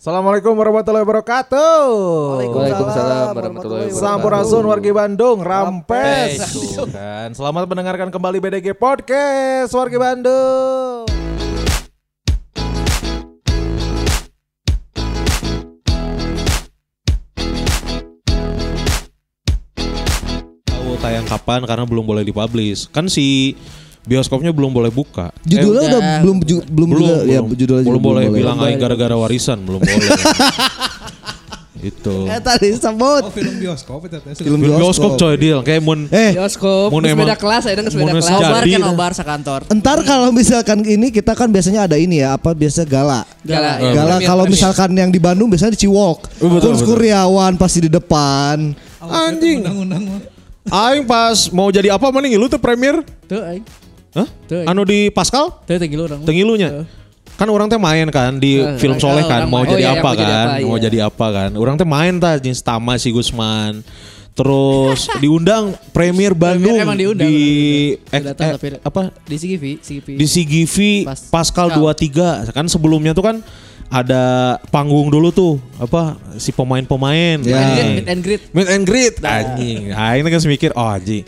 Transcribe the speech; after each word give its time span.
Assalamualaikum 0.00 0.56
warahmatullahi 0.56 1.04
wabarakatuh. 1.04 1.84
Waalaikumsalam 2.40 3.36
warahmatullahi 3.36 3.92
wabarakatuh. 3.92 4.00
Sampurasun 4.00 4.64
wargi 4.64 4.96
Bandung, 4.96 5.44
Rampes. 5.44 6.40
Kan. 6.88 7.36
Selamat 7.36 7.68
mendengarkan 7.68 8.08
kembali 8.08 8.40
BDG 8.40 8.72
Podcast 8.72 9.76
wargi 9.76 10.00
Bandung. 10.00 11.04
Tahu 20.64 20.96
tayang 21.04 21.28
kapan 21.28 21.60
karena 21.68 21.84
belum 21.84 22.08
boleh 22.08 22.24
dipublish. 22.24 22.88
Kan 22.88 23.04
si 23.12 23.52
bioskopnya 24.02 24.50
belum 24.50 24.70
boleh 24.70 24.88
buka. 24.88 25.28
Judulnya 25.42 25.80
Eh, 25.80 25.88
udah 25.88 26.00
belum 26.20 26.36
ju- 26.42 26.64
belum, 26.64 26.88
belum, 26.88 27.00
juga 27.00 27.14
ya 27.22 27.38
belum, 27.38 27.48
judulnya 27.54 27.82
juga 27.82 27.90
belum 27.90 28.02
boleh 28.02 28.22
bilang 28.26 28.56
Belum 28.56 28.66
aing 28.66 28.78
boleh. 28.78 28.84
gara-gara 28.88 29.14
warisan, 29.14 29.58
belum 29.58 29.80
boleh. 29.80 30.08
Itu. 31.80 32.28
Eh 32.28 32.36
tadi 32.38 32.76
sebut 32.76 33.24
Oh 33.24 33.32
film 33.32 33.56
bioskop 33.56 34.04
itu 34.04 34.20
film 34.20 34.60
Film 34.60 34.76
bioskop 34.76 35.16
coy 35.16 35.32
deal 35.34 35.64
kayak 35.64 35.80
mun 35.80 36.12
Eh, 36.12 36.36
Bioskop, 36.36 36.92
Mun 36.92 37.08
emang- 37.08 37.24
beda 37.24 37.40
kelas 37.40 37.64
ya, 37.64 37.72
geus 37.74 37.96
beda 37.96 38.12
kelas. 38.12 38.28
Nobar 38.28 38.62
kan 38.62 38.80
nobar 38.84 39.12
sekantor. 39.16 39.60
entar 39.66 39.96
kalau 40.04 40.28
misalkan 40.28 40.84
ini 40.84 41.08
kita 41.08 41.32
kan 41.32 41.48
biasanya 41.48 41.88
ada 41.88 41.96
ini 41.96 42.20
ya 42.20 42.36
apa 42.36 42.52
biasa 42.52 42.84
gala. 42.84 43.24
Gala. 43.40 43.80
Eh, 43.80 43.96
Gala 43.96 44.06
Premier, 44.14 44.28
kalau 44.28 44.44
misalkan 44.44 44.92
yang 44.92 45.08
di 45.08 45.16
Bandung 45.16 45.48
biasanya 45.48 45.72
di 45.72 45.80
Ciwok. 45.80 46.28
Oh, 46.36 46.52
betul, 46.52 46.76
Terus. 46.76 46.84
Kuryawan 46.84 47.56
pasti 47.56 47.80
di 47.80 47.88
depan. 47.88 48.76
Anjing. 49.00 49.64
Aing 50.66 51.08
pas 51.08 51.48
mau 51.48 51.72
jadi 51.72 51.88
apa 51.88 52.12
mending 52.12 52.36
lu 52.36 52.44
tuh 52.44 52.60
premier. 52.60 53.00
Tuh 53.24 53.40
aing. 53.40 53.64
Hah? 54.12 54.26
Aing. 54.26 54.66
Anu 54.66 54.82
di 54.82 55.08
Pascal? 55.08 55.54
Tuh 55.62 55.76
tinggi 55.76 55.94
lu 55.94 56.04
orang. 56.04 56.20
Tengilunya. 56.20 56.82
Kan 57.32 57.48
orang 57.48 57.66
teh 57.66 57.78
main 57.78 58.04
kan 58.08 58.36
di 58.36 58.58
Eh, 58.58 58.76
film 58.76 58.98
Soleh 58.98 59.24
kan 59.24 59.42
orang 59.42 59.48
mau 59.48 59.60
main. 59.60 59.70
jadi 59.70 59.76
Oh, 59.78 59.86
iya, 59.86 59.92
apa 59.94 60.02
mau 60.02 60.12
jadi 60.12 60.24
kan? 60.28 60.46
apa, 60.46 60.60
Mau 60.60 60.76
iya. 60.76 60.82
jadi 60.82 60.98
apa 61.02 61.26
kan? 61.30 61.50
Orang 61.54 61.74
teh 61.74 61.86
main 61.86 62.14
tah 62.16 62.34
jeung 62.36 62.52
Tama 62.54 62.94
si 62.94 63.08
Gusman. 63.08 63.80
Terus 64.30 65.00
diundang 65.22 65.72
Premier 65.90 66.32
Bandung 66.32 66.76
emang 66.76 66.94
diundang, 66.94 67.24
di 67.24 67.38
eh, 68.04 68.20
Datang 68.20 68.46
eh, 68.46 68.52
tapi 68.54 68.66
apa 68.78 69.00
Di 69.22 69.36
CGV, 69.36 69.64
CGV. 69.78 70.08
di 70.14 70.26
CGV 70.26 70.76
Pas- 71.02 71.28
Pascal 71.30 71.68
Kal. 71.68 71.80
23 71.96 72.50
kan 72.50 72.66
sebelumnya 72.66 73.10
tuh 73.10 73.24
kan 73.24 73.36
ada 73.88 74.22
panggung 74.70 75.08
dulu 75.08 75.28
tuh 75.30 75.52
apa 75.76 76.14
si 76.36 76.50
pemain-pemain 76.50 77.42
Ya. 77.42 77.58
Meet 77.90 78.06
and- 78.06 78.22
greet. 78.22 78.42
meet 78.50 78.68
and 78.70 78.84
greet 78.84 79.14
anjing 79.18 79.90
aing 79.90 80.22
teh 80.22 80.30
geus 80.30 80.46
mikir 80.46 80.70
oh 80.72 80.86
anjing 80.86 81.26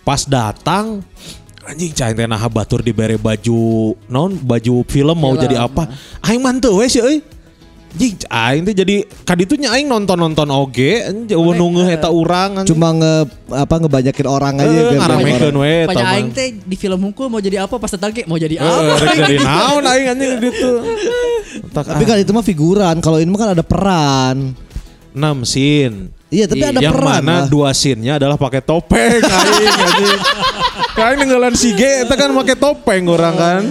pas 0.00 0.22
datang 0.22 1.02
anjing 1.64 1.92
cai 1.92 2.12
teh 2.12 2.26
nah 2.26 2.40
batur 2.46 2.80
dibere 2.80 3.16
baju 3.16 3.60
non 4.06 4.36
baju 4.36 4.84
film 4.84 5.16
mau 5.16 5.32
Film. 5.32 5.42
jadi 5.42 5.56
apa 5.60 5.88
aing 6.22 6.40
manteu 6.40 6.76
we 6.76 6.86
sih 6.86 7.00
euy 7.00 7.18
anjing 7.94 8.14
aing 8.26 8.62
teh 8.62 8.74
jadi 8.74 8.96
kaditunya 9.22 9.70
aing 9.70 9.86
nonton-nonton 9.86 10.50
oge 10.50 11.00
anjing 11.00 11.30
nunggu 11.30 11.86
eta 11.86 12.10
urang 12.10 12.58
anjing. 12.58 12.74
Cuma 12.74 12.90
nge 12.90 13.14
apa 13.48 13.74
ngebanyakin 13.78 14.26
orang 14.26 14.54
aja 14.58 14.66
Eh, 14.66 14.82
banyak 14.82 14.98
ngaramekeun 14.98 15.56
we 15.56 15.74
eta 15.86 16.00
aing 16.10 16.28
teh 16.30 16.48
di 16.58 16.76
film 16.76 17.00
hukum 17.00 17.30
mau 17.30 17.38
jadi 17.38 17.62
apa 17.62 17.78
pas 17.78 17.88
datang 17.88 18.10
ke 18.10 18.26
mau 18.26 18.34
jadi 18.34 18.58
Eh, 18.58 18.66
apa. 18.66 19.14
dari 19.14 19.38
naon 19.38 19.84
aing 19.84 20.06
anjing 20.10 20.32
gitu. 20.42 20.70
Tapi 21.70 22.02
kan 22.02 22.18
itu 22.18 22.30
mah 22.30 22.42
figuran, 22.42 22.98
kalau 22.98 23.18
ini 23.18 23.30
mah 23.30 23.40
kan 23.40 23.50
ada 23.54 23.64
peran. 23.64 24.58
6 25.14 25.22
scene. 25.46 26.10
Iya, 26.34 26.44
tapi 26.44 26.64
ada 26.64 26.80
yang 26.80 26.90
peran 26.90 27.06
mana 27.22 27.34
lah. 27.36 27.46
dua 27.46 27.70
scene-nya 27.70 28.18
adalah 28.18 28.34
pakai 28.34 28.58
topeng 28.58 29.22
aing 29.22 29.78
anjing. 29.86 30.20
Kain 30.92 31.16
ninggalan 31.16 31.54
si 31.54 31.70
G 31.70 32.02
eta 32.02 32.14
kan 32.14 32.34
pakai 32.34 32.54
topeng 32.54 33.06
orang 33.06 33.34
kan. 33.34 33.62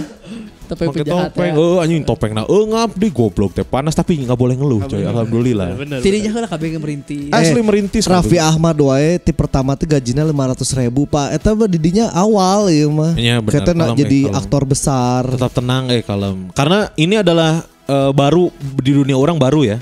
Pakai 0.64 0.96
penjahat 0.96 1.28
topeng. 1.28 1.52
ya. 1.52 1.54
Oh 1.54 1.76
anjing 1.76 2.00
topeng 2.02 2.32
na 2.32 2.42
eungap 2.44 2.92
di 2.94 3.08
goblok 3.08 3.52
teh 3.52 3.62
panas 3.62 3.92
tapi 3.92 4.16
nggak 4.16 4.32
boleh 4.32 4.56
ngeluh 4.56 4.80
coy. 4.82 5.04
Alhamdulillah. 5.04 5.76
Tidinya 6.00 6.30
heula 6.32 6.48
kabeh 6.48 6.74
merintis. 6.74 7.28
Asli 7.28 7.60
Eh, 7.60 7.62
merintis. 7.62 8.04
Raffi 8.04 8.40
Ahmad 8.40 8.72
wae 8.74 9.16
ti 9.18 9.30
pertama 9.30 9.72
tuh 9.74 9.84
gajinya 9.86 10.24
500 10.24 10.64
ribu 10.78 11.04
pak 11.04 11.36
Eta 11.36 11.52
mah 11.52 11.68
didinya 11.68 12.08
awal 12.10 12.68
ya 12.68 12.88
mah 12.88 13.12
Iya, 13.14 13.34
benar. 13.38 13.54
Kita 13.54 13.70
nak 13.70 13.88
Kalem, 13.90 14.00
jadi 14.00 14.18
eh, 14.18 14.24
kalem. 14.26 14.38
aktor 14.40 14.62
besar 14.64 15.22
tetap 15.28 15.52
tenang 15.52 15.84
eh 15.88 16.00
kalem. 16.00 16.48
Karena 16.50 16.88
ini 16.94 17.14
adalah 17.14 17.52
eh, 17.84 18.10
baru 18.10 18.48
di 18.74 18.92
dunia 18.94 19.14
orang 19.14 19.36
baru 19.36 19.60
ya. 19.66 19.76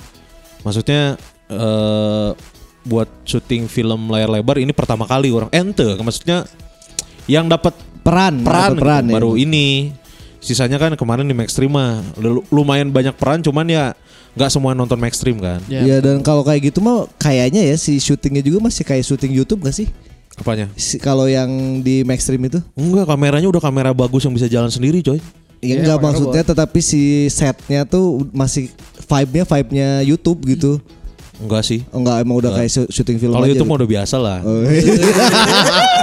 Maksudnya 0.60 1.14
eh 1.48 2.30
buat 2.82 3.06
syuting 3.22 3.70
film 3.70 4.10
layar 4.10 4.26
lebar 4.31 4.59
ini 4.59 4.75
pertama 4.75 5.06
kali 5.06 5.31
orang 5.31 5.50
ente 5.54 5.87
maksudnya 6.03 6.44
yang 7.31 7.47
dapat 7.47 7.75
Peran 8.03 8.43
peran, 8.43 8.75
dapat 8.75 8.78
peran 8.82 9.03
gitu, 9.06 9.10
ya. 9.10 9.15
baru 9.15 9.32
ini. 9.38 9.69
Sisanya 10.43 10.75
kan 10.75 10.91
kemarin 10.98 11.22
di 11.22 11.38
Maxstream 11.38 11.70
mah 11.70 12.03
lu- 12.19 12.43
lumayan 12.50 12.91
banyak 12.91 13.15
peran 13.15 13.38
cuman 13.47 13.62
ya 13.70 13.94
nggak 14.34 14.50
semua 14.50 14.75
nonton 14.75 14.98
Maxstream 14.98 15.38
kan. 15.38 15.62
Ya. 15.70 15.87
Iya 15.87 15.97
dan 16.03 16.19
kalau 16.19 16.43
kayak 16.43 16.75
gitu 16.75 16.82
mah 16.82 17.06
kayaknya 17.22 17.62
ya 17.62 17.78
si 17.78 18.03
syutingnya 18.03 18.43
juga 18.43 18.59
masih 18.59 18.82
kayak 18.82 19.06
syuting 19.06 19.31
YouTube 19.38 19.62
gak 19.62 19.78
sih? 19.78 19.87
Apanya? 20.34 20.66
Si, 20.75 20.99
kalau 20.99 21.31
yang 21.31 21.78
di 21.87 22.03
Maxstream 22.03 22.43
itu? 22.43 22.59
Enggak, 22.75 23.06
kameranya 23.06 23.47
udah 23.47 23.62
kamera 23.62 23.94
bagus 23.94 24.26
yang 24.26 24.34
bisa 24.34 24.50
jalan 24.50 24.72
sendiri, 24.72 24.99
coy. 24.99 25.22
Ya 25.62 25.78
Iya, 25.78 25.87
enggak 25.87 25.99
pakai 26.03 26.06
maksudnya 26.10 26.43
tetapi 26.43 26.81
si 26.82 27.31
setnya 27.31 27.87
tuh 27.87 28.26
masih 28.34 28.66
vibe-nya 29.06 29.44
vibe-nya 29.47 29.88
YouTube 30.03 30.43
gitu. 30.50 30.82
Enggak 31.38 31.62
sih. 31.62 31.81
Enggak 31.88 32.20
emang 32.20 32.37
udah 32.38 32.53
kayak 32.53 32.69
sy- 32.69 32.91
syuting 32.91 33.16
film 33.16 33.32
Kalau 33.32 33.47
aja. 33.47 33.54
itu 33.54 33.65
mah 33.65 33.76
udah 33.76 33.88
biasa 33.88 34.16
lah. 34.16 34.38
Oh, 34.43 34.62
iya. 34.65 34.82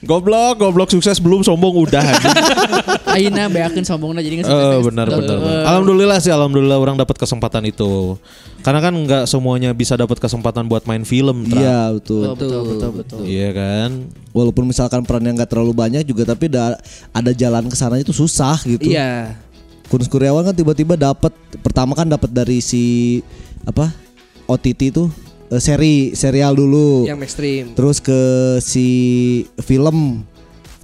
Goblok, 0.00 0.56
goblok 0.58 0.88
sukses 0.88 1.20
belum 1.20 1.44
sombong 1.44 1.84
udah. 1.84 2.00
Aina 3.14 3.46
beakeun 3.46 3.84
sombongna 3.84 4.18
jadi 4.18 4.40
geus 4.40 4.48
Eh, 4.48 4.80
benar 4.80 5.06
benar. 5.06 5.36
benar. 5.36 5.62
Alhamdulillah 5.68 6.18
sih, 6.18 6.32
alhamdulillah 6.32 6.74
orang 6.74 6.96
dapat 6.96 7.14
kesempatan 7.14 7.62
itu. 7.62 8.16
Karena 8.60 8.80
kan 8.80 8.94
nggak 8.94 9.24
semuanya 9.26 9.70
bisa 9.70 9.94
dapat 9.94 10.16
kesempatan 10.16 10.64
buat 10.64 10.82
main 10.84 11.04
film, 11.04 11.44
Tra. 11.44 11.60
Iya 11.60 11.80
betul. 11.92 12.24
Betul 12.24 12.34
betul 12.34 12.62
betul 12.64 12.90
betul. 12.94 13.18
Iya 13.22 13.48
kan? 13.52 13.90
Walaupun 14.32 14.64
misalkan 14.64 15.02
perannya 15.02 15.34
nggak 15.34 15.50
terlalu 15.50 15.72
banyak 15.72 16.02
juga 16.02 16.24
tapi 16.26 16.48
ada 16.48 16.78
ada 17.12 17.30
jalan 17.30 17.68
ke 17.68 17.76
sana 17.76 18.00
itu 18.00 18.10
susah 18.10 18.58
gitu. 18.64 18.88
Iya. 18.88 19.36
Kunus 19.88 20.08
Kuryawan 20.08 20.44
kan 20.44 20.54
tiba-tiba 20.54 20.96
dapat 20.96 21.32
pertama 21.60 21.92
kan 21.92 22.04
dapat 22.04 22.28
dari 22.28 22.60
si 22.60 23.18
apa 23.68 23.92
OTT 24.48 24.96
itu 24.96 25.04
eh, 25.52 25.60
seri 25.60 26.16
serial 26.16 26.56
dulu. 26.56 27.04
Yang 27.04 27.18
mainstream. 27.20 27.64
Terus 27.76 28.00
ke 28.00 28.20
si 28.64 28.88
film. 29.60 30.24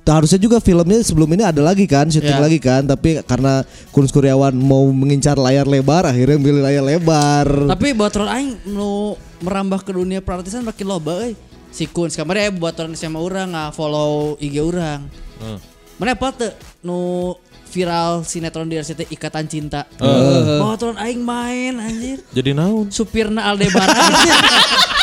Nah, 0.04 0.20
harusnya 0.20 0.36
juga 0.36 0.60
filmnya 0.60 1.00
sebelum 1.00 1.32
ini 1.32 1.48
ada 1.48 1.64
lagi 1.64 1.88
kan, 1.88 2.04
syuting 2.04 2.36
Ya. 2.36 2.44
lagi 2.44 2.60
kan, 2.60 2.84
tapi 2.84 3.24
karena 3.24 3.64
Kunus 3.88 4.12
Kuryawan 4.12 4.52
mau 4.52 4.84
mengincar 4.92 5.40
layar 5.40 5.64
lebar, 5.64 6.04
akhirnya 6.04 6.36
milih 6.36 6.60
layar 6.60 6.84
lebar. 6.84 7.48
Tapi 7.72 7.96
buat 7.96 8.12
orang 8.20 8.30
aing 8.36 8.50
nu 8.68 9.16
merambah 9.40 9.80
ke 9.80 9.96
dunia 9.96 10.20
perartisan 10.20 10.60
makin 10.60 10.84
loba 10.84 11.24
euy. 11.24 11.32
Si 11.72 11.88
Kuns 11.88 12.20
kemarin 12.20 12.52
buat 12.52 12.76
orang 12.76 12.92
sama 12.92 13.16
orang 13.16 13.56
nggak 13.56 13.72
follow 13.72 14.36
IG 14.44 14.60
orang. 14.60 15.08
Heeh. 15.40 15.58
Mana 15.96 16.12
apa 16.12 16.28
tuh 16.36 16.52
nu 16.84 17.32
viral 17.74 18.22
sinetron 18.22 18.70
di 18.70 18.78
RCTI 18.78 19.10
Ikatan 19.10 19.50
Cinta. 19.50 19.82
Eh. 19.98 20.62
Buat 20.62 20.78
orang 20.86 20.98
aing 21.02 21.18
main 21.18 21.74
anjir. 21.82 22.22
Jadi 22.30 22.54
naon? 22.54 22.86
Supirna 22.94 23.50
Aldebaran. 23.50 23.90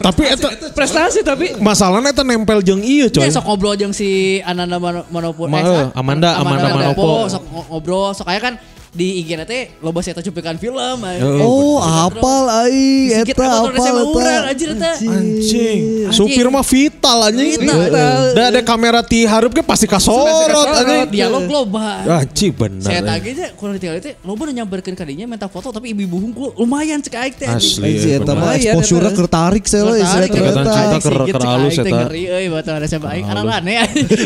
Tapi 0.00 0.22
eta 0.28 0.48
Prestasi 0.76 1.24
tapi 1.24 1.56
masalahnya 1.64 2.12
eta 2.12 2.20
nempel 2.20 2.60
jeung 2.60 2.84
iya, 2.84 3.08
coy. 3.08 3.24
Ya 3.24 3.32
sok 3.32 3.48
ngobrol 3.48 3.72
jeung 3.72 3.96
si 3.96 4.36
Ananda 4.44 4.76
Mano- 4.76 5.08
Manopo. 5.08 5.48
Ma- 5.48 5.64
eh, 5.64 5.88
Amanda- 5.96 6.36
Amanda 6.36 6.68
Manopo. 6.68 7.24
Sok 7.24 7.44
ngo- 7.48 7.66
ngobrol, 7.72 8.12
sok 8.12 8.28
aya 8.28 8.40
kan 8.40 8.54
di 8.90 9.22
IG 9.22 9.38
nanti 9.38 9.70
loba 9.78 10.02
saya 10.02 10.18
cuplikan 10.18 10.58
film. 10.58 10.74
aja. 10.74 11.22
Oh, 11.46 11.78
apal 11.78 12.50
ai 12.50 13.14
eta 13.22 13.38
apal 13.38 14.02
urang 14.10 14.42
eta. 14.42 14.50
anjir 14.50 14.68
eta. 14.74 14.90
Anjing, 14.98 16.10
supir 16.10 16.46
mah 16.50 16.66
vital 16.66 17.30
anjing. 17.30 17.62
Vital. 17.62 18.34
Da 18.34 18.50
ada 18.50 18.60
kamera 18.66 19.00
ti 19.06 19.22
hareup 19.22 19.54
ge 19.54 19.62
pasti 19.62 19.86
kasorot 19.86 20.50
anjing. 20.50 21.06
Dialog 21.06 21.46
loba. 21.46 22.02
Anjing 22.18 22.50
bener. 22.50 22.82
Saya 22.82 22.98
anjing. 22.98 23.10
tagih 23.14 23.30
aja 23.38 23.46
kurang 23.54 23.74
ditinggal 23.78 23.96
itu 24.02 24.10
loba 24.26 24.40
udah 24.50 24.54
nyamperkeun 24.58 24.96
kadinya 24.98 25.24
minta 25.30 25.46
foto 25.46 25.70
tapi 25.70 25.94
ibu-ibu 25.94 26.16
hungkul 26.18 26.48
lumayan 26.58 26.98
cek 26.98 27.14
aing 27.14 27.34
teh. 27.38 27.46
anjing. 27.46 27.86
Asli. 27.86 28.18
Eta 28.18 28.32
mah 28.34 28.58
exposure 28.58 29.06
kertarik 29.14 29.64
saya 29.70 29.86
lah 29.86 29.96
Ikatan 30.02 30.34
eta. 30.50 30.72
Cinta 30.98 30.98
ker- 30.98 31.46
halus 31.46 31.74
teh 31.78 31.86
eta. 31.86 31.98
ngeri 32.10 32.22
euy 32.26 32.46
batu 32.50 32.70
ada 32.74 32.86
siapa 32.90 33.06
aing 33.14 33.26
anak-anak 33.30 33.70
ya. 33.70 33.84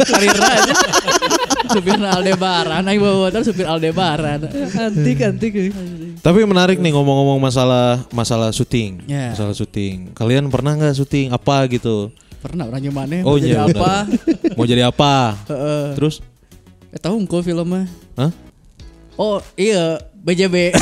Karirna 0.08 0.48
aja. 0.56 0.74
Supir 1.70 1.96
Aldebaran 1.96 2.84
aing 2.84 3.00
bawa 3.00 3.28
motor 3.28 3.40
supir 3.40 3.64
Aldebaran. 3.64 4.44
Antik 4.74 5.18
antik. 5.24 5.52
Tapi 6.20 6.40
menarik 6.44 6.80
nih 6.80 6.92
ngomong-ngomong 6.92 7.40
masalah 7.40 8.04
masalah 8.12 8.52
syuting. 8.52 9.04
Ya. 9.08 9.32
Masalah 9.32 9.54
syuting. 9.56 10.12
Kalian 10.12 10.48
pernah 10.52 10.76
nggak 10.76 10.96
syuting 10.96 11.32
apa 11.32 11.64
gitu? 11.72 12.12
Pernah 12.44 12.68
orang 12.68 12.84
nyamannya 12.84 13.24
Oh 13.24 13.36
mau 13.36 13.40
jadi 13.40 13.56
iya. 13.56 13.64
apa? 13.64 13.94
benar. 14.04 14.54
Mau 14.60 14.66
jadi 14.68 14.82
apa? 14.84 15.14
Heeh. 15.48 15.86
Terus? 15.96 16.14
Eh 16.92 17.00
tahu 17.00 17.16
engko 17.16 17.40
filmnya. 17.40 17.88
Hah? 18.20 18.30
Oh 19.16 19.40
iya 19.56 19.96
BJB. 20.24 20.72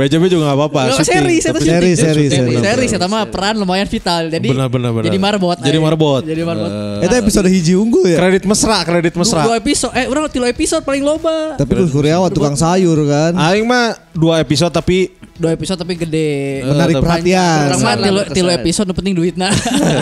BJB 0.00 0.22
juga 0.32 0.48
gak 0.48 0.56
apa-apa. 0.56 0.80
Syuting, 0.96 1.04
seri, 1.04 1.36
Seri, 1.44 1.92
seri, 1.92 2.24
seri. 2.32 2.54
Seri 2.56 2.86
saya 2.88 3.04
mah 3.04 3.28
peran 3.28 3.60
lumayan 3.60 3.84
vital. 3.84 4.32
Jadi 4.32 4.48
Benar 4.48 4.72
benar 4.72 4.90
benar. 4.96 5.04
Jadi 5.04 5.18
marbot. 5.20 5.58
Jadi 5.60 5.76
marbot. 5.76 6.22
Jadi 6.24 6.40
marbot. 6.40 6.70
Eh, 6.72 7.04
Itu 7.04 7.14
episode 7.20 7.48
hiji 7.52 7.76
unggul 7.76 8.08
ya. 8.08 8.16
kredit 8.16 8.48
mesra, 8.48 8.80
kredit 8.80 9.12
mesra. 9.12 9.44
Dua 9.44 9.60
episode 9.60 9.92
eh 9.92 10.08
orang 10.08 10.32
tilu 10.32 10.48
episode 10.48 10.80
paling 10.88 11.04
loba. 11.04 11.60
Tapi 11.60 11.72
Gus 11.76 11.92
Kuryawan 11.92 12.32
tukang 12.32 12.56
sayur 12.56 12.96
kan. 13.04 13.36
Aing 13.36 13.68
mah 13.68 13.92
dua 14.16 14.40
episode 14.40 14.72
tapi 14.72 15.12
Dua 15.40 15.50
episode 15.50 15.80
tapi 15.80 15.96
gede. 15.96 16.60
Menarik 16.62 16.94
tapi- 16.94 17.04
perhatian. 17.08 17.64
Orang 17.66 17.80
mah 17.80 17.96
tilu, 17.96 18.20
tilu 18.28 18.50
episode 18.52 18.84
nu 18.84 18.92
penting 18.92 19.14
duit 19.16 19.34
nah. 19.34 19.48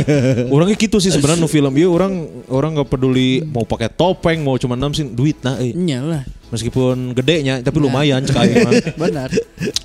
orangnya 0.51 0.75
gitu 0.75 0.99
sih 0.99 1.09
sebenarnya 1.09 1.39
nu 1.45 1.49
film 1.49 1.71
ieu 1.73 1.89
orang 1.89 2.13
orang 2.49 2.75
nggak 2.75 2.89
peduli 2.89 3.47
mau 3.47 3.63
pakai 3.63 3.87
topeng 3.87 4.43
mau 4.43 4.59
cuma 4.59 4.75
namsin 4.75 5.15
duit 5.15 5.39
nah 5.41 5.55
eh. 5.57 5.71
Iya 5.71 6.03
lah. 6.03 6.23
Meskipun 6.49 7.13
gedenya 7.13 7.61
tapi 7.61 7.79
lumayan 7.79 8.19
cek 8.21 8.35
aing 8.35 8.57
mah. 8.59 8.73
Benar. 8.99 9.29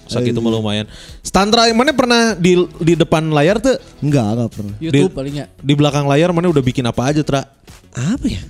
Sakit 0.07 0.31
itu 0.31 0.41
mah 0.41 0.51
lumayan. 0.51 0.89
Standra 1.21 1.69
mana 1.69 1.93
pernah 1.93 2.33
di 2.33 2.57
di 2.79 2.93
depan 2.95 3.29
layar 3.29 3.61
tuh 3.61 3.77
Enggak, 3.99 4.25
enggak 4.33 4.49
pernah. 4.49 4.75
YouTube 4.81 5.11
Di- 5.11 5.15
palingnya. 5.15 5.45
di 5.53 5.73
belakang 5.75 6.07
layar 6.07 6.33
mana 6.33 6.49
udah 6.49 6.63
bikin 6.63 6.81
apa 6.83 7.13
aja 7.13 7.21
tra? 7.21 7.45
Apa 7.93 8.25
ya? 8.25 8.41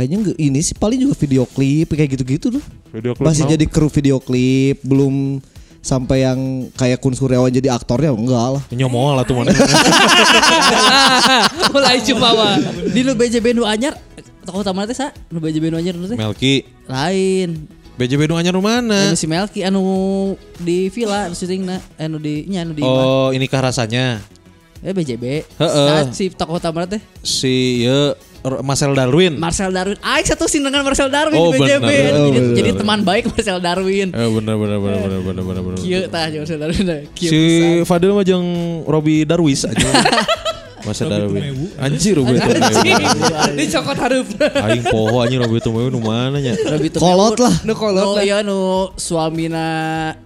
Kayaknya 0.00 0.16
enggak 0.16 0.38
ini 0.40 0.60
sih 0.64 0.72
paling 0.72 0.96
juga 0.96 1.12
video 1.12 1.44
klip 1.44 1.92
kayak 1.92 2.16
gitu-gitu 2.16 2.56
tuh. 2.56 2.64
Video 2.88 3.12
klip 3.12 3.20
Masih 3.20 3.44
mau? 3.44 3.52
jadi 3.52 3.64
kru 3.68 3.92
video 3.92 4.16
klip, 4.16 4.80
belum 4.80 5.44
sampai 5.84 6.24
yang 6.24 6.72
kayak 6.72 7.04
Kun 7.04 7.12
Kuryawan 7.12 7.52
jadi 7.52 7.68
aktornya 7.68 8.08
enggak 8.08 8.46
lah. 8.56 8.62
Nyomol 8.72 9.20
lah 9.20 9.28
tuh 9.28 9.36
mana. 9.36 9.52
Mulai 11.68 12.00
jumawa. 12.00 12.56
Di 12.88 13.04
nu 13.04 13.12
BJB 13.12 13.52
nu 13.52 13.68
anyar 13.68 13.92
tokoh 14.40 14.64
utama 14.64 14.88
teh 14.88 14.96
sa? 14.96 15.12
Nu 15.28 15.36
BJB 15.36 15.68
nu 15.68 15.76
anyar 15.76 15.92
nu 15.92 16.08
teh? 16.08 16.16
Melki. 16.16 16.64
Lain. 16.88 17.68
BJB 18.00 18.24
nu 18.24 18.40
anyar 18.40 18.56
nu 18.56 18.64
mana? 18.64 19.12
Anu 19.12 19.20
si 19.20 19.28
Melki 19.28 19.60
anu 19.68 19.84
di 20.56 20.88
villa 20.88 21.28
syutingna 21.36 21.76
anu 22.00 22.16
di 22.16 22.48
nya 22.48 22.64
anu 22.64 22.72
di. 22.72 22.80
Oh, 22.80 23.28
inikah 23.36 23.60
rasanya? 23.60 24.24
Eh 24.80 24.96
BJB. 24.96 25.44
Heeh. 25.60 26.08
Sa 26.08 26.16
si 26.16 26.32
tokoh 26.32 26.56
utama 26.56 26.88
teh 26.88 27.04
Si 27.20 27.84
ye 27.84 28.16
R- 28.16 28.16
Marcel 28.40 28.96
Darwin. 28.96 29.36
Marcel 29.36 29.68
Darwin. 29.68 30.00
Aing 30.00 30.24
satu 30.24 30.48
scene 30.48 30.64
dengan 30.64 30.80
Marcel 30.80 31.12
Darwin 31.12 31.36
Oh, 31.36 31.52
di 31.52 31.60
BJB. 31.60 31.84
benar. 31.84 32.12
Oh, 32.16 32.26
jadi, 32.26 32.40
benar. 32.40 32.56
jadi 32.56 32.70
teman 32.72 32.98
baik 33.04 33.24
Marcel 33.28 33.58
Darwin. 33.60 34.08
Eh 34.10 34.28
bener 34.32 34.54
bener 34.56 34.78
bener 34.80 34.98
bener 34.98 35.20
bener 35.20 35.42
bener 35.44 35.62
bener. 35.62 35.78
Kieu 35.78 36.02
tah 36.08 36.24
jeung 36.26 36.42
Marcel 36.42 36.58
Darwin. 36.58 36.84
Kieu 37.16 37.30
Si. 37.30 37.40
Fadil 37.84 38.16
mah 38.16 38.24
jeung 38.24 38.46
Robi 38.84 39.28
Darwis 39.28 39.68
aja. 39.68 39.84
Masa 40.80 41.04
Darwin. 41.04 41.68
Anjir 41.76 42.16
Robi 42.16 42.40
Tumewu. 42.40 42.80
Dicokot 43.60 43.98
hareup. 44.00 44.24
Aing 44.64 44.84
poho 44.88 45.20
anjing 45.20 45.40
Robi 45.44 45.60
Tumewu 45.60 45.92
nu 45.92 46.00
mana 46.00 46.40
nya? 46.40 46.56
Kolot 46.96 47.36
lah. 47.36 47.52
Nu 47.68 47.76
kolot 47.76 48.16
Oh 48.16 48.16
iya 48.16 48.40
nu 48.40 48.88
suamina 48.96 50.16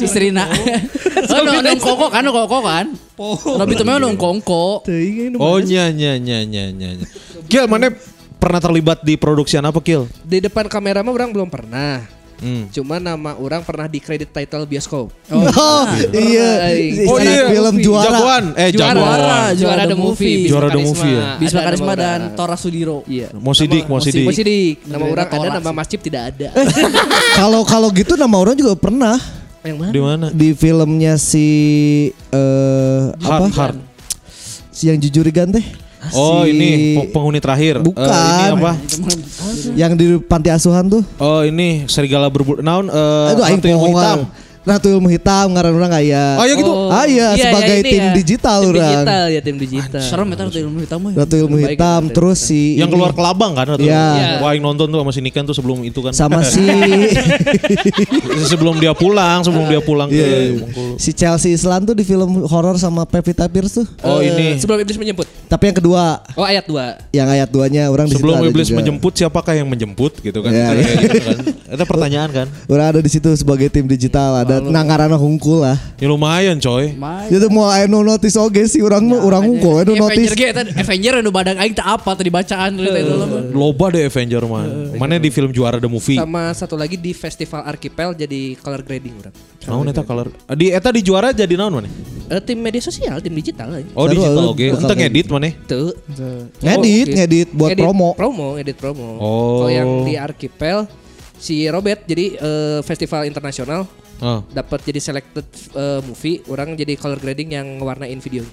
istrina. 0.00 0.46
Oh 1.24 1.40
nu 1.40 1.56
nu 1.64 1.72
koko 1.80 2.06
kan 2.12 2.22
nu 2.22 2.30
koko 2.30 2.58
kan. 2.62 2.86
Robi 3.58 3.74
Tumewu 3.74 3.98
nu 3.98 4.14
kongko. 4.14 4.84
Oh 5.40 5.58
nya 5.58 5.90
nya 5.90 6.14
nya 6.20 6.44
nya 6.46 6.70
nya. 6.70 6.88
Gil 7.48 7.66
mana 7.66 7.90
pernah 8.38 8.60
terlibat 8.60 9.02
di 9.02 9.16
produksian 9.18 9.64
apa 9.64 9.80
Gil? 9.82 10.06
Di 10.22 10.38
depan 10.44 10.68
kamera 10.68 11.00
mah 11.02 11.10
orang 11.10 11.32
belum 11.32 11.48
pernah. 11.50 12.04
Hmm. 12.44 12.66
Cuma 12.68 12.98
nama 12.98 13.38
orang 13.38 13.62
pernah 13.62 13.86
di 13.88 14.02
kredit 14.02 14.28
title 14.34 14.66
bioskop. 14.68 15.08
Oh, 15.32 15.84
iya. 16.12 16.66
Aing. 16.68 17.08
Oh 17.08 17.16
iya, 17.16 17.48
film 17.48 17.74
juara. 17.80 18.04
Jagoan. 18.10 18.44
Eh 18.58 18.68
Juara. 18.74 19.00
jagoan. 19.00 19.50
Juara 19.56 19.82
the 19.88 19.96
movie. 19.96 20.36
Bisma 20.44 20.50
Juara 20.50 20.68
the 20.68 20.80
movie 20.82 21.14
ya? 21.14 21.24
Bisma 21.40 21.60
Karisma 21.64 21.92
dan. 21.94 22.20
Tora 22.34 22.56
Sudiro. 22.58 23.00
Iya. 23.06 23.32
Mau 23.32 23.54
sidik, 23.54 23.86
mau 23.86 24.02
sidik. 24.02 24.26
Mau 24.28 24.34
sidik. 24.34 24.82
Nama 24.84 25.00
Negara 25.00 25.14
orang 25.14 25.28
ada, 25.30 25.48
nama 25.62 25.70
sih. 25.70 25.78
masjid 25.78 25.98
tidak 26.02 26.22
ada. 26.34 26.48
Kalau 27.40 27.62
kalau 27.66 27.88
gitu 27.94 28.14
nama 28.14 28.36
orang 28.36 28.54
juga 28.58 28.76
pernah 28.76 29.16
Yang 29.64 29.76
mana? 29.80 29.90
Di 29.90 30.00
mana? 30.00 30.26
di 30.28 30.48
filmnya 30.52 31.14
si 31.16 31.46
eh 32.28 33.02
apa? 33.16 33.48
Hard, 33.48 33.52
hard. 33.54 33.76
Si 34.68 34.92
yang 34.92 35.00
jujur 35.00 35.24
igan 35.24 35.48
teh. 35.48 35.64
Oh 36.12 36.44
Si- 36.44 36.52
ini 36.52 36.68
pe- 36.94 37.08
penghuni 37.10 37.40
terakhir. 37.40 37.80
Eh, 37.80 37.82
Bukan. 37.82 38.04
ini 38.04 38.44
apa? 38.52 38.72
Yang 39.72 39.92
di 39.96 40.06
panti 40.20 40.52
asuhan 40.52 40.84
tuh. 40.86 41.00
Oh 41.16 41.40
ini 41.40 41.88
serigala 41.88 42.28
berbulu. 42.28 42.60
Naon? 42.60 42.92
eh, 42.92 43.32
Aduh 43.32 43.40
aing 43.42 43.56
Ratu 43.56 44.28
Hitam. 44.64 44.72
Ratu 44.74 44.88
ilmu 44.88 45.08
hitam 45.08 45.46
ngaran 45.52 45.72
orang 45.72 45.92
aya. 45.94 46.24
Oh, 46.34 46.44
ya 46.44 46.54
gitu? 46.54 46.72
Ah 46.88 47.04
iya, 47.04 47.28
sebagai 47.36 47.76
ini 47.78 47.90
tim 47.90 48.00
ya. 48.00 48.12
digital 48.14 48.58
Tim 48.58 48.70
orang. 48.70 48.80
digital 48.88 49.24
ya 49.28 49.40
tim 49.40 49.56
digital. 49.58 50.00
Serem 50.00 50.28
eta 50.30 50.42
tuh 50.46 50.58
ilmu 50.58 50.78
hitam. 50.80 50.98
we. 50.98 51.10
Ratu 51.12 51.34
ilmu 51.36 51.56
hitam 51.60 52.02
Ratu 52.02 52.14
terus 52.14 52.38
si 52.40 52.74
Yang 52.74 52.90
keluar 52.90 53.12
kelabang 53.12 53.52
kan? 53.52 53.66
Ratu? 53.68 53.84
Iya. 53.84 54.40
Wah 54.40 54.50
yang 54.50 54.64
nonton 54.64 54.88
tuh 54.88 54.98
sama 54.98 55.10
si 55.10 55.20
Niken 55.20 55.44
tuh 55.44 55.52
sebelum 55.52 55.78
itu 55.82 56.00
kan. 56.00 56.10
sama 56.10 56.40
si 56.46 56.64
sebelum 58.44 58.78
dia 58.78 58.92
pulang, 58.92 59.42
sebelum 59.42 59.66
dia 59.66 59.80
pulang 59.80 60.08
ke 60.08 60.16
Iya. 60.16 60.56
Bengkulu. 60.58 60.94
si 60.96 61.10
Chelsea 61.12 61.52
Islan 61.52 61.84
tuh 61.84 61.92
di 61.92 62.02
film 62.02 62.44
horor 62.44 62.76
sama 62.76 63.04
Pevita 63.04 63.44
Pierce 63.46 63.80
tuh. 63.80 63.86
Oh 64.02 64.16
Eh, 64.16 64.30
ini 64.30 64.46
Sebelum 64.56 64.80
iblis 64.80 64.96
menjemput. 64.96 65.26
Tapi 65.44 65.64
yang 65.66 65.76
kedua, 65.76 66.02
Oh 66.32 66.42
ayat 66.42 66.64
2. 66.64 67.12
yang 67.12 67.28
ayat 67.28 67.48
duanya 67.48 67.82
orang 67.86 68.08
sebelum 68.08 68.40
iblis 68.44 68.68
juga. 68.68 68.80
menjemput 68.80 69.12
siapakah 69.12 69.52
yang 69.52 69.68
menjemput 69.68 70.18
gitu 70.18 70.38
kan? 70.40 70.50
Iya, 70.50 70.66
Kayak 70.66 70.80
iya. 70.80 70.94
gitu 71.02 71.18
kan. 71.20 71.38
Itu 71.74 71.84
pertanyaan 71.84 72.30
kan. 72.32 72.46
Orang 72.66 72.86
ada 72.88 73.00
di 73.00 73.10
situ 73.10 73.28
sebagai 73.34 73.68
tim 73.68 73.84
digital, 73.84 74.38
ada 74.38 74.53
nangarana 74.60 75.16
hungkul 75.16 75.64
lah. 75.64 75.74
Ya 75.98 76.06
lumayan 76.06 76.58
coy. 76.58 76.92
Main. 76.94 77.32
Itu 77.32 77.48
mau 77.48 77.66
aya 77.66 77.88
no 77.88 78.04
notice 78.04 78.36
oge 78.36 78.66
sih 78.66 78.84
orang 78.84 79.06
mah 79.06 79.22
orang 79.22 79.42
hungkul 79.42 79.80
aya 79.80 79.84
no 79.88 79.94
Avenger 79.96 80.30
notice. 80.30 80.38
ge 80.38 80.46
eta 80.52 80.62
Avenger 80.76 81.12
anu 81.18 81.30
badang 81.30 81.56
aing 81.58 81.72
teh 81.72 81.82
apa 81.82 82.10
tadi 82.12 82.30
bacaan. 82.30 82.76
Loba 83.50 83.90
deh 83.90 84.06
Avenger 84.06 84.44
mah. 84.44 84.64
Mana 84.94 85.16
di 85.16 85.30
film 85.30 85.50
juara 85.50 85.78
the 85.78 85.88
movie. 85.88 86.16
Sama 86.16 86.52
satu 86.52 86.74
lagi 86.74 86.94
di 86.94 87.10
festival 87.10 87.64
Archipel 87.64 88.14
jadi 88.14 88.54
color 88.58 88.82
grading 88.82 89.14
orang. 89.18 89.34
Naon 89.64 89.86
eta 89.88 90.02
color. 90.04 90.28
Di 90.52 90.70
eta 90.70 90.92
di 90.92 91.00
juara 91.00 91.32
jadi 91.32 91.54
naon 91.56 91.80
mana? 91.80 91.88
Eh, 92.24 92.40
tim 92.40 92.56
media 92.56 92.80
sosial, 92.80 93.20
tim 93.20 93.32
digital. 93.32 93.68
aja. 93.68 93.84
Oh 93.92 94.08
digital 94.08 94.32
lu 94.32 94.52
oke. 94.52 94.64
kayak 94.64 94.96
ngedit 94.96 95.26
mana? 95.28 95.50
Tuh. 95.64 95.92
Ngedit, 96.60 97.06
Oh, 97.08 97.14
ngedit 97.16 97.48
buat 97.52 97.70
Edit 97.72 97.84
promo. 97.84 98.08
Promo, 98.16 98.48
edit 98.56 98.76
promo. 98.76 99.08
Oh. 99.20 99.64
Kalau 99.64 99.70
yang 99.70 99.88
di 100.04 100.14
Archipel 100.16 100.88
si 101.36 101.68
Robert 101.68 102.04
jadi 102.04 102.36
eh, 102.36 102.78
festival 102.80 103.28
internasional 103.28 103.84
Oh. 104.22 104.46
dapat 104.54 104.78
jadi 104.86 105.02
selected 105.02 105.42
eh, 105.74 106.00
movie, 106.06 106.38
orang 106.46 106.78
jadi 106.78 106.94
color 106.94 107.18
grading 107.18 107.50
yang 107.58 107.66
ngewarnain 107.82 108.18
videonya. 108.22 108.52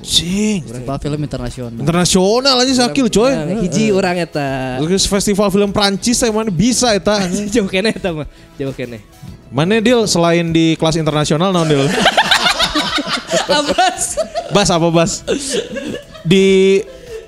Cing. 0.00 0.64
Festival 0.64 0.96
film 0.96 1.20
internasional. 1.20 1.76
Internasional 1.76 2.56
aja 2.64 2.88
sakil 2.88 3.06
coy. 3.12 3.32
Nah, 3.36 3.60
hiji 3.60 3.92
orang 3.92 4.24
eta. 4.24 4.80
Terus 4.80 5.04
festival 5.04 5.52
film 5.52 5.70
Prancis 5.70 6.16
saya 6.16 6.32
mana 6.32 6.48
bisa 6.48 6.96
eta. 6.96 7.20
Jauh 7.54 7.68
kene 7.68 7.92
eta 7.92 8.16
mah. 8.16 8.26
Jauh 8.56 8.72
kene. 8.72 9.04
Mana 9.52 9.84
deal 9.84 10.08
selain 10.08 10.48
di 10.48 10.72
kelas 10.80 10.96
internasional 10.96 11.52
naon 11.52 11.68
deal? 11.68 11.84
Abas. 13.52 14.16
Bas 14.56 14.68
apa 14.72 14.88
bas? 14.88 15.24
Di 16.24 16.80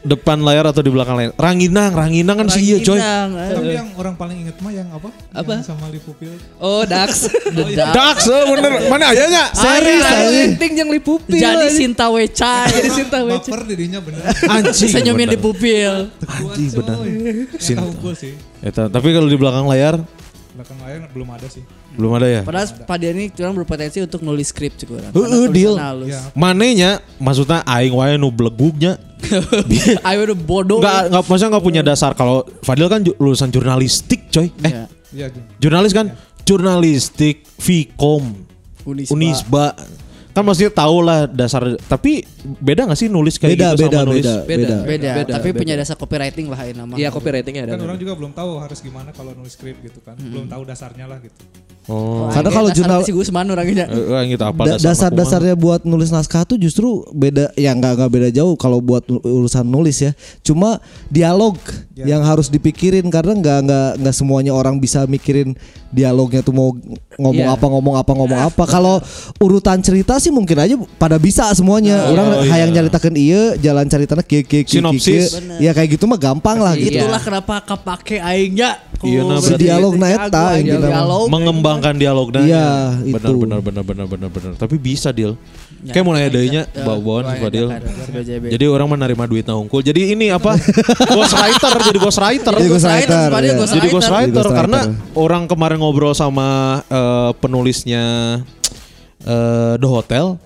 depan 0.05 0.37
layar 0.45 0.69
atau 0.69 0.85
di 0.85 0.93
belakang 0.93 1.17
layar? 1.17 1.33
Ranginang, 1.35 1.97
Ranginang 1.97 2.37
kan 2.45 2.49
sih 2.53 2.61
iya 2.61 2.77
coy. 2.85 3.01
Tapi 3.01 3.73
yang 3.73 3.89
orang 3.97 4.15
paling 4.15 4.37
inget 4.45 4.57
mah 4.61 4.71
yang 4.71 4.89
apa? 4.93 5.09
Apa? 5.33 5.51
Yang 5.59 5.73
sama 5.73 5.89
Lipupil. 5.89 6.37
Oh, 6.61 6.85
Dax. 6.85 7.33
Dax 7.97 8.17
eh, 8.29 8.45
bener. 8.53 8.73
Mana 8.93 9.11
ayahnya? 9.17 9.51
Seri, 9.57 9.95
seri. 9.99 10.43
Penting 10.55 10.73
yang 10.85 10.91
lipupil. 10.93 11.41
Jadi 11.41 11.67
Sinta 11.73 12.07
Weca. 12.13 12.69
jadi 12.69 12.89
cinta 12.93 13.19
wece. 13.25 13.51
Baper 13.51 13.61
dirinya 13.65 13.99
bener. 14.05 14.23
Anjing. 14.55 14.93
Senyumin 14.93 15.27
bener. 15.27 15.35
di 15.35 15.39
pupil. 15.41 15.93
Anjing 16.29 16.71
bener. 16.77 16.97
Hukul 17.89 18.15
sih. 18.15 18.37
Eta, 18.61 18.93
tapi 18.93 19.11
kalau 19.11 19.27
di 19.27 19.37
belakang 19.41 19.65
layar 19.67 20.01
Belakang 20.55 20.79
layar 20.87 21.11
belum 21.11 21.29
ada 21.35 21.51
sih. 21.51 21.67
belum 21.99 22.11
ada 22.15 22.27
ya. 22.31 22.43
Padahal 22.47 22.67
pada 22.87 23.07
ini 23.11 23.27
curang 23.31 23.59
berpotensi 23.59 23.99
untuk 24.03 24.23
nulis 24.23 24.55
skrip 24.55 24.75
juga. 24.79 25.11
Heeh, 25.11 25.51
deal. 25.51 25.75
Ya. 26.07 26.31
Manenya 26.35 27.03
maksudnya 27.19 27.67
aing 27.67 27.91
wae 27.91 28.15
nu 28.15 28.31
belegugnya. 28.31 28.95
Ayo 30.09 30.19
udah 30.25 30.37
bodoh. 30.37 30.79
Enggak 30.79 31.01
enggak 31.09 31.23
maksudnya 31.25 31.51
enggak 31.51 31.65
punya 31.65 31.83
dasar 31.83 32.11
kalau 32.13 32.43
Fadil 32.61 32.87
kan 32.87 33.01
lulusan 33.03 33.49
jurnalistik 33.49 34.29
coy. 34.29 34.49
Eh, 34.61 34.71
Ya. 34.71 34.85
Iya, 35.15 35.27
jurnalis 35.59 35.95
kan? 35.95 36.11
Jurnalistik, 36.45 37.47
Vkom, 37.57 38.35
Unisba. 38.83 39.13
Unisba. 39.13 39.67
Kan 40.31 40.43
maksudnya 40.43 40.75
tahu 40.75 40.99
lah 40.99 41.31
dasar 41.31 41.63
tapi 41.81 42.27
beda 42.43 42.91
gak 42.91 42.99
sih 42.99 43.07
nulis 43.07 43.39
kayak 43.39 43.55
Beda, 43.55 43.69
gitu 43.71 43.87
beda, 43.87 43.95
sama 43.97 44.09
nulis? 44.11 44.25
beda, 44.27 44.35
beda. 44.43 44.77
Beda, 44.83 45.11
Beda, 45.15 45.31
tapi 45.31 45.49
beda. 45.49 45.59
punya 45.63 45.75
dasar 45.79 45.95
copywriting 45.95 46.51
lah 46.51 46.61
ini 46.61 46.75
nama. 46.75 46.95
Iya, 46.99 47.09
copywritingnya 47.09 47.63
ada. 47.65 47.73
Kan 47.79 47.87
orang 47.87 47.99
juga 48.03 48.19
belum 48.19 48.35
tahu 48.35 48.51
harus 48.59 48.83
gimana 48.83 49.15
kalau 49.15 49.31
nulis 49.31 49.55
skrip 49.55 49.79
gitu 49.79 50.03
kan. 50.03 50.19
Belum 50.19 50.51
tahu 50.51 50.67
dasarnya 50.67 51.07
lah 51.07 51.23
gitu. 51.23 51.39
Oh. 51.85 52.33
Karena 52.33 52.49
kalau 52.49 52.69
jurnal 52.71 53.01
si 53.03 53.13
Gusman 53.13 53.45
orangnya. 53.45 53.85
Eh, 53.87 54.01
eh, 54.09 54.23
gitu 54.33 54.41
apa 54.41 54.63
Da- 54.65 54.81
dasar-dasarnya 54.81 55.53
buat 55.55 55.85
nulis 55.85 56.09
naskah 56.09 56.43
tuh 56.43 56.57
justru 56.57 57.05
beda 57.11 57.53
ya 57.55 57.71
nggak 57.71 57.93
nggak 57.95 58.11
beda 58.11 58.29
jauh 58.31 58.57
kalau 58.57 58.81
buat 58.81 59.05
urusan 59.07 59.63
nulis 59.63 60.01
ya 60.01 60.13
cuma 60.41 60.81
dialog 61.09 61.61
Ya. 61.95 62.11
yang 62.11 62.27
harus 62.27 62.51
dipikirin 62.51 63.07
karena 63.07 63.33
nggak 63.33 63.59
nggak 63.63 63.91
nggak 64.03 64.15
semuanya 64.17 64.51
orang 64.51 64.83
bisa 64.83 65.07
mikirin 65.07 65.55
dialognya 65.89 66.43
tuh 66.43 66.51
mau 66.51 66.75
ngomong 67.15 67.47
Iya. 67.47 67.55
apa 67.55 67.67
ngomong 67.69 67.95
apa 67.95 68.13
ngomong 68.13 68.41
apa 68.43 68.65
kalau 68.67 68.99
urutan 69.39 69.79
cerita 69.79 70.19
sih 70.19 70.35
mungkin 70.35 70.59
aja 70.59 70.75
pada 70.99 71.15
bisa 71.17 71.47
semuanya 71.55 72.11
orang 72.11 72.27
Oh, 72.35 72.43
hayang 72.43 72.75
iya. 72.75 72.83
nyaritakan 72.83 73.15
iya 73.15 73.55
jalan 73.55 73.87
ceritanya 73.87 74.27
kieu 74.27 74.43
kieu 74.43 74.67
Sinopsis. 74.67 75.39
kieu. 75.39 75.63
ya 75.63 75.71
kayak 75.71 75.95
gitu 75.95 76.05
mah 76.05 76.19
gampang 76.19 76.59
lah 76.59 76.75
gitu 76.75 76.91
Iya. 76.91 77.07
Itulah 77.07 77.23
kenapa 77.23 77.55
kepake 77.63 78.19
aingnya 78.19 78.75
Iya, 79.05 79.21
nah, 79.21 79.37
dialog 79.55 79.95
na 79.95 80.09
Jago, 80.09 80.25
eta 80.25 80.43
anjing, 80.51 80.81
intina 80.81 80.89
mengembangkan 81.75 81.95
dialognya. 81.99 82.43
Iya, 82.47 82.67
benar, 83.19 83.31
itu. 83.31 83.35
benar 83.43 83.61
benar 83.61 83.83
benar 83.85 84.07
benar 84.07 84.29
benar 84.31 84.51
Tapi 84.55 84.77
bisa 84.79 85.11
deal. 85.11 85.35
Ya, 85.85 85.93
Kayak 85.93 86.05
mau 86.09 86.13
nanya 86.17 86.31
ya, 86.31 86.33
deui 86.33 86.49
nya 86.49 86.63
ya. 86.65 86.85
bawaan 86.87 87.25
ya, 87.29 87.77
SBJB. 88.09 88.45
Jadi 88.57 88.65
orang 88.71 88.89
menerima 88.89 89.25
duit 89.29 89.45
nah 89.45 89.57
unggul. 89.59 89.85
Jadi 89.85 90.17
ini 90.17 90.33
apa? 90.33 90.57
jadi 91.05 91.13
ghostwriter. 91.13 91.73
Jadi 91.77 91.99
ghostwriter, 92.01 92.53
Fadil, 92.55 92.65
ya. 92.65 92.73
ghostwriter. 92.73 93.21
Jadi 93.29 93.89
ghostwriter 93.93 94.25
Jadi 94.25 94.33
ghostwriter. 94.33 94.45
karena 94.57 94.81
orang 95.13 95.43
kemarin 95.45 95.77
ngobrol 95.83 96.17
sama 96.17 96.81
eh, 96.89 97.31
penulisnya 97.37 98.05
eh, 99.29 99.75
The 99.77 99.89
Hotel 99.89 100.41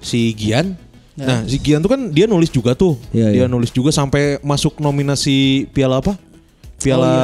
si 0.00 0.32
Gian. 0.32 0.74
Nah, 1.12 1.44
si 1.44 1.60
Gian 1.60 1.84
tuh 1.84 1.92
kan 1.92 2.00
dia 2.08 2.24
nulis 2.24 2.48
juga 2.48 2.72
tuh. 2.72 2.96
Iya, 3.12 3.28
dia 3.28 3.44
iya. 3.44 3.46
nulis 3.46 3.68
juga 3.68 3.92
sampai 3.92 4.40
masuk 4.40 4.80
nominasi 4.80 5.68
piala 5.76 6.00
apa? 6.00 6.16
Piala 6.82 7.14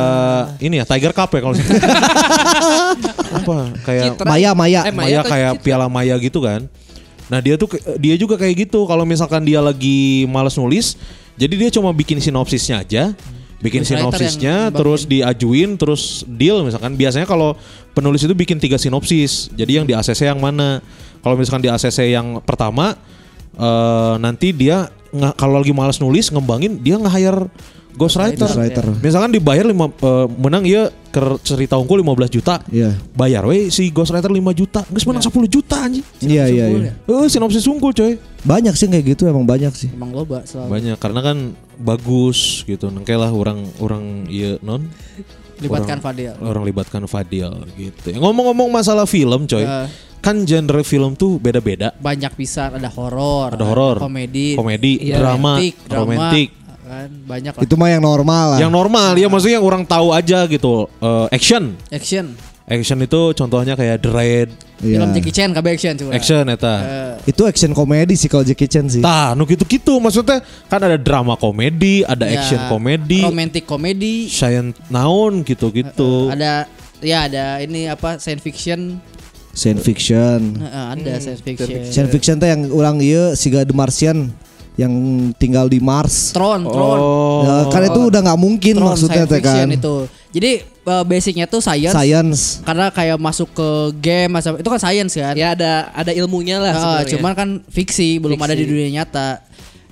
ini 0.63 0.79
ya 0.79 0.85
Tiger 0.87 1.13
Cup 1.13 1.31
ya 1.35 1.41
kalau 1.43 1.55
apa 3.39 3.57
kayak 3.83 4.05
Citra. 4.15 4.27
Maya 4.27 4.51
Maya. 4.55 4.81
Eh, 4.87 4.95
Maya 4.95 5.21
atau 5.21 5.31
kayak 5.35 5.53
Citra? 5.59 5.65
piala 5.67 5.87
Maya 5.91 6.15
gitu 6.23 6.39
kan. 6.41 6.65
Nah 7.29 7.39
dia 7.45 7.61
tuh 7.61 7.69
dia 8.01 8.15
juga 8.17 8.41
kayak 8.41 8.69
gitu. 8.69 8.87
Kalau 8.89 9.05
misalkan 9.05 9.45
dia 9.45 9.61
lagi 9.61 10.25
males 10.31 10.57
nulis, 10.57 10.97
jadi 11.37 11.55
dia 11.55 11.71
cuma 11.75 11.93
bikin 11.93 12.19
sinopsisnya 12.19 12.83
aja, 12.83 13.13
bikin 13.61 13.85
Ghostwriter 13.85 14.11
sinopsisnya, 14.17 14.57
terus 14.73 15.05
diajuin, 15.05 15.77
terus 15.77 16.25
deal 16.25 16.65
misalkan. 16.65 16.97
Biasanya 16.97 17.29
kalau 17.29 17.55
penulis 17.93 18.25
itu 18.25 18.33
bikin 18.33 18.57
tiga 18.57 18.81
sinopsis, 18.81 19.53
jadi 19.53 19.83
yang 19.83 19.87
di 19.87 19.93
ACC 19.93 20.31
yang 20.33 20.41
mana? 20.41 20.81
Kalau 21.21 21.37
misalkan 21.37 21.63
di 21.67 21.71
ACC 21.71 22.15
yang 22.15 22.41
pertama, 22.41 22.97
eh, 23.55 24.15
nanti 24.23 24.57
dia 24.57 24.89
nggak 25.09 25.35
kalau 25.37 25.61
lagi 25.61 25.73
males 25.77 26.01
nulis 26.01 26.33
ngembangin, 26.33 26.81
dia 26.81 26.97
nge-hire 26.97 27.49
ghostwriter. 27.99 28.47
Ghostwriter. 28.47 28.85
Misalkan 28.97 29.29
dibayar 29.29 29.67
lima, 29.67 29.91
eh, 29.91 30.27
menang 30.33 30.63
ya 30.63 30.87
ke 31.09 31.19
cerita 31.43 31.75
unggul 31.75 31.99
15 31.99 32.31
juta 32.31 32.61
Iya. 32.69 32.93
bayar 33.11 33.43
we 33.43 33.69
si 33.69 33.89
ghostwriter 33.89 34.29
5 34.29 34.39
juta 34.53 34.85
nggak 34.85 35.03
menang 35.03 35.25
10 35.25 35.49
juta 35.49 35.77
anjing 35.81 36.05
Iya 36.21 36.45
iya 36.47 36.65
iya. 36.69 36.93
Eh 37.03 37.27
sinopsis 37.27 37.65
unggul 37.65 37.91
coy 37.91 38.15
Banyak 38.39 38.71
sih 38.73 38.87
kayak 38.87 39.05
gitu 39.09 39.27
emang 39.27 39.43
banyak 39.43 39.73
sih. 39.73 39.91
Emang 39.91 40.15
loba 40.15 40.45
selalu. 40.45 40.69
banyak 40.71 40.97
karena 40.97 41.21
kan 41.23 41.37
bagus 41.75 42.63
gitu 42.63 42.87
nengke 42.87 43.13
lah 43.13 43.29
orang 43.29 43.67
orang 43.79 44.29
iya 44.29 44.61
non 44.61 44.87
Libatkan 45.59 45.99
orang, 45.99 46.05
Fadil. 46.05 46.33
orang 46.39 46.63
libatkan 46.65 47.03
Fadil 47.05 47.51
gitu 47.75 48.15
ngomong-ngomong 48.15 48.71
masalah 48.71 49.03
film 49.05 49.43
coy 49.45 49.65
Eh. 49.65 49.89
kan 50.21 50.39
genre 50.41 50.83
film 50.83 51.15
tuh 51.15 51.35
beda-beda 51.37 51.91
Banyak 51.97 52.35
pisan 52.35 52.75
ada 52.75 52.87
horor, 52.89 53.55
Ada 53.55 53.65
horor, 53.65 53.97
komedi, 53.99 54.55
komedi 54.55 55.03
iya, 55.03 55.19
drama 55.19 55.57
romantik, 55.57 55.75
drama, 55.83 56.03
romantik 56.05 56.49
kan 56.89 57.09
banyak 57.23 57.53
lah. 57.53 57.63
Itu 57.63 57.75
mah 57.75 57.87
yang 57.87 58.01
normal 58.01 58.45
lah. 58.51 58.59
yang 58.59 58.73
normal 58.73 59.13
ya 59.15 59.27
maksudnya 59.27 59.57
yang 59.57 59.67
orang 59.67 59.85
tahu 59.85 60.11
aja 60.11 60.43
gitu 60.45 60.89
Eh, 60.99 61.27
action 61.31 61.77
action. 61.89 62.33
action 62.65 62.99
itu 62.99 63.21
contohnya 63.33 63.73
kayak 63.75 64.01
The 64.01 64.11
Raid 64.11 64.51
Iya. 64.79 65.03
Film 65.03 65.11
Jackie 65.11 65.35
Chan 65.35 65.51
KB 65.51 65.67
action 65.69 65.93
coba. 65.97 66.11
action 66.13 66.45
eta 66.47 66.75
Eh, 66.79 67.15
Itu 67.29 67.43
action 67.45 67.71
komedi 67.73 68.15
sih 68.15 68.27
kalau 68.27 68.43
Jackie 68.43 68.67
Chan 68.67 68.87
sih. 68.89 69.01
Tah, 69.01 69.35
nu 69.35 69.43
gitu-gitu 69.43 69.99
maksudnya 69.99 70.39
kan 70.65 70.79
ada 70.79 70.95
drama 70.95 71.35
komedi, 71.35 72.01
ada 72.03 72.25
ya, 72.25 72.39
action 72.39 72.63
komedi, 72.69 73.21
romantic 73.21 73.65
komedi, 73.65 74.27
science 74.27 74.79
naon 74.87 75.43
gitu-gitu. 75.43 76.31
ada 76.31 76.71
ya 76.99 77.27
ada 77.27 77.59
ini 77.59 77.87
apa 77.87 78.17
science 78.17 78.41
fiction, 78.41 79.03
Science 79.51 79.83
fiction. 79.83 80.55
Eh, 80.57 80.71
ada 80.95 81.19
science 81.19 81.43
fiction. 81.43 81.67
Science 81.85 82.13
fiction 82.13 82.39
teh 82.39 82.47
yang 82.47 82.71
orang 82.71 83.03
iya 83.03 83.35
siga 83.35 83.61
The 83.61 83.75
Martian 83.75 84.31
yang 84.79 84.93
tinggal 85.35 85.67
di 85.67 85.83
Mars. 85.83 86.31
Tron, 86.31 86.63
Tron. 86.63 86.99
Oh. 87.03 87.43
Ya, 87.43 87.55
kan 87.67 87.83
itu 87.83 88.01
udah 88.15 88.21
nggak 88.23 88.39
mungkin 88.39 88.75
Tron 88.79 88.87
maksudnya 88.95 89.27
teh 89.27 89.43
kan. 89.43 89.67
itu. 89.67 90.07
Jadi 90.31 90.51
eh, 90.63 91.05
basicnya 91.05 91.51
tuh 91.51 91.59
science, 91.59 91.99
Science. 91.99 92.63
karena 92.63 92.95
kayak 92.95 93.19
masuk 93.19 93.51
ke 93.51 93.69
game 93.99 94.31
macam 94.39 94.55
itu 94.55 94.69
kan 94.71 94.81
science 94.81 95.19
kan. 95.19 95.35
Ya 95.35 95.59
ada 95.59 95.91
ada 95.91 96.15
ilmunya 96.15 96.63
lah 96.63 96.73
Ah, 96.73 96.79
sebenarnya. 96.79 97.11
cuman 97.19 97.33
kan 97.35 97.49
fiksi, 97.67 98.23
belum 98.23 98.39
ada 98.39 98.55
di 98.55 98.65
dunia 98.65 99.03
nyata. 99.03 99.43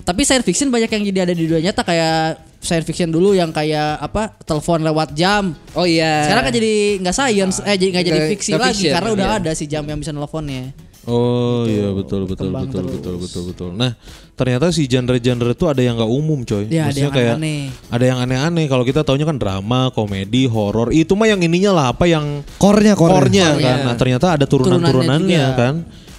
Tapi 0.07 0.23
science 0.23 0.47
fiction 0.47 0.71
banyak 0.71 0.87
yang 0.87 1.03
jadi 1.03 1.19
ada 1.27 1.33
di 1.35 1.43
dunia 1.51 1.67
nyata 1.67 1.83
kayak 1.83 2.39
science 2.63 2.87
fiction 2.87 3.11
dulu 3.11 3.35
yang 3.35 3.51
kayak 3.51 3.99
apa 3.99 4.39
telepon 4.47 4.79
lewat 4.87 5.11
jam. 5.11 5.51
Oh 5.75 5.83
iya. 5.83 6.23
Sekarang 6.31 6.47
kan 6.47 6.53
jadi 6.55 6.73
nggak 7.03 7.15
science, 7.15 7.55
eh 7.67 7.75
jadi 7.75 7.89
nggak 7.91 8.05
jadi 8.07 8.19
fiksi 8.31 8.51
lagi 8.55 8.71
fiction, 8.87 8.93
karena 8.95 9.09
udah 9.11 9.27
iya. 9.27 9.37
ada 9.43 9.51
si 9.51 9.65
jam 9.67 9.83
yang 9.83 9.99
bisa 9.99 10.15
nelfonnya. 10.15 10.71
Oh 11.07 11.63
iya 11.63 11.87
betul 11.95 12.27
betul 12.27 12.51
Kembang 12.51 12.67
betul 12.67 12.83
terus. 12.83 12.91
betul 12.99 13.15
betul 13.17 13.43
betul. 13.47 13.69
Nah 13.71 13.95
ternyata 14.35 14.75
si 14.75 14.85
genre-genre 14.85 15.55
itu 15.55 15.65
ada 15.65 15.79
yang 15.79 15.95
nggak 15.95 16.11
umum 16.11 16.43
coy. 16.43 16.67
Ya, 16.67 16.91
ada 16.91 16.99
yang 16.99 17.13
kayak 17.15 17.39
aneh. 17.39 17.71
ada 17.87 18.05
yang 18.05 18.19
aneh-aneh. 18.19 18.65
Kalau 18.67 18.83
kita 18.83 19.07
taunya 19.07 19.23
kan 19.23 19.39
drama, 19.39 19.87
komedi, 19.89 20.45
horor. 20.45 20.91
Itu 20.91 21.15
mah 21.15 21.31
yang 21.31 21.39
ininya 21.39 21.71
lah 21.71 21.85
apa 21.95 22.05
yang 22.05 22.43
Core-nya 22.59 22.93
core. 22.93 23.23
core-nya 23.23 23.45
Core-nya. 23.55 23.71
kan. 23.71 23.77
Nah 23.87 23.95
ternyata 23.95 24.25
ada 24.35 24.43
Turunannya 24.43 24.83
turunan-turunannya 24.83 25.43
juga. 25.47 25.55
kan. 25.55 25.75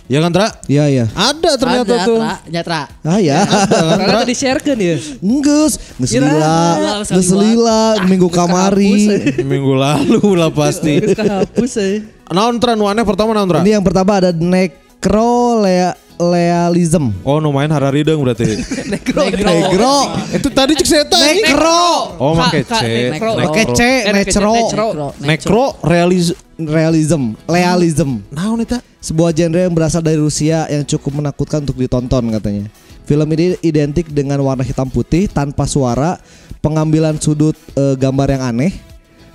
Ya 0.08 0.24
kan 0.24 0.32
Tra? 0.32 0.48
Iya 0.64 0.88
iya. 0.88 1.04
Ada 1.12 1.60
ternyata 1.60 1.92
ada, 1.92 2.08
tuh. 2.08 2.16
Tra, 2.16 2.40
nyatra. 2.48 2.88
Ah 3.04 3.20
ya. 3.20 3.44
Karena 3.44 4.24
tadi 4.24 4.32
sharekan 4.32 4.80
ya. 4.80 4.96
Enggeus, 5.20 5.76
geus 6.00 6.16
lila, 6.16 6.56
geus 7.04 7.28
lila 7.30 7.80
minggu 8.08 8.32
kamari. 8.32 9.04
Minggu 9.44 9.76
lalu 9.76 10.32
lah 10.32 10.48
pasti. 10.48 10.96
Terus 11.04 11.12
kehapus 11.12 11.72
ya. 11.76 12.00
Naon 12.32 12.56
Tra? 12.56 12.72
Nu 12.72 12.88
aneh 12.88 13.04
pertama 13.04 13.36
naon 13.36 13.52
Tra? 13.52 13.60
Ini 13.60 13.76
yang 13.76 13.84
pertama 13.84 14.16
ada 14.16 14.32
necrolealism. 14.32 17.12
Oh 17.20 17.36
nu 17.38 17.52
main 17.52 17.68
Hararideng 17.68 18.16
berarti. 18.24 18.48
Negro. 18.92 19.28
Negro. 19.28 19.96
Itu 20.32 20.48
tadi 20.48 20.72
cek 20.72 20.88
saya 20.88 21.04
tadi. 21.04 21.44
Necro. 21.44 22.16
Oh 22.16 22.32
make 22.32 22.64
Ka- 22.64 22.80
C. 22.80 23.12
necro. 23.12 23.36
Pakai 23.36 23.64
C, 23.76 23.80
Eh, 24.08 24.12
necro. 24.16 24.52
necro. 24.56 25.12
Necro 25.20 25.76
realis 25.84 26.32
Realism, 26.58 27.38
realism. 27.46 28.18
Naon 28.34 28.58
eta? 28.66 28.82
Sebuah 28.98 29.30
genre 29.30 29.62
yang 29.62 29.70
berasal 29.70 30.02
dari 30.02 30.18
Rusia 30.18 30.66
yang 30.66 30.82
cukup 30.82 31.22
menakutkan 31.22 31.62
untuk 31.62 31.78
ditonton 31.78 32.34
katanya. 32.34 32.66
Film 33.06 33.30
ini 33.30 33.54
identik 33.62 34.10
dengan 34.10 34.42
warna 34.42 34.66
hitam 34.66 34.90
putih 34.90 35.30
tanpa 35.30 35.70
suara, 35.70 36.18
pengambilan 36.58 37.14
sudut 37.22 37.54
eh, 37.78 37.94
gambar 37.94 38.34
yang 38.34 38.42
aneh, 38.42 38.74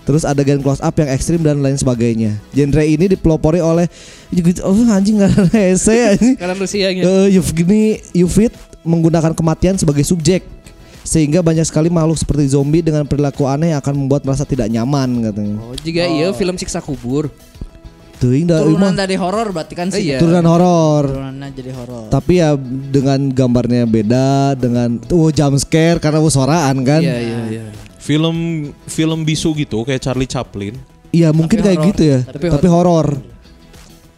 terus 0.04 0.28
adegan 0.28 0.60
close 0.60 0.84
up 0.84 0.92
yang 1.00 1.08
ekstrim 1.16 1.40
dan 1.40 1.64
lain 1.64 1.80
sebagainya. 1.80 2.36
Genre 2.52 2.84
ini 2.84 3.16
dipelopori 3.16 3.64
oleh 3.64 3.88
oh 4.68 4.84
anjing 4.92 5.24
ada 5.24 5.48
ese 5.56 5.96
anjing. 6.20 6.36
Karena 6.36 6.60
Rusia 6.60 6.92
nya. 6.92 7.02
Eh, 7.08 7.40
Yevgeny 7.40 8.04
Yufit 8.20 8.52
menggunakan 8.84 9.32
kematian 9.32 9.80
sebagai 9.80 10.04
subjek 10.04 10.44
sehingga 11.04 11.44
banyak 11.44 11.68
sekali 11.68 11.92
makhluk 11.92 12.16
seperti 12.16 12.56
zombie 12.56 12.80
dengan 12.80 13.04
perilaku 13.04 13.44
aneh 13.46 13.76
yang 13.76 13.80
akan 13.84 14.08
membuat 14.08 14.24
merasa 14.24 14.48
tidak 14.48 14.72
nyaman 14.72 15.30
katanya. 15.30 15.58
Oh, 15.60 15.76
juga 15.76 16.04
iya 16.08 16.32
film 16.32 16.56
siksa 16.56 16.80
kubur. 16.80 17.28
Teuing 18.24 18.48
da 18.48 18.64
ieu 18.64 18.72
Turunan 18.72 18.96
dari 18.96 19.20
horor 19.20 19.52
berarti 19.52 19.76
kan 19.76 19.92
sih. 19.92 20.16
Iya. 20.16 20.24
turunan 20.24 20.48
horor. 20.48 21.12
Turunannya 21.12 21.48
jadi 21.52 21.72
horor. 21.76 22.08
Tapi 22.08 22.40
ya 22.40 22.56
dengan 22.88 23.20
gambarnya 23.36 23.84
beda 23.84 24.56
dengan 24.56 24.96
oh 25.12 25.28
jump 25.28 25.60
scare 25.60 26.00
karena 26.00 26.24
suaraan 26.24 26.88
kan. 26.88 27.04
Iya 27.04 27.18
iya 27.20 27.40
iya. 27.52 27.64
Film 28.00 28.72
film 28.88 29.28
bisu 29.28 29.52
gitu 29.60 29.84
kayak 29.84 30.00
Charlie 30.00 30.30
Chaplin. 30.32 30.80
Iya 31.12 31.36
mungkin 31.36 31.60
Tapi 31.60 31.66
kayak 31.68 31.80
horor. 31.84 31.90
gitu 31.92 32.04
ya. 32.08 32.20
Tapi 32.24 32.46
Tapi, 32.48 32.68
horor. 32.72 33.08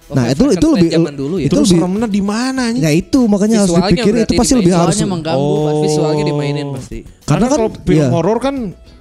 Oh, 0.05 0.13
Nah, 0.13 0.29
itu 0.29 0.43
itu 0.47 0.67
lebih 0.69 0.89
zaman 0.91 1.13
dulu 1.13 1.35
ya. 1.37 1.49
itu 1.49 1.55
lebih 1.55 1.71
seremnya 1.71 2.05
di 2.05 2.21
mana 2.21 2.63
nih? 2.69 2.79
Ya 2.79 2.91
itu 2.91 3.19
makanya 3.25 3.65
harus 3.65 3.73
Visualnya 3.73 3.89
dipikir 3.91 4.13
itu 4.15 4.33
pasti 4.37 4.53
lebih 4.53 4.73
harus. 4.75 4.93
Visualnya 4.93 5.07
mengganggu 5.09 5.41
Oh. 5.41 5.81
Visualnya 5.81 6.23
dimainin 6.23 6.67
pasti. 6.71 6.97
Karena 7.23 7.45
kan 7.45 7.57
kalau 7.57 7.69
film 7.73 7.97
iya, 7.97 8.07
horor 8.07 8.37
kan 8.37 8.55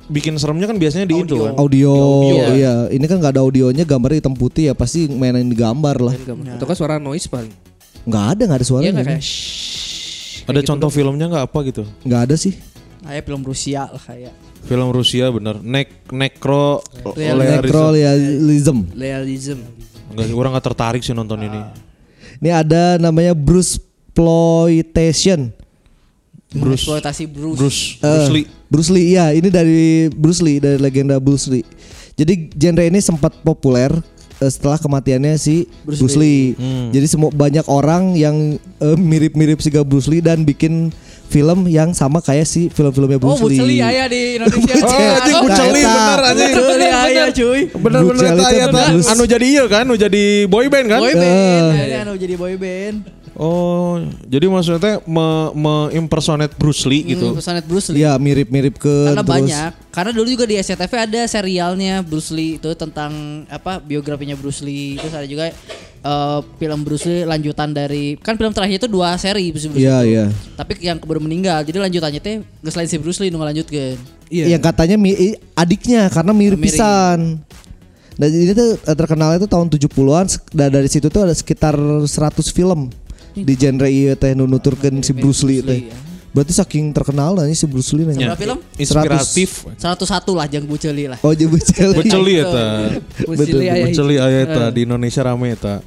bikin 0.04 0.34
seremnya 0.34 0.64
kan 0.64 0.76
biasanya 0.76 1.04
di 1.04 1.12
itu 1.14 1.36
kan. 1.38 1.52
audio, 1.54 1.92
Audio. 1.92 2.52
iya. 2.52 2.74
Ini 2.88 3.04
kan 3.04 3.16
nggak 3.18 3.32
ada 3.32 3.42
audionya 3.42 3.84
gambarnya 3.84 4.18
hitam 4.18 4.32
putih 4.32 4.68
ya 4.68 4.74
pasti 4.74 5.04
mainin 5.06 5.44
di 5.44 5.54
gambar 5.54 5.96
lah. 5.98 6.14
Itu 6.16 6.64
kan 6.64 6.72
suara 6.74 6.96
noise 6.96 7.24
paling. 7.26 7.52
Nggak 8.04 8.24
ada 8.30 8.42
nggak 8.42 8.58
ada 8.58 8.60
Iya 8.60 8.68
suaranya. 8.68 8.90
nggak 8.94 9.04
kan? 9.04 9.12
kayak 9.12 9.24
shhh. 9.24 10.44
Ada 10.46 10.60
contoh 10.62 10.88
filmnya 10.88 11.26
nggak 11.26 11.44
apa 11.46 11.58
gitu? 11.64 11.82
Nggak 12.00 12.20
ada 12.22 12.34
sih. 12.34 12.56
Kayak 13.00 13.22
film 13.22 13.42
Rusia 13.42 13.82
lah 13.86 14.00
kayak. 14.02 14.32
Film 14.64 14.88
Rusia 14.88 15.28
bener. 15.28 15.60
Nek 15.60 16.08
necro 16.08 16.80
Real- 17.12 17.36
Learism. 17.36 17.68
Necrorealism. 17.68 18.78
Realism. 18.94 19.58
Enggak, 20.14 20.30
orang 20.30 20.50
nggak 20.54 20.66
tertarik 20.70 21.02
sih 21.02 21.10
nonton 21.10 21.42
ini. 21.42 21.60
Ini 22.38 22.50
ada 22.54 23.02
namanya 23.02 23.34
Bruce 23.34 23.82
Exploitation. 24.14 25.50
Bruce 26.54 26.86
eksploitasi 26.86 27.26
Bruce. 27.26 27.58
Bruce 27.58 27.82
Eh, 27.98 28.06
Bruce 28.06 28.30
Lee. 28.30 28.46
Bruce 28.70 28.90
Lee, 28.94 29.06
iya 29.10 29.34
ini 29.34 29.50
dari 29.50 30.06
Bruce 30.14 30.38
Lee 30.38 30.62
dari 30.62 30.78
legenda 30.78 31.18
Bruce 31.18 31.50
Lee. 31.50 31.66
Jadi 32.14 32.46
genre 32.54 32.86
ini 32.86 33.02
sempat 33.02 33.34
populer 33.42 33.90
eh, 34.38 34.50
setelah 34.54 34.78
kematiannya 34.78 35.34
si 35.34 35.66
Bruce, 35.82 36.14
Lee. 36.14 36.54
Hmm. 36.54 36.94
Jadi 36.94 37.06
semua 37.10 37.34
banyak 37.34 37.66
orang 37.66 38.14
yang 38.14 38.54
eh, 38.54 38.94
mirip-mirip 38.94 39.58
si 39.58 39.74
Bruce 39.82 40.06
Lee 40.06 40.22
dan 40.22 40.46
bikin 40.46 40.94
film 41.34 41.66
yang 41.66 41.90
sama 41.90 42.22
kayak 42.22 42.46
si 42.46 42.70
film-filmnya 42.70 43.18
Oh, 43.18 43.34
Bruce 43.34 43.42
Bruce 43.42 43.58
Lee. 43.58 43.74
Lee 43.74 43.82
aya 43.82 44.06
di 44.06 44.38
Indonesia. 44.38 44.74
Oh, 44.86 45.18
anjing 45.18 45.36
Bruce 45.42 45.66
Lee 45.66 45.82
bener 45.82 46.20
anjing. 46.22 46.52
Bruce 46.54 46.78
Lee 46.78 46.94
aya 46.94 47.24
cuy. 47.28 47.60
Bener-bener 47.74 48.22
Bruce 48.30 48.38
Lee 48.46 48.62
eta. 48.62 48.82
Anu 49.10 49.22
jadi 49.26 49.46
iya 49.50 49.64
kan, 49.66 49.82
anu 49.82 49.94
jadi 49.96 50.24
boy 50.46 50.66
band 50.68 50.86
kan? 50.86 51.00
Boy 51.02 51.10
Eh. 51.10 51.18
band, 51.18 51.66
ada 51.74 51.96
anu 52.04 52.12
jadi 52.14 52.34
boy 52.36 52.54
band. 52.54 52.96
Oh, 53.34 53.98
jadi 54.24 54.46
maksudnya 54.46 55.02
me, 55.02 55.26
me-impersonate 55.52 56.54
Bruce 56.54 56.86
Lee 56.86 57.02
gitu. 57.02 57.34
Hmm, 57.34 57.38
Personet 57.38 57.66
Bruce 57.66 57.90
Lee. 57.90 58.06
Iya 58.06 58.14
mirip-mirip 58.14 58.78
ke 58.78 58.86
Karena 59.10 59.20
terus 59.20 59.34
banyak. 59.34 59.70
Karena 59.90 60.10
dulu 60.14 60.26
juga 60.28 60.44
di 60.46 60.54
SCTV 60.54 60.92
ada 60.94 61.20
serialnya 61.26 61.98
Bruce 62.00 62.30
Lee 62.30 62.56
itu 62.56 62.70
tentang 62.78 63.10
apa 63.50 63.82
biografinya 63.82 64.38
Bruce 64.38 64.62
Lee. 64.62 64.94
Terus 64.96 65.10
ada 65.10 65.26
juga 65.26 65.50
eh, 66.00 66.38
film 66.56 66.80
Bruce 66.86 67.04
Lee 67.04 67.26
lanjutan 67.26 67.74
dari 67.74 68.14
kan 68.16 68.38
film 68.38 68.54
terakhir 68.54 68.78
itu 68.78 68.88
dua 68.88 69.18
seri 69.18 69.50
Bruce 69.50 69.66
Lee. 69.66 69.82
Iya 69.82 69.98
iya. 70.06 70.24
Tapi 70.54 70.78
yang 70.78 71.02
keburu 71.02 71.18
meninggal. 71.18 71.66
Jadi 71.66 71.82
lanjutannya 71.82 72.22
teh 72.22 72.38
nggak 72.38 72.70
selain 72.70 72.86
si 72.86 73.02
Bruce 73.02 73.18
Lee 73.18 73.34
nu 73.34 73.42
lanjutkeun. 73.42 73.98
Yang 74.30 74.62
katanya 74.62 74.94
mi- 74.94 75.34
adiknya 75.52 76.06
karena 76.06 76.30
mirip 76.30 76.54
Mirip. 76.54 76.70
pisan. 76.70 77.42
Dan 78.14 78.30
ini 78.30 78.54
tuh 78.54 78.78
eh, 78.78 78.94
terkenalnya 78.94 79.42
tuh 79.42 79.50
tahun 79.50 79.66
70-an 79.68 80.26
sek- 80.30 80.54
dan 80.54 80.70
dari 80.70 80.86
situ 80.86 81.10
tuh 81.10 81.26
ada 81.26 81.34
sekitar 81.34 81.74
100 81.74 82.06
film 82.48 82.86
di 83.34 83.54
genre 83.54 83.90
ieu 83.90 84.14
teh 84.14 84.32
nu 84.32 84.46
nuturkeun 84.46 85.02
si 85.02 85.10
Bruce 85.10 85.42
Lee 85.42 85.58
teh. 85.60 85.80
Lee, 85.82 85.90
ya. 85.90 85.96
Berarti 86.34 86.50
saking 86.50 86.90
terkenal 86.90 87.38
lah 87.38 87.46
si 87.50 87.66
Bruce 87.66 87.94
Lee 87.94 88.02
Ya. 88.02 88.10
nanya. 88.10 88.26
Berapa 88.34 88.42
film? 88.42 88.58
Inspiratif. 88.74 89.50
101 89.78 90.34
lah 90.34 90.46
jang 90.50 90.64
Buceli 90.66 91.04
lah. 91.06 91.18
Oh 91.22 91.30
jadi 91.30 91.46
Bruce 91.46 91.70
Beceli 91.70 92.34
Lee. 92.34 92.38
eta. 92.42 92.66
Betul. 93.22 93.62
Beceli 93.78 94.16
aya 94.18 94.38
eta 94.42 94.64
di 94.70 94.80
Indonesia 94.82 95.22
rame 95.22 95.54
eta. 95.54 95.78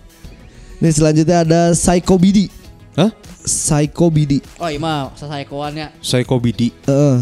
Nih 0.80 0.92
selanjutnya 0.94 1.44
ada 1.44 1.62
Psycho 1.75 2.16
BD. 2.16 2.48
Hah? 2.96 3.12
Psycho 3.44 4.08
BD. 4.08 4.39
Oh 4.56 4.68
iya 4.68 4.80
mah 4.80 5.12
sasaekoannya. 5.16 6.00
Psycho 6.00 6.39
BD. 6.39 6.72
Heeh. 6.88 7.18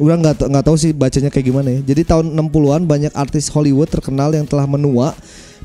Udah 0.00 0.16
nggak 0.16 0.34
ta- 0.38 0.48
nggak 0.48 0.64
tahu 0.64 0.76
sih 0.78 0.94
bacanya 0.94 1.28
kayak 1.28 1.46
gimana 1.46 1.68
ya. 1.74 1.80
Jadi 1.92 2.02
tahun 2.06 2.32
60-an 2.32 2.86
banyak 2.86 3.12
artis 3.12 3.50
Hollywood 3.50 3.90
terkenal 3.90 4.32
yang 4.32 4.46
telah 4.46 4.64
menua 4.64 5.12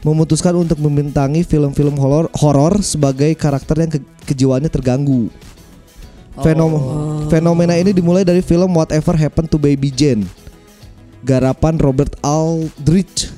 memutuskan 0.06 0.54
untuk 0.54 0.78
membintangi 0.78 1.42
film-film 1.42 1.98
horor 1.98 2.30
horor 2.38 2.78
sebagai 2.80 3.34
karakter 3.34 3.82
yang 3.82 3.90
ke- 3.90 4.06
kejiwaannya 4.24 4.70
terganggu. 4.70 5.34
Fenom- 6.38 7.26
Fenomena 7.26 7.74
ini 7.74 7.90
dimulai 7.90 8.22
dari 8.22 8.46
film 8.46 8.70
Whatever 8.70 9.18
Happened 9.18 9.50
to 9.50 9.58
Baby 9.58 9.90
Jane. 9.90 10.30
Garapan 11.26 11.82
Robert 11.82 12.14
Aldrich. 12.22 13.34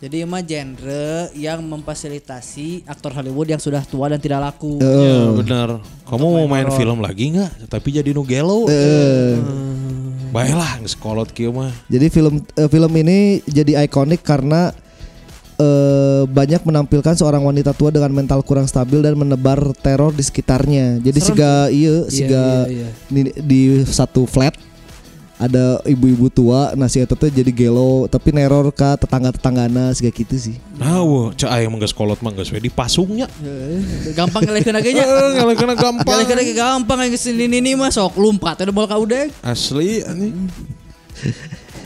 Jadi 0.00 0.24
emang 0.24 0.42
genre 0.42 1.30
yang 1.36 1.62
memfasilitasi 1.62 2.88
aktor 2.88 3.14
Hollywood 3.14 3.46
yang 3.46 3.60
sudah 3.62 3.86
tua 3.86 4.10
dan 4.10 4.18
tidak 4.18 4.42
laku. 4.42 4.80
Ya 4.80 5.30
benar. 5.30 5.68
Kamu 6.08 6.26
mau 6.26 6.46
main 6.48 6.66
film 6.72 6.98
lagi 6.98 7.36
nggak? 7.36 7.70
Tapi 7.70 7.88
jadi 7.92 8.10
nu 8.10 8.26
gelo. 8.26 8.66
Eh, 8.66 9.38
Baiklah 10.32 10.80
geus 10.80 10.96
kolot 10.96 11.28
kieu 11.30 11.52
mah. 11.52 11.70
Jadi 11.86 12.08
film 12.08 12.40
eh, 12.40 12.66
film 12.66 12.92
ini 12.96 13.44
jadi 13.46 13.84
ikonik 13.84 14.24
karena 14.24 14.72
eh, 15.56 16.22
banyak 16.24 16.62
menampilkan 16.62 17.14
seorang 17.14 17.42
wanita 17.42 17.72
tua 17.72 17.90
dengan 17.90 18.12
mental 18.12 18.40
kurang 18.40 18.64
stabil 18.64 19.00
dan 19.00 19.16
menebar 19.16 19.60
teror 19.80 20.12
di 20.12 20.24
sekitarnya. 20.24 21.00
Jadi 21.00 21.18
siga 21.18 21.68
iya 21.68 21.94
siga 22.08 22.44
iya, 22.68 22.86
iya. 22.86 22.88
Di, 23.08 23.20
di 23.40 23.60
satu 23.84 24.24
flat 24.24 24.54
ada 25.42 25.82
ibu-ibu 25.82 26.30
tua 26.30 26.70
nasi 26.78 27.02
eta 27.02 27.18
teh 27.18 27.26
jadi 27.26 27.50
gelo 27.50 28.06
tapi 28.06 28.30
neror 28.30 28.70
ka 28.70 28.94
tetangga-tetanggana 28.94 29.90
siga 29.90 30.14
gitu 30.14 30.38
sih. 30.38 30.56
Nah, 30.78 31.02
wah, 31.02 31.34
cek 31.34 31.50
aya 31.50 31.66
mah 31.66 31.82
geus 31.82 31.90
kolot 31.90 32.22
mah 32.22 32.30
geus 32.30 32.54
we 32.54 32.62
dipasungnya. 32.62 33.26
Gampang 34.14 34.46
ngelehkeun 34.46 34.78
agenya. 34.78 35.02
Eh, 35.12 35.30
ngalehkeun 35.42 35.74
gampang. 35.74 36.14
Ngelehkeun 36.14 36.38
lagi 36.38 36.54
gampang 36.54 36.98
yang 37.02 37.10
ke 37.10 37.18
sini 37.18 37.50
ini 37.50 37.74
mah 37.74 37.90
sok 37.90 38.14
lompat 38.22 38.62
ada 38.62 38.70
bola 38.70 38.86
ka 38.86 39.02
udeg. 39.02 39.34
Asli 39.42 40.06
anjing. 40.06 40.46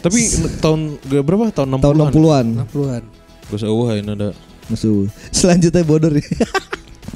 Tapi 0.05 0.21
tahun 0.61 1.01
ge- 1.01 1.25
berapa? 1.25 1.49
Tahun 1.49 1.67
60-an. 1.67 1.81
Tahun 1.81 1.97
60-an. 2.13 2.47
Puluhan. 2.69 3.03
Geus 3.51 3.63
eueuh 3.63 3.95
ayeuna 3.95 4.15
da. 4.19 4.29
Musuh. 4.67 5.07
Selanjutnya 5.31 5.87
bodor 5.87 6.19
ya. 6.19 6.23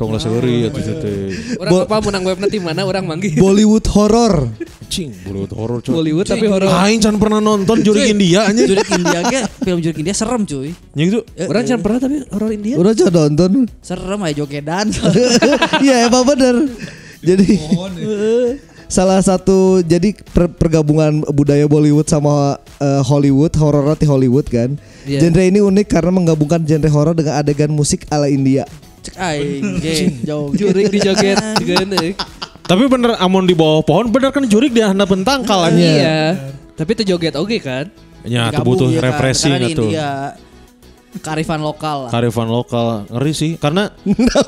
Tong 0.01 0.17
lah 0.17 0.23
seuri 0.23 0.65
atuh 0.65 0.81
teh. 0.81 1.29
Orang 1.61 1.85
apa 1.85 1.97
menang 2.09 2.25
webnya 2.25 2.49
tim 2.49 2.65
mana 2.65 2.89
orang 2.89 3.05
manggil. 3.05 3.37
Bollywood 3.37 3.85
horror. 3.93 4.49
Cing, 4.89 5.13
Bollywood 5.29 5.53
horor 5.53 5.79
cuy. 5.85 5.93
Bollywood 5.93 6.25
tapi 6.25 6.49
horor. 6.49 6.73
Aing 6.73 7.05
can 7.05 7.21
pernah 7.21 7.37
nonton 7.37 7.85
Jurik 7.85 8.17
India 8.17 8.49
anjing. 8.49 8.65
Jurik 8.65 8.89
India 8.97 9.21
ge, 9.29 9.45
film 9.61 9.79
Jurik 9.85 10.01
India 10.01 10.17
serem 10.17 10.49
cuy. 10.49 10.73
Nya 10.97 11.03
gitu. 11.05 11.21
Orang 11.45 11.69
jangan 11.69 11.83
pernah 11.85 11.99
tapi 12.01 12.17
horor 12.33 12.51
India. 12.55 12.75
Udah 12.81 12.97
coba 12.97 13.29
nonton. 13.29 13.69
Serem 13.85 14.21
aja 14.25 14.35
jogedan. 14.41 14.87
Iya 15.85 16.09
emang 16.09 16.25
bener. 16.25 16.55
Jadi 17.21 17.61
salah 18.91 19.23
satu 19.23 19.81
jadi 19.87 20.13
per- 20.35 20.51
pergabungan 20.51 21.23
budaya 21.31 21.65
Bollywood 21.71 22.11
sama 22.11 22.59
eh, 22.83 23.03
Hollywood 23.07 23.55
horor 23.55 23.95
di 23.95 24.05
Hollywood 24.05 24.51
kan. 24.51 24.75
Iya. 25.07 25.23
Genre 25.23 25.43
ini 25.47 25.63
unik 25.63 25.87
karena 25.87 26.11
menggabungkan 26.11 26.67
genre 26.67 26.91
horor 26.91 27.15
dengan 27.15 27.39
adegan 27.39 27.71
musik 27.71 28.05
ala 28.11 28.27
India. 28.27 28.67
Cek 29.01 29.15
aing 29.17 29.65
ge 29.85 29.95
jauh. 30.27 30.51
Jurik 30.53 30.91
dijoget 30.91 31.39
geuneuk. 31.63 32.19
Tapi 32.71 32.85
bener 32.87 33.19
amon 33.19 33.47
di 33.47 33.55
bawah 33.55 33.83
pohon 33.83 34.11
bener 34.11 34.31
kan 34.35 34.47
jurik 34.47 34.75
di 34.75 34.83
handap 34.83 35.11
tangkal 35.23 35.71
anjing. 35.71 36.03
Iya. 36.03 36.37
Tapi 36.75 36.91
itu 36.99 37.15
joget 37.15 37.39
oke 37.39 37.57
kan? 37.63 37.87
Ya, 38.21 38.53
Gabung, 38.53 38.77
butuh 38.77 38.89
iya 38.93 39.01
kan, 39.01 39.07
refreshing 39.17 39.53
karena 39.57 39.65
di 39.65 39.73
atuh. 39.73 39.85
India 39.89 40.09
Karifan 41.19 41.59
lokal 41.59 42.07
lah. 42.07 42.11
Karifan 42.15 42.47
lokal 42.47 43.11
ngeri 43.11 43.33
sih 43.35 43.51
karena 43.59 43.91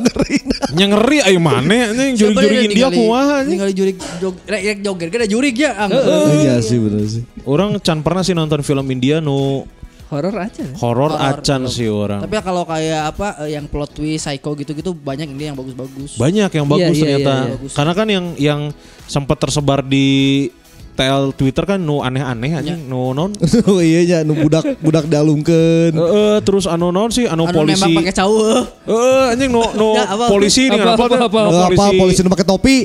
nya 0.79 0.87
ngeri 0.95 1.19
ayo 1.27 1.43
mana 1.43 1.91
anjing 1.91 2.15
jurik-jurik 2.15 2.71
India 2.71 2.87
kumaha 2.87 3.43
anjing. 3.43 3.59
Tinggal 3.59 3.71
jurik 3.75 3.97
jog 4.23 4.35
rek 4.47 4.63
rek 4.63 4.79
joget 4.87 5.09
kan 5.11 5.19
ada 5.27 5.29
jurik 5.29 5.55
ya. 5.59 5.71
ang. 5.75 5.91
Iya 6.39 6.63
sih 6.63 6.79
bener 6.79 7.03
sih. 7.11 7.23
Orang 7.43 7.83
can 7.83 8.07
pernah 8.07 8.23
sih 8.23 8.33
nonton 8.33 8.63
film 8.63 8.87
India 8.95 9.19
nu 9.19 9.67
Horor 10.13 10.45
aja. 10.45 10.61
horor 10.77 11.17
Horor, 11.17 11.41
acan 11.41 11.73
sih 11.73 11.89
orang. 11.89 12.21
Tapi 12.21 12.37
kalau 12.45 12.69
kayak 12.69 13.17
apa 13.17 13.49
eh, 13.49 13.57
yang 13.57 13.65
plot 13.65 13.97
twist, 13.97 14.29
psycho 14.29 14.53
gitu-gitu 14.61 14.93
banyak 14.93 15.25
ini 15.25 15.49
yang 15.49 15.57
bagus-bagus. 15.57 16.21
Banyak 16.21 16.53
yang 16.53 16.69
bagus 16.69 17.01
Iya, 17.01 17.17
iya, 17.17 17.17
ternyata. 17.17 17.33
iya, 17.33 17.55
iya. 17.57 17.71
Karena 17.73 17.93
kan 17.97 18.07
yang 18.13 18.27
yang 18.37 18.61
sempat 19.09 19.41
tersebar 19.41 19.81
di 19.81 20.53
TL 20.93 21.33
Twitter 21.33 21.65
kan 21.65 21.81
nu 21.81 22.05
aneh-aneh 22.05 22.53
anjing 22.53 22.85
nu 22.85 23.17
non. 23.17 23.33
oh 23.71 23.81
iya 23.81 24.01
ya 24.05 24.19
nu 24.23 24.37
budak 24.37 24.77
budak 24.85 25.09
dalungkeun. 25.09 25.93
Heeh, 25.97 26.37
terus 26.45 26.69
anu 26.69 26.93
non 26.93 27.09
sih 27.09 27.25
anu, 27.25 27.49
Anu 27.49 27.65
polisi. 27.65 27.81
nembak 27.81 28.05
pakai 28.05 28.15
cowok. 28.21 28.63
Heeh, 28.87 29.25
anjing 29.33 29.51
nu 29.51 29.63
nu 29.73 29.89
apa? 29.97 30.25
polisi 30.29 30.69
dengan 30.69 30.93
apa, 30.93 31.05
Apa, 31.09 31.17
apa, 31.27 31.41
tuh? 31.49 31.65
apa? 31.73 31.85
Polisi 31.97 32.21
nu 32.21 32.29
pakai 32.29 32.47
topi? 32.47 32.77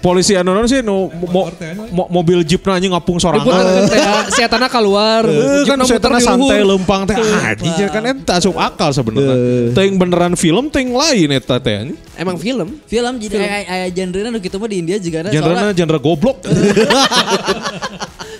Polisi 0.00 0.32
anu 0.34 0.56
non 0.56 0.64
sih 0.64 0.80
nu 0.80 1.12
mo, 1.12 1.52
mo- 1.92 2.08
mobil 2.10 2.40
jeep 2.42 2.64
anjing 2.64 2.92
ngapung 2.92 3.20
sorangan. 3.20 3.86
Teh 3.86 4.00
si 4.32 4.40
etana 4.40 4.66
keluar. 4.66 5.24
Eh, 5.28 5.64
kan 5.68 5.76
muter 5.76 6.10
di 6.10 6.24
santai 6.24 6.60
lempang 6.64 7.04
teh 7.04 7.16
anjing 7.16 7.88
kan 7.92 8.02
eta 8.04 8.40
asup 8.40 8.56
akal 8.56 8.90
sebenarnya. 8.90 9.70
Teuing 9.76 10.00
beneran 10.00 10.34
film 10.34 10.72
teuing 10.72 10.96
lain 10.96 11.28
eta 11.30 11.60
teh 11.60 11.74
anjing. 11.76 11.98
Emang 12.16 12.36
film? 12.36 12.80
Film 12.84 13.14
jadi 13.16 13.36
aya 13.40 13.58
aya 13.64 13.86
genre 13.88 14.28
nu 14.28 14.40
kitu 14.40 14.56
mah 14.56 14.68
di 14.68 14.76
India 14.80 14.96
juga 14.96 15.24
ada 15.24 15.28
Genre 15.30 15.72
genre 15.72 15.98
goblok. 15.98 16.36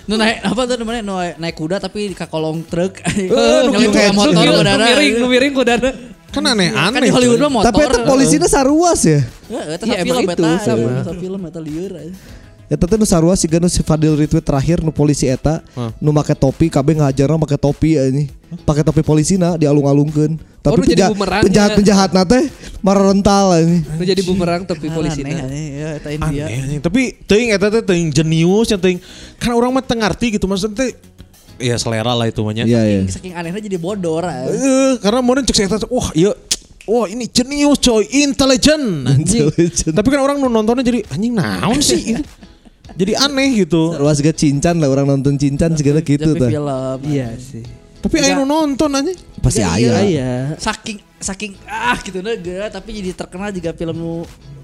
nu 0.09 0.17
naik 0.17 0.41
apa 0.41 0.61
tuh 0.65 0.75
namanya 0.81 1.01
nu 1.05 1.13
naik 1.17 1.55
kuda 1.55 1.77
tapi 1.77 2.13
ka 2.17 2.25
kolong 2.25 2.65
truk. 2.65 2.97
nu 3.65 3.69
kayak 3.71 3.89
pakai 3.91 4.13
motor 4.13 4.33
gitu. 4.33 4.51
Nu 4.53 4.61
udara. 4.65 4.85
miring, 4.85 5.13
nu 5.21 5.25
miring 5.29 5.53
kudana. 5.59 5.89
kan 6.31 6.43
aneh-aneh. 6.47 6.95
Kan 6.95 7.01
di 7.03 7.11
Hollywood 7.11 7.39
mah 7.43 7.51
motor. 7.51 7.67
Tapi 7.75 7.81
itu 7.91 7.99
polisinya 8.07 8.47
saruas 8.47 9.03
ya. 9.03 9.19
Heeh, 9.51 9.75
eta 9.75 9.83
Iya, 9.83 9.99
film 10.07 10.15
emang 10.15 10.23
eta 10.23 10.33
itu, 10.33 10.43
sama 10.63 10.87
sama. 10.87 11.03
sa 11.03 11.13
film 11.19 11.41
eta 11.43 11.59
lieur. 11.59 11.91
Eta 12.71 12.87
teh 12.87 12.95
nu 12.95 13.03
saruas 13.03 13.35
siga 13.35 13.59
nu 13.59 13.67
si 13.67 13.83
Fadil 13.83 14.15
retweet 14.15 14.39
terakhir 14.39 14.79
nu 14.79 14.95
polisi 14.95 15.27
eta 15.27 15.59
Hah. 15.75 15.91
nu 15.99 16.09
make 16.09 16.31
topi 16.31 16.71
kabeh 16.71 16.95
ngajarna 16.95 17.35
make 17.35 17.59
topi 17.59 17.99
ini. 17.99 18.31
Pakai 18.63 18.79
topi 18.79 19.03
polisina 19.03 19.59
dialung-alungkeun. 19.59 20.39
Tapi 20.61 20.71
Oh, 20.71 20.79
nu 20.79 20.85
jadi 20.85 21.03
penja- 21.03 21.11
bumerangnya. 21.11 21.43
penjahat-penjahat 21.43 22.09
teh 22.25 22.43
marental 22.79 23.59
ini. 23.59 23.83
Nu 23.83 24.03
jadi 24.03 24.23
bumerang 24.23 24.63
tapi 24.63 24.87
polisi. 24.87 25.19
Aneh, 25.19 25.35
aneh, 25.35 25.67
ya. 26.31 26.45
Aneh. 26.47 26.79
Tapi 26.79 27.19
teuing 27.21 27.51
eta 27.51 27.67
teh 27.67 27.83
teuing 27.83 28.07
jenius 28.07 28.71
yang 28.71 28.79
teuing 28.79 29.03
kan 29.35 29.51
orang 29.51 29.71
mah 29.71 29.83
teu 29.83 29.99
ngarti 29.99 30.39
gitu 30.39 30.47
maksudnya 30.47 30.87
teh 30.87 30.89
ya 31.59 31.75
selera 31.75 32.15
lah 32.15 32.23
itu 32.23 32.39
mah 32.39 32.55
nya. 32.55 32.63
Iya 32.63 32.81
iya. 32.81 32.99
Saking 33.03 33.35
anehnya 33.35 33.59
jadi 33.61 33.75
bodor. 33.75 34.23
Eh, 34.23 34.95
karena 34.97 35.19
meureun 35.19 35.43
cek 35.43 35.59
saya 35.59 35.75
wah 35.87 36.07
iya 36.15 36.31
Wah 36.81 37.05
ini 37.05 37.29
jenius 37.29 37.77
coy, 37.77 38.09
intelijen 38.09 39.05
anjing. 39.05 39.53
Tapi 39.93 40.07
kan 40.09 40.17
orang 40.17 40.41
nu 40.41 40.49
nontonnya 40.49 40.81
jadi 40.81 41.05
anjing 41.13 41.37
naon 41.37 41.77
sih? 41.77 42.17
jadi 43.01 43.13
aneh 43.17 43.65
gitu. 43.65 43.97
Saruas 43.97 44.21
juga 44.21 44.33
cincan 44.33 44.77
lah 44.77 44.87
orang 44.87 45.09
nonton 45.09 45.33
cincan 45.35 45.73
segala 45.73 46.05
gitu 46.05 46.37
Tapi 46.37 46.39
tuh. 46.39 46.49
film. 46.53 46.97
Iya 47.09 47.33
sih. 47.41 47.65
Tapi 48.01 48.15
nu 48.33 48.45
nonton 48.45 48.89
anjing. 48.93 49.17
Pasti 49.41 49.61
Iya, 49.61 49.73
aya. 49.73 49.91
Iya. 50.05 50.31
Saking 50.61 50.97
saking 51.21 51.53
ah 51.65 51.97
gitu 52.01 52.17
nega 52.21 52.69
tapi 52.73 52.97
jadi 52.97 53.13
terkenal 53.13 53.53
juga 53.53 53.73
film 53.73 53.93
nu 53.93 54.13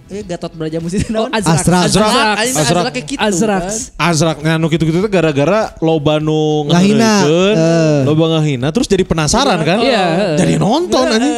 eh 0.07 0.25
Gatot 0.25 0.49
Brajamusti 0.55 1.05
Oh? 1.13 1.29
Azrak. 1.29 1.61
Azrak. 1.61 1.81
Azrak. 1.85 2.09
Azrak. 2.09 2.35
Azrak. 2.39 2.81
Azrak 2.81 2.95
gitu. 3.05 3.21
Azrak. 3.21 3.61
kan. 3.61 3.77
Azrak 4.09 4.37
nah 4.41 4.55
nu 4.57 4.65
gitu-gitu 4.69 4.97
teh 5.01 5.11
gara-gara 5.11 5.75
loba 5.81 6.17
nu 6.17 6.65
Ngahina. 6.65 7.13
Eh. 7.25 8.01
loba 8.09 8.37
ngahina 8.37 8.73
terus 8.73 8.89
jadi 8.89 9.05
penasaran 9.05 9.61
kan? 9.61 9.81
Iya. 9.81 10.33
Jadi 10.39 10.53
nonton 10.57 11.05
anjing. 11.05 11.35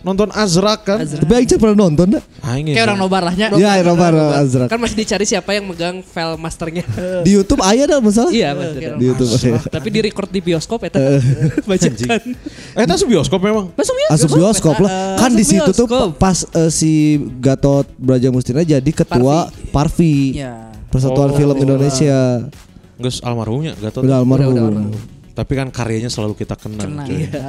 Eh, 0.00 0.06
nonton 0.06 0.28
Azrak 0.32 0.80
kan. 0.88 1.04
Tapi 1.04 1.32
Aing 1.36 1.60
pernah 1.60 1.76
nonton 1.76 2.16
dah. 2.16 2.22
Aing 2.40 2.72
Kayak 2.72 2.88
orang 2.88 2.98
nobar 2.98 3.22
lahnya. 3.28 3.52
Ya, 3.60 3.76
Robar 3.84 4.16
Azrak. 4.40 4.72
Kan 4.72 4.80
masih 4.80 4.96
dicari 4.96 5.28
siapa 5.28 5.52
yang 5.52 5.68
megang 5.68 6.00
file 6.00 6.40
masternya. 6.40 6.88
Di 7.26 7.36
YouTube 7.36 7.60
aya 7.60 7.84
dah 7.84 8.00
masalah. 8.00 8.32
iya. 8.32 8.56
Di 8.96 9.04
YouTube. 9.04 9.28
Tapi 9.68 9.88
di 9.92 10.00
record 10.00 10.32
di 10.32 10.40
bioskop 10.40 10.88
ya 10.88 10.90
bajakan. 11.68 12.20
Eh, 12.76 12.84
itu 12.88 13.04
bioskop 13.06 13.40
memang. 13.44 13.68
Masuk 13.76 13.94
ya? 13.94 14.08
Masuk 14.08 14.30
bioskop 14.40 14.76
lah. 14.80 15.20
Kan 15.20 15.36
di 15.36 15.44
situ 15.44 15.70
tuh 15.76 15.84
bioskop. 15.84 16.16
pas 16.16 16.38
eh, 16.56 16.70
si 16.72 17.20
Gatot 17.38 17.84
Braja 18.00 18.32
Mustina 18.32 18.64
jadi 18.64 18.90
ketua 18.90 19.52
Parvi. 19.68 20.40
Ya. 20.40 20.72
Persatuan 20.88 21.30
Oh. 21.30 21.36
Film 21.36 21.56
Indonesia. 21.60 22.48
Geus 22.96 23.20
almarhumnya 23.20 23.76
Gatot. 23.76 24.00
Udah 24.02 24.24
almarhum. 24.24 24.90
Tapi 25.30 25.52
kan 25.54 25.68
karyanya 25.70 26.10
selalu 26.10 26.34
kita 26.34 26.58
kenal. 26.58 26.84
Kena. 26.84 27.06
cuy. 27.06 27.24
Iya. 27.24 27.42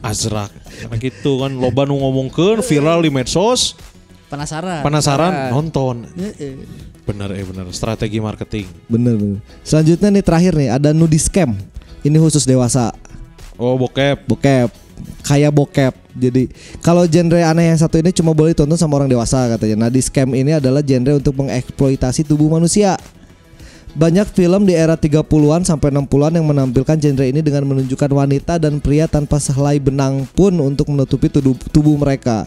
Azrak. 0.00 0.50
Karena 0.86 0.96
gitu 0.96 1.44
kan 1.44 1.52
loba 1.52 1.84
nu 1.84 2.00
ngomongkeun 2.00 2.60
viral 2.60 3.04
di 3.04 3.10
medsos, 3.12 3.76
Penasaran. 4.26 4.82
penasaran 4.82 5.54
nonton. 5.54 6.08
Heeh. 6.18 6.66
Bener 7.06 7.30
eh 7.38 7.46
bener 7.46 7.70
strategi 7.70 8.18
marketing. 8.18 8.66
Bener 8.90 9.14
bener. 9.14 9.38
Selanjutnya 9.62 10.08
nih 10.10 10.24
terakhir 10.24 10.52
nih 10.58 10.68
ada 10.74 10.90
nudie 10.90 11.20
scam. 11.20 11.54
Ini 12.02 12.16
khusus 12.18 12.42
dewasa. 12.42 12.90
Oh 13.54 13.78
bokep. 13.78 14.26
Bokep. 14.26 14.68
Kayak 15.22 15.52
bokep. 15.54 15.94
Jadi 16.16 16.48
kalau 16.80 17.04
genre 17.06 17.38
aneh 17.38 17.70
yang 17.70 17.78
satu 17.78 18.00
ini 18.00 18.10
cuma 18.10 18.32
boleh 18.32 18.50
ditonton 18.50 18.74
sama 18.74 18.98
orang 18.98 19.06
dewasa 19.06 19.46
katanya. 19.52 19.86
Nah 19.86 19.90
di 19.92 20.02
scam 20.02 20.32
ini 20.34 20.56
adalah 20.56 20.82
genre 20.82 21.14
untuk 21.14 21.36
mengeksploitasi 21.36 22.26
tubuh 22.26 22.50
manusia. 22.50 22.98
Banyak 23.96 24.28
film 24.36 24.68
di 24.68 24.76
era 24.76 24.92
30-an 24.92 25.64
sampai 25.64 25.88
60-an 25.88 26.36
yang 26.36 26.44
menampilkan 26.44 27.00
genre 27.00 27.24
ini 27.24 27.40
dengan 27.40 27.64
menunjukkan 27.64 28.12
wanita 28.12 28.60
dan 28.60 28.76
pria 28.76 29.08
tanpa 29.08 29.40
sehelai 29.40 29.80
benang 29.80 30.28
pun 30.36 30.52
untuk 30.60 30.92
menutupi 30.92 31.32
tubuh, 31.32 31.96
mereka. 31.96 32.44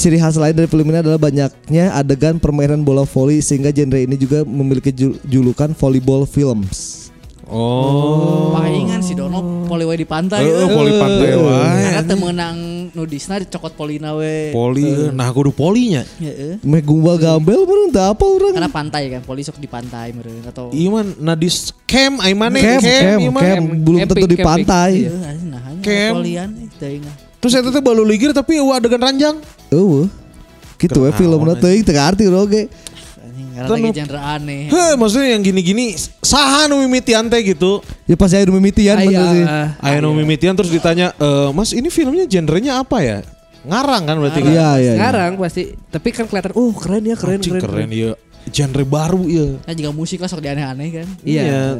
Ciri 0.00 0.16
khas 0.16 0.40
lain 0.40 0.56
dari 0.56 0.64
film 0.64 0.88
ini 0.88 1.04
adalah 1.04 1.20
banyaknya 1.20 1.92
adegan 1.92 2.40
permainan 2.40 2.80
bola 2.80 3.04
voli 3.04 3.44
sehingga 3.44 3.68
genre 3.68 4.00
ini 4.00 4.16
juga 4.16 4.40
memiliki 4.48 4.88
ju- 4.88 5.20
julukan 5.28 5.76
volleyball 5.76 6.24
films. 6.24 6.99
Oh. 7.50 8.54
Palingan 8.54 9.02
si 9.02 9.18
Dono 9.18 9.66
poli 9.66 9.82
we 9.82 9.98
di 9.98 10.06
pantai. 10.06 10.38
Eh, 10.46 10.54
we. 10.54 10.70
poli 10.70 10.92
pantai 10.94 11.30
wae. 11.34 11.82
Karena 11.82 12.02
teu 12.06 12.16
meunang 12.16 12.56
nudisna 12.94 13.42
dicokot 13.42 13.74
polina 13.74 14.14
we. 14.14 14.54
Poli, 14.54 15.10
nah 15.10 15.26
kudu 15.34 15.50
polinya. 15.50 16.06
Heeh. 16.22 16.62
Meh 16.62 16.78
gumbal 16.78 17.18
gambel 17.18 17.66
mana 17.66 17.82
entah 17.90 18.06
apa 18.14 18.22
orang. 18.22 18.54
Karena 18.54 18.70
pantai 18.70 19.10
kan, 19.10 19.20
poli 19.26 19.42
sok 19.42 19.58
di 19.58 19.66
pantai 19.66 20.14
meureun 20.14 20.46
atau 20.46 20.70
Iya 20.70 20.88
man, 20.94 21.06
nah 21.18 21.34
di 21.34 21.50
camp, 21.90 22.22
aing 22.22 22.38
mana 22.38 22.54
Camp, 22.54 22.82
camp, 22.86 23.18
ieu 23.18 23.32
mah. 23.34 23.42
camp, 23.42 23.64
belum 23.82 23.98
tentu 24.06 24.26
di 24.30 24.38
pantai. 24.38 24.92
Heeh, 25.10 25.28
anjing 25.34 25.50
nah 25.50 25.60
hanya 25.66 25.82
Camp. 25.82 26.14
polian 26.22 26.48
eh, 26.54 26.68
teuing. 26.78 27.02
Terus 27.42 27.52
eta 27.58 27.68
teh 27.74 27.82
balu 27.82 28.06
ligir 28.06 28.30
tapi 28.30 28.62
eueuh 28.62 28.78
adegan 28.78 29.02
ranjang. 29.02 29.42
Eueuh. 29.74 30.06
Gitu 30.78 31.02
we 31.02 31.10
filmna 31.18 31.58
teuing 31.58 31.82
teu 31.82 31.98
ngarti 31.98 32.30
oge. 32.30 32.70
Anjing 33.40 33.56
karena 33.56 33.68
Kan 33.68 33.76
lagi 33.80 33.90
genre 33.96 34.20
aneh. 34.20 34.62
Heh, 34.68 34.92
maksudnya 35.00 35.28
yang 35.32 35.42
gini-gini 35.42 35.84
saha 36.20 36.68
nu 36.68 36.84
mimitian 36.84 37.24
teh 37.32 37.40
gitu. 37.40 37.80
Ya 38.04 38.16
pas 38.20 38.30
aya 38.32 38.44
nu 38.44 38.52
mimitian 38.60 38.96
bener 39.00 39.24
sih. 39.32 39.44
Aya. 39.44 39.60
Aya 39.80 39.98
nu 40.04 40.12
mimitian 40.12 40.52
terus 40.52 40.68
ditanya, 40.68 41.16
"Eh, 41.16 41.48
Mas, 41.56 41.72
ini 41.72 41.88
filmnya 41.88 42.28
genrenya 42.28 42.84
apa 42.84 43.00
ya?" 43.00 43.18
Ngarang 43.60 44.02
kan 44.08 44.16
berarti 44.16 44.40
kan? 44.40 44.52
Iya 44.52 44.56
iya. 44.56 44.76
iya. 44.80 44.92
Sekarang 44.96 45.30
pasti 45.36 45.62
tapi 45.92 46.08
kan 46.16 46.24
kelihatan 46.24 46.52
uh 46.56 46.72
keren 46.72 47.02
ya 47.04 47.16
keren 47.16 47.38
Anjing, 47.40 47.54
keren. 47.60 47.68
keren 47.68 47.90
ya. 47.92 48.12
Genre 48.48 48.84
baru 48.88 49.22
ya. 49.28 49.48
Kan 49.68 49.74
juga 49.76 49.90
musik 49.92 50.18
lah 50.24 50.28
sok 50.32 50.40
di 50.40 50.48
aneh-aneh 50.48 50.88
kan. 50.88 51.08
Iya. 51.20 51.76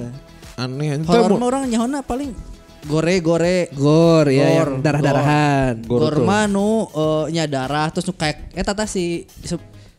Aneh. 0.60 1.00
Horor 1.08 1.32
mau- 1.32 1.40
mah 1.40 1.48
orang 1.56 1.62
nyahona 1.72 2.04
paling 2.04 2.36
gore-gore. 2.84 3.72
Gor 3.72 4.26
ya 4.28 4.44
Gor, 4.60 4.68
yang 4.76 4.84
darah-darahan. 4.84 5.74
Gor 5.88 6.16
mah 6.20 6.44
nu 6.48 6.84
eh, 6.92 7.24
nya 7.32 7.44
darah 7.48 7.88
terus 7.88 8.08
nu 8.08 8.12
kayak 8.12 8.52
eta 8.52 8.72
tah 8.76 8.84
si 8.84 9.24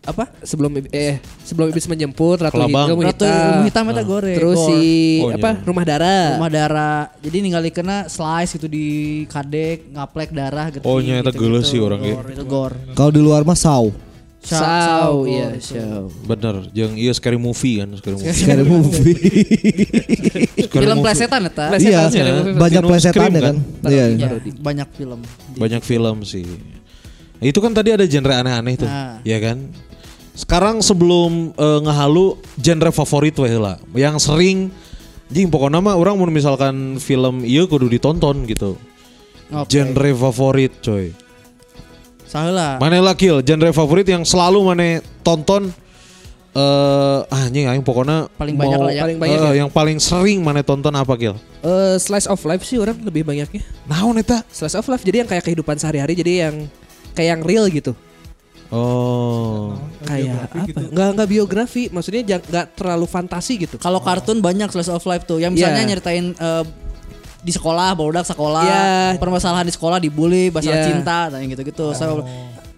apa? 0.01 0.33
Sebelum 0.41 0.71
eh 0.89 1.17
sebelum 1.41 1.69
iblis 1.69 1.85
menjemput 1.85 2.41
Ratu 2.41 2.57
Kelabang. 2.57 2.89
Ilmu 2.89 3.01
Ratu 3.03 3.21
Hitam. 3.21 3.45
Ilmu 3.53 3.63
Hitam 3.65 3.85
eta 3.87 4.01
gore. 4.01 4.33
Terus 4.33 4.57
Gore. 4.57 4.69
si 4.73 4.81
Oh, 5.21 5.29
apa 5.29 5.49
iya. 5.51 5.61
rumah 5.61 5.85
darah. 5.85 6.27
rumah 6.35 6.51
darah. 6.51 7.01
Jadi 7.19 7.37
ningali 7.39 7.69
kena 7.69 8.05
slice 8.07 8.55
gitu 8.55 8.65
di 8.65 8.85
kadek, 9.27 9.89
ngaplek 9.89 10.29
darah 10.31 10.67
gitu. 10.69 10.81
Oh, 10.83 10.97
nya 10.97 11.21
eta 11.21 11.29
geuleuh 11.29 11.61
sih 11.61 11.77
orang 11.77 12.01
ge. 12.01 12.13
Itu 12.33 12.43
gor. 12.43 12.73
Kalau 12.91 13.09
di 13.09 13.21
luar 13.21 13.41
mah 13.41 13.53
saw. 13.53 13.93
Saw, 14.41 15.21
iya, 15.29 15.53
saw. 15.61 16.09
Bener, 16.25 16.65
jeung 16.73 16.97
ieu 16.97 17.13
scary 17.13 17.37
movie 17.37 17.77
kan, 17.77 17.93
scary 17.93 18.17
movie. 18.17 18.33
Scary 18.33 18.65
movie. 18.65 19.13
Scary 20.65 20.81
Film 20.81 20.97
plesetan 20.99 21.41
eta. 21.45 21.65
Plesetan, 21.69 22.09
Iya, 22.09 22.33
banyak 22.57 22.81
plesetannya 22.81 23.13
Scream 23.13 23.33
kan. 23.37 23.55
kan? 23.61 23.91
Iya. 23.93 24.05
Ya, 24.17 24.29
banyak 24.57 24.87
film. 24.91 25.19
Banyak 25.53 25.81
film 25.83 26.25
sih. 26.25 26.41
Nah, 27.37 27.45
Itu 27.45 27.61
kan 27.61 27.69
tadi 27.69 27.93
ada 27.93 28.01
genre 28.03 28.33
aneh-aneh 28.33 28.75
tuh, 28.77 28.89
Nah. 28.89 29.21
ya 29.21 29.37
kan? 29.37 29.57
Sekarang 30.31 30.79
sebelum 30.79 31.51
eh, 31.53 31.79
ngehalu 31.83 32.39
genre 32.59 32.91
favorit 32.95 33.35
weh 33.35 33.55
lah, 33.59 33.75
yang 33.95 34.15
sering 34.15 34.71
jing 35.31 35.47
pokoknya 35.47 35.79
mah 35.79 35.95
orang 35.95 36.19
mau 36.19 36.27
misalkan 36.27 36.99
film 36.99 37.43
iya 37.47 37.67
kudu 37.67 37.87
ditonton 37.87 38.47
gitu. 38.47 38.79
Oke. 39.51 39.67
Genre 39.67 40.09
favorit 40.15 40.71
coy. 40.79 41.11
Saheula. 42.27 42.79
Mana 42.79 43.03
lah 43.03 43.15
kill 43.15 43.43
genre 43.43 43.71
favorit 43.75 44.07
yang 44.07 44.23
selalu 44.23 44.63
mana 44.63 45.03
tonton 45.19 45.71
eh 46.51 47.19
anjing 47.31 47.63
aing 47.63 47.83
pokoknya 47.83 48.27
Paling 48.35 48.55
banyak 48.59 48.79
lah 48.79 48.91
ya. 48.91 49.01
Paling 49.07 49.19
banyak 49.19 49.39
eh, 49.39 49.51
ya. 49.51 49.59
yang 49.63 49.69
paling 49.71 49.99
sering 49.99 50.39
mana 50.43 50.63
tonton 50.63 50.91
apa 50.95 51.15
kill? 51.19 51.35
Eh, 51.63 51.95
slice 51.99 52.27
of 52.27 52.39
life 52.47 52.63
sih 52.63 52.79
orang 52.79 52.99
lebih 53.03 53.27
banyaknya. 53.27 53.63
Naon 53.87 54.19
eta? 54.19 54.43
Slice 54.51 54.79
of 54.79 54.87
life 54.87 55.03
jadi 55.03 55.23
yang 55.23 55.29
kayak 55.31 55.43
kehidupan 55.47 55.75
sehari-hari 55.79 56.15
jadi 56.15 56.47
yang 56.47 56.55
kayak 57.15 57.29
yang 57.35 57.41
real 57.43 57.67
gitu. 57.67 57.91
Oh. 58.71 59.75
Kayak 60.01 60.47
apa? 60.47 60.63
Enggak 60.65 61.07
enggak 61.13 61.29
biografi, 61.29 61.91
maksudnya 61.91 62.39
nggak 62.39 62.73
terlalu 62.73 63.05
fantasi 63.05 63.59
gitu. 63.59 63.75
Kalau 63.75 63.99
kartun 63.99 64.39
banyak 64.39 64.71
slice 64.71 64.89
of 64.89 65.03
life 65.03 65.23
tuh. 65.23 65.37
Yang 65.37 65.59
misalnya 65.59 65.83
Iya. 65.83 65.89
nyeritain 65.91 66.25
eh, 66.31 66.63
di 67.41 67.51
sekolah, 67.51 67.91
barudak 67.93 68.23
sekolah, 68.23 68.63
Iya. 68.63 68.83
permasalahan 69.17 69.65
di 69.65 69.73
sekolah 69.73 69.97
dibully, 69.97 70.47
masalah 70.49 70.77
Iya. 70.77 70.87
cinta, 70.87 71.19
dan 71.27 71.41
gitu-gitu. 71.43 71.91
So, 71.91 72.23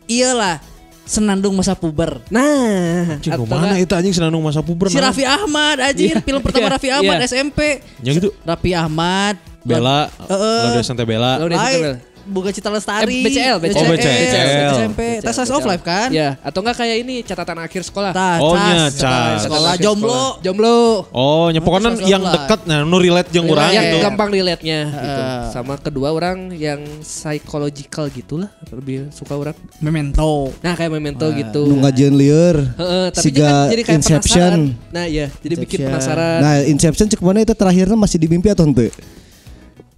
iyalah 0.05 0.59
senandung 1.03 1.51
masa 1.53 1.75
puber. 1.75 2.23
Nah, 2.31 3.19
Anjing 3.19 3.35
atau 3.35 3.43
mana 3.43 3.75
nggak- 3.75 3.83
itu 3.83 3.93
anjing 3.93 4.15
senandung 4.15 4.39
masa 4.39 4.63
puber 4.63 4.87
Si 4.87 4.95
naon? 4.95 5.11
Raffi 5.11 5.27
Ahmad 5.27 5.77
anjir, 5.83 6.15
film 6.23 6.39
pertama 6.39 6.71
Iya, 6.71 6.73
Raffi 6.79 6.89
Ahmad 6.89 7.17
iya. 7.19 7.27
SMP. 7.27 7.59
Yang 7.99 8.15
itu 8.23 8.29
Raffi 8.41 8.71
Ahmad, 8.71 9.35
Bella, 9.63 10.07
Heeh. 10.31 10.63
Laudia 10.63 10.83
Sante 10.83 11.03
Bella. 11.03 11.39
Laudia 11.43 11.59
Ay, 11.59 11.63
Sante 11.63 11.79
Bella. 11.83 11.99
Buka 12.23 12.49
Cita 12.49 12.67
Lestari. 12.67 13.19
Eh, 13.19 13.25
BCL, 13.27 13.55
Oh, 13.55 13.59
BCL. 13.59 14.71
SMP. 14.73 15.01
Tas 15.19 15.35
Slice 15.35 15.51
of 15.51 15.63
Life 15.63 15.83
kan? 15.83 16.07
Ya, 16.09 16.39
atau 16.39 16.59
enggak 16.59 16.79
kayak 16.79 16.95
ini 16.99 17.19
catatan 17.21 17.59
akhir 17.59 17.81
sekolah. 17.83 18.11
Tas, 18.11 18.39
Oh, 18.39 18.55
nya, 18.55 18.87
cas, 18.87 18.93
cas. 18.95 19.37
Sekolah 19.43 19.43
Catatan 19.43 19.73
akhir 19.73 19.83
jomblo. 19.83 20.07
sekolah. 20.07 20.41
Jomblo. 20.41 20.77
Oh, 21.11 21.45
nya 21.49 21.59
pokoknya 21.59 21.89
yang 22.01 22.23
dekat 22.23 22.59
nah 22.63 22.81
nu 22.81 22.97
relate 22.97 23.29
jeung 23.29 23.45
urang 23.45 23.67
yang 23.67 23.85
gitu. 23.85 23.97
gampang 23.99 24.29
relate-nya 24.29 24.79
gitu. 24.87 25.21
Sama 25.51 25.75
kedua 25.75 26.09
orang 26.09 26.51
yang 26.51 26.79
psychological 27.03 28.07
gitulah, 28.09 28.49
lebih 28.69 29.09
suka 29.09 29.33
orang. 29.33 29.55
Memento. 29.79 30.51
Nah, 30.59 30.73
kayak 30.73 30.91
memento 30.91 31.27
gitu. 31.29 31.65
Nu 31.65 31.81
ngajeun 31.81 32.13
lieur. 32.13 32.55
Heeh, 32.73 33.05
tapi 33.09 33.29
kan 33.31 33.67
jadi 33.67 33.81
kayak 33.81 33.97
Inception. 33.99 34.53
penasaran. 34.69 34.91
Nah, 34.91 35.05
iya, 35.05 35.27
jadi 35.39 35.55
bikin 35.57 35.79
penasaran. 35.83 36.39
Nah, 36.39 36.53
Inception 36.63 37.07
cek 37.07 37.19
mana 37.19 37.41
itu 37.41 37.53
terakhirnya 37.53 37.95
masih 37.95 38.15
di 38.15 38.27
mimpi 38.27 38.47
atau 38.47 38.63
ente? 38.63 38.89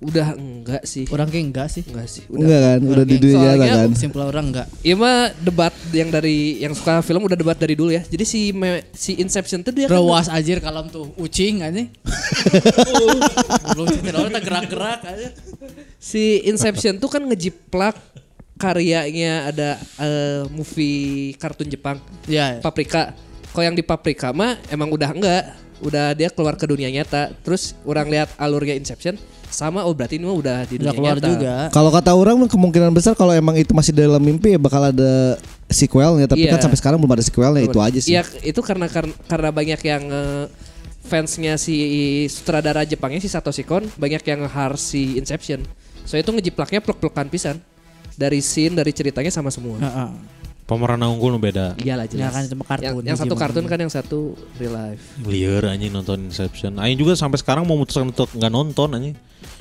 Udah 0.04 0.36
enggak 0.36 0.84
sih. 0.84 1.08
Orang 1.08 1.32
kayak 1.32 1.46
enggak 1.50 1.68
sih. 1.72 1.84
Enggak 1.88 2.08
sih. 2.08 2.24
Enggak 2.28 2.60
kan, 2.60 2.80
udah 2.84 3.06
di 3.08 3.16
dunia 3.16 3.52
nyata 3.56 3.88
kan. 3.88 3.90
Simpel 3.96 4.22
orang 4.28 4.46
enggak. 4.52 4.68
Iya 4.84 4.96
mah 4.96 5.32
debat 5.40 5.74
yang 5.92 6.10
dari 6.12 6.60
yang 6.60 6.74
suka 6.76 7.00
film 7.00 7.24
udah 7.24 7.38
debat 7.40 7.56
dari 7.56 7.74
dulu 7.74 7.96
ya. 7.96 8.04
Jadi 8.04 8.24
si 8.24 8.52
me- 8.52 8.84
si 8.92 9.16
Inception 9.16 9.64
tuh 9.64 9.72
dia 9.72 9.88
kan 9.88 9.96
Rewas 9.96 10.28
anjir 10.28 10.60
kalem 10.60 10.92
tuh 10.92 11.16
ucing 11.16 11.64
aja. 11.64 11.88
Belum 13.72 13.86
cerita 13.90 14.18
orang 14.20 14.34
tak 14.36 14.44
gerak-gerak 14.44 15.00
aja. 15.06 15.28
si 15.98 16.44
Inception 16.44 17.00
tuh 17.00 17.10
kan 17.10 17.24
ngejiplak 17.24 17.96
karyanya 18.56 19.52
ada 19.52 19.70
eh, 20.00 20.44
movie 20.48 21.36
kartun 21.36 21.68
Jepang 21.68 22.00
Ya. 22.26 22.60
Paprika. 22.60 23.12
Kalau 23.52 23.64
yang 23.64 23.76
di 23.76 23.84
Paprika 23.84 24.36
mah 24.36 24.60
emang 24.68 24.92
udah 24.92 25.12
enggak, 25.12 25.44
udah 25.80 26.12
dia 26.12 26.28
keluar 26.28 26.56
ke 26.56 26.68
dunia 26.68 26.92
nyata. 26.92 27.32
Terus 27.42 27.76
orang 27.84 28.08
lihat 28.08 28.32
alurnya 28.36 28.76
Inception 28.76 29.16
sama 29.48 29.82
oh 29.82 29.94
berarti 29.94 30.18
ini 30.18 30.26
mah 30.26 30.36
udah 30.36 30.58
di 30.64 30.76
Udah 30.76 30.84
dunia 30.86 30.94
keluar 30.94 31.16
nyata. 31.16 31.28
juga. 31.28 31.54
Kalau 31.70 31.90
kata 31.90 32.12
orang 32.12 32.36
kemungkinan 32.46 32.92
besar 32.92 33.14
kalau 33.14 33.32
emang 33.32 33.56
itu 33.56 33.72
masih 33.72 33.92
dalam 33.92 34.20
mimpi 34.20 34.54
ya 34.54 34.60
bakal 34.60 34.82
ada 34.84 35.38
sequelnya 35.66 36.26
tapi 36.26 36.46
Iya. 36.46 36.54
kan 36.54 36.66
sampai 36.66 36.78
sekarang 36.78 36.98
belum 36.98 37.14
ada 37.14 37.24
sequelnya 37.24 37.62
itu 37.62 37.80
aja 37.80 38.00
sih. 38.00 38.12
Iya, 38.12 38.22
itu 38.42 38.60
karena 38.60 38.86
karena, 38.86 39.14
karena 39.26 39.50
banyak 39.50 39.80
yang 39.82 40.04
eh, 40.06 40.46
fansnya 41.02 41.54
si 41.56 41.78
sutradara 42.26 42.82
Jepangnya 42.82 43.18
si 43.18 43.28
Satoshi 43.28 43.62
Kon 43.62 43.86
banyak 43.96 44.22
yang 44.24 44.46
harus 44.46 44.82
si 44.84 45.16
Inception. 45.16 45.62
So 46.04 46.16
itu 46.16 46.30
ngejiplaknya 46.30 46.82
plek-plekan 46.82 47.30
pisan. 47.30 47.58
Dari 48.16 48.40
scene, 48.40 48.72
dari 48.72 48.90
ceritanya 48.90 49.28
sama 49.28 49.52
semua. 49.52 49.76
Heeh. 49.76 50.10
Pemeran 50.66 50.98
unggul 51.06 51.30
nu 51.30 51.38
beda. 51.38 51.78
Iyalah 51.78 52.10
Ya 52.10 52.26
jelas. 52.26 52.34
kan 52.34 52.42
itu 52.42 52.56
mah 52.58 52.66
kartun. 52.66 52.86
Yang, 52.90 52.96
yang 53.06 53.18
satu 53.18 53.28
Gimana? 53.30 53.44
kartun 53.46 53.66
kan 53.70 53.78
yang 53.78 53.92
satu 53.94 54.20
real 54.58 54.74
life. 54.74 55.04
Liar 55.22 55.64
anjing 55.70 55.94
nonton 55.94 56.26
Inception. 56.26 56.82
Aing 56.82 56.98
juga 56.98 57.14
sampai 57.14 57.38
sekarang 57.38 57.64
mau 57.64 57.78
memutuskan 57.78 58.10
untuk 58.10 58.34
nggak 58.34 58.50
nonton 58.50 58.90
anjing. 58.92 59.16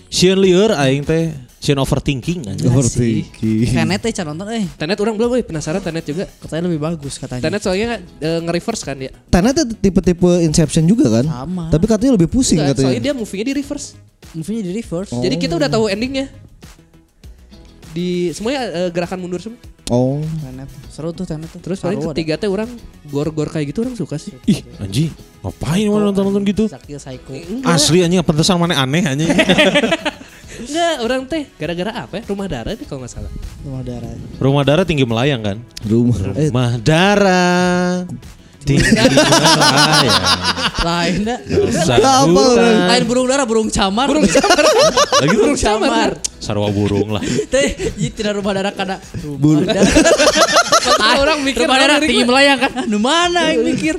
Sieun 0.09 0.40
lieur 0.40 0.73
aing 0.73 1.05
teh 1.05 1.29
sieun 1.61 1.77
overthinking 1.77 2.49
anjing. 2.49 2.73
Overthinking. 2.73 3.69
Tenet 3.69 4.01
teh 4.01 4.12
can 4.12 4.25
nonton 4.25 4.49
eh 4.49 4.64
Tenet 4.81 4.97
orang 4.97 5.12
belum, 5.12 5.29
woy. 5.31 5.45
penasaran 5.45 5.85
Tenet 5.85 6.09
juga. 6.09 6.25
katanya 6.40 6.73
lebih 6.73 6.81
bagus 6.81 7.21
katanya. 7.21 7.43
Tenet 7.45 7.61
soalnya 7.61 8.01
eh, 8.01 8.38
nge-reverse 8.40 8.83
kan 8.83 8.97
ya. 8.97 9.12
Tenet 9.29 9.55
itu 9.61 9.77
tipe-tipe 9.77 10.31
Inception 10.40 10.88
juga 10.88 11.21
kan? 11.21 11.25
Sama. 11.29 11.64
Tapi 11.69 11.85
katanya 11.85 12.17
lebih 12.17 12.33
pusing 12.33 12.64
Enggak, 12.64 12.81
soalnya 12.81 12.97
katanya. 12.97 13.05
dia 13.05 13.12
movie-nya 13.12 13.45
di 13.45 13.55
reverse. 13.55 13.87
Movie-nya 14.33 14.62
di 14.62 14.73
reverse. 14.73 15.12
Jadi 15.12 15.37
kita 15.37 15.53
udah 15.55 15.69
tahu 15.69 15.85
endingnya. 15.87 16.33
Di 17.93 18.33
semuanya 18.33 18.61
eh, 18.73 18.88
gerakan 18.88 19.21
mundur 19.21 19.38
semua. 19.38 19.61
Oh. 19.92 20.25
Tenet. 20.40 20.68
Seru 20.88 21.12
tuh 21.12 21.29
Tenet 21.29 21.51
tuh. 21.53 21.61
Terus 21.61 21.81
paling 21.83 22.01
ketiga 22.12 22.40
teh 22.40 22.49
orang 22.49 22.70
gor-gor 23.09 23.53
kayak 23.53 23.75
gitu 23.75 23.85
orang 23.85 23.97
suka 23.99 24.16
sih. 24.16 24.33
Ih, 24.49 24.64
anjing. 24.81 25.12
Ngapain 25.44 25.85
mana 25.92 26.09
nonton-nonton 26.09 26.42
gitu? 26.49 26.64
Zakil 26.70 26.97
Psycho. 26.97 27.33
Asli 27.68 28.01
anjing 28.01 28.25
pantesan 28.25 28.57
mana 28.57 28.81
aneh 28.81 29.05
anjing. 29.05 29.29
Enggak, 30.55 30.94
orang 31.03 31.23
teh 31.27 31.42
gara-gara 31.59 31.92
apa 32.07 32.14
ya? 32.18 32.23
Rumah 32.31 32.47
darah 32.47 32.73
nih 32.73 32.87
kalau 32.87 33.05
nggak 33.05 33.12
salah. 33.12 33.33
Rumah 33.66 33.83
darah. 33.85 34.12
Rumah 34.40 34.62
darah 34.64 34.85
tinggi 34.87 35.05
melayang 35.05 35.42
kan? 35.42 35.57
Rumah. 35.85 36.18
Eh, 36.38 36.49
Rumah 36.49 36.70
darah 36.81 38.07
tinggi. 38.64 38.85
Lain 40.88 41.18
dah. 41.24 41.38
Apa 42.00 42.40
orang? 42.57 42.77
Lain 42.88 43.05
burung 43.05 43.27
darah, 43.29 43.46
burung 43.46 43.68
camar. 43.68 44.07
Burung 44.09 44.24
Lagi 45.22 45.35
burung 45.37 45.59
camar. 45.61 46.11
sarwa 46.40 46.68
burung 46.68 47.09
lah. 47.12 47.22
Teh, 47.53 47.92
tidak 48.12 48.40
rumah 48.40 48.53
darah 48.53 48.72
darah. 48.72 48.98
Ah, 51.00 51.20
orang 51.20 51.44
mikir 51.44 51.64
rumah 51.64 51.79
darah 51.81 51.98
tinggi 52.00 52.24
melayang 52.24 52.59
kan. 52.61 52.72
Nu 52.88 52.98
mana 53.00 53.53
yang 53.53 53.64
mikir? 53.64 53.96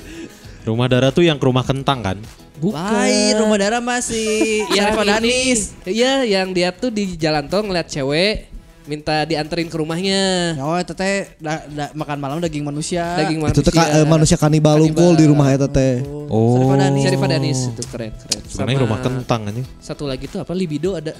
Rumah 0.65 0.87
darah 0.89 1.13
tuh 1.13 1.21
yang 1.21 1.37
ke 1.37 1.45
rumah 1.45 1.65
kentang 1.65 2.01
kan? 2.01 2.17
Lain 2.61 3.33
rumah 3.37 3.57
darah 3.61 3.81
masih 3.83 4.65
yang 4.73 4.97
Danis. 4.97 5.77
Iya, 5.85 6.25
yang 6.25 6.55
dia 6.55 6.73
tuh 6.73 6.89
di 6.89 7.13
jalan 7.19 7.45
tol 7.51 7.67
ngeliat 7.67 7.91
cewek 7.91 8.54
minta 8.85 9.21
dianterin 9.21 9.65
ke 9.65 9.75
rumahnya. 9.75 10.53
Oh, 10.57 10.73
itu 10.73 10.91
teh 10.91 11.29
da- 11.37 11.65
da- 11.65 11.91
makan 11.91 12.17
malam 12.17 12.37
daging 12.37 12.61
manusia. 12.61 13.01
Daging 13.15 13.37
Itu 13.37 13.45
manusia. 13.45 13.63
tuh 13.63 13.73
ka- 13.73 13.91
eh, 13.91 14.05
manusia 14.05 14.35
kanibal 14.35 14.77
unggul 14.77 15.13
di 15.13 15.25
rumah 15.25 15.49
eta 15.49 15.65
teh. 15.65 16.05
Oh. 16.25 16.69
Syarifah 16.69 17.27
Danis. 17.27 17.59
Danis 17.59 17.59
itu 17.71 17.83
keren 17.87 18.13
keren. 18.15 18.41
Sebenarnya 18.45 18.79
rumah 18.81 18.99
kentang 18.99 19.41
anjing. 19.45 19.65
Satu 19.77 20.05
lagi 20.05 20.25
tuh 20.25 20.39
apa 20.39 20.51
libido 20.51 20.93
ada 20.93 21.13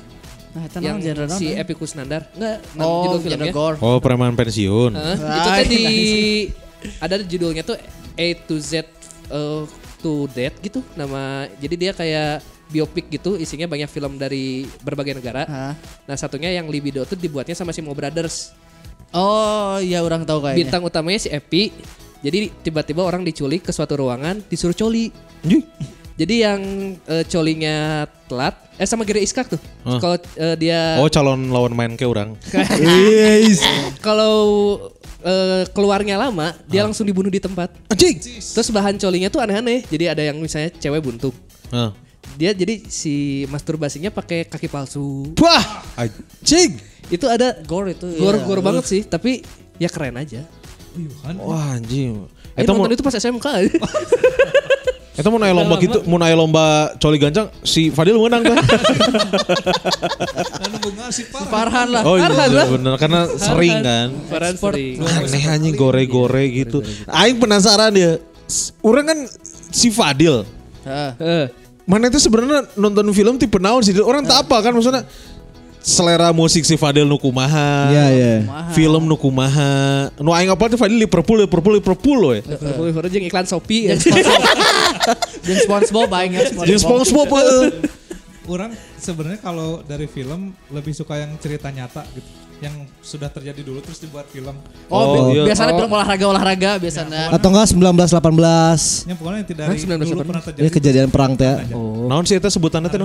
Nah, 0.55 0.63
itu 0.63 0.79
yang 0.79 0.97
genre 0.97 1.27
si 1.29 1.51
eh? 1.51 1.59
Epy 1.59 1.75
Kusnandar. 1.75 2.31
Enggak, 2.31 2.63
Oh, 2.79 3.11
judul 3.11 3.19
filmnya. 3.27 3.51
gore. 3.51 3.75
Oh, 3.77 3.99
preman 3.99 4.31
pensiun. 4.33 4.95
Ah, 4.95 5.19
itu 5.19 5.49
teh 5.51 5.65
di 5.67 5.83
ada 7.03 7.19
judulnya 7.19 7.59
tuh 7.61 7.75
A 8.15 8.27
to 8.39 8.55
Z 8.55 8.87
uh, 9.27 9.67
to 9.99 10.31
Death 10.31 10.55
gitu 10.59 10.79
nama. 10.95 11.51
Jadi 11.59 11.75
dia 11.75 11.91
kayak 11.91 12.39
biopik 12.69 13.13
gitu 13.13 13.37
isinya 13.37 13.69
banyak 13.69 13.89
film 13.89 14.17
dari 14.17 14.65
berbagai 14.81 15.21
negara. 15.21 15.43
Hah? 15.45 15.73
Nah, 16.05 16.15
satunya 16.17 16.49
yang 16.53 16.65
libido 16.69 17.05
tuh 17.05 17.17
dibuatnya 17.17 17.53
sama 17.53 17.71
si 17.71 17.81
Mo 17.81 17.93
Brothers. 17.93 18.51
Oh, 19.15 19.79
iya 19.79 20.03
orang 20.03 20.27
tahu 20.27 20.43
kayaknya. 20.43 20.59
Bintang 20.65 20.81
utamanya 20.83 21.19
si 21.21 21.29
Epi. 21.31 21.71
Jadi 22.25 22.49
tiba-tiba 22.65 23.05
orang 23.05 23.21
diculik 23.21 23.63
ke 23.63 23.71
suatu 23.71 23.95
ruangan 23.95 24.41
disuruh 24.49 24.73
coli. 24.73 25.13
Anjing. 25.45 25.61
Jadi 26.15 26.35
yang 26.47 26.59
eh, 27.11 27.27
colinya 27.27 28.07
telat, 28.31 28.55
eh 28.79 28.87
sama 28.87 29.03
Gere 29.03 29.19
Iskak 29.19 29.51
tuh. 29.51 29.61
Hah. 29.83 29.99
Kalau 29.99 30.15
eh, 30.15 30.55
dia 30.55 30.95
Oh, 31.03 31.11
calon 31.11 31.51
lawan 31.51 31.75
main 31.75 31.93
ke 31.99 32.07
orang. 32.07 32.39
kalau 34.07 34.35
eh, 35.21 35.63
keluarnya 35.75 36.15
lama, 36.15 36.55
dia 36.71 36.87
langsung 36.87 37.03
dibunuh 37.03 37.27
di 37.27 37.43
tempat. 37.43 37.67
Anjing. 37.91 38.15
Terus 38.23 38.67
bahan 38.71 38.95
colinya 38.95 39.27
tuh 39.27 39.43
aneh-aneh. 39.43 39.83
Jadi 39.85 40.05
ada 40.07 40.23
yang 40.23 40.39
misalnya 40.39 40.71
cewek 40.79 41.03
buntung. 41.03 41.35
Heeh. 41.71 42.04
Dia 42.35 42.51
jadi 42.51 42.83
si 42.91 43.47
masturbasinya 43.47 44.11
pakai 44.11 44.43
kaki 44.43 44.67
palsu. 44.67 45.31
Wah, 45.39 45.63
anjing. 45.95 46.75
Itu 47.07 47.31
ada 47.31 47.55
gore 47.63 47.95
itu. 47.95 48.11
iya. 48.11 48.19
gor-gor 48.19 48.59
banget 48.59 48.83
sih, 48.83 49.01
tapi 49.07 49.39
ya 49.79 49.87
keren 49.87 50.19
aja. 50.19 50.43
Wah, 51.39 51.79
anjing. 51.79 52.27
Ayo 52.55 52.63
Eta 52.63 52.71
mau 52.71 52.83
nonton 52.83 52.95
itu 52.95 53.03
pas 53.03 53.15
SMK. 53.15 53.47
eta 55.19 55.27
mau 55.31 55.39
naya 55.39 55.55
lomba 55.55 55.79
gitu, 55.79 56.03
mau 56.11 56.19
naya 56.19 56.35
lomba 56.35 56.91
coli 56.99 57.15
gancang 57.15 57.47
si 57.63 57.87
Fadil 57.87 58.19
menang 58.19 58.43
kan? 58.43 58.59
Anu 60.59 60.75
bunga 60.83 61.07
si 61.07 61.23
parah. 61.31 61.47
Farhan 61.51 61.87
lah. 61.87 62.03
Oh 62.03 62.19
iya, 62.19 62.27
Farhan 62.27 62.47
iya 62.51 62.59
lah. 62.59 62.67
bener 62.67 62.93
karena 62.99 63.21
sering 63.39 63.75
kan. 63.79 64.07
Peran 64.27 64.53
sering. 64.59 64.95
Aneh 65.03 65.43
anjing 65.47 65.75
gore-gore 65.79 66.43
gitu. 66.51 66.83
Aing 67.07 67.39
penasaran 67.39 67.95
ya. 67.95 68.19
Orang 68.83 69.07
kan 69.07 69.19
si 69.71 69.87
Fadil. 69.87 70.43
Heeh. 70.83 71.64
Eh, 71.85 71.89
Mana 71.89 72.09
itu 72.09 72.17
sebenarnya 72.17 72.65
nonton 72.73 73.05
film 73.13 73.37
tipe 73.37 73.61
naon 73.61 73.85
sih? 73.85 73.93
Orang 74.01 74.25
tak 74.25 74.49
apa 74.49 74.57
kan 74.57 74.73
maksudnya 74.73 75.05
selera 75.85 76.33
musik 76.33 76.65
si 76.65 76.73
Fadil 76.81 77.05
nu 77.05 77.21
kumaha. 77.21 77.93
Iya, 77.93 78.05
iya. 78.09 78.33
Film 78.73 79.05
nu 79.05 79.13
kumaha. 79.13 80.09
Nu 80.17 80.33
aing 80.33 80.49
apa 80.49 80.65
tuh 80.65 80.81
Fadil 80.81 80.97
Liverpool 80.97 81.45
Liverpool 81.45 81.77
Liverpool 81.77 82.19
we. 82.33 82.37
Liverpool 82.41 82.85
Liverpool 82.89 83.13
jeung 83.13 83.25
iklan 83.29 83.45
Shopee 83.45 83.93
ya. 83.93 83.95
Dan 85.45 85.57
SpongeBob 85.61 86.09
aing 86.09 86.33
ya 86.33 86.41
Jeung 86.65 86.81
SpongeBob. 86.81 87.29
Orang 88.53 88.73
sebenarnya 88.97 89.41
kalau 89.41 89.81
dari 89.85 90.09
film 90.09 90.53
lebih 90.73 90.93
suka 90.93 91.21
yang 91.21 91.37
cerita 91.37 91.69
nyata 91.69 92.01
gitu. 92.17 92.44
Yang 92.57 92.73
sudah 92.99 93.27
terjadi 93.27 93.61
dulu 93.61 93.79
terus 93.79 93.99
dibuat 93.99 94.25
film. 94.27 94.55
Oh, 94.87 94.95
Oh, 94.95 95.05
bi- 95.27 95.37
iya. 95.37 95.43
biasanya 95.45 95.71
Oh. 95.71 95.77
film 95.77 95.91
olahraga-olahraga 95.91 96.71
biasanya. 96.77 97.29
Atau 97.29 97.49
enggak 97.49 97.67
1918 97.67 99.05
Yang 99.05 99.17
pokoknya 99.17 99.37
yang 99.37 99.47
tidak 99.47 99.65
dari 99.65 99.77
1918? 99.77 100.09
dulu 100.09 100.23
pernah 100.25 100.43
terjadi. 100.43 100.63
ya 100.63 100.69
kejadian 100.71 101.07
perang 101.09 101.33
teh. 101.33 101.55
Naon 102.05 102.23
sih 102.23 102.35
eta 102.35 102.47
sebutannya 102.47 102.87
teh. 102.87 102.99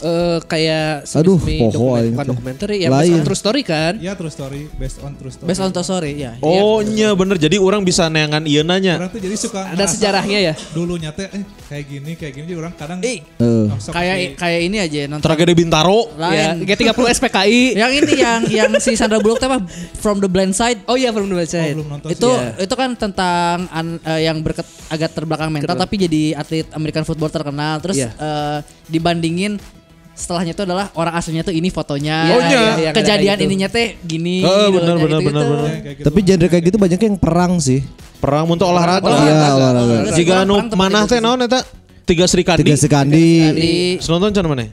Eh 0.00 0.38
kayak 0.48 1.04
Aduh, 1.12 1.36
poho 1.36 1.68
dokumen- 1.92 2.16
bukan 2.16 2.26
dokumenter 2.32 2.68
ya, 2.72 2.88
Lain. 2.88 3.04
based 3.04 3.12
on 3.12 3.22
true 3.22 3.36
story 3.36 3.60
kan. 3.62 3.92
Ya 4.00 4.16
true 4.16 4.32
story, 4.32 4.64
based 4.72 4.96
on 4.98 5.12
true 5.12 5.28
story. 5.28 5.44
Best 5.44 5.60
on 5.60 5.70
Toy 5.70 5.84
Story 5.84 6.12
ya. 6.16 6.40
Oh 6.40 6.80
nya 6.80 7.12
bener 7.12 7.36
jadi 7.36 7.60
orang 7.60 7.84
bisa 7.84 8.08
neangan 8.08 8.40
ieu 8.42 8.64
nanya. 8.64 8.96
Orang 8.96 9.12
tuh 9.12 9.20
jadi 9.20 9.36
suka 9.36 9.68
Ada 9.68 9.84
sejarahnya 9.86 10.38
ya? 10.40 10.54
Dulunya 10.72 11.12
teh 11.12 11.28
eh, 11.28 11.44
kayak 11.68 11.84
gini, 11.84 12.16
kayak 12.16 12.32
gini. 12.32 12.44
Jadi 12.48 12.56
orang 12.56 12.72
kadang 12.72 12.98
Eh, 13.04 13.20
Eh. 13.36 13.64
kayak 13.92 14.16
kayak 14.36 14.60
ini 14.62 14.76
aja 14.78 15.00
nonton. 15.06 15.20
Tragedi 15.20 15.52
Bintaro. 15.52 16.08
Ya, 16.16 16.56
Lain. 16.56 16.64
G30 16.64 17.04
SPKI. 17.10 17.62
yang 17.76 17.92
ini 17.92 18.12
yang 18.16 18.40
yang 18.60 18.72
si 18.78 18.92
Sandra 18.92 19.18
Bullock 19.18 19.38
teh 19.38 19.46
apa 19.46 19.64
From 19.96 20.18
the 20.18 20.26
Blind 20.26 20.52
Side. 20.52 20.84
Oh 20.84 20.94
iya, 20.94 21.08
from 21.08 21.26
the 21.26 21.34
Oh, 21.34 21.40
website. 21.40 21.72
belum 21.72 21.88
nonton 21.88 22.08
itu 22.08 22.28
sih. 22.28 22.64
itu 22.64 22.74
kan 22.74 22.90
tentang 22.94 23.68
an- 23.68 24.00
eh, 24.00 24.20
yang 24.24 24.38
berket 24.38 24.62
agak 24.86 25.10
terbelakang 25.10 25.48
mental 25.48 25.72
Keren. 25.72 25.82
tapi 25.82 25.94
jadi 25.98 26.22
atlet 26.34 26.66
American 26.70 27.02
football 27.02 27.28
terkenal 27.28 27.78
terus 27.78 27.96
Iya. 27.96 28.10
eh, 28.12 28.58
dibandingin 28.86 29.56
setelahnya 30.12 30.52
itu 30.52 30.62
adalah 30.62 30.92
orang 30.92 31.14
aslinya 31.14 31.40
tuh 31.40 31.50
ini 31.50 31.68
fotonya 31.68 32.16
Iya, 32.22 32.34
Oh, 32.34 32.40
iya. 32.40 32.48
iya, 32.50 32.60
yang 32.82 32.92
ada 32.92 32.98
kejadian 33.00 33.36
gitu. 33.36 33.46
ininya 33.46 33.68
teh 33.68 33.86
gini 34.00 34.44
Oh, 34.44 34.68
gitu, 34.68 34.76
benar, 34.76 34.96
benar, 34.96 35.20
benar, 35.22 35.44
benar. 35.46 35.68
Ya, 35.70 35.92
gitu. 35.94 36.04
Tapi 36.04 36.18
genre 36.20 36.46
kayak 36.46 36.64
gitu 36.66 36.76
banyak 36.76 37.00
yang 37.00 37.16
perang 37.16 37.52
sih. 37.56 37.80
Perang 38.20 38.44
untuk 38.46 38.68
olahraga. 38.68 39.08
Iya, 39.08 39.48
olahraga. 39.50 39.96
Jika 40.12 40.44
tempat 40.44 40.76
manah 40.76 41.02
itu 41.02 41.10
teh 41.10 41.18
naon 41.18 41.40
eta? 41.40 41.60
Tiga 42.04 42.26
Sri 42.26 42.42
Kandi. 42.42 42.60
Tiga 42.60 42.74
Sekandi, 42.74 43.26
Di 43.54 43.70
Senonton 43.96 44.34
can 44.34 44.44
mana? 44.44 44.66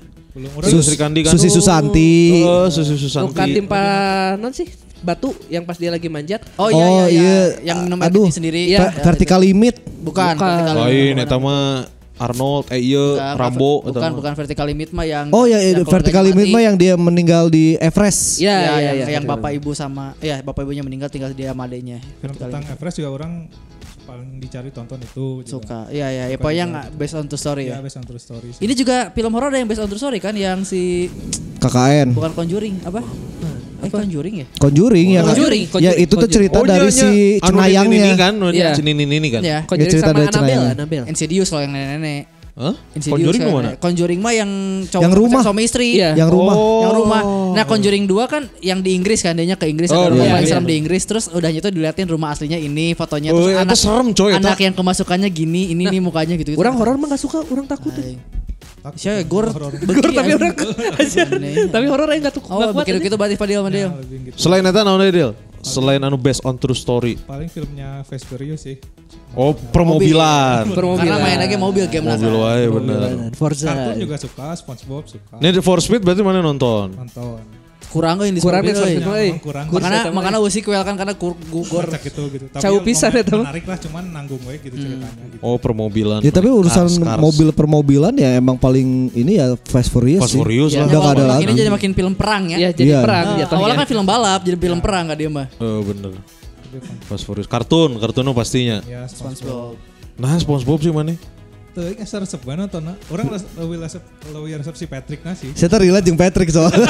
Sri 0.80 0.96
Kandi 0.96 1.20
kan. 1.22 1.32
Susi 1.32 1.50
Susanti. 1.50 2.42
Oh, 2.42 2.68
Susi 2.68 2.96
Susanti. 2.96 3.30
Bukan 3.30 3.48
timpa 3.50 3.84
non 4.36 4.52
sih? 4.52 4.68
Batu 4.98 5.30
yang 5.48 5.62
pas 5.62 5.76
dia 5.76 5.88
lagi 5.88 6.08
manjat. 6.08 6.42
Oh 6.56 6.68
iya, 6.68 6.78
Oh, 6.80 6.90
iya, 6.98 7.06
iya. 7.08 7.22
iya. 7.22 7.40
yang 7.64 7.78
minum 7.84 8.00
Aduh. 8.00 8.28
sendiri. 8.28 8.66
Iya. 8.68 8.90
Ver- 8.90 9.14
vertical 9.14 9.40
limit. 9.40 9.78
Bukan, 10.00 10.34
Bukan. 10.34 10.42
vertical 10.42 10.74
limit. 10.76 10.88
Lain 10.88 11.14
Bukan, 11.14 11.26
eta 11.26 11.38
mah 11.38 11.62
Arnold, 12.18 12.66
eh 12.74 12.82
iya 12.82 13.06
bukan, 13.14 13.36
Rambo 13.38 13.74
Bukan, 13.84 14.02
mah. 14.02 14.10
bukan 14.12 14.34
vertical 14.34 14.66
limit 14.66 14.90
mah 14.90 15.06
yang 15.06 15.30
Oh 15.30 15.46
ya, 15.46 15.62
yang 15.62 15.86
vertical 15.86 16.26
limit 16.26 16.50
mati. 16.50 16.52
mah 16.52 16.62
yang 16.64 16.74
dia 16.76 16.94
meninggal 16.98 17.46
di 17.46 17.78
Everest. 17.78 18.42
Iya, 18.42 18.50
Ya, 18.50 18.58
iya, 18.58 18.66
yang, 18.74 18.96
iya. 18.98 19.06
yang 19.14 19.26
bapak 19.28 19.54
ibu 19.54 19.78
sama 19.78 20.18
ya 20.18 20.42
bapak 20.42 20.66
ibunya 20.66 20.82
meninggal 20.82 21.14
tinggal 21.14 21.30
dia 21.30 21.54
sama 21.54 21.70
adeknya. 21.70 22.02
film 22.18 22.34
tentang 22.34 22.66
Everest 22.66 22.98
juga 22.98 23.14
orang 23.14 23.46
paling 24.18 24.42
dicari 24.42 24.70
tonton 24.70 24.98
itu 25.00 25.26
juga. 25.42 25.52
Suka. 25.54 25.80
Iya 25.88 26.08
iya, 26.08 26.24
ya, 26.26 26.26
Suka 26.32 26.42
pokoknya 26.42 26.58
juga. 26.60 26.74
nggak 26.74 26.86
based 26.98 27.16
on 27.16 27.26
true 27.26 27.38
story 27.38 27.64
Ya, 27.64 27.70
ya. 27.70 27.78
based 27.80 27.98
on 27.98 28.04
true 28.04 28.18
story. 28.18 28.48
sih. 28.50 28.62
Ini 28.62 28.74
juga 28.74 28.98
film 29.10 29.32
horor 29.32 29.50
ada 29.50 29.58
yang 29.58 29.70
based 29.70 29.80
on 29.80 29.88
true 29.88 29.98
story 29.98 30.18
kan 30.18 30.34
yang 30.34 30.66
si 30.66 31.06
KKN. 31.58 32.08
bukan 32.12 32.32
Conjuring 32.34 32.76
apa? 32.82 33.02
Eh 33.78 33.92
Conjuring 33.94 34.36
ya? 34.42 34.46
Conjuring 34.58 35.08
yang 35.14 35.24
Conjuring, 35.24 35.64
ya 35.64 35.70
Conjuring, 35.70 36.02
itu 36.02 36.14
tuh 36.18 36.30
cerita 36.34 36.58
dari 36.66 36.90
nya, 36.90 36.98
si 36.98 37.10
anu 37.38 37.62
ini 37.62 37.70
cenayangnya. 37.78 38.14
kan, 38.18 38.34
nu 38.34 38.50
Iya. 38.50 38.74
ini 38.74 39.06
ini 39.06 39.30
kan. 39.30 39.42
Ya. 39.46 39.60
Conjuring 39.64 39.94
cerita 39.94 40.10
sama 40.10 40.18
dari 40.18 40.28
Annabelle, 40.28 40.50
cenayang. 40.50 40.74
Annabelle. 40.74 41.06
Insidious 41.06 41.48
kalau 41.54 41.62
yang 41.62 41.74
nenek-nenek. 41.78 42.22
Hah? 42.58 42.74
Insidious 42.98 43.14
Conjuring 43.14 43.42
nu 43.46 43.52
mana? 43.54 43.62
nenek. 43.70 43.78
Conjuring 43.78 44.18
mah 44.18 44.34
yang 44.34 44.52
cowok 44.90 45.04
Yang 45.06 45.14
rumah. 45.14 45.42
suami 45.46 45.62
istri. 45.62 45.88
Iya. 46.02 46.18
Yang 46.18 46.30
rumah. 46.34 46.56
Oh. 46.58 46.82
Yang 46.82 46.94
rumah. 46.98 47.22
Nah, 47.54 47.66
Conjuring 47.70 48.06
2 48.10 48.26
kan 48.26 48.44
yang 48.66 48.80
di 48.82 48.98
Inggris 48.98 49.22
kan, 49.22 49.38
dia 49.38 49.54
ke 49.54 49.70
Inggris 49.70 49.94
Oh, 49.94 50.02
ada 50.02 50.10
rumah 50.10 50.26
iya, 50.26 50.34
paling 50.34 50.48
iya. 50.50 50.54
serem 50.58 50.66
di 50.66 50.76
Inggris 50.82 51.04
terus 51.06 51.30
udahnya 51.30 51.62
tuh 51.62 51.70
diliatin 51.70 52.10
rumah 52.10 52.34
aslinya 52.34 52.58
ini, 52.58 52.98
fotonya 52.98 53.30
Oh, 53.30 53.46
terus 53.46 53.54
eta 53.54 53.62
anak 53.62 53.78
serem, 53.78 54.08
coy, 54.18 54.32
anak 54.34 54.58
yang 54.58 54.74
kemasukannya 54.74 55.30
gini, 55.30 55.70
ini 55.70 55.86
nih 55.86 56.02
mukanya 56.02 56.34
gitu. 56.34 56.58
Orang 56.58 56.82
horor 56.82 56.98
mah 56.98 57.14
gak 57.14 57.22
suka, 57.22 57.46
orang 57.46 57.70
takut. 57.70 57.94
tuh. 57.94 58.18
Takut 58.82 58.98
Siapa 58.98 59.22
gor 59.30 59.46
horor. 59.54 59.74
Gor 59.78 60.06
tapi 60.10 60.32
orang 60.34 60.54
tapi 61.78 61.86
horor 61.86 62.08
aja 62.10 62.20
gak 62.26 62.34
tuh. 62.42 62.44
Oh, 62.50 62.74
bikin 62.74 63.06
gitu 63.06 63.16
berarti 63.22 63.38
Fadil 63.38 63.62
sama 63.62 63.70
gitu. 63.70 63.90
Selain 64.34 64.66
eta 64.66 64.82
naon 64.82 65.02
Del? 65.06 65.38
Selain 65.68 66.00
anu 66.00 66.16
based 66.16 66.42
on 66.48 66.56
true 66.56 66.74
story. 66.74 67.20
Paling 67.28 67.52
filmnya 67.52 68.02
Fast 68.08 68.26
Furious 68.32 68.64
sih. 68.64 68.80
Oh, 69.36 69.52
permobilan. 69.52 70.72
Karena 70.72 71.20
main 71.20 71.38
lagi 71.38 71.60
mobil 71.60 71.86
game 71.92 72.08
Mobil 72.08 72.32
wae 72.32 72.66
bener. 72.72 73.00
Forza. 73.36 73.76
Kartun 73.76 74.00
juga 74.00 74.16
suka, 74.16 74.56
SpongeBob 74.56 75.04
suka. 75.06 75.36
Need 75.44 75.60
for 75.62 75.84
Speed 75.84 76.02
berarti 76.08 76.24
mana 76.24 76.40
nonton? 76.40 76.96
Nonton. 76.96 77.44
Kurang 77.88 78.20
euy 78.20 78.30
di 78.30 78.44
Kurang 78.44 78.60
Scorpio, 78.60 78.74
nih, 78.74 78.84
euy. 78.84 78.94
Scorpio. 78.94 79.08
Ya, 79.08 79.16
euy. 79.16 79.30
emang 79.30 79.40
kurang. 79.40 79.66
Makanya 79.70 80.00
Kurang. 80.04 80.14
makanya 80.14 80.40
usik 80.40 80.64
well 80.66 80.84
kan 80.84 80.96
karena 80.96 81.14
kur 81.14 81.34
gugor. 81.48 81.84
Kocak 81.84 82.02
gitu 82.04 82.22
gitu. 82.30 82.46
Tapi 82.48 82.60
Cau 82.60 82.76
ya 82.76 82.82
pisan 82.84 83.10
lumayan 83.10 83.24
eta 83.24 83.32
mah. 83.32 83.46
Menarik 83.48 83.66
lah, 83.66 83.78
cuman 83.80 84.04
nanggung 84.08 84.42
we 84.44 84.56
gitu 84.58 84.76
ceritanya 84.76 85.08
gitu. 85.26 85.40
Oh, 85.40 85.56
permobilan. 85.56 86.20
Ya 86.20 86.30
tapi 86.30 86.48
urusan 86.48 86.84
Cars, 86.84 87.00
Cars. 87.00 87.20
mobil 87.20 87.48
permobilan 87.50 88.14
ya 88.14 88.30
emang 88.36 88.56
paling 88.56 88.88
ini 89.14 89.32
ya 89.36 89.56
Fast 89.64 89.90
Furious 89.90 90.22
Fast 90.22 90.36
sih. 90.36 90.40
Furious 90.40 90.72
Ya, 90.72 90.84
lah. 90.84 90.88
Udah 90.88 91.00
gak 91.00 91.14
ada 91.14 91.26
lagi. 91.30 91.44
Ini 91.44 91.54
jadi 91.56 91.72
makin 91.72 91.92
film 91.92 92.14
perang 92.14 92.44
ya. 92.48 92.58
Ya 92.60 92.70
jadi 92.72 92.90
Iya. 92.90 93.00
perang 93.02 93.26
Nah, 93.26 93.38
jatuhnya. 93.40 93.58
awalnya 93.58 93.78
kan 93.78 93.88
film 93.88 94.06
balap 94.06 94.42
jadi 94.44 94.58
film 94.58 94.80
perang 94.80 95.04
gak 95.08 95.18
dia 95.18 95.30
mah. 95.30 95.48
Eh, 95.50 95.80
bener. 95.82 96.12
Fast 97.04 97.24
Furious. 97.24 97.48
Kartun, 97.48 97.96
kartunnya 97.98 98.32
pastinya. 98.32 98.78
Ya 98.84 99.08
SpongeBob. 99.08 99.80
Nah, 100.18 100.36
SpongeBob 100.36 100.80
sih 100.82 100.92
mana? 100.92 101.16
Tuh, 101.78 101.94
ini 101.94 102.02
asa 102.02 102.18
resep 102.18 102.42
banget 102.42 102.74
nonton. 102.74 102.98
Orang 103.14 103.30
les- 103.30 103.46
lebih 103.54 103.78
resep 103.86 104.02
lebih 104.34 104.58
resep 104.66 104.74
si 104.74 104.86
Patrick 104.90 105.22
nah 105.22 105.38
sih. 105.38 105.54
Saya 105.54 105.70
tuh 105.70 105.86
relate 105.86 106.10
jeung 106.10 106.18
Patrick 106.18 106.50
soalnya. 106.50 106.90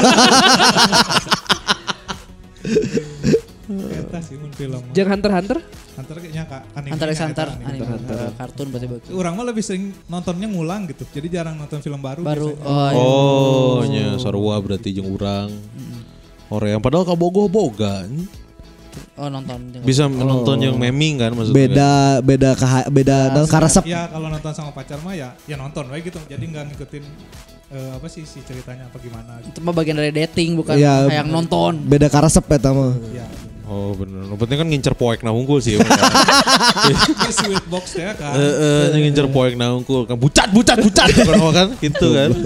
Eta 3.68 4.24
sih 4.24 4.40
mun 4.40 4.48
film. 4.56 4.80
Jangan 4.96 5.20
Hunter 5.20 5.32
Hunter. 5.36 5.58
Hunter 5.92 6.16
kayaknya 6.24 6.48
kak 6.48 6.62
anime. 6.72 6.92
Hunter 6.96 7.08
x 7.12 7.18
Hunter, 7.20 7.48
anime. 7.52 7.68
anime. 7.68 8.00
Eh, 8.16 8.30
kartun 8.40 8.66
berarti 8.72 8.86
bagus. 8.88 9.08
Orang 9.12 9.32
mah 9.36 9.44
lebih 9.44 9.60
sering 9.60 9.92
nontonnya 10.08 10.48
ngulang 10.48 10.88
gitu. 10.88 11.04
Jadi 11.04 11.28
jarang 11.36 11.60
nonton 11.60 11.84
film 11.84 12.00
baru. 12.00 12.24
Baru 12.24 12.56
biasanya. 12.56 12.64
oh, 12.64 12.88
iya. 12.88 13.04
Oh, 13.04 13.84
nya 13.84 14.06
sarua 14.16 14.56
berarti 14.56 14.88
jeung 14.96 15.12
urang. 15.12 15.52
Orang 16.48 16.80
padahal 16.80 17.04
kabogoh 17.04 17.44
boga. 17.44 18.08
Oh 19.18 19.28
nonton. 19.28 19.58
Bisa 19.82 20.06
nonton 20.06 20.56
yang 20.62 20.78
meming 20.78 21.18
kan 21.18 21.30
maksudnya. 21.34 21.58
beda 21.58 21.92
beda 22.22 22.50
kah 22.54 22.86
beda 22.88 23.16
dan 23.34 23.44
karesep. 23.50 23.82
Ya 23.84 24.06
kalau 24.06 24.30
nonton 24.30 24.52
sama 24.54 24.70
pacar 24.70 25.02
mah 25.02 25.14
ya 25.18 25.34
ya 25.44 25.58
nonton 25.58 25.90
we 25.90 25.98
gitu. 26.06 26.18
Jadi 26.24 26.44
nggak 26.48 26.64
ngikutin 26.72 27.04
eh, 27.74 27.90
apa 27.98 28.06
sih 28.06 28.22
si 28.24 28.40
ceritanya 28.46 28.86
apa 28.86 28.96
gimana 29.02 29.42
gitu. 29.42 29.58
Itu 29.58 29.60
mah 29.66 29.74
bagian 29.74 29.98
dari 29.98 30.14
dating 30.14 30.56
bukan 30.56 30.78
Iya. 30.78 31.10
kayak 31.10 31.26
nonton. 31.26 31.82
Beda 31.84 32.06
karesep 32.06 32.46
eta 32.46 32.70
mah. 32.70 32.94
Ya. 33.10 33.26
Oh 33.68 33.92
bener. 33.92 34.24
Yang 34.24 34.38
penting 34.40 34.56
kan 34.56 34.68
ngincer 34.72 34.94
poek 34.96 35.20
na 35.20 35.30
unggul 35.34 35.60
sih. 35.60 35.76
Ini 36.88 37.32
sweet 37.36 37.64
box 37.68 38.00
ya 38.00 38.16
kan. 38.16 38.32
Eh, 38.32 38.94
eh, 38.96 38.98
ngincer 39.04 39.28
poek 39.28 39.58
na 39.60 39.76
unggul 39.76 40.08
kan 40.08 40.16
bucat 40.16 40.48
bucat 40.48 40.80
bucat 40.80 41.08
kan 41.12 41.26
kan 41.52 41.68
gitu 41.82 42.06
kan. 42.16 42.32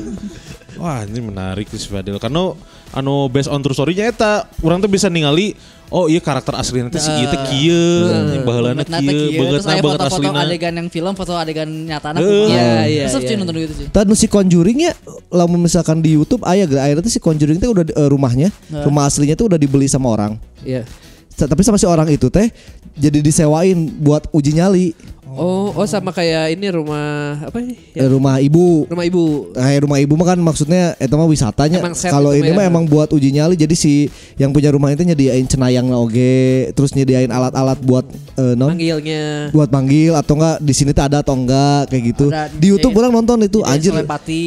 Wah 0.83 1.07
ini 1.07 1.23
menarik 1.23 1.71
sih 1.71 1.79
Fadil 1.87 2.19
karena 2.19 2.59
anu 2.91 3.31
based 3.31 3.47
on 3.47 3.63
true 3.63 3.77
story-nya 3.77 4.11
eta 4.11 4.51
orang 4.67 4.83
tuh 4.83 4.91
bisa 4.91 5.07
ningali 5.07 5.55
oh 5.93 6.09
iya 6.09 6.19
karakter 6.19 6.57
aslinya 6.57 6.89
teh 6.89 6.97
si 6.97 7.13
ieu 7.13 7.29
teh 7.29 7.41
kieu, 7.47 8.09
anjing 8.09 8.43
baheulana 8.43 8.81
Bangetna 8.81 8.99
teh 8.99 9.05
kieu, 9.05 9.21
kieu. 9.29 9.39
banget 9.39 9.53
Terus 9.53 9.67
aya 9.69 9.73
banget 9.77 9.99
foto-foto 10.01 10.17
aslina. 10.25 10.41
adegan 10.43 10.73
yang 10.75 10.89
film, 10.89 11.13
foto 11.13 11.33
adegan 11.37 11.69
nyatana. 11.69 12.17
Eh, 12.17 12.25
kumaha. 12.25 12.49
iya, 12.49 12.73
iya, 12.89 13.05
Resep 13.07 13.21
sih 13.21 13.29
iya. 13.29 13.37
nonton 13.37 13.55
gitu 13.61 13.75
sih. 13.77 13.87
Tadi 13.93 14.13
si 14.17 14.27
Conjuring 14.27 14.79
ya, 14.81 14.93
lamun 15.29 15.61
misalkan 15.61 16.01
di 16.01 16.17
YouTube 16.17 16.41
aya 16.43 16.65
ge 16.65 16.81
akhirnya 16.81 17.07
si 17.07 17.21
Conjuring 17.21 17.61
teh 17.61 17.69
udah 17.69 17.85
di- 17.85 17.93
eh, 17.93 18.09
rumahnya, 18.09 18.49
rumah 18.83 19.05
aslinya 19.05 19.37
tuh 19.37 19.53
udah 19.53 19.61
dibeli 19.61 19.85
sama 19.85 20.09
orang. 20.09 20.41
Iya. 20.65 20.89
Tapi 21.33 21.61
sama 21.61 21.77
si 21.77 21.85
orang 21.85 22.09
itu 22.09 22.29
teh 22.29 22.49
jadi 22.93 23.19
disewain 23.19 23.77
buat 23.99 24.29
uji 24.31 24.53
nyali 24.53 24.97
Oh, 25.35 25.73
oh 25.73 25.87
sama 25.87 26.11
kayak 26.11 26.53
ini 26.53 26.69
rumah 26.69 27.41
apa 27.41 27.57
nih? 27.57 27.77
eh, 27.91 28.01
Ya, 28.01 28.07
rumah 28.07 28.37
ibu. 28.39 28.85
rumah 28.85 29.03
ibu. 29.03 29.49
Eh, 29.53 29.79
rumah 29.79 29.99
ibu 29.99 30.13
mah 30.13 30.27
kan 30.27 30.39
maksudnya 30.39 30.93
itu 30.95 31.11
mah 31.11 31.25
wisatanya. 31.25 31.81
Kalau 32.05 32.31
itu 32.31 32.43
ini 32.43 32.51
mah 32.51 32.55
mah 32.55 32.65
ya. 32.65 32.69
emang 32.69 32.85
buat 32.85 33.09
uji 33.09 33.31
nyali 33.31 33.55
jadi 33.55 33.73
si 33.73 34.07
yang 34.35 34.51
punya 34.51 34.69
rumah 34.69 34.89
itu 34.89 35.03
nyediain 35.03 35.45
cenayang 35.45 35.89
oge, 35.91 36.69
terus 36.73 36.93
nyediain 36.93 37.29
alat-alat 37.29 37.79
buat 37.79 38.05
eh, 38.35 38.55
non 38.55 38.73
Manggilnya. 38.73 39.49
buat 39.51 39.69
panggil 39.69 40.13
atau 40.13 40.35
enggak 40.35 40.57
di 40.59 40.73
sini 40.73 40.91
tuh 40.91 41.05
ada 41.05 41.21
atau 41.21 41.33
enggak 41.33 41.89
kayak 41.89 42.03
gitu. 42.13 42.27
Ada, 42.29 42.53
di 42.53 42.67
YouTube 42.69 42.93
eh, 42.93 43.01
orang 43.01 43.13
nonton 43.15 43.39
itu 43.41 43.59
anjir. 43.63 43.93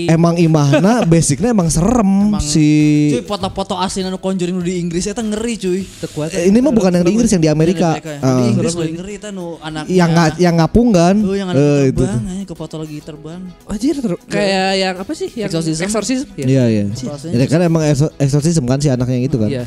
Emang 0.05 0.35
imahna 0.35 1.01
basicnya 1.09 1.49
emang 1.49 1.67
serem 1.67 2.29
Emang- 2.29 2.41
si 2.41 2.67
Cuy 3.11 3.23
foto-foto 3.23 3.73
asli 3.75 4.01
anu 4.01 4.17
Conjuring 4.17 4.57
di 4.59 4.79
Inggris 4.79 5.05
eta 5.05 5.19
ngeri 5.19 5.55
cuy. 5.55 5.81
Tekuat. 5.81 6.29
Eh, 6.31 6.47
ini 6.47 6.57
mah 6.57 6.69
bukan 6.69 6.91
yang 6.91 7.03
di 7.03 7.11
Inggris 7.11 7.31
yang 7.31 7.41
di 7.41 7.49
Amerika. 7.49 7.97
Di. 7.97 8.45
Inggris 8.47 8.73
lebih 8.73 8.93
ngeri 8.99 9.13
eta 9.15 9.29
nu 9.29 9.57
anaknya. 9.57 9.89
yang 9.89 10.09
nggak 10.09 10.31
yang 10.37 10.55
ngapung 10.75 10.91
kan? 10.91 11.15
Oh, 11.23 11.31
yang 11.31 11.47
anak 11.47 11.63
itu 11.87 12.03
terbang, 12.03 12.19
tuh. 12.19 12.35
aja, 12.35 12.43
ke 12.43 12.55
foto 12.55 12.75
lagi 12.75 12.97
terbang. 12.99 13.41
Anjir, 13.63 13.95
ter- 14.03 14.21
kayak 14.27 14.69
yang 14.75 14.95
apa 14.99 15.11
sih? 15.15 15.29
Yang 15.31 15.47
Exorcism. 15.47 15.83
Exorcism. 15.87 16.27
Ya. 16.35 16.45
Iya 16.45 16.63
iya. 16.67 16.83
Rasanya 16.91 17.31
Jadi 17.31 17.45
kan 17.47 17.59
emang 17.63 17.83
exor- 17.87 18.13
exorcism 18.19 18.63
kan 18.67 18.77
si 18.83 18.91
anaknya 18.91 19.23
itu 19.23 19.37
kan. 19.39 19.47
Iya. 19.47 19.63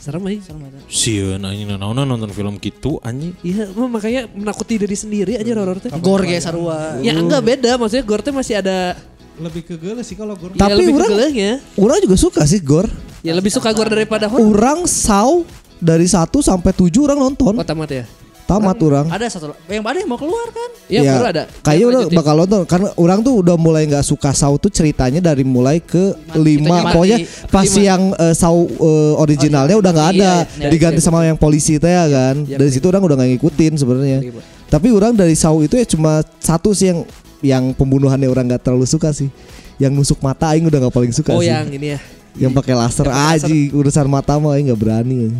Serem 0.00 0.24
aja. 0.24 0.40
serem 0.40 0.60
eta. 0.68 0.78
Sieun 0.88 1.40
anjing 1.40 1.68
naon 1.76 1.96
nonton 1.96 2.32
film 2.32 2.56
gitu 2.60 2.96
anjing. 3.04 3.36
Iya, 3.44 3.68
mah 3.76 3.88
makanya 3.92 4.28
menakuti 4.32 4.80
diri 4.80 4.96
sendiri 4.96 5.36
aja 5.36 5.52
horor 5.52 5.76
teh. 5.80 5.92
Gor 6.00 6.24
ge 6.24 6.40
sarua. 6.40 7.00
Ya 7.04 7.12
enggak 7.12 7.44
beda, 7.44 7.76
maksudnya 7.76 8.04
gore 8.04 8.24
teh 8.24 8.32
masih 8.32 8.64
ada 8.64 8.96
Lebih 9.34 9.66
ke 9.66 9.74
geuleuh 9.74 10.06
sih 10.06 10.14
kalau 10.14 10.38
gue. 10.38 10.54
ya, 10.54 10.62
Tapi 10.62 10.78
lebih 10.78 10.94
orang-. 10.94 11.58
Orang 11.74 11.98
juga 11.98 12.16
suka 12.16 12.46
sih 12.46 12.62
gore. 12.62 12.86
Ya 13.26 13.34
lebih 13.34 13.50
suka 13.50 13.74
gore 13.74 13.90
daripada 13.90 14.30
horor. 14.30 14.46
Orang 14.46 14.86
saw 14.86 15.42
dari 15.82 16.06
1 16.06 16.30
sampai 16.38 16.70
7 16.70 16.86
orang 17.02 17.18
nonton. 17.18 17.50
Oh, 17.58 17.66
tamat 17.66 17.90
ya. 17.90 18.04
Tamat 18.44 18.76
orang. 18.78 19.06
Ada 19.08 19.26
satu 19.30 19.56
yang 19.66 19.80
ada 19.80 19.96
yang 19.96 20.04
mau 20.06 20.16
keluar 20.16 20.44
kan? 20.48 20.70
Iya, 20.84 21.00
Ya, 21.00 21.16
ada. 21.18 21.42
Kayaknya 21.58 21.80
Yang 21.80 21.88
udah 21.88 22.04
bakal 22.12 22.34
nonton 22.36 22.60
karena 22.64 22.88
orang 22.94 23.18
tuh 23.18 23.34
udah 23.40 23.56
mulai 23.56 23.82
nggak 23.84 24.02
suka 24.02 24.30
saw 24.30 24.52
tuh 24.54 24.68
ceritanya 24.68 25.24
dari 25.24 25.40
mulai 25.42 25.80
ke 25.80 26.12
lima 26.34 26.68
mati. 26.78 26.92
pokoknya 26.92 27.16
pas 27.48 27.64
Kelima. 27.64 27.80
yang 27.82 28.02
eh, 28.14 28.34
saw 28.34 28.52
eh, 28.60 29.14
originalnya 29.16 29.74
udah 29.74 29.90
nggak 29.90 30.10
ada 30.12 30.32
Iya, 30.44 30.60
iya. 30.60 30.68
diganti 30.68 31.00
Iya, 31.00 31.06
sama 31.06 31.24
yang 31.24 31.34
polisi 31.34 31.76
teh 31.76 31.88
ya 31.88 32.04
kan 32.04 32.44
Yang 32.44 32.58
dari 32.58 32.70
situ 32.70 32.84
orang 32.84 33.02
udah 33.02 33.16
nggak 33.16 33.30
ngikutin 33.32 33.72
sebenarnya 33.74 34.18
Kelima. 34.20 34.40
tapi 34.68 34.88
orang 34.90 35.12
dari 35.14 35.32
saw 35.32 35.56
itu 35.58 35.74
ya 35.74 35.86
cuma 35.86 36.12
satu 36.36 36.70
sih 36.70 36.86
yang 36.86 37.00
yang 37.40 37.64
pembunuhannya 37.72 38.26
orang 38.26 38.44
nggak 38.46 38.60
terlalu 38.62 38.84
suka 38.84 39.08
sih 39.10 39.32
yang 39.76 39.90
nusuk 39.90 40.20
mata 40.20 40.52
aing 40.52 40.64
udah 40.64 40.78
nggak 40.78 40.92
paling 40.92 41.10
suka 41.10 41.32
Oh, 41.32 41.40
sih 41.40 41.48
yang 41.48 41.64
ini 41.66 41.92
ya. 41.92 41.98
yang 42.38 42.52
pakai 42.52 42.72
laser 42.72 43.08
aja 43.08 43.48
urusan 43.70 44.04
mata 44.04 44.36
mah 44.36 44.52
aing 44.52 44.68
nggak 44.68 44.78
berani 44.78 45.32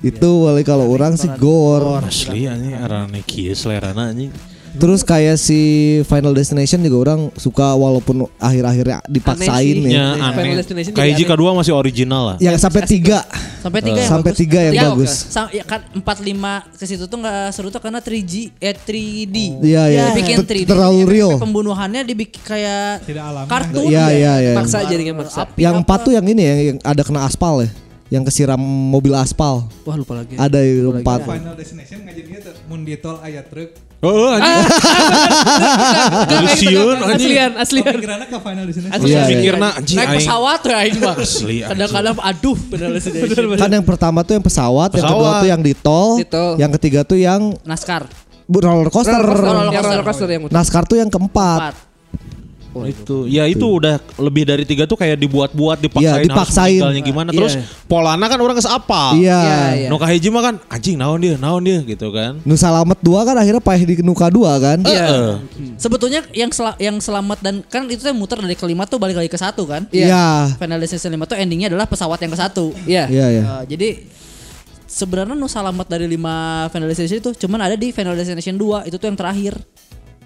itu 0.00 0.30
wali 0.42 0.62
kalau 0.62 0.88
orang 0.88 1.12
sih 1.14 1.28
gore 1.34 2.00
Asli 2.00 2.44
anjing 2.44 2.72
arane 2.74 3.20
kieu 3.22 3.52
selerana 3.52 4.08
anjing. 4.08 4.32
Terus 4.70 5.02
kayak 5.02 5.34
si 5.34 5.58
Final 6.06 6.30
Destination 6.30 6.78
juga 6.78 6.96
orang 7.04 7.34
suka 7.34 7.74
walaupun 7.74 8.30
akhir-akhirnya 8.38 9.02
dipaksain 9.04 9.50
Aneh 9.50 9.82
sih. 9.82 9.90
ya. 9.90 10.14
Ya 10.14 10.30
Final. 10.30 10.56
Destination 10.56 10.92
Kayak 10.94 11.10
jadi 11.10 11.18
jika 11.18 11.34
dua 11.34 11.50
masih 11.52 11.74
original 11.74 12.22
lah. 12.22 12.36
Yang 12.38 12.62
sampai 12.62 12.86
tiga, 12.86 13.26
Sampai 13.58 13.82
tiga 13.82 13.98
yang 13.98 14.06
sampai 14.08 14.30
bagus. 14.30 14.38
tiga 14.38 14.58
yang 14.62 14.72
Ya, 14.72 14.82
bagus. 14.86 15.10
Sa- 15.26 15.50
ya 15.50 15.66
kan 15.66 15.82
4 15.90 16.22
5 16.22 16.70
ke 16.70 16.84
situ 16.86 17.02
tuh 17.04 17.18
enggak 17.18 17.50
seru 17.50 17.66
tuh 17.68 17.82
karena 17.82 17.98
3G 17.98 18.54
eh 18.56 18.70
3D. 18.72 19.36
Iya, 19.58 19.82
iya. 19.90 20.02
Dibikin 20.08 20.36
Ter- 20.38 20.62
3D. 20.62 20.68
terlalu 20.70 21.00
real. 21.04 21.34
Pembunuhannya 21.36 22.06
dibikin 22.06 22.38
kayak 22.40 23.02
Tidak 23.02 23.24
alami. 23.26 23.50
kartun. 23.50 23.84
Iya, 23.84 24.06
ya. 24.06 24.14
iya, 24.14 24.32
iya. 24.40 24.52
Maksa 24.54 24.86
jadinya 24.86 25.18
maksa. 25.18 25.50
Api 25.50 25.58
Yang 25.58 25.74
empat 25.82 25.98
tuh 26.06 26.12
yang 26.14 26.24
ini 26.24 26.40
ya, 26.40 26.54
yang 26.70 26.78
ada 26.80 27.02
kena 27.02 27.26
aspal 27.26 27.66
ya, 27.66 27.74
yang 28.10 28.22
kesiram 28.22 28.58
mobil 28.60 29.14
aspal. 29.14 29.70
Wah, 29.82 29.94
lupa 29.94 30.14
lagi. 30.16 30.34
Ada 30.34 30.58
yang 30.58 30.98
empat. 30.98 31.22
Final 31.22 31.54
Destination 31.54 32.02
ngajadinya 32.02 32.38
tuh 32.42 32.54
mun 32.66 32.82
di 32.82 32.94
tol 32.94 33.16
aya 33.20 33.40
truk. 33.40 33.70
Oh, 34.00 34.32
anjing. 34.32 34.64
Jadi 36.30 36.46
sieun 36.56 36.96
anjing. 36.98 37.30
Aslian, 37.30 37.52
aslian. 37.54 37.92
Pikiranna 37.92 38.24
ke 38.24 38.38
Final 38.38 38.64
Destination. 38.64 38.96
Aku 38.96 39.04
Iya, 39.04 39.20
iya. 39.20 39.26
mikirna 39.30 39.68
anjing 39.74 39.94
Naik 39.94 40.08
aing. 40.08 40.18
pesawat 40.18 40.60
ya 40.62 40.78
ini 40.82 40.98
mah. 40.98 41.16
Asli, 41.16 41.28
anjing. 41.56 41.68
Kadang-kadang 41.68 42.14
aduh 42.18 42.58
benar 42.66 42.88
destination. 42.90 43.44
Kan 43.54 43.70
yang 43.70 43.86
pertama 43.86 44.18
tuh 44.20 44.34
yang 44.34 44.42
pesawat, 44.42 44.90
yang 44.90 45.04
kedua 45.04 45.28
tuh 45.36 45.48
yang 45.48 45.60
di 45.60 45.72
tol, 45.72 46.10
yang 46.56 46.70
ketiga 46.74 47.00
tuh 47.02 47.14
yang 47.14 47.40
Naskar. 47.62 48.08
bu- 48.44 48.58
roller 48.58 48.88
coaster. 48.88 49.14
Roller 49.14 49.30
coaster, 49.30 49.44
Roller 49.44 49.60
yang 49.62 49.70
coaster. 49.76 49.90
roller 49.92 50.04
coaster 50.04 50.28
yang 50.28 50.40
muter. 50.42 50.54
Naskar 50.56 50.82
tuh 50.82 50.96
yang 50.96 51.06
keempat. 51.06 51.60
Oh, 52.70 52.86
itu. 52.86 53.26
Ya 53.26 53.50
itu 53.50 53.66
udah 53.66 53.98
lebih 54.14 54.46
dari 54.46 54.62
tiga 54.62 54.86
tuh 54.86 54.94
kayak 54.94 55.18
dibuat-buat, 55.18 55.82
dipaksain, 55.82 56.22
Iya, 56.22 56.26
dipaksain. 56.30 56.78
harus 56.78 57.02
gimana. 57.02 57.28
Iya. 57.30 57.38
Terus 57.42 57.52
polana 57.90 58.30
kan 58.30 58.38
orang 58.38 58.54
geus 58.54 58.70
apal. 58.70 59.18
Iya. 59.18 59.40
Iya, 59.42 59.58
iya. 59.74 59.88
Nu 59.90 59.98
kahiji 59.98 60.30
mah 60.30 60.42
kan 60.42 60.54
anjing 60.70 60.94
naon 60.94 61.18
dia, 61.18 61.34
naon 61.34 61.66
dia 61.66 61.82
gitu 61.82 62.14
kan. 62.14 62.38
Nu 62.40 62.54
Salamet 62.54 63.02
dua 63.02 63.26
kan 63.26 63.34
akhirnya 63.34 63.58
paeh 63.58 63.82
di 63.82 63.94
Nuka 64.00 64.30
dua 64.30 64.54
kan. 64.62 64.78
Iya. 64.86 65.02
Heeh. 65.02 65.34
Sebetulnya 65.74 66.22
yang 66.30 66.54
sel- 66.54 66.78
yang 66.78 66.96
selamat 66.96 67.42
dan 67.42 67.54
kan 67.66 67.90
itu 67.90 68.06
yang 68.06 68.14
muter 68.14 68.38
dari 68.38 68.54
kelima 68.54 68.86
tuh 68.86 69.02
balik 69.02 69.18
lagi 69.18 69.26
ke 69.26 69.36
satu 69.36 69.66
kan. 69.66 69.90
Iya. 69.90 70.06
Iya. 70.06 70.26
Final 70.54 70.78
Destination 70.78 71.10
5 71.18 71.26
tuh 71.26 71.36
endingnya 71.36 71.68
adalah 71.68 71.90
pesawat 71.90 72.22
yang 72.22 72.30
ke 72.30 72.38
satu. 72.38 72.70
Iya. 72.86 73.10
Iya, 73.10 73.26
iya. 73.30 73.42
Uh, 73.42 73.62
jadi 73.66 74.06
sebenarnya 74.86 75.34
nu 75.34 75.46
selamat 75.46 75.86
dari 75.86 76.06
5 76.06 76.18
Final 76.70 76.86
Destination 76.86 77.18
itu 77.18 77.30
cuman 77.42 77.60
ada 77.62 77.74
di 77.74 77.90
Final 77.90 78.14
Destination 78.14 78.54
2 78.54 78.86
itu 78.86 78.94
tuh 78.94 79.06
yang 79.06 79.18
terakhir. 79.18 79.54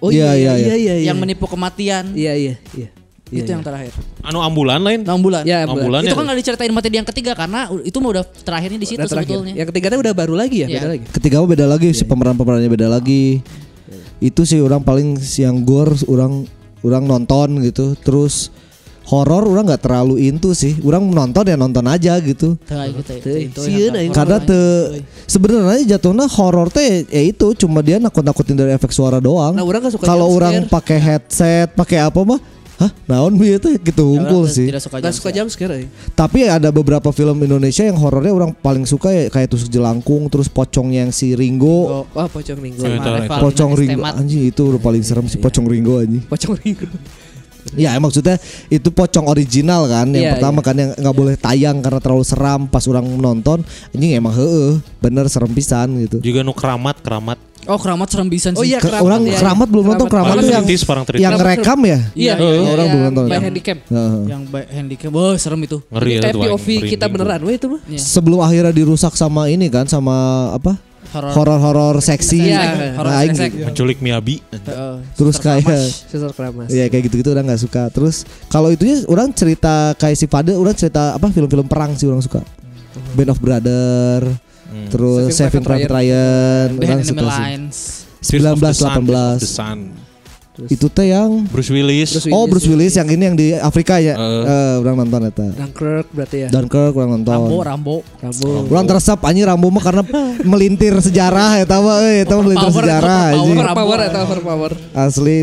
Oh 0.05 0.13
Iya, 0.13 0.37
iya, 0.37 0.53
iya, 0.53 0.53
iya, 0.53 0.75
iya, 0.77 0.93
iya. 1.01 1.05
Yang 1.09 1.17
menipu 1.17 1.49
kematian. 1.49 2.13
Iya, 2.13 2.33
iya, 2.37 2.55
iya. 2.77 2.89
Iya, 3.25 3.41
itu 3.41 3.49
iya. 3.49 3.55
yang 3.57 3.65
terakhir. 3.65 3.89
Anu 4.21 4.37
ambulan 4.37 4.77
lain. 4.85 5.01
6 5.01 5.17
bulan. 5.17 5.41
Ya, 5.49 5.65
Ambulan 5.65 6.05
itu 6.05 6.13
ya. 6.13 6.17
kan 6.21 6.23
nggak 6.29 6.37
diceritain 6.45 6.69
mati 6.69 6.93
di 6.93 6.97
yang 7.01 7.09
ketiga 7.09 7.33
karena 7.33 7.65
itu 7.81 7.97
mah 7.97 8.09
udah 8.13 8.23
terakhirnya 8.45 8.77
di 8.77 8.85
situ 8.85 9.01
Udah 9.01 9.09
terakhir. 9.09 9.33
sebetulnya. 9.33 9.53
Yang 9.57 9.67
ketiganya 9.73 9.97
udah 9.97 10.13
baru 10.13 10.33
lagi 10.37 10.57
ya, 10.61 10.67
Iya. 10.69 10.77
beda 10.77 10.87
lagi. 10.93 11.03
Ketiga 11.09 11.35
mah 11.41 11.49
beda 11.49 11.65
lagi, 11.65 11.87
si 11.91 12.03
pemeran-pemerannya 12.05 12.69
beda 12.69 12.87
lagi. 12.87 13.41
Itu 14.21 14.45
sih 14.45 14.61
orang 14.61 14.85
paling 14.85 15.17
yang 15.41 15.65
gore 15.65 15.97
orang 16.05 16.45
orang 16.85 17.03
nonton 17.09 17.65
gitu. 17.65 17.97
Terus 17.97 18.53
horor 19.05 19.45
orang 19.45 19.69
nggak 19.69 19.83
terlalu 19.85 20.17
into 20.25 20.51
sih. 20.57 20.77
Orang 20.81 21.09
nonton 21.13 21.45
ya 21.45 21.55
nonton 21.57 21.85
aja 21.85 22.17
gitu. 22.21 22.57
Gitu 22.57 23.61
ya. 23.69 23.93
Horor 23.93 24.13
Karena 24.13 24.37
te 24.41 24.59
sebenarnya 25.29 25.97
jatuhnya 25.97 26.25
horor 26.29 26.67
teh 26.73 27.05
ya 27.05 27.21
itu 27.21 27.53
cuma 27.57 27.85
dia 27.85 28.01
nakut-nakutin 28.01 28.57
dari 28.57 28.73
efek 28.73 28.89
suara 28.89 29.21
doang. 29.21 29.53
Nah, 29.53 29.63
orang 29.65 29.85
nggak 29.85 29.93
suka 29.93 30.05
Kalau 30.09 30.27
orang 30.33 30.65
pakai 30.65 30.97
headset, 30.97 31.71
pakai 31.77 32.01
apa 32.01 32.21
mah? 32.25 32.41
Hah, 32.75 32.91
naon 33.07 33.39
bieu 33.39 33.55
teh 33.55 33.79
gitu 33.79 34.03
Ya, 34.03 34.19
unggul 34.19 34.43
orang 34.43 34.51
sih. 34.51 34.67
Tidak 34.67 34.83
suka 34.83 34.99
suka 35.15 35.31
jam 35.31 35.47
scare 35.47 35.79
aing. 35.79 35.91
Tapi 36.11 36.43
ada 36.43 36.67
beberapa 36.75 37.07
film 37.15 37.39
Indonesia 37.39 37.87
yang 37.87 37.95
horornya 37.95 38.35
orang 38.35 38.51
paling 38.51 38.83
suka 38.83 39.15
ya 39.15 39.31
kayak 39.31 39.47
tusuk 39.47 39.71
jelangkung, 39.71 40.27
terus 40.27 40.51
pocongnya 40.51 41.07
yang 41.07 41.15
si 41.15 41.39
Ringgo. 41.39 42.03
Oh, 42.03 42.03
wah 42.11 42.27
pocong. 42.27 42.59
Iya, 42.59 42.99
Reval 42.99 43.39
Pocong 43.47 43.71
Temat. 43.79 44.19
anjing 44.19 44.51
itu 44.51 44.61
udah 44.75 44.81
paling 44.83 44.99
serem 45.07 45.23
sih 45.31 45.39
pocong 45.39 45.63
Ringgo 45.71 46.03
anjing. 46.03 46.27
Pocong 46.27 46.59
minggu. 46.59 46.83
Ya 47.73 47.97
maksudnya 47.97 48.37
itu 48.69 48.93
pocong 48.93 49.25
original 49.25 49.89
kan 49.89 50.05
yang 50.13 50.21
Iya, 50.21 50.31
pertama 50.37 50.61
iya. 50.61 50.67
kan 50.69 50.75
yang 50.77 50.89
nggak 50.93 51.15
boleh 51.15 51.35
tayang 51.35 51.81
karena 51.81 51.97
terlalu 51.97 52.21
seram 52.21 52.69
pas 52.69 52.85
orang 52.85 53.05
nonton 53.09 53.65
anjing 53.89 54.13
emang 54.13 54.37
heeh 54.37 54.77
bener 55.01 55.25
serem 55.25 55.49
pisan 55.49 55.97
gitu. 55.97 56.21
Juga 56.21 56.45
nu 56.45 56.53
keramat, 56.53 57.01
keramat. 57.01 57.41
Oh 57.65 57.81
keramat 57.81 58.05
serem 58.13 58.29
pisan 58.29 58.53
Oh 58.53 58.61
sih. 58.61 58.69
iya 58.69 58.77
Ke- 58.77 58.93
keramat. 58.93 59.01
orang 59.01 59.21
iya, 59.25 59.37
keramat 59.41 59.65
iya. 59.65 59.73
belum 59.73 59.85
nonton 59.89 60.07
keramat 60.07 60.33
tuh 60.37 60.45
yang 60.45 60.65
yang 61.17 61.33
Keramat 61.33 61.49
rekam 61.49 61.79
ya. 61.81 61.89
Iya, 61.89 61.97
Iya, 62.13 62.33
iya, 62.37 62.53
iya, 62.53 62.69
orang 62.69 62.85
yang 62.85 62.93
belum 62.93 63.05
nonton. 63.09 63.23
By 63.25 63.39
handycam. 63.41 63.77
Heeh. 63.81 64.21
Yang 64.29 64.41
by 64.53 64.63
handicap. 64.69 65.09
Wah, 65.09 65.33
serem 65.35 65.61
itu. 65.65 65.77
Ngeri 65.89 66.11
ya 66.11 66.19
Kayak 66.21 66.35
POV 66.37 66.67
kita 66.85 67.05
beneran 67.09 67.41
weh 67.41 67.57
itu 67.57 67.65
mah. 67.65 67.81
Iya. 67.89 67.97
Sebelum 67.97 68.39
akhirnya 68.39 68.69
dirusak 68.69 69.17
sama 69.17 69.49
ini 69.49 69.65
kan 69.67 69.89
sama 69.89 70.13
apa. 70.53 70.77
Horor-horor 71.15 71.95
seksi. 71.97 72.39
Iya, 72.45 72.95
horor 72.95 73.07
Nah, 73.07 73.21
aing- 73.21 73.33
sesek. 73.33 73.51
tuh. 73.51 73.65
Menculik 73.65 73.97
Miyabi. 73.99 74.35
Heeh. 74.51 74.95
Terus 75.13 75.35
kayak 75.37 75.63
keramas. 76.31 76.67
Iya 76.67 76.85
kayak 76.87 77.03
gitu-gitu 77.05 77.29
orang 77.29 77.45
nggak 77.45 77.61
suka. 77.61 77.83
Terus 77.89 78.15
kalau 78.47 78.69
itunya 78.69 79.03
orang 79.05 79.31
cerita 79.31 79.95
kayak 79.95 80.15
si 80.15 80.25
Fade, 80.25 80.51
orang 80.51 80.73
cerita 80.73 81.13
apa 81.13 81.27
film-film 81.29 81.65
perang 81.65 81.93
sih 81.93 82.05
orang 82.05 82.19
suka. 82.19 82.43
Band 83.11 83.29
of 83.29 83.39
Brother, 83.39 84.23
terus 84.87 85.29
Saving 85.29 85.59
Saving 85.59 85.63
Private 85.63 85.91
Ryan, 85.91 86.67
Behind 86.75 86.91
orang 86.93 87.03
suka 87.03 87.21
sih. 87.21 87.43
Lines. 87.43 87.77
Fist 88.19 88.41
of 88.43 88.57
the 88.57 88.73
Sun, 88.73 88.73
Fist 88.73 88.81
of 88.81 89.05
1918. 89.05 90.04
The 90.55 90.65
Sun. 90.65 90.75
Itu 90.75 90.87
teh 90.87 91.11
yang 91.11 91.43
Bruce 91.51 91.71
Willis. 91.71 92.09
Bruce 92.15 92.27
Oh 92.31 92.47
Bruce 92.47 92.67
Willis 92.67 92.95
yang 92.95 93.07
ini 93.11 93.23
yang 93.27 93.35
di 93.35 93.51
Afrika 93.53 93.99
ya. 93.99 94.15
Eh. 94.15 94.43
Eh, 94.47 94.73
orang 94.81 95.05
nonton 95.05 95.27
eta. 95.27 95.45
Dunkirk 95.51 96.07
berarti 96.15 96.37
ya. 96.45 96.49
Dunkirk 96.49 96.93
orang 96.95 97.19
nonton. 97.19 97.33
Rambo, 97.35 97.57
Rambo. 97.61 97.95
Rambo. 98.23 98.49
Orang 98.71 98.85
teresap 98.87 99.19
anjing 99.27 99.45
Rambo 99.45 99.67
mah 99.69 99.83
karena 99.83 100.03
melintir 100.51 100.95
sejarah 101.03 101.59
eta 101.59 101.77
mah 101.83 101.99
euy 102.01 102.23
eta 102.23 102.33
mah 102.39 102.43
melintir 102.47 102.69
Overpower, 102.71 102.85
sejarah 102.87 103.21
anjing. 103.35 103.57
Overpower 103.59 103.99
atau 104.07 104.21
overpower. 104.23 104.71
Asli 104.95 105.35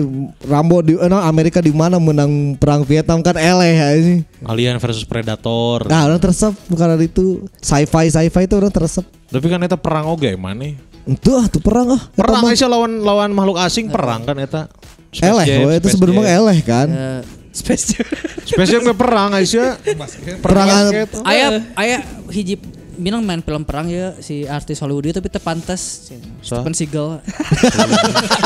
Rambo 0.48 0.76
di 0.80 0.92
eh, 0.96 1.08
no, 1.08 1.20
Amerika 1.20 1.60
di 1.60 1.72
mana 1.72 2.00
menang 2.00 2.56
perang 2.56 2.82
Vietnam 2.82 3.20
kan 3.20 3.36
eleh 3.36 3.76
anjing. 3.78 4.20
Alien 4.48 4.80
versus 4.80 5.04
Predator. 5.04 5.86
Nah 5.86 6.08
orang 6.08 6.18
teresap 6.18 6.56
karena 6.72 6.96
itu 6.98 7.44
sci-fi 7.60 8.08
sci-fi 8.08 8.48
itu 8.48 8.54
orang 8.56 8.72
teresap. 8.72 9.04
Tapi 9.32 9.46
kan 9.48 9.60
eta 9.60 9.76
perang 9.76 10.08
oge 10.12 10.32
mana? 10.36 10.92
Itu 11.02 11.34
ah 11.34 11.50
tuh 11.50 11.58
perang 11.58 11.98
ah. 11.98 12.02
Eta 12.14 12.22
Perang 12.22 12.46
Aisyah 12.46 12.68
lawan 12.70 13.02
lawan 13.02 13.30
makhluk 13.34 13.58
asing 13.58 13.90
perang 13.90 14.22
kan 14.22 14.38
eta. 14.38 14.70
Space 15.12 15.28
eleh, 15.28 15.44
Jam, 15.44 15.60
itu 15.76 15.88
Jam. 15.92 16.24
eleh 16.24 16.58
kan. 16.64 16.88
Eh, 16.88 17.20
Space 17.52 17.84
Jam. 17.92 18.06
Space 18.48 18.70
Jam 18.72 18.80
ke 18.80 18.94
perang 18.96 19.30
Aisyah. 19.36 19.76
Perang 20.40 20.66
basket. 20.68 21.08
Aya 21.28 21.60
aya 21.76 22.00
hiji 22.32 22.56
Minang 22.92 23.24
main 23.24 23.40
film 23.40 23.64
perang 23.64 23.88
ya 23.88 24.12
si 24.20 24.44
artis 24.44 24.76
Hollywood 24.84 25.08
itu 25.08 25.16
tapi 25.16 25.32
tepantes 25.32 26.12
Stephen 26.44 26.76
Seagal. 26.76 27.24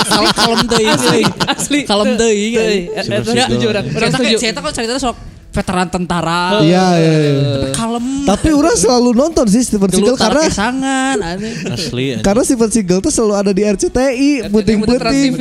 Kalau 0.07 0.31
kalem 0.39 0.61
teuing 0.71 0.91
Asli, 0.95 1.23
asli. 1.51 1.81
Kalem. 1.83 2.15
Stephen 2.15 2.87
Eta 2.95 3.27
Seagal. 3.27 3.47
setuju 3.51 3.67
orang. 3.75 3.85
Saya 3.91 4.55
kan 4.55 4.71
ceritanya 4.71 5.03
sok 5.03 5.17
veteran 5.57 5.89
tentara. 5.89 6.61
Iya 6.61 6.87
iya. 7.01 7.17
iya. 7.17 7.33
Tapi 7.57 7.69
kalem. 7.73 8.05
Tapi 8.29 8.49
orang 8.53 8.77
selalu 8.77 9.11
nonton 9.17 9.47
sih 9.49 9.63
Steven 9.65 9.89
Seagal 9.89 10.17
karena 10.21 10.43
kesangan 10.45 11.17
aneh. 11.17 11.53
Asli. 11.73 12.05
anjing. 12.13 12.25
karena 12.25 12.43
Steven 12.45 12.71
Seagal 12.71 12.99
tuh 13.01 13.13
selalu 13.13 13.35
ada 13.41 13.51
di 13.57 13.63
RCTI, 13.65 14.53
puting-puting, 14.53 15.33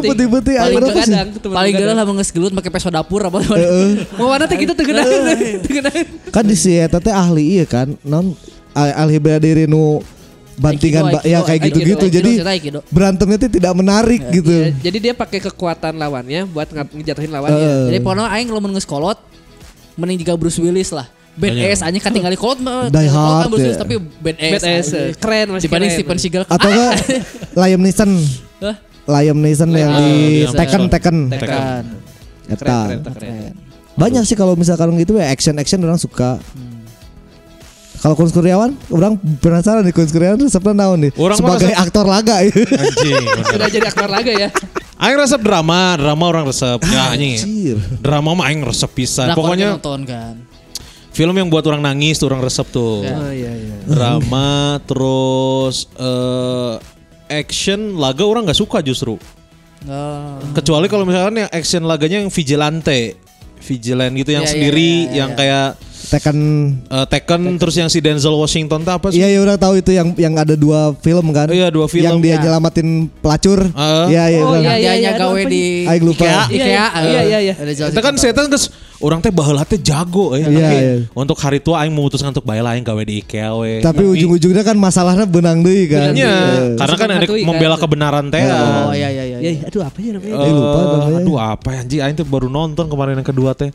puting-puting. 0.00 0.56
Paling? 0.56 0.76
Kadang 0.80 1.28
Paling 1.52 1.74
kadang. 1.76 1.88
gede 1.92 1.92
lah 1.92 2.06
menges 2.08 2.28
gelut 2.32 2.52
pakai 2.56 2.70
peso 2.72 2.88
dapur 2.88 3.20
apa. 3.28 3.38
Mau 4.16 4.32
mana 4.32 4.48
teh 4.48 4.56
gitu. 4.56 4.72
Teu 4.72 4.84
geunah. 4.88 5.04
Kan 6.32 6.44
di 6.46 6.56
si 6.56 6.72
eta 6.72 7.02
teh 7.02 7.12
ahli 7.12 7.60
iya 7.60 7.66
kan, 7.66 7.92
non 8.06 8.32
ah- 8.72 9.04
ahli 9.04 9.18
bela 9.18 9.42
diri 9.42 9.66
nu 9.66 10.00
bantingan 10.60 11.08
Aikido, 11.08 11.16
ba- 11.16 11.24
ya 11.24 11.38
Aikido, 11.40 11.48
kayak 11.48 11.60
Aikido, 11.64 11.78
gitu-gitu. 11.80 12.06
Jadi 12.20 12.32
Aikido. 12.44 12.80
berantemnya 12.92 13.36
tuh 13.40 13.50
tidak 13.50 13.72
menarik 13.72 14.22
gitu. 14.28 14.52
Iya, 14.52 14.68
jadi 14.76 14.98
dia 15.00 15.14
pakai 15.16 15.40
kekuatan 15.40 15.96
lawannya 15.96 16.44
buat 16.52 16.68
ngejatuhin 16.70 17.32
lawannya. 17.32 17.64
Eh. 17.64 17.84
Jadi 17.90 17.98
pokoknya 18.04 18.28
aing 18.28 18.48
kalau 18.52 18.62
menges 18.62 18.84
kolot 18.84 19.16
mending 19.96 20.18
juga 20.22 20.34
Bruce 20.36 20.58
Willis 20.60 20.90
lah. 20.92 21.06
Bad 21.38 21.54
Banyak. 21.54 21.72
ass 21.72 21.80
anjing 21.86 22.02
katingali 22.02 22.36
kolot 22.36 22.58
mah. 22.58 22.90
Die 22.90 23.06
kolot 23.06 23.14
kan 23.14 23.14
Hard, 23.14 23.48
Bruce 23.48 23.62
Willis 23.64 23.78
ya. 23.78 23.82
tapi 23.82 23.94
bad 23.98 24.36
ass. 24.36 24.52
Badass, 24.60 24.88
eh. 24.92 25.08
keren 25.16 25.46
masih 25.54 25.64
Dibanding 25.70 25.90
keren. 25.90 25.98
Stephen 26.02 26.18
Seagal. 26.18 26.42
Atau 26.50 26.68
enggak 26.74 26.92
Liam 27.54 27.80
Neeson. 27.80 28.10
Hah? 28.60 28.76
Liam 29.08 29.38
Neeson 29.38 29.70
yang 29.72 29.92
di 29.94 30.10
Tekken. 30.50 30.82
Tekken. 30.90 31.16
Tekken. 31.30 31.48
Kan. 31.48 31.84
Eta. 32.50 32.64
Keren, 32.66 33.00
keren, 33.06 33.14
keren. 33.14 33.52
Banyak 33.94 34.22
sih 34.26 34.36
kalau 34.38 34.58
misalkan 34.58 34.90
gitu 34.98 35.18
ya 35.18 35.30
action 35.30 35.54
action 35.60 35.78
orang 35.86 36.00
suka. 36.00 36.40
Kalau 38.00 38.16
Kun 38.16 38.32
Kurniawan, 38.32 38.72
orang 38.96 39.20
penasaran 39.44 39.84
nih 39.84 39.92
Kun 39.92 40.08
Kurniawan 40.08 40.40
resepnya 40.40 40.72
naon 40.72 41.04
nih? 41.04 41.12
Orang 41.20 41.36
Sebagai 41.36 41.68
aktor 41.76 42.08
laga 42.08 42.40
ya. 42.40 42.48
Anjing. 42.48 43.24
Sudah 43.52 43.68
jadi 43.68 43.86
aktor 43.92 44.08
laga 44.08 44.32
ya. 44.32 44.48
Aing 45.00 45.16
resep 45.16 45.40
drama, 45.40 45.96
drama 45.96 46.24
orang 46.28 46.44
resep. 46.44 46.76
Ya 46.84 47.08
anjing. 47.08 47.40
Anjir. 47.40 47.76
Drama 47.98 48.36
mah 48.36 48.52
aing 48.52 48.60
resep 48.60 48.90
pisan. 48.92 49.32
Drakor 49.32 49.48
Pokoknya 49.48 49.80
nonton 49.80 50.04
kan. 50.04 50.34
film 51.10 51.34
yang 51.34 51.48
buat 51.48 51.64
orang 51.66 51.80
nangis 51.82 52.20
tuh 52.20 52.28
orang 52.28 52.44
resep 52.44 52.68
tuh. 52.68 53.02
Ya. 53.02 53.16
Oh 53.16 53.32
iya 53.32 53.48
iya. 53.50 53.76
Drama 53.88 54.76
terus 54.84 55.88
eh 55.96 56.74
action 57.32 57.96
laga 57.96 58.28
orang 58.28 58.44
nggak 58.44 58.60
suka 58.60 58.84
justru. 58.84 59.16
Oh. 59.88 60.36
Kecuali 60.52 60.86
kalau 60.86 61.08
misalkan 61.08 61.40
yang 61.40 61.50
action 61.50 61.88
laganya 61.88 62.20
yang 62.20 62.28
vigilante. 62.28 63.16
Vigilant 63.60 64.12
gitu 64.16 64.32
yang 64.32 64.44
Iya, 64.44 64.48
iya, 64.48 64.54
sendiri 64.56 64.88
iya, 64.88 65.04
iya, 65.04 65.16
yang 65.20 65.30
iya. 65.32 65.36
kayak 65.36 65.68
Tekken 66.00 66.38
eh, 66.88 67.06
Tekken, 67.06 67.40
terus 67.60 67.76
yang 67.76 67.86
si 67.86 68.00
Denzel 68.00 68.32
Washington 68.32 68.80
tuh 68.80 68.94
apa 68.96 69.06
sih? 69.12 69.20
Iya 69.20 69.36
ya 69.36 69.40
udah 69.44 69.56
tahu 69.56 69.76
itu 69.76 69.92
yang 69.92 70.16
yang 70.16 70.34
ada 70.34 70.56
dua 70.56 70.96
film 70.98 71.28
kan? 71.30 71.52
Iya, 71.52 71.68
dua 71.68 71.86
film. 71.86 72.08
Yang 72.08 72.16
dia 72.24 72.30
Ya. 72.30 72.38
nyelamatin 72.40 72.88
pelacur. 73.20 73.60
Iya 74.08 74.22
iya. 74.32 74.40
Oh, 74.40 74.56
iya, 74.56 74.74
iya. 74.80 74.92
Dia 74.96 75.12
gawe 75.14 75.42
di 75.44 75.84
Aing 75.84 76.04
lupa. 76.04 76.24
IKEA. 76.24 76.32
Iya, 76.32 76.46
IKEA. 76.48 76.86
iya, 77.04 77.20
iya, 77.22 77.38
iya. 77.44 77.54
Ada 77.60 77.72
jelas 77.76 77.90
Itu 77.92 78.00
kan 78.00 78.14
saya 78.16 78.32
geus 78.32 78.64
orang 79.00 79.20
teh 79.20 79.32
baheula 79.32 79.64
teh 79.64 79.76
jago 79.76 80.32
eh. 80.36 80.40
Iya, 80.40 80.48
Tapi 80.48 80.76
iya. 80.76 80.94
untuk 81.12 81.36
hari 81.40 81.58
tua 81.60 81.84
aing 81.84 81.92
memutuskan 81.92 82.32
untuk 82.32 82.44
bae 82.44 82.60
aing 82.60 82.84
gawe 82.84 83.02
di 83.04 83.20
IKEA 83.20 83.50
we. 83.56 83.80
Tapi 83.80 84.02
ujung-ujungnya 84.02 84.64
kan 84.64 84.76
masalahnya 84.76 85.28
benang 85.28 85.60
deui 85.60 85.84
kan. 85.88 86.16
Iya, 86.16 86.26
Iya. 86.26 86.76
karena 86.80 86.96
kan 86.96 87.08
ada 87.12 87.26
kan. 87.28 87.44
membela 87.44 87.76
kebenaran 87.76 88.24
teh. 88.28 88.40
Oh 88.40 88.92
iya 88.96 89.08
iya 89.08 89.24
iya. 89.24 89.38
Ya, 89.40 89.50
aduh 89.68 89.84
apa 89.84 89.98
ya 90.00 90.10
namanya? 90.16 90.32
Eh, 90.32 90.48
Eh. 90.48 91.18
Aduh 91.22 91.36
apa 91.36 91.68
ya 91.76 91.78
anjing 91.84 92.00
aing 92.00 92.16
tuh 92.16 92.26
baru 92.28 92.48
nonton 92.48 92.88
kemarin 92.88 93.20
yang 93.20 93.28
kedua 93.28 93.52
teh. 93.52 93.72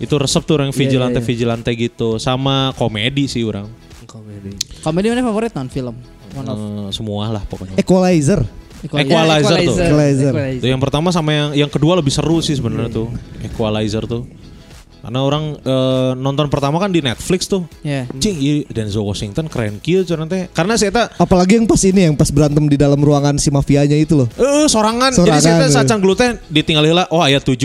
Itu 0.00 0.16
resep 0.16 0.42
tuh 0.48 0.56
orang 0.56 0.72
vigilante 0.72 1.20
vigilante 1.20 1.70
gitu 1.76 2.16
sama 2.16 2.72
komedi 2.74 3.28
sih 3.28 3.44
orang. 3.44 3.68
Komedi. 4.08 4.56
Komedi 4.80 5.06
mana 5.12 5.22
favorit 5.22 5.52
non 5.52 5.68
film? 5.68 5.94
One 6.32 6.48
of. 6.48 6.58
Eh, 6.58 6.90
semua 6.96 7.28
lah 7.28 7.42
pokoknya. 7.44 7.76
Equalizer. 7.76 8.40
Equalizer 8.80 9.58
tuh. 9.68 9.76
Equalizer. 9.76 10.32
Tuh 10.56 10.68
yang 10.72 10.80
pertama 10.80 11.12
sama 11.12 11.30
yang 11.36 11.48
yang 11.52 11.70
kedua 11.70 12.00
lebih 12.00 12.10
seru 12.10 12.40
sih 12.40 12.56
sebenarnya 12.56 12.88
tuh. 12.88 13.12
Equalizer 13.44 14.08
tuh. 14.08 14.24
Karena 15.00 15.20
orang 15.24 15.56
eh, 15.56 16.12
nonton 16.16 16.46
pertama 16.52 16.76
kan 16.76 16.92
di 16.92 17.00
Netflix 17.00 17.48
tuh. 17.48 17.64
Ya. 17.80 18.04
Cing, 18.20 18.36
iya 18.36 18.68
Denzel 18.68 19.00
Washington 19.00 19.48
keren 19.48 19.80
kieu 19.80 20.04
cenah 20.04 20.28
teh. 20.28 20.46
Karena 20.52 20.76
saya 20.76 20.92
tak 20.92 21.16
Apalagi 21.16 21.56
yang 21.56 21.64
pas 21.64 21.80
ini 21.88 22.12
yang 22.12 22.16
pas 22.16 22.28
berantem 22.28 22.64
di 22.68 22.76
dalam 22.76 23.00
ruangan 23.00 23.40
si 23.40 23.48
mafianya 23.48 23.96
itu 23.96 24.14
loh. 24.14 24.28
Eh 24.36 24.68
sorangan. 24.68 25.16
Jadi 25.16 25.24
Sorangan, 25.24 25.40
saya 25.40 25.54
teh 25.64 25.68
eh. 25.68 25.72
sacan 25.72 25.98
dulu 25.98 26.14
teh 26.14 26.36
ditinggal 26.52 26.84
heula 26.84 27.04
oh 27.08 27.24
ayat 27.24 27.40
7. 27.40 27.56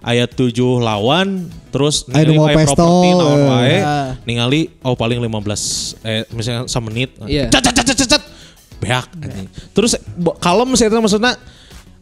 Ayat 0.00 0.30
7 0.32 0.56
lawan 0.80 1.52
terus 1.70 2.08
Aya 2.10 2.26
nu 2.26 2.40
mau 2.40 2.50
properti 2.50 3.08
naon 3.14 3.38
eh. 3.38 3.46
wae. 3.46 3.78
Ah. 3.84 4.08
Ningali 4.24 4.72
oh 4.80 4.96
paling 4.96 5.20
15 5.20 6.00
eh 6.02 6.22
misalnya 6.32 6.64
semenit. 6.66 7.12
Iya. 7.28 7.52
Cet 7.52 7.62
cet 7.68 7.76
cet 7.76 7.86
cet, 7.92 8.08
cet. 8.16 8.22
Beak 8.80 9.06
anjing. 9.20 9.48
Terus 9.76 10.00
kalem 10.40 10.72
saya 10.80 10.88
teh 10.88 10.96
maksudnya 10.96 11.36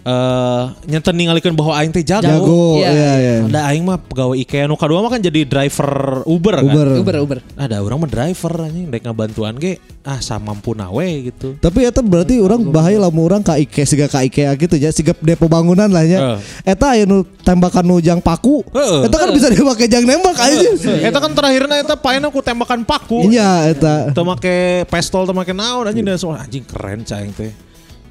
eh 0.07 0.64
nyenten 0.86 1.14
ningalikeun 1.14 1.59
bahwa 1.59 1.74
aing 1.78 1.90
teh 1.90 2.07
jago. 2.07 2.26
Jago. 2.26 2.62
Iya, 2.80 2.90
Iya 2.90 3.12
iya. 3.18 3.32
Ada 3.51 3.61
aing 3.72 3.84
mah 3.84 3.99
pegawai 3.99 4.36
IKEA 4.40 4.70
nu 4.70 4.78
kadua 4.78 5.03
mah 5.03 5.11
kan 5.11 5.20
jadi 5.20 5.42
driver 5.44 6.22
Uber 6.24 6.55
kan. 6.62 6.64
Uber. 6.64 6.88
Uber 7.03 7.14
Uber. 7.22 7.38
Ada 7.59 7.82
orang 7.82 7.99
mah 8.07 8.11
driver 8.11 8.53
anjing 8.64 8.88
dek 8.88 9.03
ngabantuan 9.05 9.55
ge 9.59 9.82
ah 10.07 10.22
samampu 10.22 10.72
nawe 10.72 11.07
gitu. 11.28 11.59
Tapi 11.61 11.84
eta 11.84 12.01
berarti 12.01 12.40
orang 12.40 12.64
bahaya 12.70 12.96
lah 12.96 13.12
orang 13.12 13.44
ka 13.44 13.61
IKEA 13.61 13.84
siga 13.84 14.07
ka 14.09 14.24
IKEA 14.24 14.55
gitu 14.57 14.80
ya 14.80 14.88
siga 14.94 15.12
depo 15.18 15.51
bangunan 15.51 15.90
lah 15.90 16.05
nya. 16.07 16.18
Eta 16.64 16.96
aya 16.96 17.05
nu 17.05 17.26
tembakan 17.44 17.84
nu 17.84 18.01
jang 18.01 18.22
paku. 18.22 18.64
Heeh. 18.72 19.05
Eta 19.05 19.16
kan 19.20 19.28
bisa 19.34 19.53
dipakai 19.53 19.86
jang 19.90 20.09
nembak 20.09 20.38
aja. 20.40 20.68
Eta 21.05 21.18
kan 21.20 21.32
terakhirnya 21.36 21.84
eta 21.84 21.94
paen 21.99 22.24
aku 22.24 22.40
tembakan 22.40 22.86
paku. 22.88 23.28
Iya 23.28 23.68
eta. 23.68 24.14
Teu 24.16 24.24
make 24.24 24.88
pistol 24.88 25.28
teu 25.28 25.36
make 25.36 25.53
naon 25.53 25.84
anjing 25.90 26.07
dan 26.07 26.16
semua 26.16 26.40
anjing 26.40 26.64
keren 26.64 27.05
caing 27.05 27.34
teh. 27.36 27.67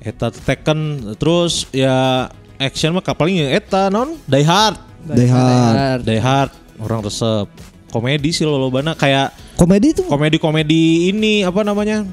Eta 0.08 0.32
Tekken 0.32 1.04
terus 1.20 1.68
ya 1.76 2.32
action 2.56 2.96
mah 2.96 3.04
paling 3.04 3.44
ya 3.44 3.60
eta 3.60 3.92
non 3.92 4.16
Die 4.24 4.48
Hard. 4.48 4.80
Die 5.04 5.28
Hard. 5.28 6.08
Die 6.08 6.22
Hard 6.24 6.52
orang 6.80 7.04
resep. 7.04 7.52
Komedi 7.92 8.32
sih 8.32 8.48
lo 8.48 8.72
bana 8.72 8.96
kayak 8.96 9.36
Komedi 9.60 9.92
itu 9.92 10.06
komedi-komedi 10.08 11.12
ini 11.12 11.44
apa 11.44 11.60
namanya? 11.66 12.08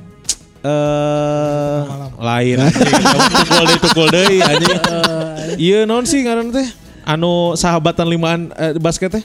Eh 0.65 1.81
lain 2.19 2.57
tukul 3.45 3.63
deui 3.69 3.79
tukul 3.85 4.09
deui 4.11 4.39
anjing. 4.43 4.75
Iya 5.61 5.79
non 5.87 6.03
sih 6.03 6.25
ngaran 6.25 6.51
teh? 6.51 6.67
Anu 7.05 7.53
sahabatan 7.55 8.09
limaan 8.09 8.49
eh, 8.57 8.75
basket 8.81 9.21
teh? 9.21 9.25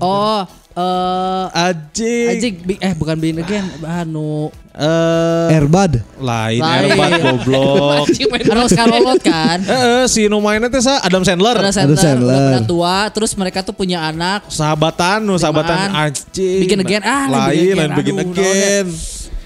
Oh, 0.00 0.48
eh 0.72 1.46
Anjing. 1.52 2.28
Anjing, 2.32 2.54
bi- 2.64 2.80
eh 2.80 2.96
bukan 2.96 3.20
Begin 3.20 3.44
Again, 3.44 3.68
anu 3.84 4.48
Eh 4.72 5.52
Airbud. 5.52 6.00
lain 6.16 6.60
Lain. 6.64 6.88
Airbat 6.88 7.10
goblok. 7.20 8.08
anu 8.48 8.64
Scarlett 8.72 9.20
kan. 9.20 9.58
Eh 9.68 10.04
si 10.08 10.32
nu 10.32 10.40
mainnya 10.40 10.72
teh 10.72 10.80
sa 10.80 10.96
Adam 11.04 11.20
Sandler. 11.20 11.60
Ada 11.60 11.84
Sandler, 11.84 12.00
Sandler. 12.00 12.32
udah 12.32 12.40
pernah 12.48 12.64
tua, 12.64 12.96
terus 13.12 13.36
mereka 13.36 13.60
tuh 13.60 13.76
punya 13.76 14.00
anak. 14.00 14.48
Sahabatan 14.48 15.28
nu 15.28 15.36
sahabatan 15.36 15.92
anjing. 15.92 16.64
Bikin 16.64 16.78
again, 16.80 17.02
ah, 17.04 17.28
lain 17.28 17.76
lain 17.76 17.90
bikin 17.92 18.16
bikin 18.16 18.16
again. 18.24 18.86
Aduh, 18.88 18.96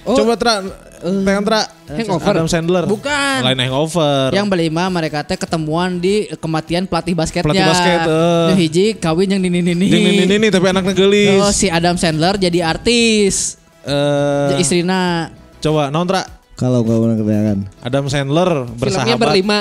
again. 0.06 0.16
Coba 0.22 0.32
Tra, 0.38 0.54
pengen 1.02 1.42
Tra 1.42 1.60
Hangover. 1.90 2.34
Adam 2.38 2.46
Sandler. 2.46 2.84
Bukan. 2.86 3.38
Lain 3.42 3.58
hangover. 3.58 4.30
Yang 4.30 4.46
berlima 4.46 4.86
mereka 4.86 5.26
teh 5.26 5.34
ketemuan 5.34 5.98
di 5.98 6.30
kematian 6.38 6.86
pelatih 6.86 7.18
basketnya. 7.18 7.50
Pelatih 7.50 7.66
basket. 7.66 7.98
Nu 8.46 8.54
hiji 8.54 8.86
kawin 8.94 9.34
yang 9.34 9.42
nini 9.42 9.58
nini. 9.58 9.86
Ding, 9.90 10.02
ini, 10.06 10.22
ini, 10.22 10.34
ini, 10.38 10.48
tapi 10.54 10.70
anaknya 10.70 10.94
Oh, 10.94 10.98
gelis. 11.02 11.42
si 11.50 11.66
Adam 11.66 11.98
Sandler 11.98 12.38
jadi 12.38 12.62
artis. 12.62 13.65
Eh, 13.86 14.58
Istrina 14.58 15.30
coba 15.58 15.88
non 15.88 16.04
Tra. 16.04 16.26
Kalau 16.52 16.80
nggak 16.80 16.98
pernah 16.98 17.16
kedengaran. 17.16 17.58
Adam 17.80 18.04
Sandler 18.06 18.50
Filmnya 18.64 18.80
bersahabat. 18.80 19.18
berlima. 19.20 19.58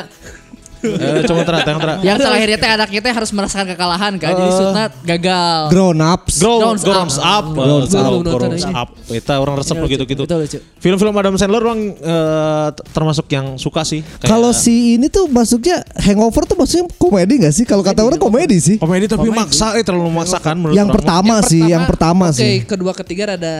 Eh, 0.85 1.25
coba 1.25 1.41
Tra, 1.41 1.57
tengok 1.65 1.81
Tra. 1.81 1.93
yang 1.99 2.13
terakhirnya 2.15 2.57
teh 2.57 2.69
anaknya 2.69 2.99
teh 3.01 3.09
harus 3.11 3.29
merasakan 3.29 3.65
kekalahan 3.67 4.13
kan. 4.15 4.31
Jadi 4.31 4.51
shootnya 4.53 4.85
gagal. 5.01 5.59
Grown 5.73 5.97
ups. 5.97 6.37
Grow, 6.37 6.57
Grown 6.61 6.77
Grown 6.77 7.09
Up. 7.09 7.25
up, 7.25 7.45
Grown 7.51 7.67
Grown 7.83 8.05
Up. 8.05 8.13
Grown 8.21 8.53
Nonton 8.53 8.69
up. 8.71 8.89
Kita 9.03 9.33
orang 9.35 9.55
resep 9.57 9.75
Iya, 9.75 9.87
gitu 9.91 10.03
gitu. 10.05 10.21
Betul 10.23 10.45
lucu. 10.45 10.59
Film-film 10.77 11.13
Adam 11.17 11.35
Sandler 11.35 11.57
orang 11.59 11.79
eh, 11.89 12.67
t- 12.71 12.85
termasuk 12.93 13.25
yang 13.27 13.57
suka 13.57 13.81
sih. 13.81 14.05
Kayak 14.05 14.29
Kalau 14.29 14.53
si 14.53 14.95
ini 14.95 15.09
tuh 15.09 15.25
masuknya 15.25 15.81
Hangover 15.97 16.45
tuh 16.45 16.55
maksudnya 16.55 16.85
komedi 16.95 17.33
gak 17.41 17.53
sih? 17.55 17.65
Kalau 17.65 17.81
kata 17.81 17.99
orang 17.99 18.21
komedi 18.21 18.57
sih. 18.57 18.75
komedi 18.77 19.09
tapi 19.09 19.27
maksa, 19.27 19.73
eh 19.73 19.83
terlalu 19.83 20.07
memaksakan 20.07 20.53
menurut 20.55 20.77
Yang 20.77 20.87
orang. 20.87 20.97
pertama 21.01 21.35
sih, 21.41 21.61
yang 21.65 21.83
pertama 21.83 22.25
Oke, 22.29 22.37
sih. 22.37 22.55
kedua 22.61 22.93
ketiga 22.93 23.33
ada 23.33 23.55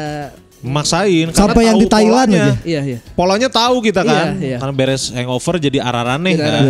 maksain. 0.66 1.30
Sampai 1.32 1.70
yang 1.70 1.78
di 1.78 1.86
Thailand 1.86 2.30
polanya. 2.34 2.58
aja. 2.58 2.66
iya 2.66 2.82
iya. 2.82 3.00
Polanya 3.14 3.48
tahu 3.48 3.80
kita 3.80 4.02
kan, 4.02 4.36
Iya, 4.42 4.58
iya. 4.58 4.58
karena 4.58 4.74
beres 4.74 5.14
hangover 5.14 5.62
jadi 5.62 5.78
araraneh 5.80 6.34
Tidak 6.34 6.46
kan. 6.50 6.64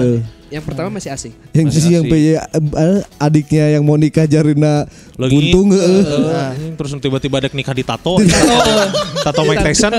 Iya. 0.45 0.61
Yang 0.61 0.63
pertama 0.69 0.87
masih 0.93 1.09
asing. 1.09 1.33
Yang 1.51 1.65
Masih 1.65 1.81
si 1.81 1.89
yang. 1.89 2.05
PJ 2.05 2.27
eh, 2.37 2.99
adiknya 3.17 3.65
yang 3.77 3.83
mau 3.83 3.97
nikah 3.97 4.29
Jarina 4.29 4.85
Lagi 5.17 5.31
buntung 5.33 5.73
eh, 5.73 6.05
anjing, 6.53 6.73
terus 6.77 6.91
tiba-tiba 7.01 7.35
ada 7.41 7.49
nikah 7.49 7.73
di 7.73 7.81
tato. 7.81 8.21
tato 9.25 9.41
Mike 9.41 9.65
Tyson. 9.65 9.93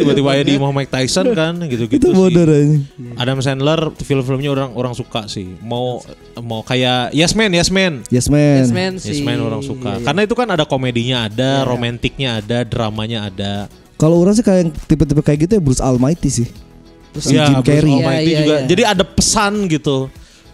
Tiba-tiba 0.00 0.30
ya 0.38 0.42
di 0.46 0.54
rumah 0.56 0.72
Mike 0.72 0.88
Tyson 0.88 1.36
kan 1.36 1.60
gitu-gitu 1.68 2.00
Itu 2.00 2.08
sih. 2.10 2.16
bodoh 2.16 2.46
aja. 2.48 2.78
Adam 3.20 3.38
Sandler 3.44 3.92
film-filmnya 4.00 4.50
orang 4.54 4.70
orang 4.72 4.94
suka 4.96 5.28
sih. 5.28 5.44
Mau 5.60 6.00
mau 6.40 6.64
kayak 6.64 7.12
Yes 7.12 7.36
Man, 7.36 7.52
Yes 7.52 7.68
Man. 7.68 8.00
Yes 8.08 8.26
man. 8.32 8.64
Yes 8.64 8.72
Man 8.72 8.92
Yes 8.96 9.20
Man 9.20 9.38
orang 9.44 9.60
suka. 9.60 9.98
iya, 9.98 10.00
iya. 10.00 10.06
Karena 10.08 10.20
itu 10.24 10.34
kan 10.34 10.48
ada 10.48 10.64
komedinya 10.64 11.28
ada, 11.28 11.68
romantiknya 11.68 12.40
ada, 12.40 12.64
dramanya 12.64 13.28
ada. 13.28 13.54
Kalau 13.94 14.18
orang 14.18 14.34
sih 14.34 14.42
kayak 14.42 14.58
yang 14.66 14.70
tipe-tipe 14.90 15.22
kayak 15.22 15.38
gitu 15.46 15.52
ya 15.58 15.62
Bruce 15.62 15.82
Almighty 15.84 16.30
sih. 16.32 16.48
Si 17.18 17.34
Ya, 17.34 17.46
Jim 17.46 17.62
Bruce 17.62 17.68
Carrey. 17.70 17.92
Almighty 17.94 18.22
Iya, 18.22 18.30
iya, 18.30 18.38
juga. 18.42 18.54
iya. 18.58 18.66
Jadi 18.66 18.82
ada 18.82 19.04
pesan 19.06 19.52
gitu. 19.70 19.96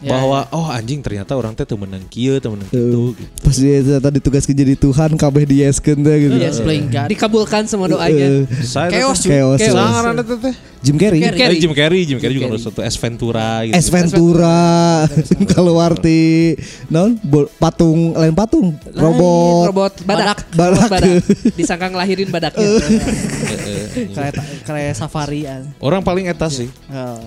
Iya, 0.00 0.16
bahwa 0.16 0.48
oh 0.56 0.64
anjing 0.64 1.04
ternyata 1.04 1.36
orang 1.36 1.52
teh 1.52 1.68
temenan 1.68 2.00
kieu, 2.08 2.40
temenan 2.40 2.64
gitu. 2.72 3.12
gitu. 3.12 3.44
Pas 3.44 3.52
dia 3.52 3.84
ternyata 3.84 4.08
ditugaskan 4.08 4.56
jadi 4.56 4.72
Tuhan 4.72 5.10
kabeh 5.12 5.44
dieskeun 5.44 6.00
teh 6.00 6.16
gitu. 6.24 6.36
Yes, 6.40 6.56
playing 6.64 6.88
God. 6.88 7.08
Dikabulkan 7.12 7.68
semua 7.68 7.84
doanya. 7.84 8.48
Saya 8.64 8.88
Chaos, 8.88 9.20
teh- 9.20 9.28
Chaos. 9.28 9.60
Chaos. 9.60 10.04
Ada 10.08 10.24
teh. 10.24 10.54
Jim 10.80 10.96
Carrey. 10.96 11.20
Carrey. 11.20 11.36
Eh, 11.44 11.60
Jim 11.60 11.72
Carrey, 11.76 12.02
Jim 12.08 12.16
Carrey 12.16 12.40
juga 12.40 12.48
Carrey. 12.48 12.56
harus 12.56 12.64
satu 12.64 12.80
S 12.80 12.96
Ventura 12.96 13.68
gitu. 13.68 13.76
Es 13.76 13.92
Ventura 13.92 15.04
kalau 15.52 15.76
arti 15.76 16.56
non 16.88 17.20
patung 17.60 18.16
lain 18.16 18.32
patung 18.32 18.72
robot 18.96 19.64
robot 19.68 19.92
badak. 20.08 20.48
Badak. 20.56 20.88
Badak. 20.88 21.20
Disangka 21.60 21.92
ngelahirin 21.92 22.32
badaknya. 22.32 22.64
Kayak 23.90 24.34
kayak 24.64 24.94
safari. 24.96 25.44
Orang 25.82 26.00
paling 26.00 26.30
eta 26.32 26.48
sih. 26.48 26.72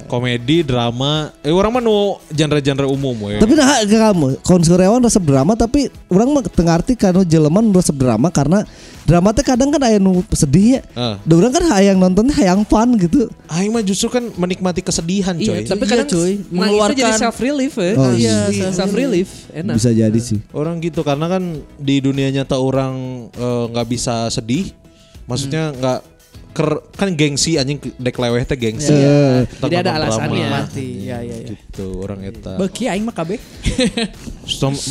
Komedi, 0.10 0.66
drama. 0.66 1.30
Eh 1.46 1.54
orang 1.54 1.78
mah 1.78 1.82
nu 1.84 2.18
genre-genre 2.64 2.88
umum 2.88 3.16
we. 3.20 3.36
tapi 3.38 3.54
nah 3.54 3.84
ke 3.84 3.92
kamu 3.92 4.40
konsurewan 4.42 4.98
resep 4.98 5.20
drama 5.20 5.54
tapi 5.54 5.92
orang 6.08 6.32
mah 6.32 6.42
tengah 6.42 6.74
arti 6.74 6.96
kan 6.96 7.12
jeleman 7.22 7.70
resep 7.70 7.94
drama 7.94 8.32
karena 8.32 8.64
drama 9.04 9.30
teh 9.30 9.44
kadang 9.44 9.68
kan 9.68 9.84
aya 9.84 10.00
nu 10.00 10.24
sedih 10.32 10.80
ya 10.80 10.82
Ah. 10.94 11.16
Da 11.20 11.36
orang 11.36 11.52
kan 11.52 11.64
hayang 11.68 12.00
nontonnya 12.00 12.32
hayang 12.32 12.64
fun 12.64 12.96
gitu 12.96 13.28
Aing 13.46 13.70
mah 13.70 13.84
justru 13.84 14.08
kan 14.08 14.24
menikmati 14.34 14.80
kesedihan 14.80 15.36
coy. 15.36 15.44
Iya, 15.60 15.68
tapi 15.68 15.84
Iya, 15.84 15.92
kadang 15.92 16.08
cuy. 16.08 16.32
mengeluarkan 16.48 16.96
jadi 16.96 17.14
self 17.20 17.38
relief 17.38 17.74
ya. 17.76 17.92
Oh, 17.94 18.14
iya, 18.16 18.38
iya. 18.48 18.68
self 18.72 18.94
relief. 18.94 19.30
Enak. 19.52 19.76
bisa 19.76 19.92
jadi 19.92 20.16
sih 20.16 20.40
Orang 20.50 20.80
gitu 20.80 21.04
karena 21.04 21.28
kan 21.28 21.44
di 21.76 22.00
dunia 22.00 22.32
nyata 22.32 22.56
orang 22.56 22.94
eh, 23.30 23.64
nggak 23.70 23.88
bisa 23.88 24.32
sedih. 24.32 24.72
Maksudnya 25.24 25.72
nggak 25.72 26.00
ker- 26.54 26.86
kan 26.92 27.10
gengsi 27.12 27.58
anjing 27.58 27.76
dek 27.78 28.14
leweh 28.14 28.42
teh 28.44 28.56
gengsi. 28.56 28.90
Eh, 28.90 29.44
Kita 29.44 29.66
Jadi 29.66 29.76
ada 29.76 29.90
nonton 29.92 30.04
alasannya. 30.06 30.48
Mati. 30.48 30.88
Iya, 31.04 31.18
iya, 31.20 31.36
iya. 31.36 31.48
Gitu 31.50 31.88
orang 31.98 32.20
eta. 32.24 32.54
Beki 32.56 32.84
aing 32.88 33.04
mah 33.04 33.12
kabeh. 33.12 33.42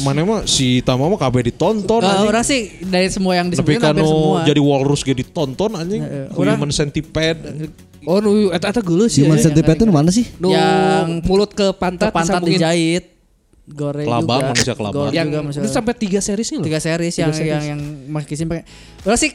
Mana 0.02 0.20
mah 0.22 0.40
si 0.44 0.80
Tama 0.80 1.06
mah 1.06 1.16
kabeh 1.16 1.46
ditonton 1.46 2.00
anjing. 2.00 2.26
orang 2.26 2.44
sih 2.44 2.60
dari 2.82 3.08
semua 3.08 3.32
yang 3.34 3.46
disebutin 3.46 3.78
kan 3.78 3.92
hampir 3.92 4.04
semua. 4.04 4.42
jadi 4.42 4.60
walrus 4.60 5.00
ge 5.00 5.14
ditonton 5.14 5.70
anjing. 5.72 6.02
Eh, 6.02 6.26
Human 6.32 6.70
centipede. 6.70 7.70
Oh, 8.02 8.18
nu 8.18 8.50
eta 8.50 8.66
eta 8.68 8.80
geuleuh 8.80 9.06
sih. 9.06 9.22
Human 9.22 9.38
ya. 9.38 9.46
centipede 9.46 9.78
itu 9.78 9.86
mana 9.86 10.10
sih 10.10 10.26
Yang 10.36 11.22
mulut 11.22 11.50
ke 11.50 11.70
pantat, 11.72 12.10
Ke 12.10 12.14
pantat 12.14 12.42
dijahit. 12.42 13.14
Gore 13.62 14.02
Kelabang, 14.02 14.42
juga. 14.42 14.50
manusia 14.50 14.74
kelabang. 14.74 15.10
Yang 15.10 15.26
juga 15.28 15.38
manusia 15.40 15.60
itu 15.62 15.70
sampai 15.70 15.94
tiga 15.94 16.18
series 16.18 16.48
nih 16.50 16.58
loh. 16.58 16.66
tiga 16.66 16.80
series 16.82 17.14
yang 17.14 17.30
series. 17.30 17.46
yang 17.48 17.62
yang 17.62 17.80
Mas 18.10 18.26
Kisim 18.26 18.50
pakai. 18.50 18.66
Orang 19.06 19.14
sih 19.16 19.30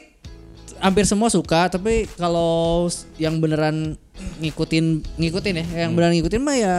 hampir 0.80 1.04
semua 1.04 1.28
suka, 1.28 1.68
tapi 1.68 2.06
kalau 2.14 2.88
yang 3.16 3.38
beneran 3.38 3.96
ngikutin 4.38 4.86
ngikutin 5.16 5.54
ya, 5.56 5.66
yang 5.86 5.92
beneran 5.94 6.14
ngikutin 6.16 6.42
mah 6.42 6.56
ya 6.56 6.76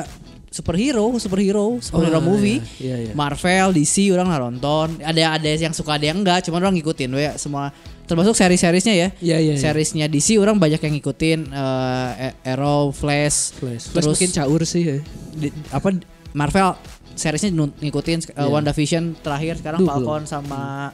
superhero, 0.48 1.12
superhero, 1.18 1.76
superhero 1.78 2.18
Oh, 2.18 2.24
movie. 2.24 2.58
iya, 2.80 2.96
iya. 2.98 3.12
Marvel, 3.12 3.70
DC 3.70 4.10
orang 4.10 4.32
nonton. 4.32 4.96
Ada 4.98 5.36
ada 5.36 5.48
yang 5.48 5.70
suka, 5.70 5.94
ada 5.94 6.06
yang 6.06 6.18
enggak, 6.18 6.42
cuman 6.42 6.64
orang 6.64 6.74
ngikutin 6.74 7.10
we 7.12 7.28
semua 7.36 7.70
termasuk 8.08 8.32
seri-serisnya 8.32 8.94
ya. 8.96 9.08
Iya, 9.20 9.36
iya, 9.38 9.52
iya. 9.54 9.60
Seriesnya 9.60 10.08
DC 10.08 10.40
orang 10.40 10.56
banyak 10.56 10.80
yang 10.80 10.94
ngikutin 10.96 11.52
eh, 11.52 12.32
A- 12.32 12.56
Arrow, 12.56 12.90
Flash, 12.90 13.52
Flash. 13.54 13.92
Flash 13.92 14.02
terus 14.02 14.16
makin 14.16 14.30
caur 14.32 14.60
sih 14.64 14.82
ya. 14.82 14.96
di- 15.36 15.52
apa 15.68 15.92
Marvel 16.32 16.74
seriesnya 17.12 17.52
nun- 17.52 17.76
ngikutin 17.76 18.32
uh, 18.32 18.40
Iya. 18.40 18.48
WandaVision 18.48 19.04
terakhir 19.20 19.60
sekarang 19.60 19.84
Duh, 19.84 19.88
Falcon 19.92 20.22
sama 20.24 20.90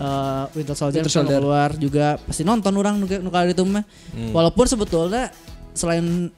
uh, 0.00 0.48
Winter 0.50 0.72
Soldier 0.72 1.04
Winter 1.04 1.12
Soldier. 1.12 1.38
keluar 1.38 1.70
juga 1.76 2.16
pasti 2.18 2.42
nonton 2.42 2.72
orang 2.74 2.96
nu 2.96 3.04
nu 3.06 3.28
kali 3.28 3.52
itu 3.52 3.62
mah. 3.62 3.84
Hmm. 4.10 4.32
Walaupun 4.32 4.64
sebetulnya 4.64 5.28
selain 5.70 6.32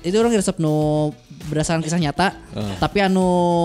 itu 0.00 0.14
orang 0.14 0.32
resep 0.32 0.56
nu 0.56 1.10
berdasarkan 1.48 1.80
kisah 1.80 1.96
nyata, 1.96 2.36
Ah. 2.52 2.76
tapi 2.76 3.00
anu 3.00 3.24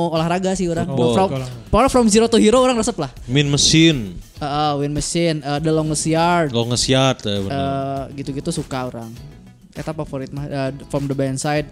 olahraga 0.09 0.55
sih 0.55 0.67
orang. 0.67 0.87
Oh. 0.87 1.11
From, 1.11 1.29
pokoknya 1.67 1.91
from 1.91 2.07
zero 2.07 2.25
to 2.27 2.39
hero 2.39 2.59
orang 2.59 2.75
resep 2.75 2.95
lah. 2.95 3.11
Min 3.27 3.47
mesin. 3.47 4.15
Uh, 4.39 4.47
uh, 4.47 4.71
Win 4.79 4.95
Machine, 4.95 5.43
uh, 5.43 5.59
The 5.59 5.67
Longest 5.67 6.07
Yard, 6.07 6.55
Lo 6.55 6.63
ngesiat 6.63 7.27
eh, 7.27 7.43
bener. 7.43 7.51
uh, 7.51 8.03
gitu-gitu 8.15 8.55
suka 8.55 8.87
orang. 8.87 9.11
Eta 9.75 9.91
favorit 9.91 10.31
mah 10.31 10.47
uh, 10.47 10.71
from 10.87 11.11
the 11.11 11.15
band 11.15 11.35
side. 11.35 11.67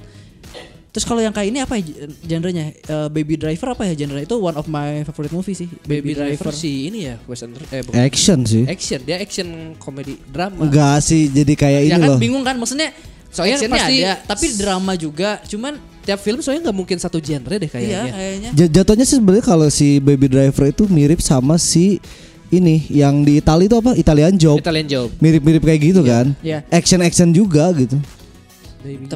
Terus 0.98 1.06
kalau 1.06 1.22
yang 1.22 1.30
kayak 1.30 1.48
ini 1.48 1.62
apa 1.62 1.78
ya 1.78 1.86
gen- 1.86 2.18
genrenya? 2.26 2.74
Uh, 2.84 3.06
Baby 3.08 3.38
Driver 3.38 3.70
apa 3.70 3.86
ya 3.86 3.94
genre 3.96 4.18
itu 4.18 4.34
one 4.34 4.58
of 4.58 4.66
my 4.66 5.06
favorite 5.06 5.30
movie 5.30 5.54
sih. 5.54 5.70
Baby 5.84 6.12
Driver 6.12 6.50
si 6.50 6.90
ini 6.90 7.06
ya 7.06 7.22
Wes 7.24 7.38
Anderson 7.40 7.70
eh 7.70 7.86
bukan. 7.86 7.98
action 8.00 8.40
sih 8.42 8.64
action 8.66 9.00
dia 9.04 9.18
action 9.18 9.48
komedi 9.78 10.18
drama. 10.26 10.58
enggak 10.60 10.98
sih 11.00 11.30
jadi 11.30 11.54
kayak 11.54 11.80
ya 11.80 11.86
ini 11.88 11.94
kan 11.94 12.10
loh 12.10 12.18
bingung 12.18 12.42
kan 12.42 12.58
maksudnya 12.58 12.90
Soalnya 13.28 13.62
actionnya 13.62 13.78
pasti- 13.78 14.02
ada 14.02 14.14
tapi 14.26 14.46
drama 14.56 14.94
juga 14.96 15.38
cuman 15.46 15.74
Tiap 16.02 16.18
film 16.18 16.40
soalnya 16.40 16.66
nggak 16.66 16.78
mungkin 16.78 16.98
satu 16.98 17.20
genre 17.20 17.52
deh 17.52 17.68
iya 17.68 17.70
kayaknya. 17.70 18.02
kayaknya 18.10 18.50
J- 18.56 18.72
jatuhnya 18.74 19.04
sih 19.04 19.16
sebenarnya 19.16 19.46
kalau 19.46 19.68
si 19.68 20.00
Baby 20.00 20.26
Driver 20.26 20.66
itu 20.66 20.88
mirip 20.88 21.20
sama 21.20 21.60
si 21.60 22.00
ini 22.48 22.88
yang 22.90 23.22
di 23.22 23.38
Italia 23.38 23.68
itu 23.68 23.76
apa 23.76 23.92
Italian 23.94 24.34
Job 24.34 24.58
Italian 24.58 24.88
Job. 24.88 25.12
mirip-mirip 25.20 25.62
kayak 25.62 25.82
gitu 25.86 26.02
kan 26.02 26.32
Iya. 26.40 26.64
action 26.70 27.04
action 27.04 27.30
juga 27.30 27.70
gitu 27.76 28.00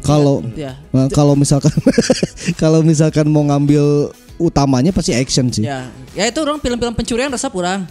Kalau- 0.01 0.43
ya 0.53 0.75
Nah, 0.89 1.07
kalau 1.07 1.33
misalkan 1.33 1.71
kalau 2.61 2.79
misalkan 2.81 3.25
mau 3.25 3.43
ngambil 3.43 4.11
utamanya 4.35 4.89
pasti 4.89 5.13
action 5.13 5.47
sih 5.47 5.63
ya 5.63 5.85
ya 6.11 6.25
itu 6.25 6.39
orang 6.39 6.57
film-film 6.57 6.91
pencurian 6.91 7.29
resep 7.29 7.51
orang 7.51 7.85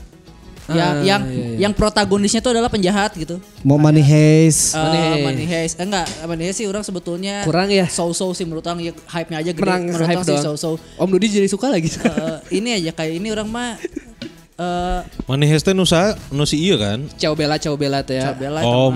Ya, 0.71 0.87
Ah, 0.87 1.03
yang 1.03 1.23
iya, 1.27 1.43
iya. 1.51 1.57
yang 1.67 1.73
protagonisnya 1.75 2.39
tuh 2.39 2.55
adalah 2.55 2.71
penjahat 2.71 3.19
gitu. 3.19 3.43
Mau 3.67 3.75
Money 3.75 4.07
Heist. 4.07 4.71
Eh, 4.71 4.79
Money 4.79 4.99
Heist. 5.03 5.25
Money 5.27 5.47
Heist. 5.51 5.75
Eh, 5.75 5.83
enggak, 5.83 6.07
Money 6.23 6.43
Heist 6.47 6.59
sih 6.63 6.67
orang 6.71 6.87
sebetulnya 6.87 7.43
Kurang 7.43 7.75
ya? 7.75 7.91
So-so 7.91 8.31
sih 8.31 8.47
menurut 8.47 8.63
orang 8.63 8.79
ya, 8.79 8.95
hype-nya 9.11 9.43
aja 9.43 9.51
gede. 9.51 9.67
Menang 9.67 9.91
menurut 9.91 10.07
hype 10.07 10.23
orang 10.23 10.31
sih 10.31 10.39
so-so. 10.39 10.79
Om 10.95 11.11
Dudi 11.11 11.27
jadi 11.27 11.51
suka 11.51 11.75
lagi. 11.75 11.91
Eh, 11.91 12.39
ini 12.55 12.71
aja 12.79 12.95
kayak 12.95 13.19
ini 13.19 13.35
orang 13.35 13.51
mah 13.51 13.83
eh 14.61 15.01
Money 15.25 15.49
Heist 15.49 15.65
teh 15.65 15.73
nusa 15.73 16.13
nu 16.29 16.45
si 16.45 16.61
iya 16.61 16.77
kan? 16.77 17.01
Ciao 17.17 17.33
Bella, 17.33 17.57
Ciao 17.57 17.75
Bella 17.75 18.05
teh 18.05 18.21
ya. 18.21 18.31
Cabela 18.31 18.61
Oh, 18.61 18.93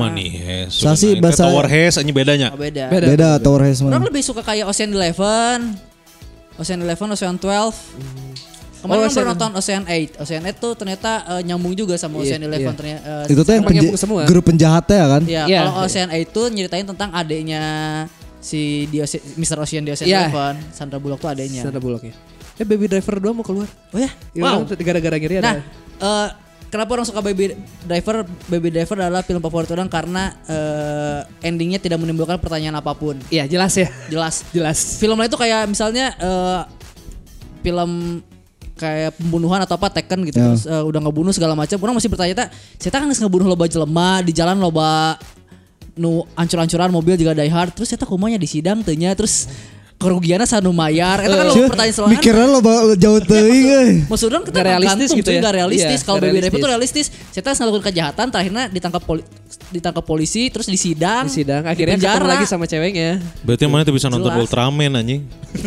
Sudah 0.68 0.92
main. 0.92 1.16
bahasa- 1.18 1.42
Tower 1.42 1.66
Heist 1.66 1.96
ini 1.98 2.12
bedanya. 2.12 2.52
Oh, 2.52 2.60
beda. 2.60 2.92
Beda. 2.92 3.06
Beda 3.08 3.28
Tower 3.38 3.64
Heist 3.64 3.80
Orang 3.80 4.04
lebih 4.04 4.20
suka 4.20 4.44
kayak 4.44 4.68
Ocean 4.68 4.92
Eleven, 4.92 5.72
Ocean 6.54 6.78
Eleven, 6.78 7.08
Ocean 7.10 7.34
12. 7.34 7.72
Kemarin 8.84 9.00
Oh, 9.00 9.08
kan 9.08 9.08
baru 9.08 9.08
Ocean- 9.08 9.28
nonton 9.32 9.50
Ocean 9.56 9.82
8. 9.82 10.20
Ocean 10.20 10.42
8 10.44 10.54
tuh 10.54 10.72
ternyata 10.74 11.10
eh, 11.26 11.40
nyambung 11.42 11.72
juga 11.72 11.96
sama 11.96 12.20
Iya, 12.20 12.36
Ocean 12.36 12.42
Eleven 12.44 12.68
iya. 12.68 12.76
ternyata. 12.76 13.08
eh, 13.24 13.32
Itu 13.32 13.40
tuh 13.40 13.52
yang 13.52 13.64
penja- 13.64 13.80
nyambung 13.80 13.96
semua. 13.96 14.22
grup 14.28 14.44
penjahatnya 14.44 14.92
ya 14.94 15.06
kan? 15.08 15.22
Ya, 15.24 15.42
Iya. 15.48 15.58
kalau 15.64 15.72
Ocean 15.82 16.08
8 16.08 16.20
itu 16.20 16.42
nyeritain 16.52 16.84
tentang 16.84 17.08
adiknya 17.10 17.62
si 18.38 18.84
di 18.86 19.00
Oce- 19.00 19.24
Mr. 19.34 19.56
Ocean 19.56 19.80
di 19.80 19.90
Ocean 19.90 20.04
Iya. 20.04 20.28
Eleven. 20.28 20.54
Sandra 20.70 21.00
Bullock 21.00 21.16
tuh 21.18 21.32
adiknya. 21.32 21.64
Sandra 21.64 21.80
Bullock 21.80 22.04
ya. 22.04 22.12
Eh 22.54 22.62
Baby 22.62 22.86
Driver 22.86 23.18
2 23.18 23.30
mau 23.30 23.42
keluar. 23.42 23.66
Oh 23.90 23.98
ya? 23.98 24.10
Ya, 24.30 24.42
Wow. 24.46 24.62
Gara-gara 24.68 25.16
ngiri 25.18 25.42
Nah, 25.42 25.58
ada. 25.58 25.62
eh, 25.98 26.28
kenapa 26.68 26.90
orang 26.94 27.06
suka 27.06 27.18
Baby 27.18 27.58
Driver? 27.82 28.22
Baby 28.46 28.70
Driver 28.70 28.96
adalah 29.00 29.22
film 29.22 29.38
favorit 29.38 29.70
orang 29.70 29.86
karena 29.86 30.34
eh, 30.46 31.20
endingnya 31.42 31.78
tidak 31.78 31.98
menimbulkan 31.98 32.38
pertanyaan 32.38 32.78
apa 32.78 32.94
pun. 32.94 33.18
Iya 33.26 33.46
jelas 33.46 33.74
ya. 33.74 33.90
Jelas. 34.06 34.46
Jelas. 34.56 34.78
Film 34.96 35.18
lain 35.18 35.26
itu 35.26 35.36
kayak 35.36 35.66
misalnya 35.66 36.14
eh, 36.14 36.60
film 37.60 38.22
kayak 38.74 39.14
pembunuhan 39.14 39.62
atau 39.62 39.78
apa 39.78 39.86
Tekken 39.88 40.26
gitu 40.26 40.34
Ya. 40.34 40.50
terus 40.50 40.66
eh, 40.66 40.82
udah 40.82 40.98
ngebunuh 40.98 41.30
segala 41.30 41.54
macam 41.54 41.78
orang 41.78 41.94
masih 41.94 42.10
bertanya 42.10 42.34
tak 42.44 42.48
saya 42.76 42.90
kan 42.90 43.06
ngebunuh 43.06 43.46
loba 43.46 43.70
jelema 43.70 44.18
di 44.20 44.34
jalan 44.34 44.58
loba 44.58 45.14
nu 45.94 46.26
ancur-ancuran 46.34 46.90
mobil 46.90 47.14
juga 47.14 47.38
die 47.38 47.46
hard 47.46 47.70
terus 47.70 47.86
saya 47.86 48.02
kumanya 48.02 48.34
di 48.34 48.50
sidang 48.50 48.82
tanya 48.82 49.14
terus 49.14 49.46
kerugiannya 50.04 50.44
sanu 50.44 50.70
mayar 50.76 51.24
itu 51.24 51.32
kan 51.32 51.46
loba 51.48 51.56
Cie, 51.56 51.66
pertanyaan 51.72 51.94
selangan 51.96 52.12
Mikirnya 52.12 52.46
lo 52.46 52.58
bakal 52.60 52.84
jauh 53.00 53.20
teuing 53.24 53.66
euy. 53.72 53.92
Maksud 54.04 54.26
orang 54.28 54.44
kita 54.44 54.56
Nggak 54.60 54.68
realistis 54.68 55.08
gitu 55.16 55.30
ya? 55.32 55.40
Gak 55.40 55.54
realistis. 55.56 56.00
Iya, 56.00 56.06
Kalau 56.06 56.18
realistis. 56.20 56.52
itu 56.52 56.66
realistis. 56.68 57.06
Saya 57.32 57.52
ngelakuin 57.64 57.84
kejahatan, 57.88 58.26
terakhirnya 58.28 58.64
ditangkap 58.68 59.02
poli 59.02 59.24
ditangkap 59.70 60.04
polisi, 60.04 60.48
terus 60.52 60.66
disidang. 60.66 61.26
Di 61.26 61.42
sidang 61.42 61.62
akhirnya 61.64 61.96
di 61.96 62.04
ketemu 62.04 62.26
lagi 62.28 62.46
sama 62.46 62.64
ceweknya. 62.68 63.18
Berarti 63.42 63.64
mana 63.66 63.82
tuh 63.82 63.94
bisa 63.94 64.08
nonton 64.08 64.30
Jelas. 64.30 64.42
Ultraman 64.46 64.92
anjing? 64.98 65.22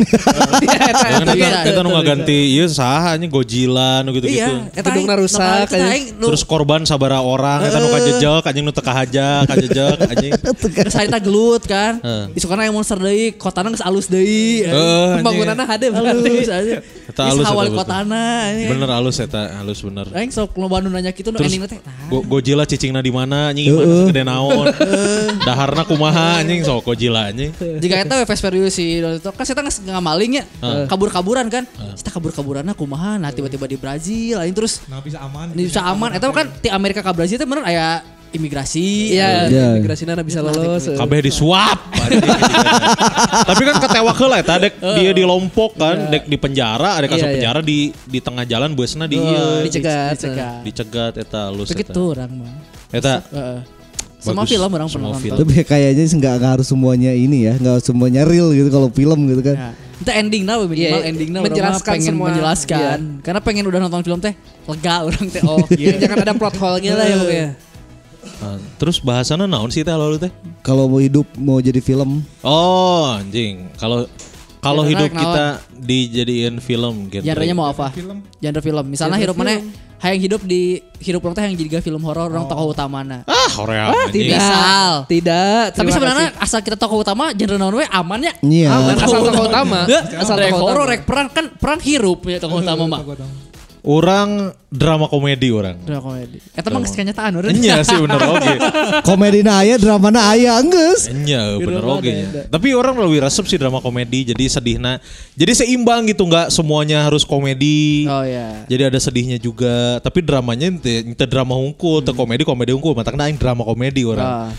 Iya, 0.58 0.80
Ya 0.88 1.24
kan 1.24 1.28
Iya, 1.32 1.48
kita, 1.48 1.60
kita 1.72 1.80
nu 1.80 1.90
betul, 1.90 1.96
ngaganti 1.96 2.38
ieu 2.60 2.68
saha 2.68 3.16
anjing 3.16 3.32
Godzilla 3.32 4.04
nu 4.04 4.12
gitu-gitu. 4.12 4.44
Iya, 4.44 4.68
eta 4.76 4.92
Gedungna 4.92 5.16
rusak, 5.16 5.72
kita 5.72 5.96
Terus 6.18 6.42
korban 6.44 6.84
sabara 6.84 7.24
orang 7.24 7.64
eta 7.64 7.80
nu 7.80 7.88
kajejek 7.92 8.44
anjing 8.44 8.64
nu 8.68 8.72
teu 8.76 8.84
kahajak, 8.84 9.48
kajejek 9.48 9.98
anjing. 10.12 10.32
Terus 10.84 10.96
harita 10.96 11.20
gelut 11.24 11.64
kan. 11.64 12.04
Isukana 12.36 12.68
yang 12.68 12.76
monster 12.76 13.00
deui, 13.00 13.32
kotana 13.40 13.72
geus 13.72 13.84
alus 13.84 14.12
deui. 14.12 14.68
Heeh, 14.68 15.24
Pembangunannya 15.24 15.64
anjing. 15.64 15.88
ada 15.88 15.88
berarti. 15.96 16.32
Alus 16.36 16.50
aja. 16.52 16.76
Eta 17.08 17.22
alus, 17.32 17.46
hawal 17.48 17.68
kotana. 17.72 18.26
Bener 18.52 18.90
halus 18.92 19.18
eta, 19.24 19.42
halus 19.62 19.80
bener. 19.80 20.06
Aing 20.12 20.32
sok 20.36 20.52
loba 20.60 20.84
nu 20.84 20.92
nanya 20.92 21.16
kitu 21.16 21.32
nu 21.32 21.40
Terus 21.40 21.48
endingna 21.48 21.68
teh. 21.72 21.80
Go 22.12 22.28
Godzilla 22.28 22.68
cicingna 22.68 23.00
di 23.00 23.12
mana 23.14 23.56
anjing 23.56 23.72
gimana 23.80 24.08
gede 24.08 24.24
naon. 24.24 24.66
Daharna 25.42 25.84
kumaha 25.84 26.40
anjing 26.40 26.62
sok 26.62 26.86
Godzilla 26.86 27.30
anjing. 27.30 27.52
Jika 27.54 27.96
eta 28.02 28.18
we 28.18 28.26
Fast 28.26 28.42
Furious 28.42 28.74
si 28.74 28.98
itu 28.98 29.30
kan 29.30 29.44
saya 29.44 29.56
geus 29.58 29.78
ngamaling 29.82 30.40
ya. 30.40 30.44
Kabur-kaburan 30.86 31.48
kan. 31.48 31.64
Kita 31.94 32.10
kabur-kaburanna 32.10 32.74
kumaha 32.74 33.18
nah 33.18 33.30
tiba-tiba 33.30 33.66
di 33.66 33.78
Brazil 33.78 34.40
aing 34.40 34.54
terus 34.54 34.82
Nah 34.88 35.02
bisa 35.02 35.20
aman. 35.20 35.52
ini 35.52 35.68
bisa 35.68 35.82
aman. 35.82 36.14
Eta 36.14 36.30
kan 36.30 36.48
di 36.58 36.70
Amerika 36.70 37.02
ke 37.02 37.12
Brazil 37.12 37.38
teh 37.38 37.46
bener 37.46 37.64
aya 37.64 38.02
imigrasi. 38.28 39.16
Iya, 39.16 39.48
Iya. 39.48 39.66
imigrasi 39.80 40.04
nana 40.04 40.20
bisa 40.20 40.44
lolos. 40.44 40.84
Kabeh 40.86 41.24
disuap. 41.24 41.80
Tapi 43.48 43.62
kan 43.64 43.76
ketewa 43.80 44.12
heula 44.14 44.38
eta 44.38 44.60
dek 44.60 44.74
dia 44.80 45.12
di 45.12 45.24
Lompok 45.24 45.76
kan, 45.76 46.12
dek 46.12 46.28
di 46.28 46.36
penjara, 46.36 47.00
ada 47.00 47.08
kasus 47.08 47.24
Iya, 47.24 47.28
iya. 47.28 47.36
penjara 47.40 47.60
di 47.64 47.80
di 48.04 48.20
tengah 48.20 48.44
jalan 48.44 48.72
busna 48.74 49.08
di 49.08 49.16
Oh, 49.16 49.24
ieu. 49.24 49.64
dicegat. 49.64 50.20
dicegat. 50.20 50.62
dicegat 50.64 51.14
eta 51.16 51.42
eta. 51.50 51.72
Begitu 51.72 52.02
orang 52.04 52.32
mah. 52.36 52.54
Eta 52.90 53.24
Heeh. 53.28 53.60
Semua 54.18 54.44
Bagus. 54.44 54.52
film 54.52 54.70
orang 54.72 54.90
Semua 54.90 55.14
pernah 55.14 55.22
film. 55.22 55.36
nonton. 55.38 55.46
Tapi 55.46 55.62
kayaknya 55.64 56.04
sih 56.04 56.18
nggak 56.18 56.36
harus 56.42 56.66
semuanya 56.66 57.14
ini 57.14 57.46
ya, 57.46 57.54
nggak 57.56 57.80
semuanya 57.80 58.26
real 58.26 58.50
gitu 58.50 58.68
kalau 58.68 58.90
film 58.90 59.30
gitu 59.30 59.42
kan. 59.42 59.56
Ya. 59.56 59.70
Itu 59.98 60.10
endingnya 60.12 60.54
minimal 60.60 60.74
Iya, 60.74 60.98
endingnya 61.06 61.40
orang 61.40 61.46
mah 61.46 61.54
menjelaskan 61.54 61.94
pengen 61.94 62.12
semua. 62.12 62.26
menjelaskan. 62.28 62.98
Karena 63.22 63.40
pengen 63.40 63.64
udah 63.66 63.80
nonton 63.80 64.02
film 64.02 64.20
teh 64.20 64.34
lega 64.66 64.96
orang 65.04 65.26
teh 65.28 65.42
oh 65.42 65.62
iya. 65.72 65.96
Jangan 65.98 66.18
ada 66.20 66.34
plot 66.34 66.56
hole-nya 66.56 66.94
lah 66.94 67.06
ya 67.06 67.16
pokoknya. 67.16 67.50
ah, 68.38 68.58
terus 68.76 68.98
bahasana 69.00 69.46
naon 69.46 69.70
sih 69.70 69.82
teh 69.82 69.94
lalu 69.94 70.18
teh? 70.18 70.32
Kalau 70.60 70.86
mau 70.86 70.98
hidup 70.98 71.30
mau 71.36 71.58
jadi 71.58 71.80
film, 71.80 72.26
Oh, 72.42 73.14
anjing. 73.14 73.70
Kalau 73.76 74.10
kalau 74.60 74.82
hidup 74.82 75.08
kita 75.10 75.62
dijadiin 75.78 76.58
film 76.58 77.08
gitu. 77.08 77.22
Genrenya 77.22 77.54
mau 77.54 77.70
apa? 77.70 77.94
Film. 77.94 78.26
Genre 78.36 78.60
film. 78.60 78.86
Misalnya 78.88 79.16
Genre 79.16 79.30
hidup 79.30 79.38
mana. 79.38 79.62
Hayang 79.98 80.22
hidup 80.22 80.42
di 80.46 80.82
hidup 81.02 81.22
orang 81.26 81.36
teh 81.38 81.44
yang 81.46 81.58
jadi 81.58 81.82
film 81.82 82.02
horor 82.06 82.30
orang 82.30 82.46
tokoh 82.46 82.74
utamana. 82.74 83.22
Ah, 83.26 83.50
Korea 83.50 83.90
anjing. 83.90 84.30
Tidak. 84.30 84.38
Misal. 84.38 84.92
Tidak. 85.10 85.64
Tapi 85.74 85.90
sebenarnya 85.94 86.28
kasih. 86.34 86.44
asal 86.46 86.60
kita 86.66 86.78
tokoh 86.78 87.02
utama 87.02 87.34
genre 87.34 87.58
naon 87.58 87.76
we 87.82 87.86
aman 87.90 88.20
ya. 88.22 88.34
iya. 88.46 88.70
Aman, 88.74 88.96
asal 88.98 89.20
tokoh 89.26 89.46
utama. 89.50 89.80
Asal 90.18 90.36
rek 90.38 90.54
horor 90.54 90.86
rek 90.90 91.02
perang 91.06 91.28
kan 91.30 91.46
perang 91.58 91.80
hirup 91.82 92.26
ya 92.30 92.38
tokoh 92.38 92.62
utama 92.62 92.84
mah. 92.86 93.02
Orang 93.88 94.52
drama 94.68 95.08
komedi 95.08 95.48
orang. 95.48 95.80
Drama 95.80 96.04
komedi. 96.04 96.44
Eta 96.52 96.68
mah 96.68 96.84
geus 96.84 96.92
kenyataan 96.92 97.40
urang. 97.40 97.56
Enya 97.56 97.80
sih 97.88 97.96
bener 97.96 98.20
oke. 98.36 98.54
Komedi 99.08 99.40
na 99.40 99.64
aya, 99.64 99.80
drama 99.80 100.12
na 100.12 100.28
aya, 100.28 100.60
enggeus. 100.60 101.08
Enya 101.08 101.56
bener 101.56 101.80
oke. 101.88 102.04
nya. 102.04 102.52
Tapi 102.52 102.76
orang 102.76 103.00
lebih 103.00 103.24
resep 103.24 103.48
sih 103.48 103.56
drama 103.56 103.80
komedi. 103.80 104.28
Jadi 104.28 104.44
sedihna. 104.52 105.00
Jadi 105.40 105.64
seimbang 105.64 106.04
gitu 106.04 106.28
nggak 106.28 106.52
semuanya 106.52 107.08
harus 107.08 107.24
komedi. 107.24 108.04
Oh 108.12 108.28
iya. 108.28 108.68
Jadi 108.68 108.92
ada 108.92 109.00
sedihnya 109.00 109.40
juga. 109.40 110.04
Tapi 110.04 110.20
dramanya 110.20 110.68
ente, 110.68 111.08
ente 111.08 111.24
drama 111.24 111.56
hungkul, 111.56 112.04
teu 112.04 112.12
komedi 112.12 112.44
komedi 112.44 112.76
hungkul. 112.76 112.92
Matangna 112.92 113.32
aing 113.32 113.40
drama 113.40 113.64
komedi 113.64 114.04
orang. 114.04 114.28
Ah, 114.28 114.52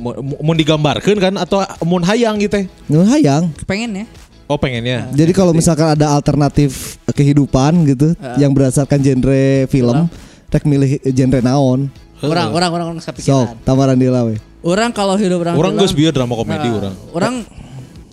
Mau 0.00 0.16
mau 0.40 0.56
digambarkan 0.56 1.16
kan 1.20 1.34
atau 1.36 1.60
mau 1.84 2.00
hayang 2.00 2.40
gitu 2.40 2.56
teh? 2.56 2.64
Nu 2.88 3.04
hayang. 3.04 3.52
pengen 3.68 3.92
ya. 3.92 4.06
Oh 4.46 4.58
pengennya. 4.58 5.08
Jadi 5.10 5.32
kalau 5.32 5.52
misalkan 5.52 5.92
ada 5.92 6.12
alternatif 6.12 6.98
kehidupan 7.08 7.72
gitu 7.88 8.12
yang 8.36 8.52
berdasarkan 8.52 8.98
genre 8.98 9.66
film, 9.66 10.08
rek 10.48 10.64
milih 10.64 11.00
genre 11.08 11.40
naon. 11.40 11.80
Orang 12.22 12.54
orang 12.54 12.70
orang 12.70 12.86
orang 12.94 13.02
Sok, 13.02 13.18
kepikiran. 13.18 13.58
tamaran 13.66 13.98
di 13.98 14.06
we. 14.06 14.38
Orang 14.62 14.94
kalau 14.94 15.18
hidup 15.18 15.42
orang 15.42 15.58
Orang 15.58 15.74
geus 15.74 15.90
bieu 15.90 16.14
drama 16.14 16.38
komedi 16.38 16.70
Nah, 16.70 16.78
orang. 16.78 16.94
Orang 17.10 17.34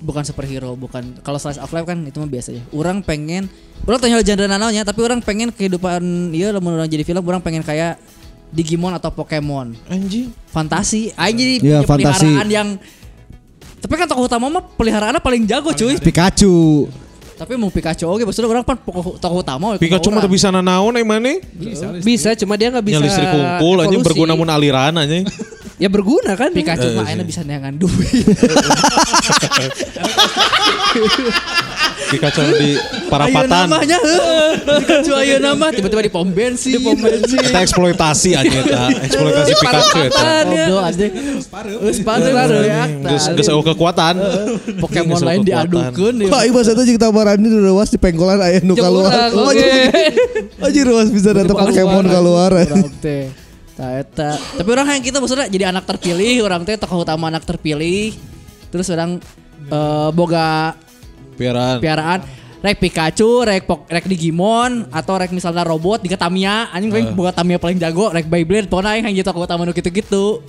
bukan 0.02 0.24
superhero, 0.26 0.74
bukan 0.74 1.22
kalau 1.22 1.38
slice 1.38 1.62
of 1.62 1.70
life 1.70 1.86
kan 1.86 2.02
itu 2.02 2.18
mah 2.18 2.26
biasa 2.26 2.58
ya. 2.58 2.64
Orang 2.74 3.06
pengen 3.06 3.46
orang 3.86 4.00
tanya 4.02 4.18
genre 4.20 4.48
nanaonya, 4.50 4.82
tapi 4.82 5.06
orang 5.06 5.22
pengen 5.22 5.54
kehidupan 5.54 6.02
iya 6.34 6.50
lamun 6.50 6.74
orang 6.74 6.90
jadi 6.90 7.06
film 7.06 7.22
orang 7.22 7.44
pengen 7.44 7.62
kayak 7.62 8.02
Digimon 8.50 8.98
atau 8.98 9.14
Pokemon. 9.14 9.78
Anjing. 9.86 10.34
Fantasi. 10.50 11.14
Aing 11.14 11.38
jadi 11.38 11.54
Iya, 11.54 11.62
punya 11.62 11.86
fantasi. 11.86 12.26
peliharaan 12.26 12.50
yang 12.50 12.68
tapi 13.80 13.94
kan 13.96 14.06
tokoh 14.06 14.28
utama 14.28 14.46
mah 14.48 14.64
peliharaannya 14.76 15.20
paling 15.20 15.44
jago 15.44 15.72
cuy. 15.72 15.96
Pikachu. 15.98 16.88
Tapi 17.34 17.56
mau 17.56 17.72
Pikachu 17.72 18.04
oke 18.04 18.28
maksudnya 18.28 18.52
orang 18.52 18.68
kan 18.68 18.76
tokoh, 18.76 19.16
tokoh 19.16 19.40
utama. 19.40 19.80
Pikachu 19.80 20.12
mah 20.12 20.28
bisa 20.28 20.52
nanaon 20.52 20.92
eh 20.94 21.08
mana? 21.08 21.40
Bisa, 22.04 22.36
cuma 22.36 22.60
dia 22.60 22.68
nggak 22.68 22.84
bisa. 22.84 23.00
Nya 23.00 23.08
listrik 23.08 23.28
kumpul 23.30 23.76
evolusi. 23.80 24.04
berguna 24.04 24.36
mun 24.36 24.50
aliran 24.50 24.96
anjing. 24.96 25.24
Ya 25.80 25.88
berguna 25.88 26.36
kan? 26.36 26.52
Pikachu 26.52 26.92
Eh, 26.92 27.00
mah 27.00 27.08
sih. 27.08 27.16
enak 27.16 27.24
bisa 27.24 27.40
neangan 27.40 27.72
duit. 27.72 28.12
Pikachu 32.10 32.41
di 32.57 32.74
Ayo 32.74 33.05
parapatan. 33.05 33.66
namanya 33.70 33.97
heuh. 34.01 34.51
Pikachu 34.82 35.14
ayo 35.14 35.36
nama 35.38 35.70
tiba-tiba 35.70 36.01
di 36.01 36.12
pom 36.12 36.26
bensin. 36.26 36.74
Di 36.74 36.80
pom 36.82 36.97
bensin. 36.97 37.38
Kita 37.38 37.62
eksploitasi 37.62 38.30
anjing 38.34 38.66
eta, 38.66 38.84
eksploitasi 39.05 39.51
Pikachu 39.55 39.97
ya. 39.97 40.10
Goblok. 40.10 40.84
Geus 40.89 41.47
pareus 41.47 41.97
Pareus. 42.01 42.66
ya. 42.66 42.84
Geus 43.38 43.47
eueuh 43.47 43.66
kekuatan. 43.66 44.16
Pokemon 44.82 45.22
lain 45.22 45.41
ya. 45.45 45.64
Pak, 46.30 46.41
ieu 46.45 46.53
bahasa 46.53 46.74
teh 46.74 46.84
jeung 46.84 46.97
tamaran 46.97 47.38
di 47.38 47.49
ruas 47.49 47.89
di 47.89 47.97
pengkolan 48.01 48.41
aya 48.41 48.60
nu 48.66 48.74
keluar. 48.74 49.10
Jemuran, 49.10 49.30
Oh, 49.38 49.53
oke. 49.53 49.72
Anjir 50.66 50.86
ruas 50.89 51.07
bisa 51.14 51.30
datang 51.32 51.55
Pokemon 51.55 52.05
keluar. 52.10 52.51
Eta. 53.80 54.30
Tapi 54.36 54.70
orang 54.76 54.91
yang 54.91 55.03
kita 55.05 55.24
maksudnya 55.24 55.47
jadi 55.47 55.72
anak 55.72 55.88
terpilih, 55.88 56.43
orang 56.43 56.68
teh 56.68 56.76
tokoh 56.76 57.07
utama 57.07 57.32
anak 57.32 57.47
terpilih. 57.47 58.12
Terus 58.70 58.91
orang 58.91 59.24
eh, 59.72 60.10
boga 60.12 60.76
Piaraan. 61.40 61.78
piaraan 61.80 62.20
rek 62.60 62.78
Pikachu, 62.84 63.48
rek 63.48 63.64
Pok- 63.64 63.88
rek 63.88 64.06
Digimon 64.06 64.92
atau 64.92 65.16
rek 65.16 65.32
misalnya 65.32 65.64
robot 65.64 66.04
di 66.04 66.12
Tamiya, 66.12 66.68
anjing 66.76 66.92
paling 66.92 67.16
boga 67.16 67.32
Tamiya 67.32 67.56
paling 67.56 67.80
jago, 67.80 68.12
rek 68.12 68.28
Beyblade, 68.28 68.68
pokoknya 68.68 69.00
yang 69.00 69.16
jadi 69.16 69.28
tokoh 69.32 69.48
utama 69.48 69.64
nu 69.64 69.72
gitu-gitu. 69.72 70.44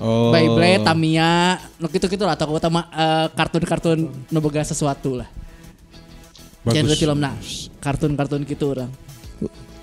Oh. 0.00 0.32
Beyblade, 0.32 0.80
Tamiya, 0.80 1.60
nu 1.76 1.86
gitu-gitu 1.92 2.24
lah 2.24 2.40
tokoh 2.40 2.56
utama 2.56 2.88
eh, 2.88 3.26
kartun-kartun 3.36 4.08
nu 4.08 4.38
boga 4.40 4.64
sesuatu 4.64 5.20
lah. 5.20 5.28
Bagus. 6.64 6.76
Genre 6.76 6.96
film 6.96 7.18
nah, 7.20 7.36
kartun-kartun 7.80 8.44
gitu 8.48 8.72
orang. 8.72 8.88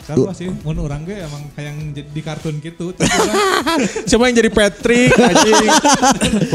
Sarua 0.07 0.31
sih, 0.31 0.47
mun 0.47 0.79
orang 0.79 1.03
ge 1.03 1.19
emang 1.19 1.51
kayak 1.51 1.75
jadi 1.91 2.07
di 2.15 2.21
kartun 2.23 2.63
gitu. 2.63 2.95
Siapa 4.07 4.23
yang 4.23 4.39
jadi 4.39 4.47
Patrick 4.47 5.11
anjing? 5.11 5.67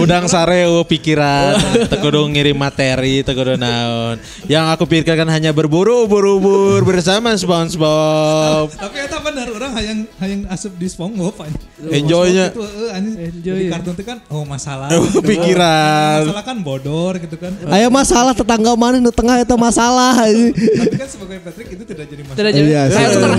Udang 0.01 0.25
sareo 0.25 0.81
pikiran, 0.89 1.61
tegudu 1.93 2.33
ngirim 2.33 2.57
materi, 2.57 3.21
tegudu 3.21 3.61
naon. 3.61 4.17
Yang 4.49 4.65
aku 4.73 4.85
pikirkan 4.89 5.29
hanya 5.29 5.53
berburu 5.53 6.09
ubur-ubur 6.09 6.81
bersama 6.81 7.37
SpongeBob. 7.37 8.73
tapi 8.73 9.05
eta 9.05 9.21
bener 9.21 9.53
orang 9.53 9.77
hayang 9.77 10.01
hayang 10.17 10.49
asup 10.49 10.73
di 10.81 10.89
SpongeBob. 10.89 11.45
Enjoy-nya. 11.93 12.57
Eh, 12.57 12.97
anjing. 12.97 13.17
Enjoy 13.21 13.59
Di 13.59 13.65
kartun 13.69 13.93
itu 14.01 14.05
kan 14.09 14.19
oh 14.33 14.49
masalah. 14.49 14.89
Oh, 14.97 15.05
gitu. 15.13 15.21
pikiran. 15.29 16.25
Masalah 16.25 16.45
kan 16.49 16.57
bodor 16.65 17.21
gitu 17.21 17.37
kan. 17.37 17.53
Aya 17.69 17.93
masalah 17.93 18.33
tetangga 18.33 18.73
mana 18.81 18.97
di 18.97 19.13
tengah 19.13 19.45
itu 19.45 19.55
masalah. 19.61 20.25
Tapi 20.25 20.97
kan 20.97 21.09
sebagai 21.13 21.37
Patrick 21.45 21.69
itu 21.69 21.85
tidak 21.85 22.09
jadi 22.09 22.23
masalah. 22.25 22.39
Tidak 22.41 22.53
jadi. 22.57 22.69
Iya, 22.73 22.83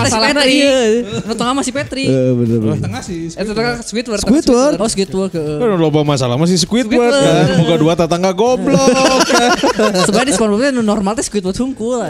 Kayak 0.04 0.12
sih. 0.12 0.20
itu 0.20 0.20
tengah 0.20 0.20
masih 0.20 0.20
Masalah 0.20 0.28
Petri. 0.44 0.54
iya. 0.54 0.78
Nu 1.24 1.34
tengah 1.34 1.54
masih 1.56 1.74
Petri. 1.74 2.04
Eh, 2.08 2.32
bener 2.36 2.58
bener. 2.60 2.80
tengah 2.84 3.02
sih. 3.02 3.22
Eh, 3.32 3.44
kan 3.44 3.76
Squidward. 3.84 4.20
Squidward. 4.22 4.76
Oh 4.78 4.90
Squidward 4.90 5.30
ke. 5.32 5.42
Kan 5.42 5.80
loba 5.80 6.00
masalah 6.04 6.36
masih 6.36 6.58
Squidward 6.60 7.14
kan. 7.14 7.46
Moga 7.64 7.76
dua 7.80 7.94
tetangga 7.96 8.32
goblok. 8.36 8.80
Sebenarnya 10.06 10.30
di 10.30 10.34
SpongeBob 10.36 10.62
itu 10.68 10.84
normal 10.84 11.12
teh 11.16 11.26
Squidward 11.26 11.56
hungkul. 11.56 12.04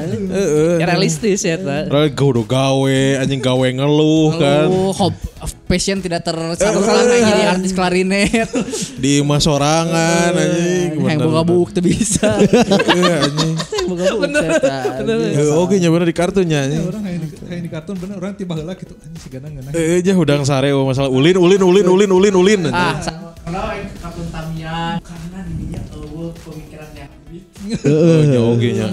Ya 0.81 0.85
realistis 0.89 1.45
ya, 1.45 1.55
gue 2.13 2.27
udah 2.33 2.45
gawe, 2.45 3.01
anjing 3.23 3.39
gawe 3.39 3.67
ngeluh 3.69 4.29
kan. 4.37 4.67
Oh, 4.69 4.91
hob 4.91 5.13
passion 5.73 5.97
tidak 5.97 6.21
tersalurkan 6.21 6.69
kayak 7.03 7.23
jadi 7.25 7.43
artis 7.49 7.71
klarinet. 7.73 8.45
Di 8.95 9.19
emas 9.19 9.41
sorangan 9.41 10.29
anjing. 10.31 10.93
Yang 10.93 11.01
Bener, 11.01 11.25
boga 11.25 11.41
bener. 11.41 11.49
buuk 11.49 11.69
teu 11.71 11.81
bisa. 11.81 12.29
Iya, 12.93 13.15
anjing. 13.25 13.53
Yang 13.57 13.87
boga 13.89 14.03
buuk 14.07 14.23
setan. 14.29 15.01
Eh, 15.33 15.49
Oke 15.55 15.75
nya 15.77 15.89
bener 15.89 16.05
di 16.05 16.13
kartunya 16.13 16.53
Ya, 16.53 16.61
anjing. 16.63 16.81
orang 16.85 17.01
kayak 17.01 17.17
di, 17.17 17.27
kayak 17.41 17.61
di 17.61 17.69
kartun 17.69 17.95
bener 17.97 18.15
orang 18.15 18.33
tiba 18.33 18.53
heula 18.53 18.73
gitu 18.75 18.93
anjing 18.95 19.17
si 19.17 19.27
ganang 19.27 19.53
ganang. 19.57 19.73
Eh 19.73 19.97
aja 19.97 20.13
udang 20.13 20.41
sareo 20.43 20.85
masalah 20.85 21.09
ulin 21.09 21.35
ulin 21.35 21.59
ulin 21.59 21.85
ulin 21.87 22.11
ulin 22.11 22.33
ulin. 22.35 22.61
Ah, 22.69 23.01
kalau 23.41 23.73
yang 23.73 23.89
kartun 23.97 24.27
Tamiya 24.29 25.01
karena 25.01 25.39
dirinya 25.43 25.81
eueuh 25.91 26.29
pemikiran 26.37 26.89
yang 26.93 27.09
Oh, 27.81 28.21
nya 28.21 28.39
oge 28.39 28.69
nya. 28.71 28.87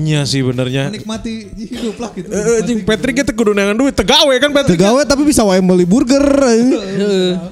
Nya 0.00 0.24
sih 0.24 0.40
benernya. 0.40 0.88
Menikmati 0.88 1.52
hidup 1.52 2.00
lah 2.00 2.08
gitu. 2.16 2.32
Eh, 2.32 2.64
anjing 2.64 2.80
Patrick 2.80 3.20
kita 3.20 3.36
kudu 3.36 3.52
nangan 3.52 3.76
duit 3.76 3.92
tegawe 3.92 4.32
kan 4.40 4.48
Patrick. 4.48 4.80
Tegawe 4.80 5.00
tapi 5.04 5.28
bisa 5.28 5.44
wae 5.44 5.60
beli 5.60 5.84
burger. 5.84 6.24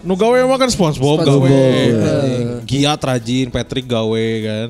Nu 0.01 0.17
gawe 0.17 0.33
mah 0.49 0.57
kan 0.57 0.73
SpongeBob 0.73 1.23
gawe. 1.23 1.61
Giat 2.65 3.01
rajin 3.05 3.53
Patrick 3.53 3.85
gawe 3.85 4.27
kan. 4.41 4.69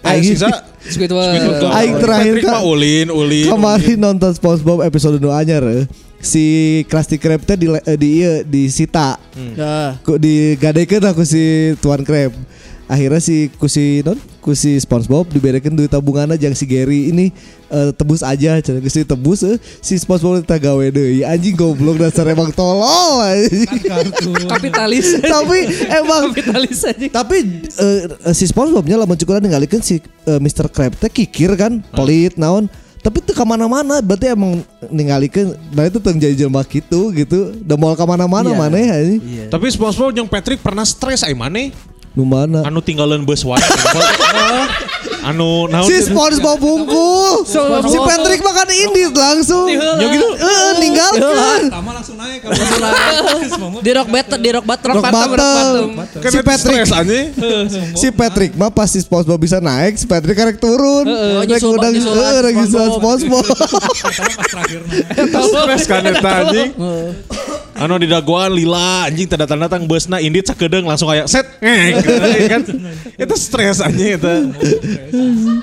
Aing- 0.00 0.22
Aing 0.22 0.24
sisa 0.24 0.48
Squidward. 0.80 1.34
Aing 1.74 1.98
terakhir 1.98 2.40
Patrick 2.40 2.44
kan- 2.46 2.54
mah 2.56 2.64
ulin 2.64 3.08
ulin. 3.10 3.50
Kemarin 3.50 3.98
nonton 3.98 4.30
SpongeBob 4.32 4.80
episode 4.80 5.20
nu 5.20 5.28
anyar 5.28 5.60
eh. 5.66 5.84
si 6.20 6.44
Krusty 6.84 7.16
Krab 7.16 7.40
teh 7.42 7.56
di 7.56 7.64
eh, 7.68 7.96
di 7.96 8.08
ieu 8.22 8.44
di 8.44 8.68
Sita. 8.68 9.16
Dah. 9.56 9.98
Ku 10.00 10.16
digadekeun 10.16 11.04
aku 11.04 11.24
si 11.24 11.74
Tuan 11.82 12.00
Krab. 12.00 12.32
Akhirnya 12.86 13.18
si 13.18 13.50
kusi 13.56 14.00
non 14.04 14.16
kusi 14.40 14.76
SpongeBob 14.76 15.28
diberikan 15.28 15.70
duit 15.70 15.86
tabungan 15.86 16.28
aja 16.30 16.48
si 16.50 16.64
Gary 16.64 17.08
ini 17.08 17.28
eh, 17.66 17.92
tebus 17.92 18.20
aja 18.20 18.56
cenah 18.56 18.80
geus 18.80 18.96
tebus 18.96 19.40
eh, 19.42 19.56
si 19.78 19.94
SpongeBob 19.94 20.42
teh 20.42 20.56
gawe 20.56 20.86
deui 20.88 21.20
anjing 21.22 21.52
goblok 21.52 21.96
dasar 21.96 22.24
emang 22.26 22.48
tolol 22.50 23.20
kartun. 23.78 24.48
Kapitalis. 24.48 25.20
tapi 25.20 25.58
emang 25.86 26.30
Kapitalis 26.30 26.80
aja. 26.82 27.06
tapi 27.12 27.36
eh, 27.60 28.00
si 28.32 28.44
SpongeBobnya 28.44 28.96
lamun 28.96 29.14
cukuran 29.14 29.40
ninggalikeun 29.40 29.80
si 29.80 30.00
eh, 30.00 30.40
Mr. 30.40 30.66
Krab 30.66 30.96
teh 30.96 31.08
kikir 31.08 31.52
kan 31.54 31.84
pelit 31.90 32.34
naon 32.34 32.66
tapi 33.00 33.16
itu 33.18 33.32
ke 33.32 33.44
mana-mana 33.44 34.00
berarti 34.00 34.28
emang 34.28 34.60
ninggalikeun 34.86 35.56
nah 35.72 35.84
itu 35.84 35.96
tong 35.96 36.16
jadi 36.16 36.36
jelema 36.36 36.60
gitu 36.62 37.08
gitu 37.10 37.56
udah 37.58 37.76
mau 37.76 37.92
ke 37.92 38.04
mana-mana 38.04 38.48
Iya. 38.50 38.58
maneh 38.58 38.84
anjing 38.88 39.20
Tapi 39.48 39.66
SpongeBob 39.68 40.12
yang 40.14 40.24
Patrick 40.26 40.60
pernah 40.60 40.84
stres 40.84 41.20
ai 41.20 41.32
maneh. 41.32 41.72
Nu 42.14 42.26
mana? 42.26 42.66
Anu 42.66 42.82
tinggalan 42.82 43.22
bus 43.22 43.46
wae. 43.46 43.60
anu 45.20 45.68
naon 45.68 45.84
si 45.84 46.00
SpongeBob 46.00 46.56
bungkul 46.56 47.44
SpongeBob. 47.44 47.92
si 47.92 47.98
Patrick 48.00 48.40
makan 48.40 48.68
indit 48.72 49.12
langsung. 49.12 49.68
Ya 49.68 50.06
gitu. 50.08 50.28
eh 50.40 50.72
ninggalkeun 50.80 51.62
Pertama 51.68 51.90
langsung 51.92 52.16
naik 52.16 52.40
kalau 52.40 52.56
Di 53.84 53.90
rock 53.96 54.08
bottom, 54.08 54.38
di 54.40 54.50
rock 54.52 54.66
bottom. 54.66 54.92
Rock. 54.96 55.84
Kan 56.20 56.30
Si 56.32 56.40
Patrick. 56.40 56.84
Si 57.96 58.08
Patrick 58.12 58.52
mah 58.56 58.72
pas 58.72 58.88
si 58.88 59.00
SpongeBob 59.04 59.40
bisa 59.40 59.60
naik 59.60 60.00
si 60.00 60.08
Patrick 60.08 60.36
karek 60.36 60.56
turun. 60.56 61.04
Naik 61.04 61.60
nyusulan 61.60 61.92
eh, 61.92 62.40
lagi 62.40 62.64
SpongeBob. 62.72 63.44
Terakhir 64.50 64.80
Stres 65.20 65.84
kan 65.84 66.02
eta 66.04 66.30
anjing. 66.44 66.70
Anu 67.80 67.96
di 67.96 68.04
dagoan 68.04 68.52
lila 68.52 69.08
anjing 69.08 69.24
tanda 69.24 69.48
tanda 69.48 69.64
datang 69.64 69.88
busna 69.88 70.20
indit 70.20 70.44
sakedeung 70.44 70.84
langsung 70.84 71.08
kayak 71.08 71.24
set 71.32 71.48
ngek 71.64 71.99
kan. 72.50 72.62
Itu 73.16 73.34
stres 73.36 73.78
anjing 73.84 74.16
eta. 74.16 74.34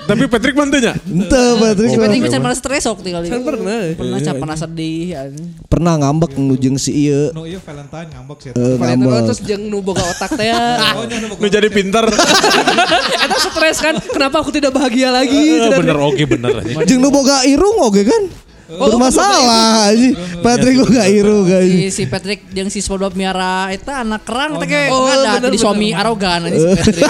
Tapi 0.08 0.24
Patrick 0.30 0.56
mantunya. 0.56 0.94
ente 1.04 1.42
Patrick 1.58 1.90
mah. 1.94 2.02
Patrick 2.06 2.22
bisa 2.26 2.38
stres 2.58 2.82
sok 2.86 3.02
tinggal 3.04 3.22
Kan 3.26 3.42
pernah. 3.44 3.92
Pernah 3.94 4.18
cap 4.22 4.36
pernah 4.38 4.56
sedih. 4.56 5.14
anjing. 5.18 5.48
pernah 5.68 5.94
ngambek 6.00 6.34
nujung 6.40 6.74
si 6.80 7.06
ieu 7.06 7.30
No 7.36 7.44
iya 7.44 7.60
Valentine 7.60 8.08
ngambek 8.10 8.38
sih. 8.40 8.50
eh, 8.56 8.74
Valentine 8.80 9.04
ngambek 9.04 9.22
terus 9.30 9.40
jeung 9.44 9.62
nu 9.68 9.78
boga 9.84 10.02
otak 10.02 10.30
teh. 10.34 10.48
ya. 10.48 10.58
Oh 10.98 11.04
nu 11.06 11.36
Nu 11.38 11.46
jadi 11.46 11.68
pinter. 11.70 12.04
Eta 12.08 13.36
stres 13.38 13.78
kan. 13.78 13.94
Kenapa 14.00 14.40
aku 14.42 14.50
tidak 14.50 14.74
bahagia 14.74 15.12
lagi? 15.12 15.36
Eh, 15.60 15.70
bener 15.74 15.96
oke 15.98 16.24
bener 16.24 16.54
jeung 16.88 17.00
nu 17.02 17.10
boga 17.12 17.44
irung 17.44 17.78
oge 17.84 18.02
kan 18.06 18.22
bermasalah 18.68 19.88
anjing 19.88 20.12
Patrick 20.38 20.76
boga 20.76 21.04
irung 21.04 21.48
anjing 21.48 21.88
Si 21.88 21.90
si 21.90 22.04
Patrick 22.04 22.44
jeung 22.48 22.68
si 22.68 22.78
SpongeBob 22.78 23.16
miara 23.16 23.72
eta 23.72 24.04
anak 24.04 24.22
kerang 24.22 24.60
teh 24.60 24.68
kayak 24.68 24.88
Oh, 24.88 25.08
ada 25.08 25.40
bener, 25.40 25.50
di 25.50 25.58
suami 25.58 25.88
bener. 25.88 26.00
arogan 26.00 26.40
anjing 26.44 26.60
si 26.60 26.68
Patrick. 26.76 27.08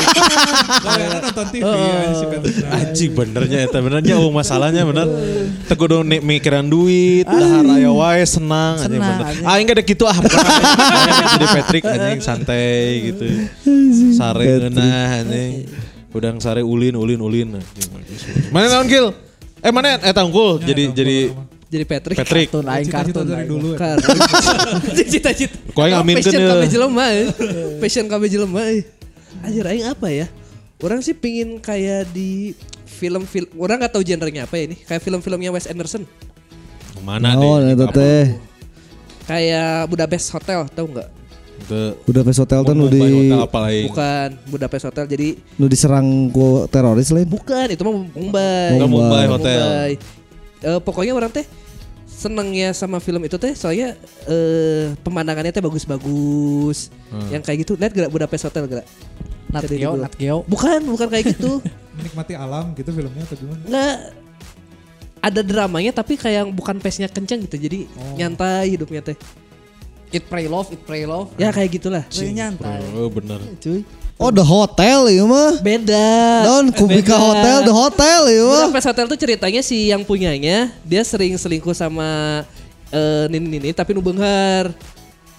Nonton 1.18 1.46
TV 1.50 1.62
ya 1.66 2.00
si 2.12 2.24
Patrick. 2.24 2.56
Anjing 2.64 3.10
benernya 3.12 3.58
eta 3.60 3.78
benernya 3.78 4.14
oh 4.16 4.30
masalahnya 4.30 4.82
bener. 4.82 5.06
Kudu 5.68 6.02
nek 6.02 6.22
mikiran 6.22 6.66
duit, 6.66 7.22
dahar 7.22 7.62
aya 7.64 7.90
wae 7.90 8.22
senang 8.22 8.78
anjing 8.78 8.98
Senang, 8.98 9.18
bener. 9.22 9.46
Ah 9.46 9.58
enggak 9.58 9.78
ada 9.78 9.84
gitu 9.84 10.04
ah. 10.04 10.14
Jadi 10.14 11.46
Patrick 11.48 11.84
anjing 11.84 12.20
santai 12.20 12.78
gitu. 13.10 13.26
Sare 14.12 14.46
ngeunah 14.58 15.22
anjing. 15.22 15.66
Udang 16.08 16.38
sare 16.38 16.62
ulin 16.62 16.94
ulin 16.94 17.18
ulin 17.18 17.48
anjing. 17.58 17.90
Mana 18.50 18.70
naon 18.70 18.86
Gil? 18.86 19.10
Eh 19.58 19.70
mana 19.70 19.98
eta 19.98 20.20
unggul 20.20 20.58
jadi 20.58 20.90
jadi 20.90 21.18
Jadi 21.68 21.84
Patrick. 21.84 22.16
Patrick. 22.16 22.48
Kartun 22.48 22.64
aing 22.64 22.86
Cita-cita 22.88 23.12
kartun. 23.12 23.26
dari 23.28 23.44
dulu 23.44 23.68
ya. 23.70 23.78
Kan. 23.78 23.96
Cita-cita. 25.12 25.56
Ku 25.68 25.80
aing 25.82 25.94
aminkeun 25.94 26.24
Passion 26.24 26.40
ya. 26.40 26.48
kami 26.50 26.66
jelema. 26.66 27.04
eh. 27.10 27.26
Passion 27.76 28.06
kami 28.08 28.26
jelema. 28.26 28.60
eh. 28.64 28.82
Anjir 29.44 29.64
aing 29.64 29.84
apa 29.84 30.08
ya? 30.08 30.26
Orang 30.78 30.98
sih 30.98 31.12
pingin 31.12 31.58
kayak 31.58 32.08
di 32.08 32.56
film-film 32.88 33.52
orang 33.56 33.78
nggak 33.78 33.92
tahu 33.92 34.02
genrenya 34.02 34.42
apa 34.42 34.56
ya 34.56 34.64
ini 34.64 34.76
kayak 34.80 34.98
film-filmnya 34.98 35.50
Wes 35.50 35.66
Anderson 35.66 36.02
Mana 36.98 37.30
naon 37.32 37.62
deh? 37.62 37.76
eta 37.76 37.86
teh 37.88 38.24
kayak 39.22 39.86
Budapest 39.86 40.32
Hotel 40.32 40.66
tahu 40.68 40.86
nggak 40.90 41.08
Udah 42.08 42.22
pas 42.24 42.36
hotel 42.40 42.60
tuh 42.64 42.74
nu 42.74 42.88
Mumbai 42.88 43.12
di 43.12 43.84
bukan 43.88 44.28
Budapest 44.48 44.84
Hotel. 44.88 45.04
Jadi 45.04 45.28
nu 45.60 45.68
diserang 45.68 46.06
ku 46.32 46.64
teroris 46.72 47.12
lain? 47.12 47.28
Bukan 47.28 47.66
itu 47.72 47.82
mah 47.84 47.94
Mumbai. 47.94 48.68
Enggak 48.74 48.90
Mumbai 48.90 49.24
Mumbai. 49.24 49.26
hotel. 49.28 49.58
Mumbai. 49.60 49.92
Eh, 50.58 50.80
pokoknya 50.82 51.12
orang 51.14 51.30
teh 51.30 51.46
seneng 52.08 52.50
ya 52.50 52.74
sama 52.74 52.98
film 52.98 53.22
itu 53.22 53.38
teh 53.38 53.54
soalnya 53.54 53.94
eh 54.26 54.90
pemandangannya 55.04 55.52
teh 55.52 55.62
bagus-bagus. 55.62 56.90
Yang 57.30 57.42
kayak 57.44 57.58
gitu. 57.64 57.72
Lihat 57.76 57.92
gak 57.92 58.10
Budapest 58.10 58.48
Hotel 58.48 58.64
gak 58.66 58.86
Nat 59.48 59.64
Geo, 59.64 59.96
dulu. 59.96 60.02
Nat 60.04 60.14
Geo. 60.16 60.36
bukan 60.44 60.80
bukan 60.84 61.08
kayak 61.08 61.36
gitu. 61.36 61.60
Menikmati 61.98 62.36
alam 62.36 62.76
gitu 62.76 62.92
filmnya 62.92 63.24
atau 63.24 63.36
gimana? 63.36 63.62
nggak. 63.64 63.96
Ada 65.18 65.40
dramanya 65.42 65.90
tapi 65.90 66.14
kayak 66.14 66.46
bukan 66.54 66.78
pace-nya 66.78 67.10
kenceng 67.10 67.42
gitu. 67.48 67.58
Jadi 67.58 67.90
nyantai 68.14 68.76
hidupnya 68.76 69.02
teh 69.02 69.18
Eat 70.08 70.24
Pray 70.26 70.48
Love, 70.48 70.72
Eat 70.72 70.82
Pray 70.82 71.04
Love. 71.04 71.32
ya 71.36 71.52
kayak 71.52 71.70
gitulah 71.76 72.04
Kayak 72.08 72.32
nyantai. 72.34 72.80
Oh 72.96 73.08
bener. 73.12 73.40
Cuy. 73.60 73.84
oh 74.18 74.34
the 74.34 74.42
hotel 74.42 75.06
ieu 75.06 75.28
mah 75.30 75.62
beda 75.62 76.08
non 76.42 76.74
kubika 76.74 77.14
Beda. 77.14 77.22
hotel 77.22 77.56
the 77.62 77.74
hotel 77.74 78.20
ieu 78.26 78.46
mah 78.50 78.66
Budapest 78.66 78.88
Hotel 78.90 79.06
tuh 79.06 79.18
ceritanya 79.20 79.60
si 79.62 79.94
yang 79.94 80.02
punyanya 80.02 80.74
dia 80.82 81.02
sering 81.06 81.38
selingkuh 81.38 81.70
sama 81.70 82.42
eh, 82.90 83.24
Nini 83.30 83.46
Nini 83.58 83.70
tapi 83.70 83.94
nu 83.94 84.02
beunghar. 84.02 84.74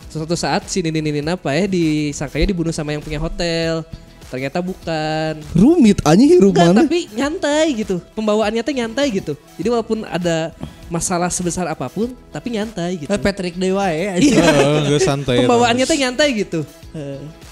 Suatu 0.09 0.33
saat 0.33 0.65
si 0.65 0.81
Nini 0.81 1.05
Nini 1.05 1.21
apa 1.21 1.53
ya 1.53 1.69
disangkanya 1.69 2.49
dibunuh 2.49 2.73
sama 2.73 2.95
yang 2.95 3.01
punya 3.03 3.21
hotel. 3.21 3.85
Ternyata 4.29 4.61
bukan. 4.61 5.41
rumit 5.57 6.05
anjing 6.05 6.37
mana 6.53 6.85
tapi 6.85 7.09
nyantai 7.17 7.73
gitu. 7.73 7.97
Pembawaannya 8.13 8.61
tuh 8.61 8.73
nyantai 8.77 9.07
gitu. 9.09 9.33
Jadi 9.57 9.67
walaupun 9.73 10.05
ada 10.05 10.53
masalah 10.89 11.33
sebesar 11.33 11.65
apa 11.65 11.89
pun 11.89 12.13
tapi 12.29 12.53
nyantai 12.53 13.05
gitu. 13.05 13.09
Eh, 13.09 13.17
Patrick 13.17 13.57
Dewa 13.57 13.89
ya. 13.89 14.21
Heeh, 14.21 14.77
geus 14.85 15.05
santai. 15.05 15.41
Pembawaannya 15.41 15.85
tuh 15.89 15.97
nyantai 15.97 16.29
gitu. 16.37 16.61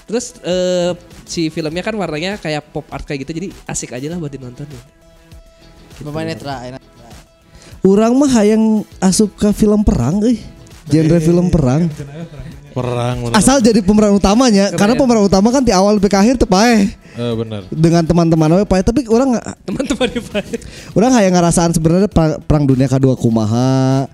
Terus 0.06 0.38
eh, 0.46 0.94
si 1.26 1.50
filmnya 1.50 1.82
kan 1.82 1.92
warnanya 1.98 2.38
kayak 2.38 2.70
pop 2.70 2.86
art 2.94 3.02
kayak 3.04 3.26
gitu 3.26 3.42
jadi 3.42 3.48
asik 3.66 3.92
aja 3.92 4.14
lah 4.14 4.18
buat 4.22 4.30
ditonton. 4.30 4.64
Bapak 5.98 6.22
Netra, 6.30 6.62
enak. 6.62 6.82
Urang 7.82 8.14
mah 8.18 8.30
hayang 8.38 8.86
asup 9.02 9.34
ke 9.34 9.50
film 9.50 9.82
perang 9.82 10.22
euy. 10.22 10.38
Genre 10.88 11.18
film 11.18 11.50
perang. 11.50 11.90
Perang 12.72 13.16
bener. 13.24 13.34
Asal 13.36 13.58
jadi 13.64 13.80
pemeran 13.80 14.14
utamanya 14.14 14.70
karena 14.76 14.94
pemeran 14.94 15.24
utama 15.24 15.48
kan 15.50 15.64
di 15.64 15.72
awal 15.72 15.96
sampai 15.96 16.10
ke 16.10 16.18
akhir 16.18 16.34
teu 16.38 16.48
paeh. 16.48 16.92
Eh, 17.18 17.32
bener. 17.34 17.66
Dengan 17.72 18.02
teman-teman 18.06 18.60
we 18.60 18.64
paeh 18.68 18.84
tapi 18.84 19.02
orang 19.10 19.40
Teman-teman 19.66 20.06
di 20.12 20.20
baik. 20.22 20.58
orang 20.94 21.10
hayang 21.16 21.34
ngerasaan 21.34 21.70
sebenarnya 21.74 22.06
perang, 22.06 22.38
perang 22.44 22.64
dunia 22.68 22.86
kedua 22.86 23.18
kumaha. 23.18 24.06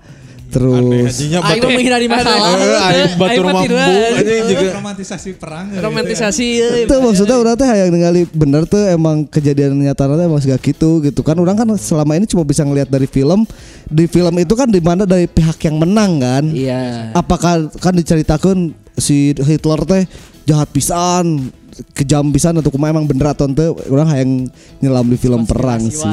Aneh 0.57 1.03
Terus 1.05 1.17
batu. 1.35 1.59
mah 1.59 1.69
menghindari 1.69 2.07
masalah. 2.07 2.49
Eh, 2.55 2.79
aing 2.79 3.13
batur 3.15 3.27
Aing 3.27 3.43
mah 3.43 3.53
mambu 3.53 3.67
tidak. 3.67 3.87
anjing 4.15 4.43
juga. 4.47 4.69
romantisasi 4.75 5.29
perang 5.35 5.65
gitu 5.65 5.75
ya. 5.75 5.81
Romantisasi 5.81 6.45
euy. 6.57 6.81
itu 6.83 6.95
maksudnya 6.95 7.35
orang 7.35 7.55
teh 7.55 7.65
hayang 7.65 7.89
ningali 7.89 8.21
bener 8.27 8.63
tuh 8.63 8.81
emang 8.85 9.25
kejadian 9.25 9.75
nyata 9.75 10.07
teh 10.07 10.23
emang 10.23 10.39
gak 10.39 10.61
gitu 10.61 10.89
gitu 11.01 11.21
kan 11.21 11.35
orang 11.35 11.55
kan 11.55 11.67
selama 11.75 12.13
ini 12.13 12.25
cuma 12.25 12.41
bisa 12.41 12.61
ngelihat 12.61 12.87
dari 12.87 13.05
film 13.05 13.43
di 13.85 14.05
film 14.05 14.35
itu 14.35 14.53
kan 14.53 14.65
di 14.65 14.79
mana 14.79 15.03
dari 15.03 15.25
pihak 15.25 15.59
yang 15.61 15.75
menang 15.75 16.17
kan 16.17 16.43
Iya. 16.45 17.11
apakah 17.11 17.67
kan 17.75 17.91
diceritakan 17.91 18.57
si 18.95 19.33
Hitler 19.33 19.81
teh 19.83 20.03
jahat 20.43 20.69
pisan 20.69 21.49
kejam 21.91 22.31
pisan 22.31 22.55
atau 22.59 22.71
kumaha 22.71 22.95
emang 22.95 23.03
bener 23.03 23.35
atau 23.35 23.51
ente 23.51 23.67
orang 23.91 24.07
hayang 24.07 24.31
nyelam 24.79 25.05
di 25.11 25.17
film 25.19 25.43
perang 25.43 25.83
sih. 25.91 26.07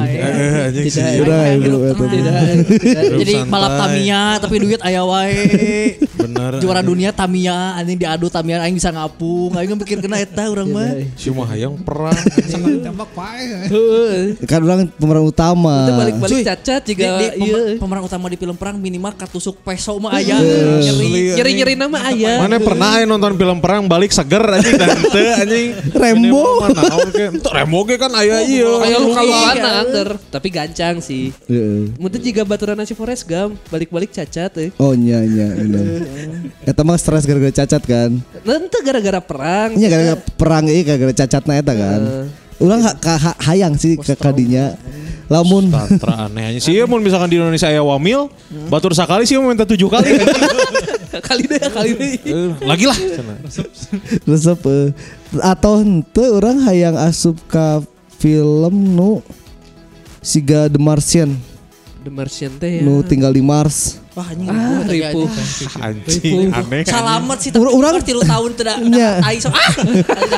Jadi 3.23 3.33
balap 3.47 3.79
Tamiya 3.79 4.43
tapi 4.43 4.55
duit 4.59 4.81
aya 4.83 5.07
wae. 5.07 5.95
Bener. 6.19 6.59
Juara 6.59 6.83
dunia 6.83 7.15
Tamiya 7.15 7.79
anjing 7.79 7.95
diadu 7.95 8.27
Tamiya 8.27 8.67
aing 8.67 8.75
bisa 8.75 8.91
ngapung. 8.91 9.55
Aing 9.55 9.71
mikir 9.79 10.03
kena 10.03 10.19
eta 10.19 10.51
urang 10.51 10.67
mah. 10.67 10.99
Si 11.15 11.31
mah 11.31 11.47
hayang 11.47 11.79
perang. 11.79 12.15
Tembak 12.85 13.09
pae. 13.15 13.63
kan 14.43 14.59
orang 14.59 14.91
pemeran 14.99 15.23
utama 15.23 15.87
Itu 15.87 15.93
balik-balik 15.95 16.43
cacat 16.43 16.81
juga 16.83 17.07
iya. 17.07 17.31
pemer- 17.39 17.79
pemeran 17.79 18.03
utama 18.03 18.25
di 18.27 18.35
film 18.35 18.55
perang 18.59 18.75
minimal 18.75 19.15
katusuk 19.15 19.63
peso 19.63 19.95
mah 19.95 20.19
aya. 20.19 20.35
Nyeri-nyeri 21.39 21.79
nama 21.79 22.11
aya. 22.11 22.43
Mana 22.43 22.59
pernah 22.59 22.99
nonton 23.07 23.39
film 23.39 23.57
perang 23.63 23.87
balik 23.87 24.11
seger 24.11 24.43
anjing 24.43 24.75
dan 24.75 24.91
teu 25.07 25.52
anjing. 25.53 25.69
Rembo. 25.93 26.45
Ente 27.13 27.49
Rembo 27.49 27.79
ge 27.85 27.95
kan 27.95 28.11
aya 28.11 28.41
ieu. 28.41 28.81
Kayak 28.81 28.99
luka-lukaan 28.99 29.55
Iya. 29.55 29.71
under, 29.85 30.09
tapi 30.27 30.47
gancang 30.49 30.97
sih. 30.99 31.29
Heeh. 31.45 31.93
Mungkin 31.95 32.19
juga 32.19 32.41
baturan 32.43 32.73
nasi 32.73 32.97
Forest 32.97 33.29
Gump 33.29 33.61
balik-balik 33.69 34.09
cacat 34.09 34.51
eh. 34.57 34.69
oh 34.77 34.93
nya 34.93 35.21
nya 35.21 35.53
bener 35.53 36.05
eta 36.63 36.81
mah 36.81 36.97
stres 36.97 37.25
gara-gara 37.25 37.53
cacat 37.53 37.81
kan 37.83 38.11
Nanti 38.41 38.77
gara-gara 38.81 39.19
perang. 39.21 39.77
Iya 39.77 39.87
gara-gara 39.89 40.17
perang 40.35 40.63
ini 40.65 40.81
gara-gara 40.81 41.13
cacatna 41.13 41.53
eta 41.59 41.73
kan. 41.73 42.01
Ha- 42.63 43.39
hayang 43.51 43.75
sih 43.75 43.99
ke 43.99 44.15
kadinya. 44.15 44.73
Lamun 45.31 45.71
Tantra 45.71 46.27
aneh 46.27 46.55
aja 46.55 46.59
sih. 46.63 46.79
Mun 46.85 47.01
misalkan 47.01 47.31
di 47.31 47.39
Indonesia 47.39 47.67
aya 47.67 47.81
wamil, 47.81 48.27
batur 48.67 48.91
sakali 48.91 49.23
sih 49.23 49.39
minta 49.39 49.63
tujuh 49.63 49.87
kali. 49.87 50.19
kali 51.27 51.43
deh, 51.47 51.61
kali 51.71 51.91
deh. 51.95 52.11
Eh, 52.21 52.49
Lagi 52.63 52.85
lah. 52.85 52.97
cenah. 52.97 53.37
resep 54.27 54.59
eh, 54.67 54.87
atau 55.39 55.79
henteu 55.79 56.37
urang 56.37 56.61
hayang 56.61 56.93
asup 56.95 57.39
ka 57.47 57.81
film 58.15 58.93
nu 58.93 59.23
siga 60.19 60.67
The 60.67 60.77
Martian 60.77 61.33
The 62.03 62.11
Martian 62.11 62.51
teh 62.57 62.77
ya. 62.77 62.81
nu 62.83 62.99
tinggal 62.99 63.31
di 63.31 63.39
Mars. 63.39 64.03
Wah 64.11 64.27
anjing 64.27 64.45
Ah, 64.45 64.83
ribu. 64.83 65.23
Anjing 65.79 66.51
aneh. 66.51 66.83
Salamet 66.83 67.37
sih 67.39 67.49
tapi 67.49 67.63
Urang- 67.65 68.03
tilu 68.03 68.21
tahun 68.21 68.51
tidak 68.53 68.75
ah. 68.77 69.23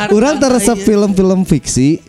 Urang 0.09 0.37
teresep 0.37 0.77
film-film 0.79 1.41
fiksi 1.43 1.99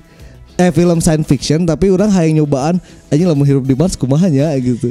eh 0.57 0.73
film 0.73 0.99
science 1.05 1.29
fiction 1.29 1.69
tapi 1.69 1.93
orang 1.93 2.09
hayang 2.09 2.41
nyobaan 2.41 2.81
anjing 3.13 3.29
lamun 3.29 3.45
hirup 3.45 3.65
di 3.69 3.77
Mars 3.77 3.93
kumaha 3.93 4.33
nya 4.33 4.49
gitu. 4.57 4.89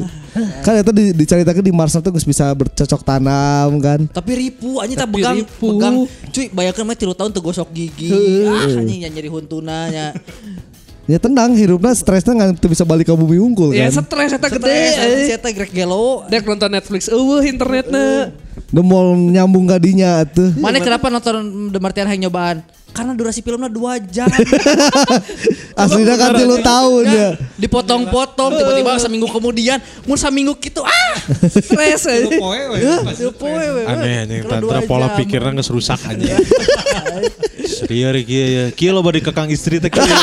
kan 0.62 0.78
itu 0.78 0.92
di, 0.94 1.06
diceritakan 1.18 1.66
di 1.66 1.74
Mars 1.74 1.98
itu 1.98 2.10
geus 2.14 2.28
bisa 2.28 2.54
bercocok 2.54 3.02
tanam 3.02 3.82
kan. 3.82 4.06
Tapi 4.06 4.32
ripu 4.38 4.78
anjing 4.78 4.98
tak 4.98 5.10
pegang 5.10 5.42
ripu. 5.42 5.68
pegang. 5.74 5.96
Cuy, 6.06 6.46
bayangkeun 6.54 6.86
mah 6.86 6.96
tilu 6.96 7.14
tahun 7.18 7.34
teu 7.34 7.42
gosok 7.42 7.74
gigi. 7.74 8.14
Ah 8.46 8.78
anjing 8.78 9.04
nya 9.04 9.10
nyeri 9.10 9.30
huntuna 9.30 9.90
nya. 9.90 10.06
Ya 11.06 11.22
tenang 11.22 11.54
hirupna 11.54 11.94
stresnya 11.94 12.34
nggak 12.34 12.66
bisa 12.66 12.82
balik 12.82 13.06
ke 13.06 13.14
bumi 13.14 13.38
unggul 13.38 13.78
Ya 13.78 13.94
kan. 13.94 14.02
stres 14.10 14.42
eta 14.42 14.50
gede. 14.50 14.58
Stres 14.90 14.98
eh. 14.98 15.26
si 15.30 15.32
eta 15.38 15.54
Greg 15.54 15.70
Gelo. 15.70 16.26
Dek 16.26 16.42
nonton 16.50 16.66
Netflix, 16.66 17.14
eueuh 17.14 17.46
internetna. 17.46 18.34
Demol 18.74 19.14
nyambung 19.30 19.70
kadinya 19.70 20.26
tuh. 20.26 20.50
Mana 20.58 20.82
kenapa 20.82 21.14
nonton 21.14 21.70
The 21.70 21.78
Martian 21.78 22.10
hayang 22.10 22.26
nyobaan? 22.26 22.66
Karena 22.96 23.12
durasi 23.12 23.44
filmnya 23.44 23.68
2 23.68 24.08
jam. 24.08 24.32
Aslinya 25.84 26.16
kan 26.16 26.32
tilu 26.40 26.64
tahun 26.64 27.04
ya. 27.12 27.28
Dipotong-potong 27.60 28.56
tiba-tiba 28.56 28.96
seminggu 29.04 29.28
kemudian 29.28 29.84
mun 30.08 30.16
saminggu 30.16 30.56
gitu 30.64 30.80
ah 30.80 31.20
stres 31.52 32.08
Lu 32.24 32.32
eh. 32.32 32.40
poe 32.40 33.52
we. 33.52 33.84
Aneh 33.84 34.24
anjing 34.24 34.48
tantra 34.48 34.80
dua 34.80 34.88
pola 34.88 35.12
pikirnya 35.20 35.52
geus 35.60 35.68
rusak 35.68 36.00
aja. 36.08 36.40
Serius 37.68 38.24
kieu 38.24 38.48
ya. 38.48 38.72
Kieu 38.72 38.96
loba 38.96 39.12
di 39.12 39.20
kekang 39.20 39.52
istri 39.52 39.84
teh 39.84 39.92
kieu. 39.92 40.08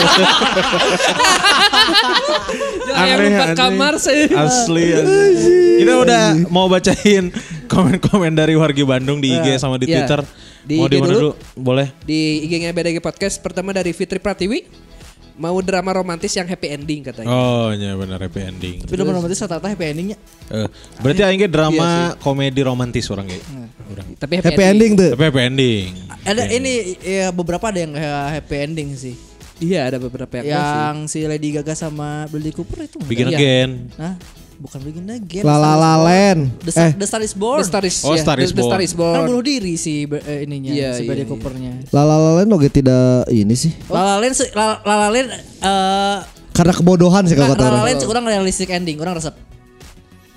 Yang 2.92 3.20
empat 3.32 3.48
kamar 3.54 3.94
sih. 3.98 4.28
Asli. 4.28 4.86
asli. 4.92 5.60
Kita 5.82 5.92
udah 5.98 6.22
mau 6.48 6.66
bacain 6.66 7.32
komen-komen 7.66 8.32
dari 8.32 8.54
wargi 8.54 8.84
Bandung 8.84 9.18
di 9.18 9.32
IG 9.32 9.58
sama 9.58 9.76
di 9.76 9.88
Ya. 9.88 10.02
Twitter. 10.02 10.20
Di 10.62 10.78
mau 10.78 10.86
IG 10.86 10.90
di 10.90 10.98
mana 10.98 11.06
dulu. 11.08 11.18
dulu? 11.18 11.30
Boleh. 11.56 11.88
Di 12.02 12.20
IG-nya 12.46 12.70
BDG 12.70 12.98
Podcast 12.98 13.40
pertama 13.40 13.72
dari 13.72 13.90
Fitri 13.90 14.16
Pratiwi. 14.16 14.90
Mau 15.32 15.56
drama 15.64 15.96
romantis 15.96 16.28
yang 16.36 16.44
happy 16.44 16.68
ending 16.70 17.00
katanya. 17.02 17.26
Oh, 17.26 17.72
iya 17.72 17.96
benar 17.96 18.20
happy 18.20 18.40
ending. 18.44 18.84
Tapi 18.84 18.92
udah 18.92 19.16
romantis 19.16 19.40
rata-rata 19.40 19.64
happy 19.64 19.86
endingnya. 19.88 20.18
Eh, 20.52 20.68
berarti 21.00 21.24
aing 21.24 21.40
ge 21.40 21.48
drama 21.48 22.12
komedi 22.20 22.60
romantis 22.60 23.08
orang 23.08 23.32
ge. 23.32 23.40
Urang. 23.88 24.12
Tapi 24.20 24.38
happy, 24.38 24.46
Happy 24.52 24.62
ending 24.62 24.92
tuh. 24.92 25.10
Tapi 25.16 25.24
happy 25.24 25.42
ending. 25.48 25.88
Ada 26.22 26.42
ini 26.52 26.72
ya 27.00 27.32
beberapa 27.32 27.64
ada 27.64 27.80
yang 27.80 27.96
kayak 27.96 28.24
happy 28.38 28.56
ending 28.60 28.88
sih. 28.92 29.16
Iya 29.62 29.80
ada 29.86 29.98
beberapa 29.98 30.32
yang. 30.36 30.46
Yang 30.50 30.94
si 31.08 31.18
Lady 31.22 31.54
Gaga 31.54 31.72
sama 31.72 32.26
Bradley 32.26 32.50
Cooper 32.50 32.82
itu. 32.82 32.98
Begin 33.06 33.30
Iya. 33.30 33.38
again. 33.38 33.70
Hah? 33.94 34.14
Bukan 34.52 34.78
Begin 34.78 35.06
Again. 35.08 35.42
La 35.42 35.58
La 35.58 35.74
La 35.74 35.98
Land. 35.98 36.62
The, 36.62 36.70
Star, 36.70 36.86
Eh, 36.86 36.92
The 36.94 37.06
Star 37.08 37.18
is 37.20 37.34
Born. 37.34 37.58
The 37.58 37.66
Star 37.66 37.82
is, 37.82 37.96
Oh, 38.02 38.14
ya, 38.14 38.22
Star 38.22 38.38
is 38.38 38.50
The, 38.50 38.58
The 38.58 38.62
Star 38.62 38.78
Born. 38.78 38.86
is 38.86 38.94
Born. 38.94 39.14
Kan 39.16 39.22
bunuh 39.26 39.42
diri 39.42 39.74
si 39.74 40.06
eh, 40.06 40.46
ininya, 40.46 40.70
Iya, 40.70 40.88
si 40.92 41.02
iya, 41.02 41.06
Bradley 41.06 41.26
iya. 41.26 41.30
Coopernya. 41.30 41.72
La 41.90 42.02
La 42.02 42.14
La 42.14 42.30
Land 42.36 42.50
oke 42.52 42.68
tidak 42.68 43.26
ini 43.28 43.54
sih. 43.54 43.74
La 43.86 44.02
La 44.04 44.14
Land, 44.18 44.34
La, 44.54 44.64
La 44.80 44.94
La 44.96 45.08
Land, 45.10 45.28
eh, 45.34 46.16
Karena 46.52 46.72
kebodohan 46.74 47.26
sih 47.26 47.34
kalau 47.34 47.48
La 47.48 47.54
kata 47.54 47.64
La 47.64 47.70
orang. 47.72 47.84
Land 47.90 48.00
kurang 48.04 48.24
realistic 48.24 48.70
ending, 48.70 48.94
kurang 48.94 49.18
resep. 49.18 49.34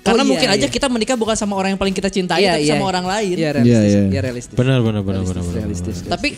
Karena 0.02 0.22
iya, 0.22 0.30
mungkin 0.30 0.48
aja 0.48 0.66
iya. 0.66 0.70
kita 0.70 0.86
menikah 0.86 1.14
bukan 1.14 1.34
sama 1.34 1.54
orang 1.54 1.74
yang 1.74 1.80
paling 1.80 1.90
kita 1.92 2.06
cintai, 2.08 2.38
Iya, 2.40 2.54
tapi 2.54 2.62
iya. 2.62 2.74
sama 2.74 2.86
orang 2.86 3.06
lain. 3.06 3.34
Iya 3.34 3.50
realistis. 3.52 3.74
Iya, 3.74 3.90
Iya 3.90 4.02
iya. 4.06 4.20
realistis. 4.22 4.54
Benar 4.54 4.78
benar 4.80 5.02
benar 5.02 5.22
benar 5.22 5.34
Realistis, 5.38 5.46
benar. 5.46 5.62
realistis. 5.62 5.96
Tapi 6.02 6.28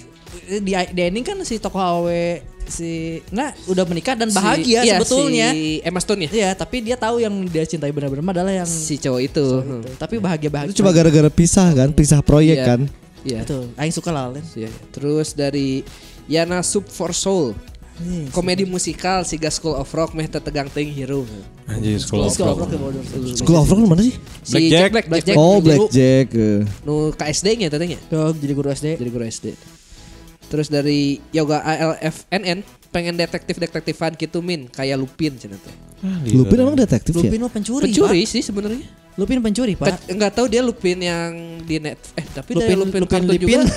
eh, 0.45 0.61
di, 0.61 0.73
di 0.73 1.03
ending 1.05 1.25
kan 1.25 1.37
si 1.41 1.57
tokoh 1.57 1.77
AW 1.79 2.09
si 2.69 2.91
nah 3.29 3.51
udah 3.65 3.83
menikah 3.83 4.13
dan 4.13 4.29
Si- 4.29 4.37
bahagia 4.37 4.81
iya, 4.83 4.97
sebetulnya. 4.97 5.49
Si 5.51 5.81
Emma 5.81 5.99
Stone 5.99 6.21
ya. 6.23 6.31
Iya, 6.31 6.51
tapi 6.53 6.81
dia 6.81 6.95
tahu 6.95 7.19
yang 7.19 7.33
dia 7.45 7.65
cintai 7.65 7.89
benar-benar 7.89 8.33
adalah 8.33 8.53
yang 8.55 8.69
Si 8.69 8.95
cowok 8.95 9.21
itu. 9.23 9.47
Hmm. 9.59 9.83
tapi 9.97 10.17
bahagia-bahagia. 10.17 10.71
Itu 10.71 10.81
cuma 10.81 10.93
gara-gara 10.93 11.29
pisah 11.29 11.73
kan, 11.73 11.89
pisah 11.91 12.21
proyek 12.21 12.57
Iya. 12.57 12.67
kan. 12.67 12.81
Iya. 13.21 13.41
Betul. 13.43 13.65
Aing 13.75 13.91
suka 13.91 14.09
La 14.09 14.25
La 14.25 14.37
Land. 14.37 14.47
Iya. 14.55 14.71
Terus 14.89 15.33
dari 15.33 15.83
Yana 16.25 16.63
Sub 16.63 16.85
for 16.85 17.11
Soul. 17.11 17.57
Komedi 18.31 18.63
musikal 18.63 19.27
Siga 19.27 19.51
School 19.51 19.75
of 19.75 19.91
Rock 19.91 20.15
meh 20.15 20.23
tetegang 20.25 20.71
teuing 20.71 20.95
hirup. 20.95 21.27
Anjir 21.67 21.99
school 21.99 22.23
of 22.23 22.31
School 22.31 22.55
of 22.55 22.63
rock. 22.63 22.71
Rock 22.71 22.95
ya. 22.95 23.35
School 23.35 23.59
of 23.59 23.67
Rock 23.67 23.91
mana 23.91 24.07
sih? 24.07 24.15
Si 24.41 24.55
Black 24.55 24.63
Jack 24.63 24.71
Jack. 24.71 24.91
Black, 24.93 25.07
Black 25.11 25.25
Jack. 25.27 25.37
Oh, 25.37 25.59
Black 25.59 25.91
Jack. 25.91 26.27
eh. 26.31 26.63
Nu 26.87 27.11
KSD-nya 27.11 27.67
tetenya. 27.67 27.99
Dog, 28.07 28.39
jadi 28.39 28.53
guru 28.55 28.71
SD. 28.71 28.87
Jadi 28.95 29.11
guru 29.11 29.25
SD. 29.27 29.47
Terus 30.49 30.67
dari 30.67 31.01
Yoga 31.29 31.61
ALFNN 31.61 32.59
pengen 32.89 33.15
detektif-detektifan 33.15 34.17
gitu 34.17 34.41
min 34.41 34.65
kayak 34.67 34.97
Lupin 34.97 35.37
cenah 35.37 35.57
teh. 35.57 35.75
Lupin 36.27 36.57
emang 36.59 36.73
detektif 36.75 37.13
ya? 37.13 37.21
Lupin 37.23 37.39
mah 37.39 37.51
pencuri, 37.51 37.85
Pencuri 37.85 38.21
Pak. 38.21 38.31
sih 38.31 38.41
sebenarnya. 38.41 38.87
Lupin 39.15 39.43
pencuri, 39.43 39.75
Pak. 39.75 39.87
Ke- 39.99 40.15
Enggak 40.15 40.31
tahu 40.33 40.47
dia 40.47 40.63
Lupin 40.63 40.95
yang 40.97 41.35
di 41.61 41.77
net 41.77 41.99
eh 42.15 42.23
tapi 42.25 42.55
Lupin- 42.55 42.63
dari 42.63 42.79
Lupin, 42.79 43.01
Lupin 43.03 43.11
kartun 43.11 43.29
Lipin. 43.29 43.61
juga. 43.61 43.75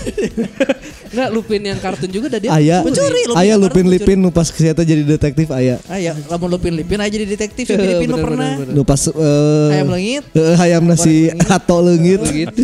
Enggak 1.12 1.30
Lupin 1.30 1.62
yang 1.66 1.80
kartun 1.82 2.08
juga 2.08 2.26
ada 2.30 2.40
dia. 2.40 2.52
Aya, 2.54 2.78
Pencuri, 2.80 3.22
Lupin 3.26 3.36
aya 3.36 3.54
Lupin 3.58 3.86
Lipin 3.86 4.18
nu 4.18 4.30
pas 4.30 4.48
kesehatan 4.48 4.86
jadi 4.86 5.04
detektif 5.04 5.50
aya. 5.50 5.76
Ah 5.86 5.98
ya, 5.98 6.14
lamun 6.30 6.46
Lupin 6.48 6.72
Lipin 6.72 6.96
aja 6.96 7.10
jadi 7.10 7.26
detektif, 7.28 7.68
Lupin 7.68 7.84
Lipin 7.90 8.10
Bener, 8.12 8.24
pernah. 8.24 8.52
bener, 8.56 8.72
Nu 8.72 8.86
pas 8.86 9.02
eh 9.04 9.74
Ayam 9.74 9.90
lengit, 9.90 10.24
eh, 10.32 10.56
hayam 10.56 10.84
nasi 10.86 11.16
ato 11.50 11.78
leungit. 11.82 12.22
gitu. 12.24 12.62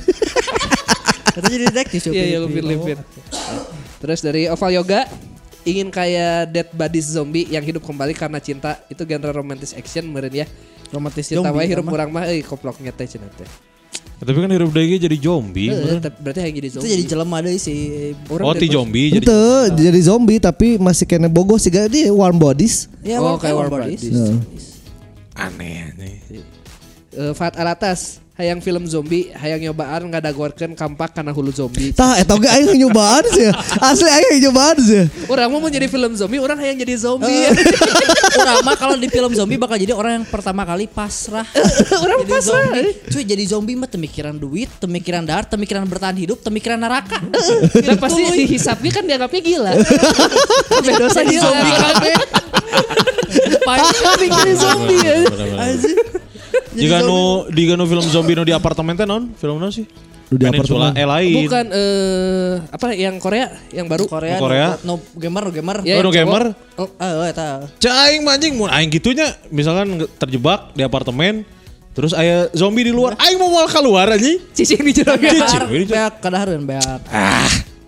itu 1.36 1.47
jadi 1.51 1.66
detektif 1.68 1.99
Iya 2.08 2.24
iya 2.26 2.38
Lupin 2.39 2.64
Lipin. 2.64 2.97
Terus 3.98 4.20
dari 4.22 4.45
Oval 4.45 4.72
Yoga 4.74 5.10
ingin 5.64 5.89
kayak 5.89 6.54
Dead 6.54 6.70
Bodies 6.72 7.12
Zombie 7.12 7.43
yang 7.45 7.62
hidup 7.62 7.84
kembali 7.84 8.14
karena 8.14 8.39
cinta 8.39 8.80
itu 8.88 9.04
genre 9.04 9.32
romantis 9.32 9.74
action 9.74 10.08
meureun 10.08 10.34
ya. 10.34 10.45
Romantis 10.88 11.28
Cinta 11.28 11.52
wae 11.52 11.68
hirup 11.68 11.84
kurang 11.84 12.16
mah 12.16 12.24
euy 12.26 12.39
koploknya 12.39 12.95
teh 12.95 13.04
cenah 13.04 13.28
teh. 13.36 13.50
Tapi 14.18 14.34
kan 14.34 14.50
hirup 14.50 14.72
deui 14.72 14.98
jadi 14.98 15.18
zombie. 15.20 15.68
Tapi 16.00 16.18
berarti 16.24 16.39
yang 16.41 16.56
jadi 16.56 16.70
Itu 16.72 16.76
zombie. 16.80 16.93
jadi 16.95 17.04
jelema 17.06 17.38
deui 17.43 17.60
si 17.60 17.76
Orang 18.32 18.45
Oh, 18.48 18.54
ti 18.56 18.66
zombie 18.66 19.12
jadi. 19.12 19.26
Jadi 19.70 20.00
zombie 20.02 20.39
tapi 20.39 20.80
masih 20.80 21.04
kena 21.04 21.28
bogo 21.28 21.60
sih 21.60 21.70
dia 21.70 22.08
warm 22.10 22.39
bodies. 22.39 22.88
Ya, 23.04 23.20
Oh, 23.20 23.36
kayak 23.36 23.54
warm 23.54 23.68
warm 23.68 23.84
bodies. 23.84 24.08
bodies. 24.08 24.16
Nah. 24.16 24.39
Aneh 25.38 25.91
aneh. 25.91 26.16
Eh, 27.14 27.34
Fat 27.36 27.54
Alatas 27.58 28.24
hayang 28.38 28.62
film 28.62 28.86
zombie 28.86 29.34
hayang 29.34 29.58
nyobaan 29.66 30.14
ngadaguarkeun 30.14 30.78
kampak 30.78 31.10
karena 31.10 31.34
hulu 31.34 31.50
zombie 31.50 31.90
Tah 31.90 32.22
eta 32.22 32.38
oge 32.38 32.46
aing 32.46 32.78
nyobaan 32.78 33.26
sih. 33.34 33.50
Asli 33.82 34.06
aing 34.06 34.46
nyobaan 34.46 34.78
sih. 34.78 35.04
orang 35.26 35.50
mau 35.50 35.66
jadi 35.66 35.90
film 35.90 36.14
zombie 36.14 36.38
orang 36.38 36.62
hayang 36.62 36.78
jadi 36.78 36.94
zombie 37.02 37.50
Orang 38.42 38.62
mah 38.62 38.78
kalau 38.78 38.94
di 38.94 39.10
film 39.10 39.34
zombie 39.34 39.58
bakal 39.58 39.82
jadi 39.82 39.98
orang 39.98 40.22
yang 40.22 40.26
pertama 40.30 40.62
kali 40.62 40.86
pasrah. 40.86 41.50
orang 42.06 42.22
Jadi 42.22 42.32
pasrah 42.32 42.62
zombie. 42.70 42.94
Cuy 43.10 43.24
jadi 43.26 43.44
zombie 43.50 43.74
mah 43.74 43.90
temikiran 43.90 44.38
duit, 44.38 44.70
temikiran 44.78 45.26
dar, 45.26 45.42
temikiran 45.50 45.90
bertahan 45.90 46.14
hidup, 46.22 46.38
temikiran 46.46 46.78
neraka. 46.78 47.18
dan 47.90 47.98
pasti 47.98 48.22
dihisapnya 48.22 48.92
kan 48.94 49.04
dianggapnya 49.10 49.42
gila 49.42 49.74
dosa 50.98 51.22
gila 51.26 51.42
zombie 51.42 51.74
kabeh. 51.74 52.16
Paling 53.66 53.98
mikirin 54.22 54.56
zombie 54.62 55.00
ya. 55.02 55.18
Jika 56.80 56.98
nu 57.02 57.20
di 57.48 57.64
nu 57.68 57.84
film 57.84 58.06
zombie 58.06 58.34
nu 58.34 58.42
di 58.42 58.52
apartemen 58.52 58.94
teh 58.94 59.04
non? 59.04 59.34
Film 59.34 59.58
non 59.58 59.70
sih? 59.70 59.84
Di 60.28 60.36
Peninsula 60.38 60.92
apartemen. 60.92 60.92
eh 60.94 61.08
lain. 61.08 61.36
bukan 61.42 61.66
eh 61.72 62.52
apa 62.68 62.88
yang 62.92 63.16
Korea 63.16 63.48
yang 63.70 63.88
baru 63.88 64.06
Korea, 64.06 64.36
Korea. 64.38 64.68
no, 64.82 65.00
no 65.00 65.16
gamer, 65.16 65.42
no 65.42 65.52
gamer. 65.52 65.78
Ya, 65.82 65.96
Oh, 65.96 66.04
cowok. 66.04 66.14
gamer? 66.14 66.44
Oh, 66.76 66.90
Ah, 66.98 67.16
oh, 67.16 67.24
eta. 67.24 67.48
Cai 67.78 67.96
aing 68.12 68.22
manjing 68.22 68.54
mun 68.54 68.68
aing 68.68 68.88
gitunya 68.90 69.24
misalkan 69.48 69.88
terjebak 70.18 70.72
di 70.72 70.84
apartemen 70.84 71.48
terus 71.92 72.12
aya 72.12 72.52
zombie 72.52 72.84
di 72.84 72.92
luar 72.92 73.16
aing 73.18 73.36
mau 73.36 73.50
mau 73.50 73.66
keluar 73.66 74.06
anjing. 74.10 74.38
cicing 74.52 74.84
di 74.84 74.94
juragan 74.94 75.32
Cicing, 75.32 75.64
ini 75.66 75.86
cok. 75.86 75.96
beak 75.96 76.14
kadahareun 76.20 76.64
beak. 76.64 77.02
Ah, 77.08 77.48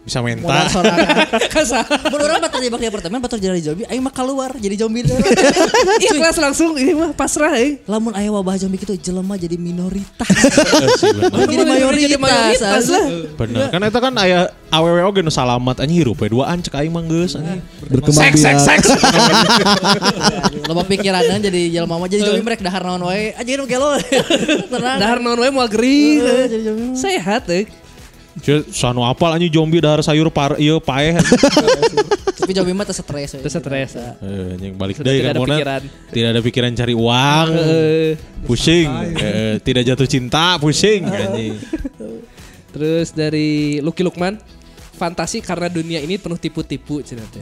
bisa 0.10 0.20
sorangan. 0.68 1.08
kasar 1.48 1.86
urang 2.10 2.40
mah 2.40 2.50
terjebak 2.50 2.80
di 2.80 2.88
apartemen 2.88 3.20
batur 3.20 3.38
jadi 3.38 3.62
zombie, 3.64 3.86
aing 3.86 4.02
mah 4.02 4.10
keluar 4.10 4.52
jadi 4.56 4.76
zombie. 4.76 5.06
ikhlas 6.02 6.36
langsung 6.36 6.74
ini 6.74 6.92
mah 6.92 7.14
pasrah 7.14 7.54
eh 7.54 7.78
Lamun 7.86 8.12
aya 8.12 8.30
wabah 8.30 8.58
zombie 8.58 8.76
gitu 8.76 8.98
jelema 8.98 9.36
jadi 9.36 9.56
minoritas. 9.56 10.28
Eh, 11.00 11.30
bener. 11.30 11.46
jadi 11.46 11.56
Jadi 12.08 12.18
mayoritas. 12.18 12.84
anjing. 12.88 13.36
Bener. 13.36 13.68
Kan 13.70 13.82
eta 13.82 14.00
kan 14.00 14.14
aya 14.16 14.40
awewe 14.70 15.02
oge 15.04 15.20
nu 15.20 15.30
salamat 15.30 15.78
anjing 15.78 16.00
hirup 16.00 16.18
we 16.18 16.28
duaan 16.28 16.60
cek 16.60 16.74
aing 16.76 16.90
mah 16.90 17.04
geus 17.04 17.36
anjing. 17.36 17.62
Berkembang 17.84 18.34
Seks 18.34 18.40
seks 18.40 18.62
seks. 18.64 18.88
Loba 20.70 20.84
pikiranna 20.86 21.38
jadi 21.40 21.62
jelema 21.72 21.98
mah 21.98 22.08
jadi 22.08 22.24
zombie 22.24 22.44
mereka 22.44 22.64
dahar 22.64 22.82
naon 22.84 23.04
wae. 23.04 23.34
Aja 23.34 23.52
nu 23.54 23.66
gelo. 23.66 23.94
Tenang. 24.70 24.98
dahar 24.98 25.18
naon 25.20 25.38
wae 25.38 25.52
moal 25.52 25.68
gering 25.68 26.22
Eh, 26.22 26.46
jadi 26.48 26.64
zombie. 26.66 26.96
sehat 26.96 27.44
eh 27.50 27.66
Ceu 27.66 27.89
sanu 28.70 29.02
apal 29.02 29.34
anjing 29.34 29.50
zombie 29.50 29.80
dahar 29.80 30.00
sayur 30.00 30.30
par 30.30 30.56
ieu 30.58 30.80
paeh. 30.80 31.18
Tapi 32.40 32.52
zombie 32.56 32.72
mah 32.72 32.84
teu 32.84 32.96
stres. 32.96 33.36
we. 33.36 33.40
Terus 33.42 33.54
stres 33.54 33.92
Eh, 33.96 34.56
anjing 34.56 34.74
balik 34.74 34.98
deui 34.98 35.20
tidak 35.20 35.32
ada 35.32 35.40
Mona. 35.40 35.54
pikiran. 35.54 35.82
Tidak 36.10 36.30
ada 36.30 36.42
pikiran 36.42 36.72
cari 36.74 36.94
uang. 36.94 37.48
Pusing. 38.48 38.90
Tidak 39.60 39.84
jatuh 39.84 40.08
cinta, 40.08 40.56
pusing 40.58 41.04
anjing. 41.06 41.54
terus 42.70 43.10
dari 43.12 43.82
Lucky 43.82 44.06
Lukman 44.06 44.38
fantasi 44.94 45.42
karena 45.42 45.66
dunia 45.66 45.98
ini 45.98 46.22
penuh 46.22 46.38
tipu-tipu 46.38 47.02
cenah 47.02 47.26
teh 47.32 47.42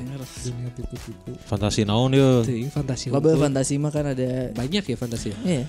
Fantasi 1.44 1.84
naon 1.84 2.14
ye. 2.14 2.30
Teuing 2.46 2.72
fantasi 2.72 3.12
Loba 3.12 3.36
fantasi 3.36 3.76
mah 3.76 3.92
kan 3.92 4.08
ada 4.08 4.50
banyak 4.52 4.84
ya 4.84 4.96
fantasi 4.96 5.36
Iya. 5.44 5.68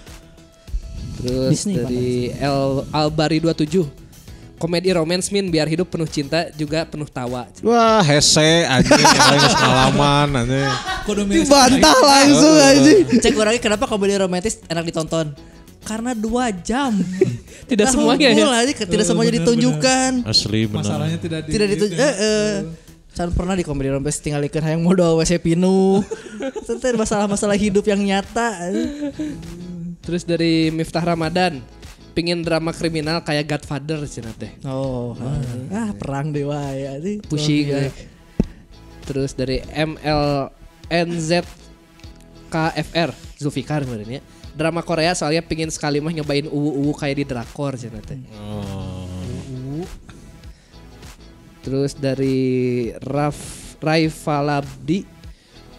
Terus 1.18 1.50
Disney 1.50 1.74
dari 1.74 2.06
El 2.32 2.86
Albari 2.90 3.42
27 3.42 4.07
Komedi 4.59 4.90
romance 4.90 5.30
min 5.30 5.46
biar 5.48 5.70
hidup 5.70 5.86
penuh 5.86 6.11
cinta 6.11 6.50
juga 6.59 6.82
penuh 6.82 7.06
tawa. 7.06 7.46
Wah, 7.62 8.02
hese 8.02 8.66
anjing 8.66 8.98
aing 8.98 9.38
geus 9.38 9.54
ngalaman 9.54 10.28
anjing. 10.34 10.70
Dibantah 11.30 11.96
langsung 12.02 12.54
anjing. 12.59 12.98
Cek 13.22 13.38
orangnya 13.38 13.62
kenapa 13.62 13.86
komedi 13.86 14.18
romantis 14.18 14.59
enak 14.66 14.82
ditonton? 14.90 15.30
Karena 15.86 16.11
dua 16.12 16.50
jam. 16.50 16.90
Tidak 17.70 17.86
Nah, 17.86 17.92
semuanya 17.94 18.28
ya. 18.32 18.48
aja, 18.64 18.72
tidak 18.88 19.04
semuanya 19.04 19.28
bener, 19.28 19.44
ditunjukkan. 19.44 20.11
Asli 20.24 20.64
bener. 20.64 20.80
masalahnya 20.80 21.18
tidak 21.20 21.38
di 21.44 21.50
Tidak 21.52 21.68
ditunjuk. 21.68 21.98
Eh, 22.00 22.14
eh. 22.16 22.52
Can 23.12 23.28
pernah 23.36 23.52
di 23.52 23.61
komedi 23.61 23.92
romantis 23.92 24.24
tinggal 24.24 24.40
ikan 24.48 24.64
hayang 24.64 24.80
modal 24.80 25.20
WC 25.20 25.36
pinu. 25.36 26.00
Teh 26.80 26.92
masalah-masalah 26.96 27.61
hidup 27.61 27.84
yang 27.84 28.00
nyata. 28.00 28.72
Terus 30.00 30.24
dari 30.24 30.72
Miftah 30.72 31.04
Ramadan 31.04 31.61
pingin 32.18 32.42
drama 32.42 32.74
kriminal 32.74 33.22
kayak 33.22 33.46
Godfather 33.46 34.02
cenah 34.02 34.34
teh. 34.34 34.50
Oh, 34.66 35.14
ah 35.70 35.94
perang 35.94 36.34
dewa 36.34 36.58
ya 36.74 36.98
sih. 36.98 37.22
Pusing. 37.22 37.70
eh. 37.70 37.94
Terus 39.06 39.38
dari 39.38 39.62
MLNZ 39.62 41.46
KFR 42.50 43.14
Zulfikar 43.38 43.86
kemarin 43.86 44.18
ya. 44.18 44.22
Drama 44.58 44.82
Korea 44.82 45.14
soalnya 45.14 45.46
pingin 45.46 45.70
sekali 45.70 46.02
mah 46.02 46.10
nyobain 46.10 46.50
uwu-uwu 46.50 46.90
kayak 46.98 47.22
di 47.22 47.24
drakor 47.30 47.78
cenah 47.78 48.02
teh. 48.02 48.18
Oh. 48.34 49.86
Terus 51.62 51.94
dari 51.94 52.90
Raf 52.98 53.38
Raifalabdi 53.78 55.06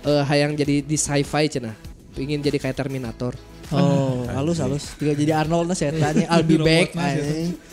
eh 0.08 0.24
hayang 0.24 0.56
jadi 0.56 0.88
di 0.88 0.96
sci-fi 0.96 1.52
cenah. 1.52 1.76
Pingin 2.16 2.40
jadi 2.40 2.56
kayak 2.56 2.80
Terminator. 2.80 3.36
Oh, 3.70 4.26
halus 4.34 4.58
halus. 4.58 4.98
Juga 4.98 5.14
jadi 5.14 5.46
Arnold 5.46 5.70
nah 5.70 5.78
setannya 5.78 6.26
I'll 6.26 6.42
be 6.42 6.58
back. 6.58 6.98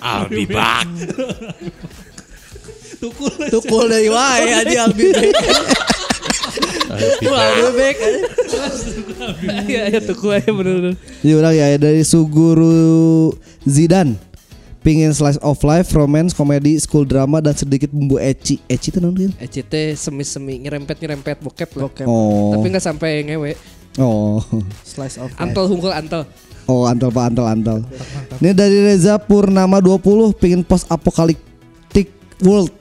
I'll 0.01 0.29
be 0.29 0.45
back. 0.45 0.85
Tukul 3.53 3.85
dari 3.89 4.13
wae 4.13 4.53
aja 4.53 4.77
I'll 4.85 4.93
be 4.93 5.09
back. 5.13 5.35
I'll 6.93 7.73
be 7.73 7.81
back. 7.81 7.97
Iya, 9.67 9.97
ya 9.97 9.99
tuh 10.05 10.17
gue 10.21 10.37
bener-bener. 10.45 10.95
Jadi 11.25 11.33
orang 11.33 11.55
ya 11.57 11.67
dari 11.81 12.05
Suguru 12.05 13.33
Zidan. 13.65 14.21
Pingin 14.87 15.11
slice 15.11 15.35
of 15.43 15.59
life, 15.67 15.91
romance, 15.99 16.31
komedi, 16.31 16.79
school 16.79 17.03
drama 17.03 17.43
dan 17.43 17.59
sedikit 17.59 17.91
bumbu 17.91 18.23
ecchi. 18.23 18.63
Ecchi 18.71 18.95
itu 18.95 19.03
nanti. 19.03 19.35
ECT 19.35 19.99
semi-semi 19.99 20.63
nyerempet-nyerempet 20.63 21.43
bokep 21.43 21.75
lah. 21.75 21.91
Bokep. 21.91 22.07
Oh. 22.07 22.55
Tapi 22.55 22.71
nggak 22.71 22.87
sampai 22.87 23.27
ngewe. 23.27 23.59
Oh. 23.97 24.45
Slice 24.85 25.17
of 25.17 25.33
life. 25.33 25.41
Antel 25.41 25.65
hungkul 25.69 25.93
antel. 25.93 26.29
Oh, 26.67 26.85
antal 26.85 27.15
Pak 27.15 27.25
antal 27.33 27.47
antal. 27.47 27.79
Ini 28.43 28.51
dari 28.53 28.79
Reza 28.83 29.17
Purnama 29.23 29.79
20 29.79 30.35
pingin 30.37 30.63
post 30.67 30.85
apokaliptik 30.91 32.11
world. 32.43 32.75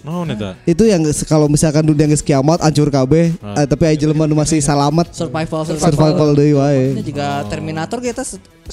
Naon 0.00 0.32
eta? 0.32 0.56
Itu 0.64 0.88
yang 0.88 1.04
kalau 1.28 1.44
misalkan 1.44 1.84
dunia 1.84 2.08
geus 2.08 2.24
kiamat 2.24 2.64
hancur 2.64 2.88
kabeh, 2.88 3.36
eh, 3.36 3.66
tapi 3.68 3.84
aja 3.84 4.08
jelema 4.08 4.24
nu 4.24 4.32
masih 4.32 4.62
salamat 4.64 5.12
Survival 5.12 5.60
survival 5.68 6.32
deui 6.32 6.56
wae. 6.56 6.96
Ini 6.96 7.04
juga 7.04 7.44
Terminator 7.52 8.00
kita 8.00 8.24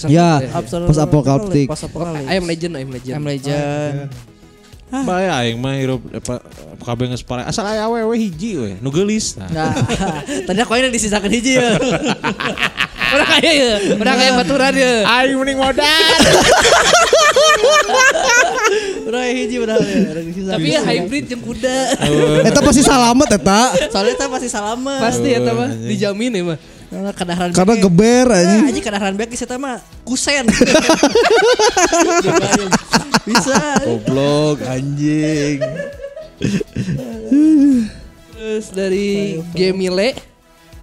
Ya, 0.07 0.39
post 0.87 1.01
apokaliptik. 1.01 1.67
Post 1.67 1.89
apokaliptik. 1.89 2.31
I 2.31 2.39
am 2.39 2.45
legend, 2.47 2.73
I 2.79 2.83
am 2.87 2.91
legend. 2.93 3.15
I'm 3.17 3.25
Legend. 3.27 4.36
Bae 4.87 5.27
aing 5.27 5.59
mah 5.59 5.75
hirup 5.75 5.99
apa 6.15 6.39
kabeh 6.79 7.11
geus 7.11 7.19
pare. 7.19 7.43
Asal 7.43 7.67
aya 7.67 7.91
awewe 7.91 8.15
hiji 8.15 8.55
we, 8.55 8.71
nu 8.79 8.87
geulis. 8.87 9.35
Nah. 9.35 9.51
Nah, 9.51 9.75
tadi 10.47 10.59
aku 10.63 10.79
ini 10.79 10.87
disisakan 10.87 11.27
hiji 11.27 11.59
ya. 11.59 11.75
Orang 13.07 13.27
kaya 13.39 13.51
ya, 13.55 13.71
orang 13.95 14.15
kaya 14.19 14.31
baturan 14.35 14.73
ya. 14.75 14.93
Aing 15.07 15.39
mending 15.39 15.59
modal. 15.59 15.87
Ya 19.07 19.35
hiji 19.35 19.59
udah 19.59 19.75
ya. 19.75 20.23
Tapi 20.55 20.67
ya 20.71 20.81
hybrid 20.83 21.27
jeung 21.27 21.43
kuda. 21.43 21.99
Eta 22.47 22.59
pasti 22.63 22.79
salamat 22.79 23.27
eta. 23.27 23.61
Soalnya 23.91 24.15
kita 24.15 24.27
masih 24.31 24.49
salaman. 24.51 24.99
Pasti 25.03 25.35
ya 25.35 25.39
mah 25.43 25.67
dijamin 25.67 26.31
ya 26.31 26.43
mah. 26.47 26.57
Karena 26.87 27.11
kadaharan 27.11 27.51
Karena 27.51 27.75
geber 27.75 28.31
Ah, 28.31 28.39
anjing. 28.39 28.63
Aja 28.71 28.79
kadaharan 28.79 29.19
bek 29.19 29.35
kita 29.35 29.59
mah 29.59 29.83
kusen. 30.07 30.47
Bisa. 33.27 33.83
Goblok 33.83 34.63
anjing. 34.63 35.59
Terus 38.31 38.71
dari 38.71 39.43
Gemile 39.51 40.15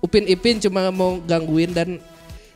Upin 0.04 0.28
Ipin 0.28 0.60
cuma 0.60 0.92
mau 0.92 1.16
gangguin 1.24 1.72
dan 1.72 1.96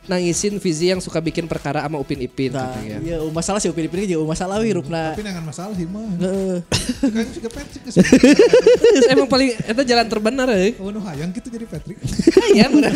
nangisin 0.09 0.57
Vizi 0.57 0.89
yang 0.89 0.97
suka 0.97 1.21
bikin 1.21 1.45
perkara 1.45 1.85
sama 1.85 2.01
Upin 2.01 2.17
Ipin 2.19 2.49
Nah, 2.49 2.73
gitu 2.81 2.89
ya. 2.89 2.97
iya 2.99 3.17
masalah 3.29 3.61
sih 3.61 3.69
upin-upin 3.69 4.09
juga 4.09 4.25
masalah 4.25 4.57
hirupna. 4.65 5.13
Tapi 5.13 5.21
dengan 5.21 5.45
masalah 5.45 5.73
sih 5.77 5.85
mah. 5.85 6.09
Heeh. 6.17 6.57
Kan 7.15 7.25
juga 7.29 7.49
Patrick. 7.53 7.83
Emang 9.13 9.29
paling 9.29 9.53
itu 9.53 9.81
jalan 9.85 10.05
terbenar 10.09 10.49
ya. 10.49 10.73
Oh 10.81 10.89
nu 10.89 10.99
hayang 11.05 11.29
gitu 11.29 11.47
jadi 11.53 11.69
Patrick. 11.69 12.01
Hayang 12.33 12.71
urang. 12.73 12.95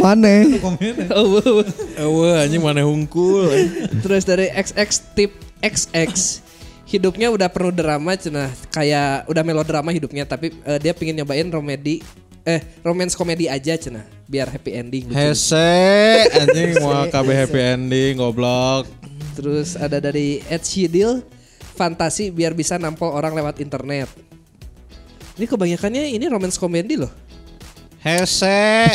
Maneh. 0.00 0.56
Komen. 0.58 0.94
Oh, 1.12 1.36
oh, 1.36 1.60
oh. 1.60 1.64
Eueuh 2.00 2.40
anjing 2.40 2.64
mana 2.64 2.82
hungkul. 2.88 3.52
Terus 4.00 4.24
dari 4.24 4.48
XX 4.48 4.88
tip 5.12 5.36
XX 5.60 6.40
hidupnya 6.86 7.28
udah 7.34 7.50
penuh 7.50 7.74
drama 7.74 8.14
cenah 8.14 8.48
kayak 8.70 9.26
udah 9.26 9.42
melodrama 9.42 9.90
hidupnya 9.90 10.22
tapi 10.22 10.54
eh, 10.54 10.78
dia 10.78 10.94
pingin 10.94 11.18
nyobain 11.18 11.50
komedi 11.50 11.98
eh 12.46 12.62
romance 12.86 13.18
komedi 13.18 13.50
aja 13.50 13.74
cenah 13.74 14.06
biar 14.30 14.46
happy 14.46 14.70
ending 14.78 15.10
lucu. 15.10 15.18
Hese 15.18 16.30
anjing 16.30 16.78
mau 16.78 17.02
kabeh 17.10 17.34
happy 17.42 17.58
ending 17.58 18.22
goblok. 18.22 18.86
Terus 19.34 19.74
ada 19.74 19.98
dari 19.98 20.40
Ed 20.46 20.62
Sheedil 20.62 21.26
fantasi 21.74 22.30
biar 22.30 22.54
bisa 22.54 22.78
nampol 22.78 23.10
orang 23.10 23.34
lewat 23.34 23.58
internet. 23.58 24.06
Ini 25.36 25.44
kebanyakannya 25.44 26.14
ini 26.14 26.24
romance 26.30 26.56
komedi 26.56 26.96
loh. 26.96 27.10
Hese. 28.06 28.86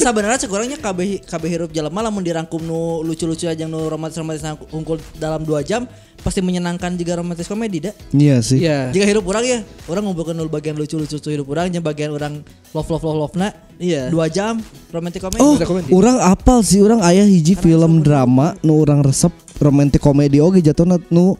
Sebenarnya 0.00 0.40
sekurangnya 0.40 0.80
KB 0.80 1.28
KB 1.28 1.44
hirup 1.44 1.70
jelema 1.76 2.00
lamun 2.00 2.24
dirangkum 2.24 2.56
nu 2.64 3.04
lucu-lucu 3.04 3.44
aja 3.44 3.68
nu 3.68 3.84
romantis-romantis 3.84 4.40
unggul 4.72 4.96
dalam 5.20 5.44
2 5.44 5.60
jam 5.60 5.84
pasti 6.24 6.40
menyenangkan 6.40 6.96
juga 6.96 7.20
romantis 7.20 7.44
komedi 7.44 7.84
dah. 7.84 7.94
Iya 8.16 8.40
sih. 8.40 8.64
Iya. 8.64 8.88
Jika 8.96 9.04
hirup 9.04 9.28
orang 9.28 9.44
ya, 9.44 9.58
orang 9.92 10.08
ngumpulkan 10.08 10.32
nul 10.32 10.48
bagian 10.48 10.72
lucu-lucu 10.72 11.20
hirup 11.28 11.52
orang, 11.52 11.68
yang 11.68 11.84
bagian 11.84 12.16
orang 12.16 12.40
love 12.72 12.88
love 12.88 13.04
love 13.04 13.28
love 13.28 13.36
na. 13.36 13.52
Iya. 13.76 14.08
Dua 14.08 14.32
jam 14.32 14.56
romantis 14.88 15.20
komedi. 15.20 15.44
Oh, 15.44 15.60
orang 15.92 16.16
apal 16.24 16.64
sih 16.64 16.80
orang 16.80 17.04
ayah 17.04 17.28
hiji 17.28 17.52
film 17.60 18.00
drama 18.00 18.56
nu 18.64 18.80
orang 18.80 19.04
resep 19.04 19.36
romantis 19.60 20.00
komedi 20.00 20.40
oge 20.40 20.64
jatuhna 20.64 20.96
nu 21.12 21.36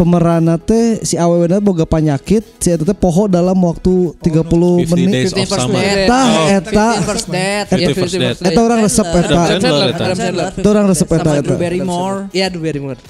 pemeranna 0.00 0.56
teh 0.56 1.04
si 1.04 1.20
awewena 1.20 1.60
boga 1.60 1.84
penyakit 1.84 2.40
si 2.56 2.72
eta 2.72 2.88
teh 2.88 2.96
poho 2.96 3.28
dalam 3.28 3.60
waktu 3.60 4.16
30 4.24 4.88
50 4.88 4.96
menit. 4.96 5.12
Days 5.12 5.32
of 5.36 5.44
50 5.44 5.52
first 5.52 5.60
Summer. 5.68 5.82
Oh, 6.08 6.46
eta. 6.48 6.88
50 7.04 7.10
first 7.12 7.26
date. 7.28 7.66
Fifty 7.68 7.84
Iya, 7.84 7.88
First 7.92 8.00
Fifty 8.00 8.18
Date. 8.18 8.38
First 8.40 8.48
Eta 8.48 8.60
orang 8.64 8.80
resep 8.80 9.08
eta. 9.12 9.40
Eta. 9.52 10.44
Itu 10.56 10.68
orang 10.72 10.86
resep 10.88 11.08
eta, 11.12 11.20
Sama 11.20 11.36
eta. 11.36 11.44
Drew 11.44 11.60
Barrymore. 11.60 12.18
Iya, 12.32 12.46
Drew 12.48 12.62
Barrymore. 12.64 13.00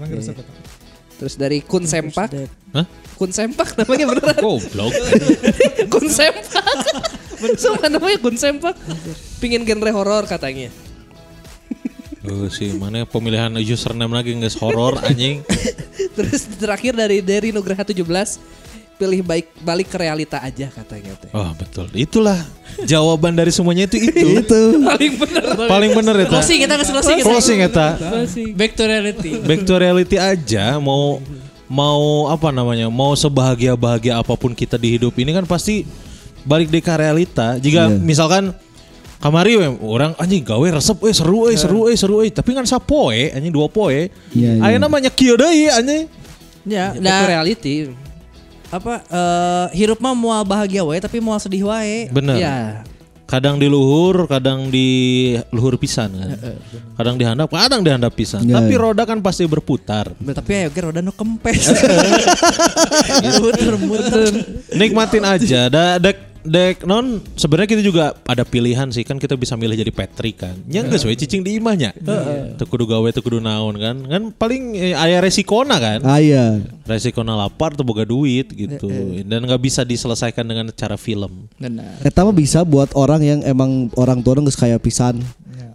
Orang 0.00 0.10
resep 0.16 0.36
eta. 0.40 0.52
Terus 1.20 1.34
dari 1.36 1.60
Kun 1.60 1.84
Sempak. 1.84 2.32
Hah? 2.72 2.86
Kun 3.20 3.30
Sempak 3.36 3.76
namanya 3.76 4.04
beneran. 4.08 4.40
Goblok. 4.40 4.92
Kun 5.92 6.06
Sempak. 6.08 6.64
Sumpah 7.60 7.88
namanya 7.92 8.16
Kun 8.16 8.36
Sempak. 8.40 8.72
Pingin 9.44 9.68
genre 9.68 9.92
horor 9.92 10.24
katanya. 10.24 10.72
Oh 12.20 12.44
sih, 12.52 12.76
mana 12.76 13.08
pemilihan 13.08 13.48
username 13.56 14.12
lagi 14.12 14.36
nggak 14.36 14.52
horor 14.60 15.00
anjing. 15.00 15.40
Terus 16.16 16.44
terakhir 16.60 16.92
dari 16.92 17.24
dari 17.24 17.48
Nugraha 17.48 17.80
17 17.80 17.96
pilih 19.00 19.24
baik 19.24 19.64
balik 19.64 19.88
ke 19.88 19.96
realita 19.96 20.36
aja 20.44 20.68
katanya 20.68 21.16
teh. 21.16 21.32
Oh 21.32 21.48
betul, 21.56 21.88
itulah 21.96 22.36
jawaban 22.84 23.32
dari 23.32 23.48
semuanya 23.48 23.88
itu 23.88 23.96
itu. 23.96 24.28
Itu. 24.44 24.60
Paling 24.84 25.12
bener. 25.16 25.42
Paling 25.56 25.90
bener 25.96 26.14
eta. 26.28 26.36
Closing 26.36 26.60
kita 26.60 26.74
closing. 26.76 27.16
kita. 27.16 27.24
Closing 27.24 27.58
eta. 27.64 27.88
Back 28.52 28.76
to 28.76 28.84
reality. 28.84 29.30
Back 29.40 29.60
to 29.64 29.74
reality 29.80 30.16
aja. 30.20 30.76
Mau 30.76 31.24
mau 31.64 32.28
apa 32.28 32.52
namanya? 32.52 32.92
Mau 32.92 33.16
sebahagia 33.16 33.72
bahagia 33.72 34.20
apa 34.20 34.36
pun 34.36 34.52
kita 34.52 34.76
di 34.76 35.00
hidup 35.00 35.16
ini 35.16 35.32
kan 35.32 35.48
pasti 35.48 35.88
balik 36.44 36.68
deh 36.68 36.84
ke 36.84 36.92
realita. 36.92 37.56
Jika 37.56 37.88
Iya. 37.88 37.96
misalkan 37.96 38.52
kamari 39.20 39.60
we, 39.60 39.68
orang 39.84 40.16
anjing 40.16 40.40
gawe 40.40 40.80
resep 40.80 40.96
eh 41.04 41.14
seru 41.14 41.52
eh 41.52 41.56
seru 41.60 41.80
eh 41.92 41.96
seru 41.96 42.16
eh 42.24 42.32
tapi 42.32 42.56
kan 42.56 42.64
sapoe 42.64 43.30
anjing 43.36 43.52
dua 43.52 43.68
poe. 43.68 44.08
Iya, 44.32 44.50
iya. 44.56 44.64
Aya 44.64 44.76
namanya 44.80 45.12
kieu 45.12 45.36
deui 45.36 45.68
anjing. 45.68 46.08
Ya, 46.64 46.96
to 46.96 47.04
nah, 47.04 47.28
reality. 47.28 47.92
apa 48.70 49.02
eh 49.02 49.66
hirup 49.82 49.98
mah 49.98 50.14
mau 50.14 50.30
bahagia 50.46 50.80
wae 50.86 50.98
tapi 50.98 51.20
mau 51.20 51.36
sedih 51.36 51.68
wae. 51.68 52.08
Bener. 52.08 52.40
Ya. 52.40 52.58
Kadang 53.30 53.62
di 53.62 53.70
luhur, 53.70 54.26
kadang 54.26 54.74
di 54.74 55.30
luhur 55.54 55.78
pisan 55.78 56.10
kan. 56.10 56.34
Kadang 56.98 57.14
di 57.14 57.22
handap, 57.22 57.46
kadang 57.46 57.86
di 57.86 57.90
handap 57.94 58.10
pisan. 58.10 58.42
Iya, 58.42 58.58
Tapi 58.58 58.74
iya. 58.74 58.82
roda 58.82 59.06
kan 59.06 59.22
pasti 59.22 59.46
berputar. 59.46 60.10
Tapi 60.18 60.50
ayo 60.50 60.68
ge 60.74 60.80
roda 60.82 60.98
nu 60.98 61.14
kempes. 61.14 61.70
Nikmatin 64.82 65.22
aja. 65.22 65.70
Da, 65.70 66.02
dek 66.02 66.29
dek 66.40 66.88
non 66.88 67.20
sebenarnya 67.36 67.68
kita 67.76 67.82
juga 67.84 68.16
ada 68.24 68.44
pilihan 68.48 68.88
sih 68.88 69.04
kan 69.04 69.20
kita 69.20 69.36
bisa 69.36 69.56
milih 69.56 69.76
jadi 69.76 69.92
Patrick 69.92 70.40
kan. 70.40 70.56
Nya 70.64 70.84
geus 70.88 71.04
we 71.04 71.12
cicing 71.16 71.44
di 71.44 71.60
imahnya. 71.60 71.92
Teu 72.56 72.64
kudu 72.64 72.88
gawe 72.88 73.08
kudu 73.20 73.40
naon 73.40 73.76
kan. 73.76 73.96
Kan 74.08 74.22
paling 74.32 74.76
eh, 74.76 74.94
aya 74.96 75.20
resikona 75.20 75.76
kan. 75.76 76.00
Ah 76.04 76.20
iya. 76.20 76.60
Resikona 76.88 77.36
lapar 77.36 77.76
tuh 77.76 77.84
boga 77.84 78.08
duit 78.08 78.48
gitu. 78.52 78.88
Dan 79.24 79.44
nggak 79.44 79.60
bisa 79.60 79.84
diselesaikan 79.84 80.44
dengan 80.44 80.72
cara 80.72 80.96
film. 80.96 81.48
Benar. 81.60 82.00
Eta 82.00 82.24
mah 82.24 82.34
bisa 82.34 82.64
buat 82.64 82.92
orang 82.96 83.20
yang 83.20 83.40
emang 83.44 83.92
orang 83.96 84.24
tua 84.24 84.40
geus 84.40 84.56
kaya 84.56 84.80
pisan. 84.80 85.20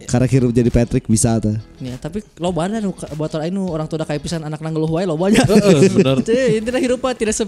Karena 0.06 0.26
hirup 0.30 0.54
jadi 0.54 0.70
Patrick 0.70 1.10
bisa 1.10 1.34
teh. 1.42 1.58
Ya, 1.82 1.98
tapi 1.98 2.22
lo 2.38 2.54
nu 2.54 2.94
buat 3.18 3.30
orang 3.34 3.46
ini 3.50 3.58
orang 3.58 3.90
tua 3.90 3.98
udah 3.98 4.08
kayak 4.08 4.22
pisan 4.22 4.46
anak 4.46 4.62
nanggeluh 4.62 4.86
wae 4.86 5.02
lo 5.02 5.18
banyak. 5.18 5.42
Heeh, 5.42 5.90
bener. 5.90 6.22
Teh, 6.22 6.46
intinya 6.62 6.78
hirup 6.78 7.02
mah 7.02 7.12
tidak 7.18 7.34
se 7.34 7.44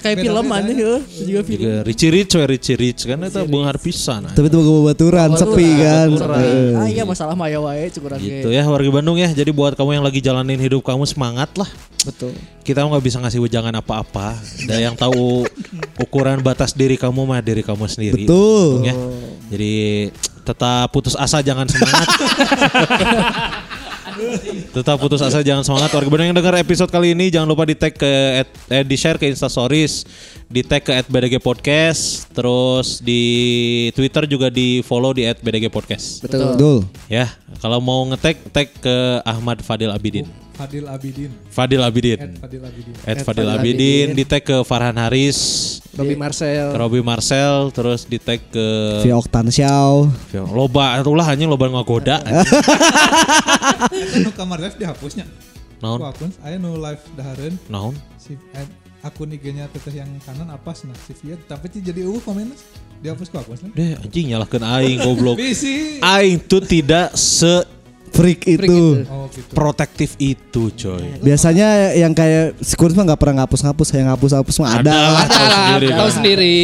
kayak 0.00 0.16
film 0.22 0.46
aja 0.50 0.72
ya. 0.72 0.94
Juga 1.02 1.40
film. 1.46 1.60
Juga 1.62 1.74
Richie 1.86 2.10
Rich 2.12 2.32
we 2.36 2.44
Richie 2.50 2.76
Rich 2.78 3.00
kan 3.08 3.18
eta 3.24 3.40
beunghar 3.46 3.76
pisan. 3.78 4.28
Tapi 4.30 4.46
itu 4.48 4.56
boga 4.60 4.92
baturan 4.92 5.30
sepi 5.36 5.68
kan. 5.80 6.08
Heeh. 6.10 6.72
Ah 6.76 6.88
iya 6.88 7.02
masalah 7.06 7.34
mah 7.36 7.48
ya 7.48 7.60
wae 7.62 7.88
cukuran 7.92 8.18
Gitu 8.18 8.48
ya 8.50 8.62
warga 8.66 8.90
Bandung 8.90 9.16
ya. 9.20 9.30
Jadi 9.30 9.50
buat 9.52 9.76
kamu 9.78 10.00
yang 10.00 10.04
lagi 10.04 10.20
jalanin 10.24 10.58
hidup 10.58 10.82
kamu 10.82 11.04
semangat 11.08 11.52
lah. 11.54 11.68
Betul. 12.04 12.36
Kita 12.62 12.84
nggak 12.84 13.04
bisa 13.04 13.16
ngasih 13.20 13.40
wejangan 13.40 13.74
apa-apa. 13.80 14.36
Dan 14.68 14.92
yang 14.92 14.94
tahu 14.96 15.48
ukuran 15.96 16.40
batas 16.44 16.76
diri 16.76 17.00
kamu 17.00 17.24
mah 17.24 17.40
diri 17.40 17.64
kamu 17.64 17.88
sendiri. 17.88 18.24
Betul. 18.28 18.84
Ya. 18.84 18.94
Jadi 19.48 19.74
tetap 20.44 20.92
putus 20.92 21.16
asa 21.16 21.40
jangan 21.40 21.64
semangat. 21.64 22.08
tetap 24.70 24.96
putus 24.98 25.22
asa 25.22 25.40
jangan 25.40 25.62
semangat. 25.62 25.90
Warga 25.92 26.08
Bandung 26.10 26.28
yang 26.30 26.38
dengar 26.38 26.54
episode 26.58 26.90
kali 26.90 27.14
ini 27.14 27.30
jangan 27.30 27.48
lupa 27.48 27.64
di 27.64 27.76
tag 27.78 27.94
ke 27.94 28.12
at- 28.44 28.56
eh, 28.70 28.84
di 28.84 28.96
share 28.98 29.16
ke 29.16 29.26
Insta 29.30 29.48
Stories, 29.48 30.04
di 30.46 30.60
tag 30.60 30.84
ke 30.84 30.92
@bdg 31.06 31.40
podcast, 31.40 32.28
terus 32.30 33.00
di 33.00 33.22
Twitter 33.94 34.28
juga 34.28 34.50
di 34.50 34.84
follow 34.84 35.14
di 35.14 35.24
@bdg 35.24 35.70
podcast. 35.70 36.20
Betul. 36.20 36.54
Betul. 36.54 36.78
Ya, 37.08 37.32
kalau 37.62 37.78
mau 37.80 38.04
ngetek 38.10 38.36
tag 38.52 38.68
ke 38.82 38.96
Ahmad 39.24 39.62
Fadil 39.64 39.88
Abidin. 39.94 40.43
Fadil 40.54 40.86
Abidin. 40.86 41.30
Fadil 41.50 41.82
Abidin. 41.82 42.18
Ed 42.22 42.38
Fadil 42.38 42.62
Abidin. 42.62 42.94
Ed 43.02 43.18
Fadil 43.26 43.50
Abidin, 43.50 44.08
di 44.14 44.22
tag 44.22 44.46
ke 44.46 44.62
Farhan 44.62 44.94
Haris, 44.94 45.38
Robi 45.98 46.14
Marcel. 46.14 46.70
ke 46.70 46.76
Robi 46.78 47.00
Marcel, 47.02 47.74
terus 47.74 48.06
di 48.06 48.22
tag 48.22 48.38
ke 48.54 48.66
Via 49.02 49.18
Oktan 49.18 49.50
Xiao. 49.50 50.06
loba 50.54 51.02
itulah 51.02 51.26
hanya 51.26 51.50
loba 51.50 51.66
ngagoda. 51.66 52.22
Eta 53.90 54.16
nu 54.22 54.30
kamar 54.30 54.62
live 54.62 54.78
dihapusnya. 54.78 55.26
Naon? 55.82 55.98
Ku 56.00 56.06
akun 56.06 56.30
aya 56.40 56.56
nu 56.56 56.78
live 56.78 57.02
dahareun 57.12 57.54
Naon? 57.68 57.94
si 58.16 58.38
Ed, 58.56 58.70
akun 59.04 59.28
IG-nya 59.28 59.68
teteh 59.68 60.00
yang 60.00 60.08
kanan 60.24 60.48
apa 60.48 60.72
nah 60.88 60.96
si 60.96 61.12
Via 61.20 61.36
tapi 61.44 61.68
jadi 61.68 62.08
eueuh 62.08 62.22
komennya 62.24 62.56
dihapus 63.04 63.28
ku 63.28 63.36
akun 63.36 63.68
Deh 63.76 63.98
anjing 64.00 64.32
nyalahkeun 64.32 64.64
aing 64.64 64.98
goblok. 65.04 65.36
Bisi. 65.42 66.00
Aing 66.00 66.40
tuh 66.40 66.64
tidak 66.64 67.12
se 67.18 67.73
Freak 68.14 68.46
itu. 68.46 69.02
Oh 69.10 69.26
gitu. 69.26 69.50
protektif 69.50 70.14
itu, 70.22 70.70
coy. 70.70 71.18
Biasanya 71.18 71.98
yang 71.98 72.14
kayak 72.14 72.54
si 72.62 72.78
Kuris 72.78 72.94
mah 72.94 73.02
nggak 73.10 73.18
pernah 73.18 73.42
ngapus-ngapus, 73.42 73.88
yang 73.98 74.14
ngapus-ngapus 74.14 74.54
mah 74.62 74.70
ada. 74.78 74.92
lah, 74.94 75.26
tahu 75.26 75.46
sendiri. 75.50 75.88
Tahu 75.90 76.10
sendiri. 76.14 76.58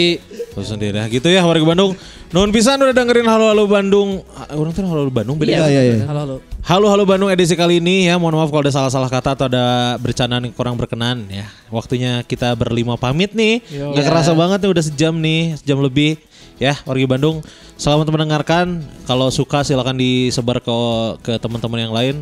Tahu 0.54 0.64
sendiri. 0.64 0.96
Nah, 1.02 1.06
gitu 1.10 1.26
ya 1.26 1.42
warga 1.42 1.66
Bandung. 1.66 1.98
Nuhun 2.30 2.54
pisan 2.54 2.78
udah 2.78 2.94
dengerin 2.94 3.26
Halo 3.26 3.50
Halo 3.50 3.66
Bandung. 3.66 4.22
Ah, 4.38 4.54
Orang 4.54 4.70
tuh 4.70 4.86
Halo 4.86 5.02
Halo 5.02 5.10
Bandung 5.10 5.34
beda. 5.34 5.50
Iya, 5.50 5.66
iya, 5.66 5.82
iya. 5.82 5.96
Halo 6.06 6.20
halo. 6.22 6.36
Halo 6.60 6.86
halo 6.86 7.02
Bandung 7.02 7.26
edisi 7.32 7.58
kali 7.58 7.82
ini 7.82 8.06
ya 8.06 8.20
mohon 8.20 8.38
maaf 8.38 8.52
kalau 8.54 8.62
ada 8.62 8.70
salah-salah 8.70 9.10
kata 9.10 9.34
atau 9.34 9.50
ada 9.50 9.96
bercandaan 9.98 10.46
yang 10.46 10.54
kurang 10.54 10.78
berkenan 10.78 11.26
ya. 11.26 11.50
Waktunya 11.74 12.22
kita 12.22 12.54
berlima 12.54 12.94
pamit 12.94 13.34
nih. 13.34 13.58
Gak 13.66 14.06
kerasa 14.06 14.30
banget 14.38 14.62
nih 14.62 14.70
udah 14.70 14.84
sejam 14.86 15.14
nih, 15.18 15.58
sejam 15.58 15.82
lebih 15.82 16.22
ya 16.60 16.76
warga 16.84 17.06
Bandung. 17.08 17.40
Selamat 17.80 18.12
mendengarkan. 18.12 18.84
Kalau 19.08 19.32
suka 19.32 19.64
silakan 19.64 19.96
disebar 19.96 20.60
ke 20.60 20.76
ke 21.24 21.32
teman-teman 21.40 21.80
yang 21.80 21.94
lain. 21.96 22.16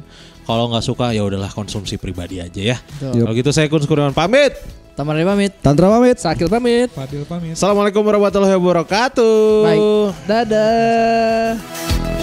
Kalau 0.48 0.72
nggak 0.72 0.80
suka 0.86 1.12
ya 1.12 1.26
udahlah 1.26 1.52
konsumsi 1.52 2.00
pribadi 2.00 2.40
aja 2.40 2.62
ya. 2.62 2.76
Kalau 3.02 3.34
gitu 3.36 3.52
saya 3.52 3.68
Kun 3.68 3.84
Kurniawan 3.84 4.16
pamit. 4.16 4.56
Taman 4.96 5.20
pamit. 5.22 5.52
Tantra 5.60 5.92
pamit. 5.92 6.16
Sakil 6.16 6.48
pamit. 6.48 6.88
Fadil 6.90 7.22
pamit. 7.28 7.54
Assalamualaikum 7.54 8.00
warahmatullahi 8.00 8.56
wabarakatuh. 8.56 9.62
Baik. 9.62 9.82
Dadah. 10.24 12.17